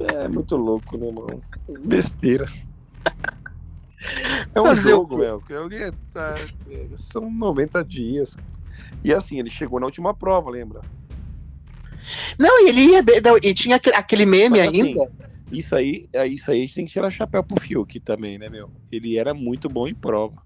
é 0.00 0.28
muito 0.28 0.56
louco, 0.56 0.96
né, 0.96 1.12
mano? 1.12 1.40
Besteira. 1.84 2.50
É 4.54 4.60
um 4.60 4.66
Fazer 4.66 4.90
jogo, 4.90 5.18
meu. 5.18 5.42
Tá, 6.12 6.34
são 6.96 7.30
90 7.30 7.84
dias. 7.84 8.36
E 9.04 9.12
assim, 9.12 9.38
ele 9.38 9.50
chegou 9.50 9.78
na 9.78 9.86
última 9.86 10.14
prova, 10.14 10.50
lembra? 10.50 10.80
Não, 12.38 12.66
ele 12.66 12.80
ia. 12.92 13.04
Não, 13.22 13.36
e 13.42 13.54
tinha 13.54 13.76
aquele 13.76 14.26
meme 14.26 14.58
Mas, 14.58 14.68
assim, 14.68 14.82
ainda. 14.82 15.02
Assim, 15.02 15.12
isso 15.52 15.74
aí, 15.74 16.08
é 16.12 16.26
isso 16.26 16.50
aí 16.50 16.58
a 16.58 16.60
gente 16.60 16.74
tem 16.74 16.86
que 16.86 16.92
tirar 16.92 17.10
chapéu 17.10 17.42
pro 17.42 17.60
Fiuk 17.60 18.00
também, 18.00 18.38
né, 18.38 18.48
meu? 18.48 18.70
Ele 18.90 19.18
era 19.18 19.32
muito 19.32 19.68
bom 19.68 19.86
em 19.86 19.94
prova. 19.94 20.42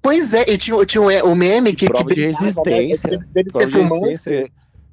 Pois 0.00 0.32
é, 0.32 0.48
e 0.48 0.56
tinha, 0.56 0.84
tinha 0.86 1.02
o 1.24 1.34
meme 1.34 1.74
que. 1.74 1.86
Prova 1.86 2.08
que 2.08 2.14
de 2.14 2.26
resistência. 2.26 3.10
Né? 3.10 3.18
Dele 3.32 3.50
prova, 3.50 3.66
de 3.66 3.76
resistência 3.78 4.50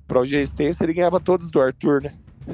prova 0.07 0.25
de 0.25 0.35
resistência, 0.35 0.83
ele 0.83 0.93
ganhava 0.93 1.19
todos 1.19 1.49
do 1.51 1.59
Arthur, 1.59 2.03
né? 2.03 2.13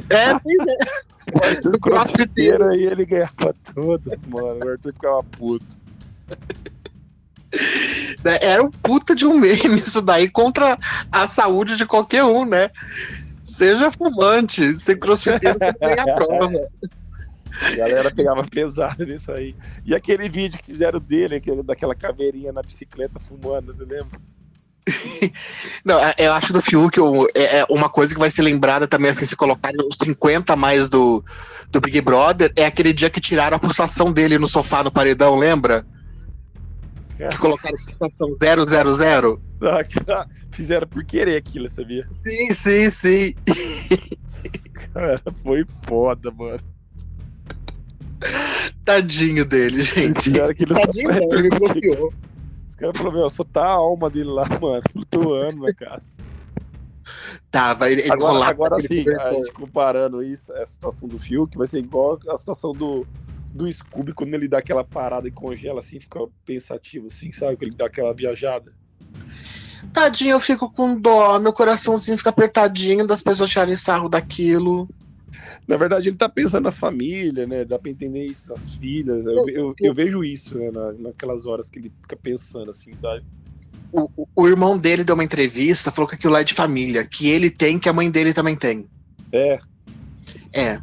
É, 0.09 0.39
pois 0.39 0.67
é. 0.67 0.77
O 1.31 1.45
Arthur 1.45 1.79
crossfiteiro 1.79 2.67
aí 2.67 2.83
ele 2.83 3.05
ganhava 3.05 3.53
todos, 3.75 4.23
mano. 4.23 4.65
O 4.65 4.69
Arthur 4.69 4.91
ficava 4.91 5.23
puto. 5.23 5.65
Era 8.41 8.63
um 8.63 8.71
puta 8.71 9.15
de 9.15 9.23
um 9.23 9.37
meme 9.37 9.77
isso 9.77 10.01
daí 10.01 10.27
contra 10.27 10.79
a 11.11 11.27
saúde 11.27 11.77
de 11.77 11.85
qualquer 11.85 12.23
um, 12.23 12.43
né? 12.43 12.71
Seja 13.43 13.91
fumante, 13.91 14.77
ser 14.79 14.97
crossfiteiro, 14.97 15.57
você 15.57 15.73
tem 15.73 15.99
a 15.99 16.15
prova. 16.15 16.67
A 17.61 17.75
galera 17.75 18.11
pegava 18.11 18.43
pesado 18.43 19.05
nisso 19.05 19.31
aí. 19.31 19.55
E 19.85 19.93
aquele 19.93 20.29
vídeo 20.29 20.59
que 20.59 20.65
fizeram 20.65 20.99
dele, 20.99 21.41
daquela 21.63 21.95
caveirinha 21.95 22.51
na 22.51 22.61
bicicleta 22.61 23.19
fumando, 23.19 23.73
você 23.73 23.83
lembra? 23.83 24.19
Não, 25.85 25.99
é, 25.99 26.15
eu 26.17 26.33
acho 26.33 26.53
do 26.53 26.61
Fiuk 26.61 26.99
é, 27.35 27.59
é 27.59 27.65
uma 27.69 27.89
coisa 27.89 28.13
que 28.13 28.19
vai 28.19 28.29
ser 28.29 28.41
lembrada 28.41 28.87
também, 28.87 29.11
assim, 29.11 29.25
se 29.25 29.35
colocar 29.35 29.71
os 29.87 29.97
50 30.01 30.55
mais 30.55 30.89
do, 30.89 31.23
do 31.69 31.79
Big 31.79 32.01
Brother, 32.01 32.51
é 32.55 32.65
aquele 32.65 32.93
dia 32.93 33.09
que 33.09 33.19
tiraram 33.19 33.57
a 33.57 33.59
pulsação 33.59 34.11
dele 34.11 34.39
no 34.39 34.47
sofá 34.47 34.83
no 34.83 34.91
paredão, 34.91 35.35
lembra? 35.35 35.85
Que 37.29 37.37
colocaram 37.37 37.77
pulsação 37.85 38.35
000. 38.95 39.41
Ah, 39.61 40.25
fizeram 40.51 40.87
por 40.87 41.03
querer 41.03 41.37
aquilo, 41.37 41.69
sabia? 41.69 42.07
Sim, 42.11 42.49
sim, 42.51 42.89
sim. 42.89 43.35
Cara, 44.93 45.21
foi 45.43 45.65
foda, 45.83 46.31
mano. 46.31 46.59
Tadinho 48.83 49.45
dele, 49.45 49.83
gente. 49.83 50.31
Tadinho 50.31 51.07
dele, 51.07 51.33
ele 51.33 51.49
bloqueou. 51.49 52.13
Os 52.67 52.75
caras 52.75 52.97
falaram, 52.97 53.19
meu, 53.19 53.29
só 53.29 53.43
tá 53.43 53.65
a 53.65 53.73
alma 53.73 54.09
dele 54.09 54.29
lá, 54.29 54.47
mano, 54.59 54.81
flutuando 54.91 55.61
na 55.61 55.73
casa. 55.73 56.09
Tava, 57.49 57.91
ele, 57.91 58.01
ele 58.01 58.11
agora, 58.11 58.45
agora 58.45 58.79
sim, 58.79 59.03
a 59.19 59.33
gente 59.33 59.51
comparando 59.51 60.23
isso, 60.23 60.53
a 60.53 60.65
situação 60.65 61.07
do 61.07 61.19
Fiuk, 61.19 61.57
vai 61.57 61.67
ser 61.67 61.79
igual 61.79 62.17
a 62.29 62.37
situação 62.37 62.71
do, 62.71 63.05
do 63.53 63.71
Scooby 63.71 64.13
quando 64.13 64.33
ele 64.33 64.47
dá 64.47 64.59
aquela 64.59 64.83
parada 64.83 65.27
e 65.27 65.31
congela 65.31 65.79
assim, 65.79 65.99
fica 65.99 66.19
pensativo 66.45 67.07
assim, 67.07 67.31
sabe? 67.33 67.55
Quando 67.55 67.63
ele 67.69 67.77
dá 67.77 67.85
aquela 67.85 68.13
viajada. 68.13 68.73
Tadinho, 69.91 70.31
eu 70.31 70.39
fico 70.39 70.71
com 70.71 70.99
dó, 70.99 71.39
meu 71.39 71.51
coraçãozinho 71.51 72.17
fica 72.17 72.29
apertadinho 72.29 73.05
das 73.05 73.21
pessoas 73.21 73.49
tirarem 73.49 73.75
sarro 73.75 74.07
daquilo. 74.07 74.87
Na 75.67 75.77
verdade, 75.77 76.09
ele 76.09 76.17
tá 76.17 76.29
pensando 76.29 76.63
na 76.63 76.71
família, 76.71 77.45
né? 77.45 77.65
Dá 77.65 77.77
pra 77.77 77.91
entender 77.91 78.25
isso 78.25 78.47
das 78.47 78.73
filhas. 78.75 79.25
Eu, 79.25 79.49
eu, 79.49 79.75
eu 79.79 79.93
vejo 79.93 80.23
isso, 80.23 80.57
né? 80.57 80.71
Na, 80.71 80.93
naquelas 80.93 81.45
horas 81.45 81.69
que 81.69 81.79
ele 81.79 81.91
fica 82.01 82.15
pensando, 82.15 82.71
assim, 82.71 82.95
sabe? 82.95 83.23
O, 83.91 84.09
o, 84.15 84.27
o, 84.35 84.47
irmão 84.47 84.77
dele 84.77 85.03
deu 85.03 85.15
uma 85.15 85.23
entrevista, 85.23 85.91
falou 85.91 86.07
que 86.07 86.15
aquilo 86.15 86.33
lá 86.33 86.39
é 86.39 86.43
de 86.43 86.53
família, 86.53 87.05
que 87.05 87.27
ele 87.27 87.49
tem, 87.49 87.77
que 87.77 87.89
a 87.89 87.93
mãe 87.93 88.09
dele 88.09 88.33
também 88.33 88.55
tem. 88.55 88.87
É. 89.31 89.59
É. 90.53 90.79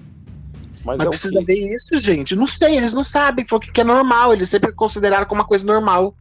Mas, 0.85 0.99
Mas 0.99 1.07
é 1.07 1.11
precisa 1.11 1.45
ver 1.45 1.75
isso, 1.75 2.01
gente. 2.01 2.37
Não 2.37 2.47
sei, 2.47 2.77
eles 2.77 2.95
não 2.95 3.05
sabem. 3.05 3.45
Falou 3.45 3.61
que 3.61 3.81
é 3.81 3.85
normal, 3.85 4.33
eles 4.33 4.49
sempre 4.49 4.73
consideraram 4.73 5.27
como 5.27 5.41
uma 5.41 5.47
coisa 5.47 5.67
normal. 5.67 6.15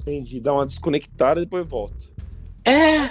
Entendi, 0.00 0.40
dá 0.40 0.52
uma 0.52 0.66
desconectada 0.66 1.40
e 1.40 1.44
depois 1.44 1.66
volta. 1.66 1.94
É. 2.64 3.10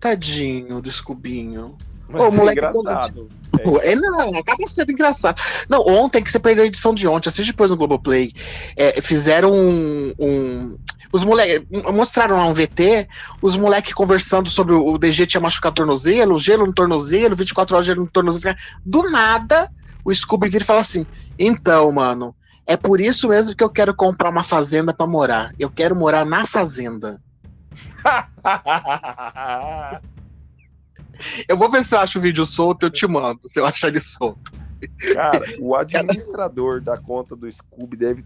Tadinho 0.00 0.80
do 0.80 0.90
Scubinho. 0.90 1.76
Mas 2.08 2.22
Ô, 2.22 2.30
moleque, 2.30 2.64
é 2.64 2.70
engraçado. 2.70 3.28
É. 3.82 3.92
é, 3.92 3.96
não, 3.96 4.38
acaba 4.38 4.66
sendo 4.66 4.92
engraçado. 4.92 5.40
Não, 5.68 5.80
ontem 5.86 6.22
que 6.22 6.32
você 6.32 6.38
perdeu 6.38 6.64
a 6.64 6.66
edição 6.66 6.94
de 6.94 7.06
ontem, 7.06 7.28
assiste 7.28 7.50
depois 7.50 7.70
no 7.70 7.76
Globoplay. 7.76 8.32
É, 8.76 9.00
fizeram 9.02 9.52
um, 9.52 10.14
um. 10.18 10.78
Os 11.12 11.24
moleques 11.24 11.66
mostraram 11.92 12.36
lá 12.36 12.46
um 12.46 12.54
VT, 12.54 13.08
os 13.40 13.56
moleques 13.56 13.94
conversando 13.94 14.48
sobre 14.48 14.74
o, 14.74 14.84
o 14.84 14.98
DG 14.98 15.26
tinha 15.26 15.40
machucado 15.40 15.76
tornozelo, 15.76 16.38
gelo 16.38 16.66
no 16.66 16.72
tornozelo, 16.72 17.36
24 17.36 17.76
horas 17.76 17.86
de 17.86 17.92
gelo 17.92 18.04
no 18.04 18.10
tornozelo. 18.10 18.56
Do 18.84 19.10
nada, 19.10 19.70
o 20.04 20.14
Scooby 20.14 20.48
vira 20.48 20.64
e 20.64 20.66
fala 20.66 20.80
assim: 20.80 21.06
Então, 21.38 21.90
mano, 21.92 22.34
é 22.66 22.76
por 22.76 23.00
isso 23.00 23.28
mesmo 23.28 23.56
que 23.56 23.64
eu 23.64 23.70
quero 23.70 23.94
comprar 23.94 24.28
uma 24.30 24.44
fazenda 24.44 24.92
para 24.92 25.06
morar. 25.06 25.54
Eu 25.58 25.70
quero 25.70 25.96
morar 25.96 26.26
na 26.26 26.44
fazenda. 26.44 27.20
eu 31.48 31.56
vou 31.56 31.70
ver 31.70 31.84
se 31.84 31.94
eu 31.94 32.00
acho 32.00 32.18
o 32.18 32.22
vídeo 32.22 32.44
solto, 32.44 32.84
eu 32.86 32.90
te 32.90 33.06
mando, 33.06 33.40
se 33.46 33.58
eu 33.58 33.64
achar 33.66 33.88
ele 33.88 34.00
solto. 34.00 34.52
Cara, 35.12 35.42
o 35.58 35.74
administrador 35.74 36.80
da 36.80 36.96
conta 36.96 37.34
do 37.34 37.50
Scooby 37.50 37.96
deve 37.96 38.24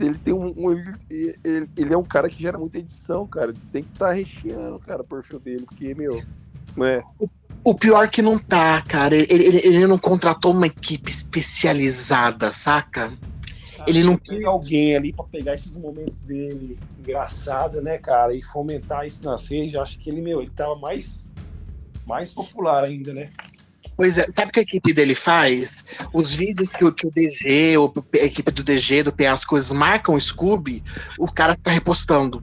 ele 0.00 0.14
tem 0.14 0.32
um. 0.32 0.52
um 0.56 0.72
ele, 0.72 1.38
ele, 1.44 1.70
ele, 1.76 1.94
é 1.94 1.96
um 1.96 2.04
cara 2.04 2.28
que 2.28 2.40
gera 2.40 2.58
muita 2.58 2.78
edição, 2.78 3.26
cara. 3.26 3.52
Tem 3.70 3.82
que 3.82 3.92
estar 3.92 4.08
tá 4.08 4.12
recheando, 4.12 4.78
cara, 4.80 5.02
o 5.02 5.04
perfil 5.04 5.38
dele, 5.38 5.64
porque, 5.64 5.94
meu. 5.94 6.22
Não 6.76 6.86
é. 6.86 7.02
O 7.64 7.74
pior 7.74 8.08
que 8.08 8.22
não 8.22 8.38
tá, 8.38 8.82
cara. 8.82 9.14
Ele, 9.14 9.26
ele, 9.30 9.58
ele 9.58 9.86
não 9.86 9.98
contratou 9.98 10.52
uma 10.52 10.66
equipe 10.66 11.10
especializada, 11.10 12.50
saca? 12.50 13.12
Ah, 13.78 13.84
ele 13.86 14.02
não 14.02 14.16
quis 14.16 14.44
alguém 14.44 14.96
ali 14.96 15.12
para 15.12 15.24
pegar 15.26 15.54
esses 15.54 15.76
momentos 15.76 16.22
dele 16.22 16.78
engraçado, 16.98 17.80
né, 17.80 17.98
cara, 17.98 18.34
e 18.34 18.42
fomentar 18.42 19.06
isso 19.06 19.22
nas 19.24 19.46
redes. 19.46 19.74
Acho 19.74 19.98
que 19.98 20.10
ele, 20.10 20.20
meu, 20.20 20.40
ele 20.40 20.50
tava 20.50 20.76
mais 20.76 21.28
mais 22.06 22.30
popular 22.30 22.84
ainda, 22.84 23.14
né? 23.14 23.30
Pois 23.96 24.18
é, 24.18 24.24
sabe 24.30 24.50
o 24.50 24.52
que 24.52 24.60
a 24.60 24.62
equipe 24.62 24.92
dele 24.92 25.14
faz? 25.14 25.84
Os 26.12 26.32
vídeos 26.32 26.70
que, 26.70 26.92
que 26.92 27.06
o 27.06 27.10
DG, 27.10 27.76
ou 27.76 27.92
a 28.14 28.24
equipe 28.24 28.50
do 28.50 28.64
DG, 28.64 29.02
do 29.02 29.12
PA, 29.12 29.32
as 29.32 29.44
coisas 29.44 29.70
marcam 29.72 30.14
o 30.14 30.20
Scooby, 30.20 30.82
o 31.18 31.30
cara 31.30 31.54
fica 31.54 31.70
repostando. 31.70 32.42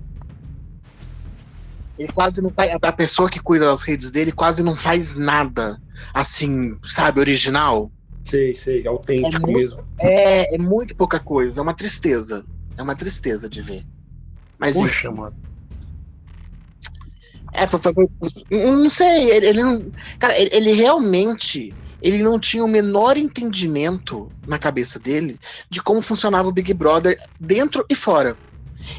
Ele 1.97 2.11
quase 2.13 2.41
não 2.41 2.49
faz. 2.49 2.71
A 2.81 2.91
pessoa 2.91 3.29
que 3.29 3.39
cuida 3.39 3.65
das 3.65 3.83
redes 3.83 4.09
dele 4.09 4.31
quase 4.31 4.63
não 4.63 4.75
faz 4.75 5.15
nada 5.15 5.81
assim, 6.13 6.77
sabe, 6.83 7.19
original. 7.19 7.91
Sei, 8.23 8.53
sei, 8.53 8.87
autêntico 8.87 9.49
é 9.49 9.53
mesmo. 9.53 9.83
é, 9.99 10.55
é 10.55 10.57
muito 10.57 10.95
pouca 10.95 11.19
coisa, 11.19 11.59
é 11.59 11.63
uma 11.63 11.73
tristeza. 11.73 12.45
É 12.77 12.81
uma 12.81 12.95
tristeza 12.95 13.49
de 13.49 13.61
ver. 13.61 13.85
Mas 14.57 14.77
Poxa, 14.77 15.11
mano. 15.11 15.35
É, 17.53 17.65
foi, 17.67 17.79
foi, 17.79 17.93
não 18.51 18.89
sei, 18.89 19.31
ele, 19.31 19.47
ele 19.47 19.63
não. 19.63 19.91
Cara, 20.19 20.37
ele, 20.39 20.49
ele, 20.53 20.73
realmente. 20.73 21.75
Ele 22.01 22.23
não 22.23 22.39
tinha 22.39 22.63
o 22.63 22.67
menor 22.67 23.17
entendimento 23.17 24.31
na 24.47 24.57
cabeça 24.57 24.97
dele 24.97 25.37
de 25.69 25.81
como 25.81 26.01
funcionava 26.01 26.47
o 26.47 26.51
Big 26.51 26.73
Brother 26.73 27.17
dentro 27.37 27.85
e 27.89 27.95
fora. 27.95 28.37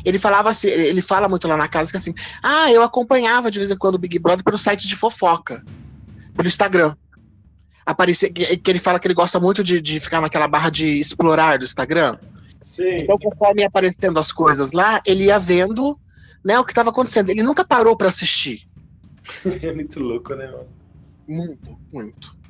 Ele 0.05 0.19
falava 0.19 0.51
assim, 0.51 0.69
ele 0.69 1.01
fala 1.01 1.27
muito 1.27 1.49
lá 1.49 1.57
na 1.57 1.67
casa 1.67 1.91
que 1.91 1.97
assim, 1.97 2.15
ah, 2.43 2.71
eu 2.71 2.83
acompanhava 2.83 3.51
de 3.51 3.59
vez 3.59 3.71
em 3.71 3.77
quando 3.77 3.95
o 3.95 3.99
Big 3.99 4.19
Brother 4.19 4.45
pelo 4.45 4.59
site 4.59 4.87
de 4.87 4.95
fofoca, 4.95 5.65
pelo 6.37 6.47
Instagram. 6.47 6.95
Aparecia 7.87 8.31
que, 8.31 8.59
que 8.59 8.71
ele 8.71 8.79
fala 8.79 8.99
que 8.99 9.07
ele 9.07 9.15
gosta 9.15 9.41
muito 9.41 9.65
de, 9.65 9.81
de 9.81 9.99
ficar 9.99 10.21
naquela 10.21 10.47
barra 10.47 10.69
de 10.69 11.01
explorar 11.01 11.59
do 11.59 11.65
Instagram. 11.65 12.19
Sim. 12.61 12.99
Então, 12.99 13.19
conforme 13.19 13.63
ia 13.63 13.69
aparecendo 13.69 14.19
as 14.19 14.31
coisas 14.31 14.73
lá, 14.73 15.01
ele 15.07 15.25
ia 15.25 15.39
vendo 15.39 15.99
né, 16.45 16.59
o 16.59 16.65
que 16.65 16.73
estava 16.73 16.91
acontecendo. 16.91 17.31
Ele 17.31 17.43
nunca 17.43 17.65
parou 17.65 17.97
para 17.97 18.09
assistir. 18.09 18.69
é 19.63 19.73
muito 19.73 20.01
louco, 20.01 20.35
né, 20.35 20.47
mano? 20.47 20.69
Muito, 21.27 21.79
muito. 21.93 22.41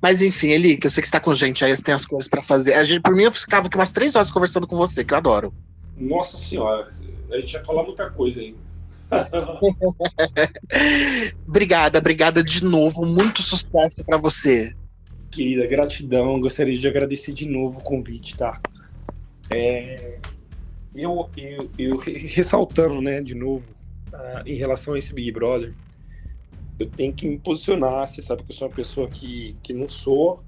Mas 0.00 0.22
enfim, 0.22 0.48
Eli, 0.48 0.76
que 0.76 0.86
eu 0.86 0.90
sei 0.90 1.00
que 1.00 1.06
está 1.06 1.20
com 1.20 1.34
gente 1.34 1.64
aí, 1.64 1.76
você 1.76 1.82
tem 1.82 1.94
as 1.94 2.06
coisas 2.06 2.28
para 2.28 2.42
fazer. 2.42 2.74
A 2.74 2.84
gente, 2.84 3.02
por 3.02 3.14
mim, 3.14 3.24
eu 3.24 3.32
ficava 3.32 3.66
aqui 3.66 3.76
umas 3.76 3.92
três 3.92 4.14
horas 4.14 4.30
conversando 4.30 4.66
com 4.66 4.76
você, 4.76 5.04
que 5.04 5.12
eu 5.12 5.18
adoro. 5.18 5.52
Nossa 5.96 6.36
senhora, 6.36 6.88
a 7.30 7.40
gente 7.40 7.52
ia 7.52 7.64
falar 7.64 7.82
muita 7.82 8.10
coisa 8.10 8.40
aí. 8.40 8.54
obrigada, 11.46 11.98
obrigada 11.98 12.42
de 12.42 12.64
novo. 12.64 13.04
Muito 13.04 13.42
sucesso 13.42 14.04
para 14.04 14.16
você. 14.16 14.74
Querida, 15.30 15.66
gratidão. 15.66 16.38
Gostaria 16.40 16.76
de 16.76 16.86
agradecer 16.86 17.32
de 17.32 17.46
novo 17.46 17.80
o 17.80 17.82
convite, 17.82 18.36
tá? 18.36 18.60
É, 19.50 20.18
eu, 20.94 21.28
eu, 21.36 21.70
eu, 21.78 21.96
ressaltando, 21.98 23.00
né, 23.00 23.20
de 23.20 23.34
novo, 23.34 23.64
uh, 24.12 24.46
em 24.46 24.54
relação 24.54 24.94
a 24.94 24.98
esse 24.98 25.14
Big 25.14 25.32
Brother, 25.32 25.74
eu 26.78 26.88
tenho 26.88 27.12
que 27.12 27.28
me 27.28 27.38
posicionar. 27.38 28.06
Você 28.06 28.22
sabe 28.22 28.42
que 28.42 28.50
eu 28.50 28.54
sou 28.54 28.68
uma 28.68 28.74
pessoa 28.74 29.08
que, 29.08 29.56
que 29.62 29.72
não 29.72 29.88
sou 29.88 30.42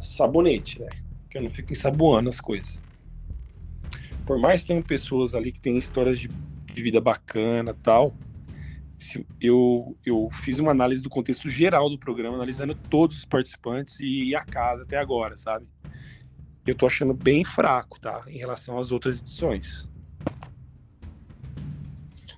sabonete, 0.00 0.80
né? 0.80 0.88
Que 1.28 1.38
eu 1.38 1.42
não 1.42 1.50
fico 1.50 1.72
ensaboando 1.72 2.28
as 2.28 2.40
coisas 2.40 2.80
por 4.30 4.38
mais 4.38 4.60
que 4.60 4.68
tenham 4.68 4.80
pessoas 4.80 5.34
ali 5.34 5.50
que 5.50 5.60
têm 5.60 5.76
histórias 5.76 6.20
de, 6.20 6.28
de 6.28 6.82
vida 6.84 7.00
bacana 7.00 7.74
tal, 7.74 8.14
eu, 9.40 9.96
eu 10.06 10.28
fiz 10.30 10.60
uma 10.60 10.70
análise 10.70 11.02
do 11.02 11.10
contexto 11.10 11.48
geral 11.48 11.90
do 11.90 11.98
programa, 11.98 12.36
analisando 12.36 12.76
todos 12.88 13.16
os 13.16 13.24
participantes 13.24 13.98
e 13.98 14.32
a 14.36 14.44
casa 14.44 14.84
até 14.84 14.98
agora, 14.98 15.36
sabe? 15.36 15.66
Eu 16.66 16.74
tô 16.74 16.86
achando 16.86 17.14
bem 17.14 17.44
fraco, 17.44 17.98
tá? 18.00 18.22
Em 18.28 18.38
relação 18.38 18.78
às 18.78 18.92
outras 18.92 19.18
edições. 19.18 19.88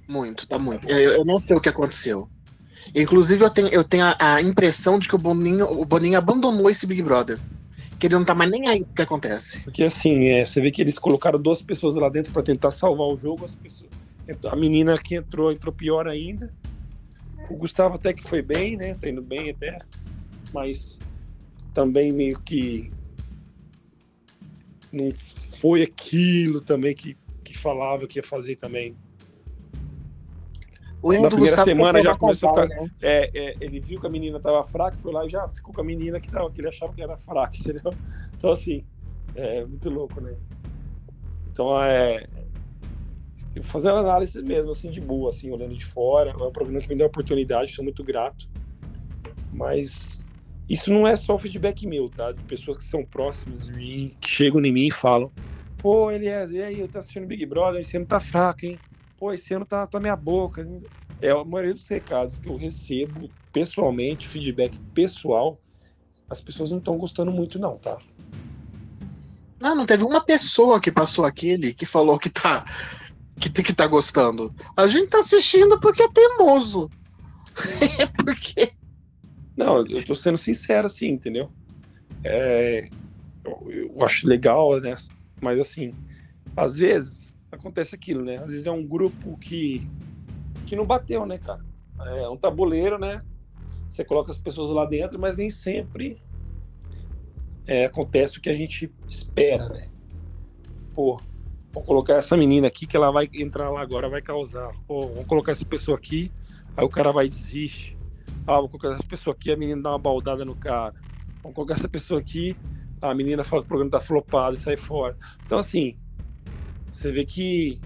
Muito, 0.09 0.47
tá 0.47 0.59
muito. 0.59 0.89
Eu, 0.89 1.13
eu 1.13 1.25
não 1.25 1.41
sei 1.41 1.57
o 1.57 1.61
que 1.61 1.69
aconteceu. 1.69 2.29
Inclusive, 2.95 3.45
eu 3.45 3.51
tenho, 3.51 3.69
eu 3.69 3.85
tenho 3.85 4.05
a, 4.05 4.17
a 4.19 4.43
impressão 4.43 4.99
de 4.99 5.09
que 5.09 5.15
o 5.15 5.19
Boninho, 5.19 5.67
o 5.71 5.85
Boninho 5.85 6.19
abandonou 6.19 6.69
esse 6.69 6.87
Big 6.87 7.03
Brother 7.03 7.39
que 8.03 8.09
ele 8.09 8.17
não 8.17 8.25
tá 8.25 8.35
mais 8.35 8.51
nem 8.51 8.67
aí 8.67 8.83
o 8.83 8.87
que 8.87 9.03
acontece. 9.03 9.61
Porque 9.61 9.85
assim, 9.85 10.25
é, 10.25 10.45
você 10.45 10.61
vê 10.61 10.73
que 10.73 10.83
eles 10.83 10.99
colocaram 10.99 11.41
duas 11.41 11.63
pessoas 11.63 11.95
lá 11.95 12.09
dentro 12.09 12.33
para 12.33 12.43
tentar 12.43 12.73
salvar 12.73 13.07
o 13.07 13.17
jogo, 13.17 13.45
as 13.45 13.55
pessoas. 13.55 13.93
A 14.51 14.57
menina 14.57 14.99
que 14.99 15.15
entrou, 15.15 15.53
entrou 15.53 15.73
pior 15.73 16.09
ainda. 16.09 16.53
O 17.49 17.55
Gustavo 17.55 17.95
até 17.95 18.13
que 18.13 18.25
foi 18.25 18.43
bem, 18.43 18.77
né? 18.77 18.95
Tá 18.95 19.09
indo 19.09 19.23
bem 19.23 19.51
até. 19.51 19.79
Mas 20.53 20.99
também 21.73 22.13
meio 22.13 22.41
que 22.41 22.91
não 24.93 25.11
foi 25.59 25.83
aquilo 25.83 26.61
também 26.61 26.95
que, 26.95 27.17
que 27.43 27.57
falava 27.57 28.07
que 28.07 28.19
ia 28.19 28.23
fazer 28.23 28.57
também. 28.57 28.97
O 31.03 31.13
Na 31.13 31.29
primeira 31.29 31.57
Gustavo 31.57 31.65
semana 31.65 32.01
já 32.01 32.15
começou 32.15 32.51
a 32.51 32.63
ficar. 32.63 32.69
Né? 32.69 32.91
É, 33.01 33.31
é, 33.35 33.57
ele 33.61 33.81
viu 33.81 34.01
que 34.01 34.07
a 34.07 34.11
menina 34.11 34.39
tava 34.39 34.63
fraca, 34.63 34.97
foi 34.97 35.13
lá 35.13 35.27
e 35.27 35.29
já 35.29 35.49
ficou 35.49 35.75
com 35.75 35.81
a 35.81 35.85
menina 35.85 36.21
que, 36.21 36.31
tava, 36.31 36.49
que 36.51 36.61
ele 36.61 36.69
achava 36.69 36.93
que 36.93 37.03
era 37.03 37.17
fraca, 37.17 37.57
entendeu? 37.59 37.93
Então, 38.37 38.53
assim, 38.53 38.85
é 39.35 39.65
muito 39.65 39.91
louco, 39.91 40.21
né? 40.21 40.37
Então, 41.51 41.83
é. 41.83 42.27
Fazendo 43.63 43.97
análise 43.97 44.41
mesmo, 44.41 44.71
assim, 44.71 44.91
de 44.91 45.01
boa, 45.01 45.29
assim, 45.29 45.51
olhando 45.51 45.75
de 45.75 45.85
fora. 45.85 46.31
É 46.31 46.43
um 46.43 46.53
programa 46.53 46.81
que 46.81 46.89
me 46.89 46.95
deu 46.95 47.07
a 47.07 47.09
oportunidade, 47.09 47.73
sou 47.73 47.85
muito 47.85 48.03
grato. 48.03 48.49
Mas 49.53 50.22
isso 50.73 50.93
não 50.93 51.07
é 51.07 51.15
só 51.15 51.39
feedback 51.39 51.87
meu, 51.87 52.09
tá? 52.09 52.33
De 52.33 52.43
pessoas 52.45 52.79
que 52.79 52.85
são 52.85 53.05
próximas 53.05 53.67
de 53.67 53.73
mim, 53.73 54.17
que 54.21 54.29
chegam 54.29 54.65
em 54.65 54.73
mim 54.73 54.87
e 54.87 54.91
falam: 54.91 55.31
Pô, 55.79 56.11
Elias, 56.11 56.51
e 56.51 56.63
aí, 56.63 56.81
eu 56.81 56.89
tô 56.89 56.99
assistindo 56.99 57.27
Big 57.27 57.45
Brother, 57.47 57.81
esse 57.81 57.97
ano 57.97 58.07
tá 58.07 58.19
fraco, 58.19 58.67
hein? 58.67 58.79
pô, 59.23 59.33
esse 59.33 59.55
ano 59.55 59.65
tá, 59.65 59.87
tá 59.87 60.01
minha 60.01 60.17
boca. 60.17 60.69
É 61.21 61.31
a 61.31 61.45
maioria 61.45 61.73
dos 61.73 61.87
recados 61.87 62.41
que 62.41 62.49
eu 62.49 62.57
recebo 62.57 63.31
pessoalmente, 63.53 64.27
feedback 64.27 64.77
pessoal, 64.93 65.61
as 66.29 66.41
pessoas 66.41 66.73
não 66.73 66.79
estão 66.79 66.99
gostando 66.99 67.31
muito, 67.31 67.57
não, 67.57 67.79
tá? 67.79 67.99
Não, 69.61 69.77
não 69.77 69.87
teve 69.87 70.03
uma 70.03 70.25
pessoa 70.25 70.81
que 70.81 70.91
passou 70.91 71.25
aquele 71.25 71.73
que 71.73 71.87
falou 71.87 72.19
que 72.19 72.29
tá 72.29 72.65
que, 73.39 73.49
que 73.63 73.73
tá 73.73 73.87
gostando. 73.87 74.53
A 74.77 74.89
gente 74.89 75.11
tá 75.11 75.21
assistindo 75.21 75.79
porque 75.79 76.03
é 76.03 76.09
teimoso. 76.09 76.91
É 78.01 78.07
porque. 78.07 78.73
Não, 79.57 79.85
eu 79.87 80.05
tô 80.05 80.15
sendo 80.15 80.39
sincero 80.39 80.87
assim, 80.87 81.09
entendeu? 81.09 81.51
É, 82.25 82.89
eu, 83.45 83.71
eu 83.71 84.05
acho 84.05 84.27
legal, 84.27 84.81
né? 84.81 84.95
Mas 85.41 85.59
assim, 85.59 85.95
às 86.57 86.77
vezes 86.77 87.37
acontece 87.51 87.95
aquilo, 87.95 88.25
né? 88.25 88.37
Às 88.37 88.47
vezes 88.47 88.67
é 88.67 88.71
um 88.71 88.87
grupo 88.87 89.37
que, 89.39 89.87
que 90.67 90.77
não 90.77 90.87
bateu, 90.87 91.27
né, 91.27 91.39
cara? 91.39 91.65
É 91.99 92.29
um 92.29 92.37
tabuleiro, 92.37 92.99
né? 92.99 93.23
Você 93.89 94.05
coloca 94.05 94.31
as 94.31 94.39
pessoas 94.39 94.71
lá 94.71 94.87
dentro, 94.87 95.19
mas 95.19 95.37
nem 95.37 95.51
sempre 95.51 96.23
é, 97.67 97.85
acontece 97.85 98.39
o 98.39 98.41
que 98.41 98.49
a 98.49 98.55
gente 98.55 98.91
espera, 99.09 99.69
né? 99.69 99.89
Pô, 100.95 101.21
vamos 101.73 101.87
colocar 101.87 102.15
essa 102.15 102.37
menina 102.37 102.67
aqui 102.67 102.87
que 102.87 102.97
ela 102.97 103.11
vai 103.11 103.29
entrar 103.35 103.71
lá 103.71 103.81
agora, 103.81 104.09
vai 104.09 104.23
causar. 104.23 104.73
Pô, 104.87 105.09
vamos 105.09 105.27
colocar 105.27 105.53
essa 105.53 105.65
pessoa 105.65 105.97
aqui, 105.97 106.31
aí 106.77 106.85
o 106.85 106.89
cara 106.89 107.13
vai 107.13 107.29
desistir. 107.29 107.97
Ah, 108.47 108.61
vou 108.61 108.69
colocar 108.69 108.93
essa 108.93 109.03
pessoa 109.03 109.35
aqui, 109.35 109.53
a 109.53 109.57
menina 109.57 109.83
dá 109.83 109.91
uma 109.91 109.99
baldada 109.99 110.45
no 110.45 110.55
cara. 110.55 110.95
Vamos 111.43 111.55
colocar 111.55 111.75
essa 111.75 111.89
pessoa 111.89 112.21
aqui, 112.21 112.57
a 113.01 113.15
menina 113.15 113.45
fala 113.45 113.63
que 113.63 113.67
o 113.67 113.69
programa 113.69 113.91
tá 113.91 114.01
flopado 114.01 114.55
e 114.55 114.59
sai 114.59 114.77
fora. 114.77 115.17
Então, 115.45 115.59
assim, 115.59 115.97
você 116.91 117.11
vê 117.11 117.25
que 117.25 117.81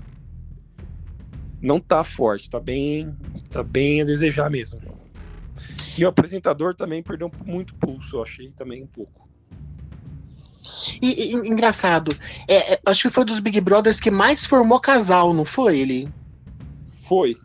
não 1.60 1.80
tá 1.80 2.04
forte, 2.04 2.48
tá 2.50 2.60
bem, 2.60 3.14
tá 3.50 3.62
bem 3.62 4.02
a 4.02 4.04
desejar 4.04 4.50
mesmo. 4.50 4.80
E 5.98 6.04
o 6.04 6.08
apresentador 6.08 6.74
também 6.74 7.02
perdeu 7.02 7.30
muito 7.44 7.74
pulso, 7.74 8.16
eu 8.16 8.22
achei 8.22 8.50
também 8.50 8.82
um 8.82 8.86
pouco. 8.86 9.26
E, 11.00 11.30
e 11.30 11.32
engraçado, 11.32 12.14
é, 12.46 12.74
é, 12.74 12.80
acho 12.86 13.08
que 13.08 13.14
foi 13.14 13.24
dos 13.24 13.40
Big 13.40 13.60
Brothers 13.60 14.00
que 14.00 14.10
mais 14.10 14.44
formou 14.44 14.80
casal, 14.80 15.32
não 15.32 15.44
foi 15.44 15.78
ele? 15.78 16.08
Foi. 17.02 17.36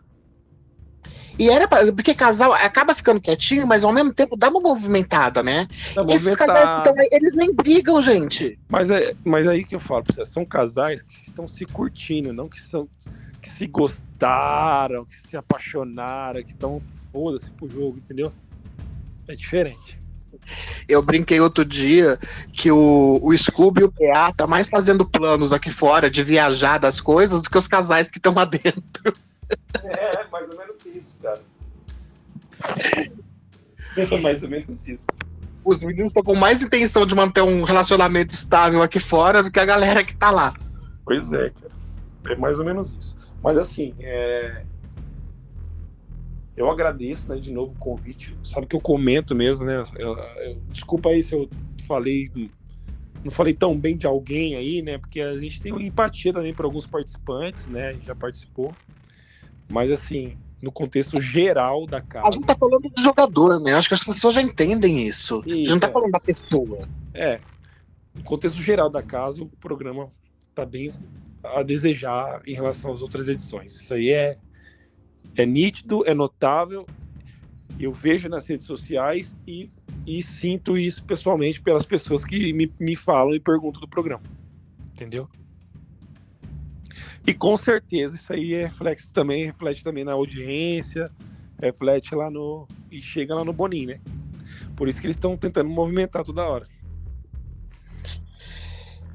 E 1.42 1.50
era 1.50 1.68
pra, 1.68 1.92
porque 1.92 2.14
casal 2.14 2.54
acaba 2.54 2.94
ficando 2.94 3.20
quietinho, 3.20 3.66
mas 3.66 3.84
ao 3.84 3.92
mesmo 3.92 4.14
tempo 4.14 4.38
dá 4.38 4.48
uma 4.48 4.60
movimentada, 4.60 5.42
né? 5.42 5.68
Dá 5.96 6.04
Esses 6.14 6.36
casais, 6.36 6.82
então, 6.82 6.94
eles 7.12 7.34
nem 7.34 7.52
brigam, 7.52 8.00
gente. 8.00 8.60
Mas 8.70 8.92
é, 8.92 9.16
mas 9.26 9.48
aí 9.48 9.66
que 9.66 9.74
eu 9.74 9.80
falo, 9.80 10.04
são 10.24 10.46
casais 10.46 11.02
que 11.02 11.16
estão 11.28 11.48
se 11.48 11.66
curtindo, 11.66 12.32
não 12.32 12.48
que 12.48 12.62
são 12.62 12.88
que 13.42 13.50
se 13.50 13.66
gostaram, 13.66 15.04
que 15.04 15.20
se 15.20 15.36
apaixonaram, 15.36 16.44
que 16.44 16.52
estão 16.52 16.80
foda-se 17.12 17.50
pro 17.50 17.68
jogo, 17.68 17.98
entendeu? 17.98 18.32
É 19.28 19.36
diferente. 19.36 20.00
Eu 20.88 21.02
brinquei 21.02 21.40
outro 21.40 21.66
dia 21.66 22.20
que 22.54 22.72
o, 22.72 23.20
o 23.20 23.36
Scooby 23.36 23.82
e 23.82 23.86
o 23.86 23.92
PA 23.92 24.32
tá 24.32 24.46
mais 24.46 24.70
fazendo 24.70 25.10
planos 25.10 25.52
aqui 25.52 25.72
fora 25.72 26.08
de 26.08 26.24
viajar 26.24 26.78
das 26.78 27.02
coisas 27.02 27.42
do 27.42 27.50
que 27.50 27.58
os 27.58 27.68
casais 27.68 28.12
que 28.12 28.20
estão 28.20 28.32
lá 28.32 28.46
dentro. 28.46 29.12
É, 29.84 30.28
mais 30.28 30.50
ou 30.50 30.58
menos 30.58 30.86
isso, 30.86 31.22
cara. 31.22 31.42
É 33.98 34.18
mais 34.20 34.44
ou 34.44 34.50
menos 34.50 34.88
isso. 34.88 35.08
Os 35.64 35.84
meninos 35.84 36.08
estão 36.08 36.24
com 36.24 36.36
mais 36.36 36.64
intenção 36.64 37.06
de 37.06 37.14
manter 37.14 37.42
um 37.42 37.64
relacionamento 37.64 38.34
estável 38.34 38.82
aqui 38.82 39.00
fora 39.00 39.44
do 39.44 39.52
que 39.52 39.60
a 39.60 39.66
galera 39.66 40.04
que 40.04 40.16
tá 40.16 40.32
lá. 40.32 40.54
Pois 41.06 41.32
é, 41.32 41.50
cara. 41.50 41.72
É 42.30 42.36
mais 42.36 42.60
ou 42.60 42.66
menos 42.66 42.96
isso. 42.98 43.18
Mas 43.44 43.58
assim, 43.58 43.94
é... 44.00 44.64
eu 46.56 46.70
agradeço 46.70 47.30
né, 47.30 47.38
de 47.38 47.52
novo 47.52 47.74
o 47.74 47.78
convite. 47.78 48.36
Sabe 48.44 48.68
que 48.68 48.76
eu 48.76 48.82
comento 48.82 49.36
mesmo, 49.36 49.66
né? 49.66 49.84
Eu, 49.98 50.18
eu, 50.18 50.58
desculpa 50.70 51.10
aí 51.10 51.22
se 51.22 51.34
eu 51.34 51.50
falei. 51.88 52.32
Não 53.24 53.30
falei 53.30 53.54
tão 53.54 53.78
bem 53.78 53.96
de 53.96 54.08
alguém 54.08 54.56
aí, 54.56 54.82
né? 54.82 54.98
Porque 54.98 55.22
a 55.22 55.38
gente 55.38 55.62
tem 55.62 55.72
empatia 55.86 56.34
também 56.34 56.54
para 56.54 56.66
alguns 56.66 56.88
participantes, 56.88 57.68
né? 57.68 57.90
A 57.90 57.94
gente 57.94 58.08
já 58.08 58.16
participou. 58.16 58.74
Mas 59.72 59.92
assim, 59.92 60.38
no 60.62 60.72
contexto 60.72 61.22
geral 61.22 61.86
da 61.88 62.02
casa. 62.02 62.28
A 62.28 62.32
gente 62.32 62.46
tá 62.46 62.56
falando 62.56 62.90
de 62.90 63.02
jogador, 63.02 63.60
né? 63.60 63.74
Acho 63.74 63.88
que 63.88 63.96
as 63.96 64.04
pessoas 64.04 64.36
já 64.36 64.42
entendem 64.42 65.08
isso. 65.08 65.42
isso 65.46 65.50
a 65.50 65.56
gente 65.56 65.70
não 65.70 65.80
tá 65.80 65.88
é. 65.88 65.92
falando 65.92 66.12
da 66.12 66.20
pessoa. 66.20 66.88
É. 67.14 67.40
No 68.14 68.24
contexto 68.24 68.62
geral 68.62 68.90
da 68.90 69.02
casa, 69.02 69.42
o 69.42 69.48
programa 69.48 70.12
tá 70.54 70.66
bem 70.66 70.92
a 71.44 71.64
desejar 71.64 72.42
em 72.46 72.54
relação 72.54 72.94
às 72.94 73.02
outras 73.02 73.28
edições. 73.28 73.74
Isso 73.74 73.94
aí 73.94 74.12
é, 74.12 74.38
é 75.36 75.46
nítido, 75.46 76.06
é 76.06 76.14
notável. 76.14 76.86
Eu 77.80 77.92
vejo 77.92 78.30
nas 78.30 78.46
redes 78.46 78.68
sociais 78.68 79.36
e, 79.48 79.72
e 80.06 80.22
sinto 80.22 80.78
isso 80.78 81.04
pessoalmente 81.04 81.62
pelas 81.62 81.84
pessoas 81.84 82.24
que 82.24 82.54
me, 82.54 82.72
me 82.80 82.96
falam 82.96 83.34
e 83.34 83.40
perguntam 83.40 83.82
do 83.82 83.88
programa. 83.88 84.22
Entendeu? 84.92 85.28
E 87.26 87.34
com 87.34 87.56
certeza 87.56 88.16
isso 88.16 88.34
aí 88.34 88.54
reflete 88.54 89.12
também, 89.14 89.46
reflete 89.46 89.84
também 89.84 90.04
na 90.04 90.14
audiência, 90.14 91.10
reflete 91.60 92.16
lá 92.16 92.30
no. 92.30 92.68
e 92.92 93.00
chega 93.02 93.36
lá 93.36 93.44
no 93.44 93.54
Boninho, 93.54 93.90
né? 93.90 94.00
Por 94.76 94.88
isso 94.88 95.00
que 95.00 95.06
eles 95.06 95.16
estão 95.16 95.38
tentando 95.38 95.70
movimentar 95.70 96.24
toda 96.24 96.48
hora. 96.48 96.68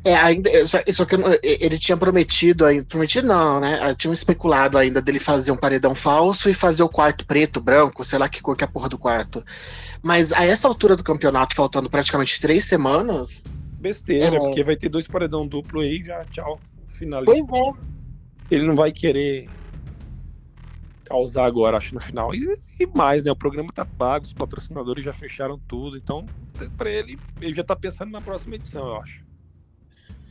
É, 0.05 0.15
ainda, 0.15 0.49
só 0.69 1.05
que 1.05 1.17
ele 1.43 1.77
tinha 1.81 1.97
prometido, 1.97 2.65
prometido 2.89 3.27
não, 3.27 3.59
né? 3.59 3.93
Tinha 3.97 4.15
especulado 4.15 4.79
ainda 4.79 5.03
dele 5.03 5.19
fazer 5.19 5.51
um 5.51 5.57
paredão 5.57 5.97
falso 5.97 6.49
e 6.49 6.55
fazer 6.55 6.85
o 6.85 6.89
quarto 6.89 7.27
preto, 7.27 7.61
branco, 7.61 8.05
sei 8.05 8.17
lá 8.17 8.29
que 8.29 8.41
cor 8.41 8.57
que 8.57 8.63
é 8.63 8.69
a 8.69 8.71
porra 8.71 8.89
do 8.89 8.97
quarto. 8.97 9.45
Mas 10.01 10.33
a 10.33 10.45
essa 10.45 10.69
altura 10.69 10.95
do 10.95 11.03
campeonato, 11.03 11.57
faltando 11.57 11.91
praticamente 11.91 12.41
três 12.41 12.65
semanas. 12.67 13.45
Besteira, 13.81 14.37
é... 14.37 14.39
porque 14.39 14.63
vai 14.63 14.77
ter 14.77 14.89
dois 14.89 15.09
paredão 15.09 15.45
duplo 15.45 15.81
aí, 15.81 16.01
já 16.05 16.25
tchau, 16.27 16.61
finalista. 16.87 17.45
Pois 17.49 17.77
é. 17.77 17.96
Ele 18.51 18.67
não 18.67 18.75
vai 18.75 18.93
querer 18.93 19.49
causar 21.05 21.47
agora, 21.47 21.77
acho, 21.77 21.95
no 21.95 22.01
final. 22.01 22.35
E, 22.35 22.45
e, 22.81 22.87
mais, 22.87 23.23
né? 23.25 23.31
O 23.31 23.37
programa 23.37 23.73
tá 23.73 23.85
pago, 23.85 24.27
os 24.27 24.33
patrocinadores 24.33 25.05
já 25.05 25.13
fecharam 25.13 25.59
tudo, 25.67 25.97
então, 25.97 26.27
para 26.77 26.91
ele, 26.91 27.19
ele 27.41 27.55
já 27.55 27.65
tá 27.65 27.75
pensando 27.75 28.11
na 28.11 28.21
próxima 28.21 28.57
edição, 28.57 28.87
eu 28.87 28.97
acho. 28.97 29.25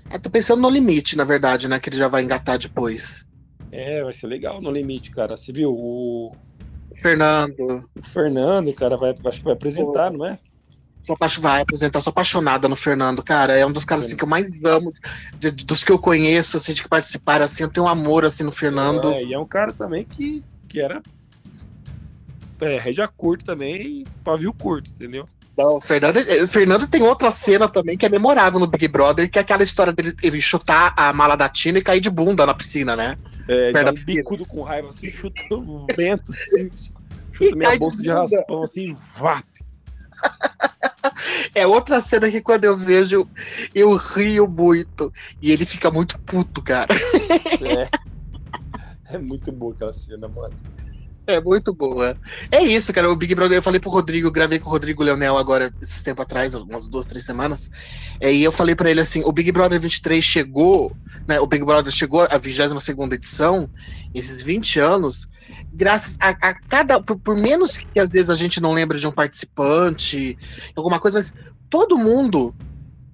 É, 0.09 0.17
tô 0.17 0.29
pensando 0.29 0.61
no 0.61 0.69
limite, 0.69 1.17
na 1.17 1.23
verdade, 1.23 1.67
né? 1.67 1.79
Que 1.79 1.89
ele 1.89 1.97
já 1.97 2.07
vai 2.07 2.23
engatar 2.23 2.59
depois. 2.59 3.25
É, 3.71 4.03
vai 4.03 4.13
ser 4.13 4.27
legal 4.27 4.61
no 4.61 4.71
limite, 4.71 5.11
cara. 5.11 5.35
Você 5.35 5.51
viu 5.51 5.71
o. 5.71 6.35
Fernando. 6.95 7.89
O 7.97 8.03
Fernando, 8.03 8.71
cara, 8.73 8.95
vai, 8.95 9.13
acho 9.25 9.39
que 9.39 9.43
vai 9.43 9.53
apresentar, 9.53 10.11
Pô. 10.11 10.17
não 10.17 10.25
é? 10.25 10.39
Sou 11.05 11.15
vai 11.39 11.61
apresentar, 11.61 12.01
sou 12.01 12.09
apaixonada 12.09 12.67
no 12.67 12.75
Fernando, 12.75 13.21
cara. 13.21 13.55
É 13.55 13.63
um 13.63 13.71
dos 13.71 13.85
caras 13.85 14.05
assim, 14.05 14.15
que 14.15 14.23
eu 14.23 14.27
mais 14.27 14.65
amo, 14.65 14.91
de, 15.37 15.51
dos 15.51 15.83
que 15.83 15.91
eu 15.91 15.99
conheço, 15.99 16.57
assim, 16.57 16.73
de 16.73 16.81
que 16.81 16.89
participaram, 16.89 17.45
assim, 17.45 17.61
eu 17.61 17.69
tenho 17.69 17.85
um 17.85 17.89
amor 17.89 18.25
assim 18.25 18.43
no 18.43 18.51
Fernando. 18.51 19.11
É, 19.11 19.23
e 19.23 19.31
é 19.31 19.37
um 19.37 19.45
cara 19.45 19.71
também 19.71 20.03
que, 20.03 20.43
que 20.67 20.81
era 20.81 21.03
é, 22.59 22.79
rédea 22.79 23.07
curta 23.07 23.45
também 23.45 23.75
e 23.75 24.07
pavio 24.23 24.51
curto, 24.51 24.89
entendeu? 24.89 25.29
Não, 25.55 25.77
o 25.77 25.81
Fernando, 25.81 26.17
o 26.17 26.47
Fernando 26.47 26.87
tem 26.87 27.03
outra 27.03 27.29
cena 27.29 27.69
também 27.69 27.95
que 27.95 28.05
é 28.05 28.09
memorável 28.09 28.59
no 28.59 28.65
Big 28.65 28.87
Brother, 28.87 29.29
que 29.29 29.37
é 29.37 29.41
aquela 29.41 29.61
história 29.61 29.93
dele 29.93 30.13
ele 30.23 30.41
chutar 30.41 30.91
a 30.97 31.13
mala 31.13 31.35
da 31.35 31.47
Tina 31.47 31.77
e 31.77 31.83
cair 31.83 32.01
de 32.01 32.09
bunda 32.09 32.47
na 32.47 32.53
piscina, 32.55 32.95
né? 32.95 33.15
É, 33.47 33.71
Perto 33.71 34.01
um 34.01 34.05
bicudo 34.05 34.45
com 34.45 34.63
raiva, 34.63 34.89
assim, 34.89 35.07
chuta 35.07 35.41
o 35.53 35.85
vento, 35.95 36.31
assim, 36.33 36.71
chuta 37.31 37.55
minha 37.55 37.77
bolsa 37.77 37.97
de, 37.97 38.03
de 38.03 38.09
raspão, 38.09 38.63
assim, 38.63 38.97
vá. 39.15 39.43
É 41.55 41.65
outra 41.65 42.01
cena 42.01 42.29
que 42.29 42.41
quando 42.41 42.65
eu 42.65 42.75
vejo, 42.75 43.27
eu 43.73 43.95
rio 43.95 44.45
muito. 44.47 45.11
E 45.41 45.51
ele 45.51 45.65
fica 45.65 45.89
muito 45.89 46.19
puto, 46.25 46.61
cara. 46.61 46.93
É, 49.07 49.15
é 49.15 49.17
muito 49.17 49.51
boa 49.51 49.73
aquela 49.73 49.93
cena, 49.93 50.27
mano. 50.27 50.53
É 51.27 51.41
muito 51.41 51.73
boa. 51.73 52.17
É 52.51 52.61
isso, 52.61 52.93
cara. 52.93 53.09
O 53.09 53.15
Big 53.15 53.33
Brother, 53.33 53.57
eu 53.57 53.61
falei 53.61 53.79
pro 53.79 53.89
Rodrigo, 53.89 54.29
gravei 54.31 54.59
com 54.59 54.69
o 54.69 54.71
Rodrigo 54.71 55.01
Leonel 55.01 55.37
agora, 55.37 55.73
esse 55.81 56.03
tempo 56.03 56.21
atrás, 56.21 56.53
umas 56.53 56.87
duas, 56.87 57.05
três 57.07 57.25
semanas. 57.25 57.69
É, 58.21 58.31
e 58.31 58.43
eu 58.43 58.51
falei 58.51 58.75
para 58.75 58.91
ele 58.91 59.01
assim: 59.01 59.23
o 59.25 59.31
Big 59.31 59.51
Brother 59.51 59.79
23 59.79 60.23
chegou, 60.23 60.95
né? 61.27 61.39
O 61.39 61.47
Big 61.47 61.65
Brother 61.65 61.91
chegou 61.91 62.21
à 62.29 62.37
22 62.37 62.89
edição, 63.13 63.67
esses 64.13 64.43
20 64.43 64.79
anos, 64.79 65.27
graças 65.75 66.17
a, 66.19 66.29
a 66.29 66.53
cada. 66.53 67.01
Por, 67.01 67.19
por, 67.19 67.35
menos 67.35 67.77
que 67.77 67.99
às 67.99 68.11
vezes 68.11 68.29
a 68.29 68.35
gente 68.35 68.61
não 68.61 68.73
lembra 68.73 68.97
de 68.97 69.07
um 69.07 69.11
participante, 69.11 70.37
alguma 70.75 70.99
coisa, 70.99 71.17
mas 71.17 71.33
todo 71.69 71.97
mundo 71.97 72.55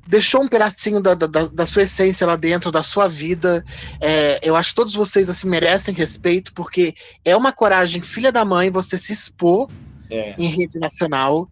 deixou 0.08 0.44
um 0.44 0.48
pedacinho 0.48 1.02
da, 1.02 1.14
da, 1.14 1.28
da, 1.28 1.66
sua 1.66 1.84
essência 1.84 2.28
lá 2.28 2.36
dentro, 2.36 2.72
da 2.72 2.84
sua 2.84 3.08
vida. 3.08 3.64
É, 4.00 4.40
eu 4.44 4.56
acho 4.56 4.70
que 4.70 4.76
todos 4.76 4.94
vocês 4.94 5.30
assim 5.30 5.48
merecem 5.48 5.94
respeito, 5.94 6.54
porque 6.54 6.94
é 7.24 7.36
uma 7.36 7.52
coragem 7.54 8.02
filha 8.02 8.32
da 8.32 8.44
mãe 8.44 8.70
você 8.70 8.98
se 8.98 9.14
expor 9.14 9.70
é. 10.10 10.36
em 10.38 10.48
rede 10.48 10.80
nacional. 10.80 11.50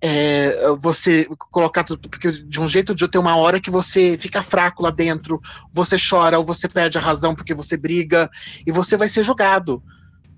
É, 0.00 0.70
você 0.78 1.28
colocar 1.50 1.82
tudo, 1.82 2.08
porque 2.08 2.30
de 2.30 2.60
um 2.60 2.68
jeito 2.68 2.90
ou 2.90 2.94
de 2.94 3.02
outro 3.02 3.20
tem 3.20 3.20
uma 3.20 3.34
hora 3.34 3.60
que 3.60 3.68
você 3.68 4.16
fica 4.16 4.44
fraco 4.44 4.80
lá 4.80 4.92
dentro, 4.92 5.42
você 5.72 5.96
chora 5.98 6.38
ou 6.38 6.44
você 6.44 6.68
perde 6.68 6.98
a 6.98 7.00
razão 7.00 7.34
porque 7.34 7.52
você 7.52 7.76
briga 7.76 8.30
e 8.64 8.70
você 8.70 8.96
vai 8.96 9.08
ser 9.08 9.24
julgado. 9.24 9.82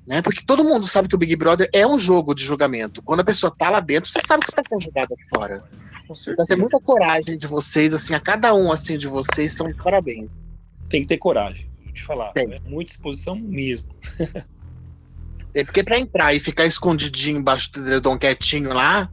Né? 0.06 0.22
Porque 0.22 0.44
todo 0.44 0.64
mundo 0.64 0.86
sabe 0.86 1.08
que 1.08 1.14
o 1.14 1.18
Big 1.18 1.36
Brother 1.36 1.68
é 1.72 1.86
um 1.86 1.98
jogo 1.98 2.34
de 2.34 2.44
julgamento. 2.44 3.02
Quando 3.02 3.20
a 3.20 3.24
pessoa 3.24 3.54
tá 3.56 3.70
lá 3.70 3.80
dentro, 3.80 4.10
você 4.10 4.20
sabe 4.26 4.44
que 4.44 4.50
você 4.50 4.60
está 4.60 4.68
sendo 4.68 4.82
julgado 4.82 5.14
aqui 5.14 5.28
fora. 5.28 5.62
Com 6.06 6.14
certeza. 6.14 6.54
Então, 6.54 6.58
muita 6.58 6.80
coragem 6.80 7.36
de 7.36 7.46
vocês, 7.46 7.94
assim, 7.94 8.14
a 8.14 8.20
cada 8.20 8.54
um 8.54 8.72
assim 8.72 8.98
de 8.98 9.06
vocês 9.06 9.52
são 9.52 9.70
de 9.70 9.80
parabéns. 9.82 10.50
Tem 10.88 11.02
que 11.02 11.08
ter 11.08 11.18
coragem, 11.18 11.70
vou 11.84 11.92
te 11.92 12.02
falar. 12.02 12.32
Tem. 12.32 12.52
É 12.52 12.60
muita 12.60 12.90
exposição 12.90 13.36
mesmo. 13.36 13.94
é 15.54 15.62
porque 15.62 15.84
para 15.84 15.98
entrar 15.98 16.34
e 16.34 16.40
ficar 16.40 16.66
escondidinho 16.66 17.38
embaixo 17.38 17.70
do 17.72 17.84
dedão 17.84 18.18
quietinho 18.18 18.72
lá, 18.72 19.08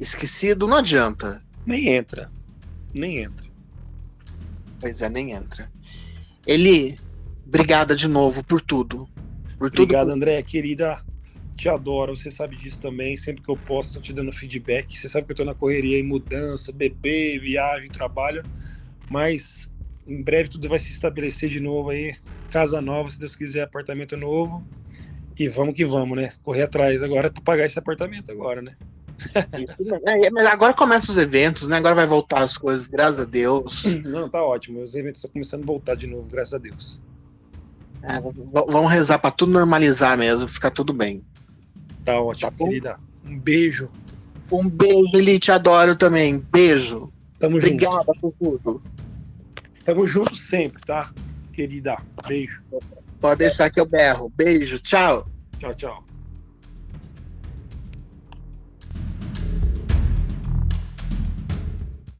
esquecido, 0.00 0.66
não 0.66 0.78
adianta. 0.78 1.40
Nem 1.64 1.88
entra. 1.88 2.30
Nem 2.92 3.18
entra. 3.18 3.46
Pois 4.80 5.02
é, 5.02 5.08
nem 5.08 5.32
entra. 5.32 5.70
Eli, 6.46 6.98
obrigada 7.46 7.94
de 7.94 8.08
novo 8.08 8.42
por 8.42 8.60
tudo. 8.60 9.08
Por 9.60 9.70
tudo. 9.70 9.82
Obrigado, 9.82 10.10
André, 10.10 10.42
querida 10.42 10.98
te 11.54 11.68
adoro, 11.68 12.16
você 12.16 12.30
sabe 12.30 12.56
disso 12.56 12.80
também. 12.80 13.14
Sempre 13.18 13.42
que 13.42 13.50
eu 13.50 13.56
posto, 13.56 13.94
tô 13.94 14.00
te 14.00 14.14
dando 14.14 14.32
feedback. 14.32 14.96
Você 14.96 15.10
sabe 15.10 15.26
que 15.26 15.32
eu 15.32 15.36
tô 15.36 15.44
na 15.44 15.54
correria 15.54 15.98
em 15.98 16.02
mudança, 16.02 16.72
bebê, 16.72 17.38
viagem, 17.38 17.90
trabalho. 17.90 18.42
Mas 19.10 19.70
em 20.06 20.22
breve 20.22 20.48
tudo 20.48 20.70
vai 20.70 20.78
se 20.78 20.90
estabelecer 20.90 21.50
de 21.50 21.60
novo 21.60 21.90
aí. 21.90 22.14
Casa 22.50 22.80
nova, 22.80 23.10
se 23.10 23.18
Deus 23.18 23.36
quiser, 23.36 23.62
apartamento 23.62 24.16
novo. 24.16 24.66
E 25.38 25.48
vamos 25.48 25.74
que 25.74 25.84
vamos, 25.84 26.16
né? 26.16 26.32
Correr 26.42 26.62
atrás 26.62 27.02
agora 27.02 27.30
para 27.30 27.42
pagar 27.42 27.66
esse 27.66 27.78
apartamento 27.78 28.32
agora, 28.32 28.62
né? 28.62 28.74
é, 30.06 30.30
mas 30.30 30.46
agora 30.46 30.72
começam 30.72 31.12
os 31.12 31.18
eventos, 31.18 31.68
né? 31.68 31.76
Agora 31.76 31.94
vai 31.94 32.06
voltar 32.06 32.42
as 32.42 32.56
coisas, 32.56 32.88
graças 32.88 33.20
a 33.20 33.24
Deus. 33.26 33.84
Não, 34.02 34.30
tá 34.30 34.42
ótimo. 34.42 34.82
Os 34.82 34.94
eventos 34.94 35.18
estão 35.18 35.30
começando 35.30 35.62
a 35.62 35.66
voltar 35.66 35.94
de 35.94 36.06
novo, 36.06 36.26
graças 36.30 36.54
a 36.54 36.58
Deus. 36.58 37.02
É, 38.02 38.20
vamos 38.52 38.90
rezar 38.90 39.18
para 39.18 39.30
tudo 39.30 39.52
normalizar 39.52 40.16
mesmo, 40.16 40.48
ficar 40.48 40.70
tudo 40.70 40.92
bem. 40.92 41.22
Tá 42.04 42.20
ótimo, 42.20 42.50
tá 42.50 42.56
querida. 42.56 42.98
Um 43.24 43.38
beijo. 43.38 43.90
Um 44.50 44.68
beijo, 44.68 45.16
Eli, 45.16 45.38
te 45.38 45.52
adoro 45.52 45.94
também. 45.94 46.38
Beijo. 46.50 47.12
Tamo 47.38 47.56
Obrigada 47.56 48.04
junto. 48.06 48.20
por 48.20 48.32
tudo. 48.32 48.82
Tamo 49.84 50.06
junto 50.06 50.36
sempre, 50.36 50.82
tá? 50.82 51.10
Querida. 51.52 51.96
Beijo. 52.26 52.62
Pode 53.20 53.38
deixar 53.38 53.70
que 53.70 53.78
eu 53.78 53.86
berro. 53.86 54.32
Beijo, 54.34 54.78
tchau. 54.78 55.26
Tchau, 55.58 55.74
tchau. 55.74 56.04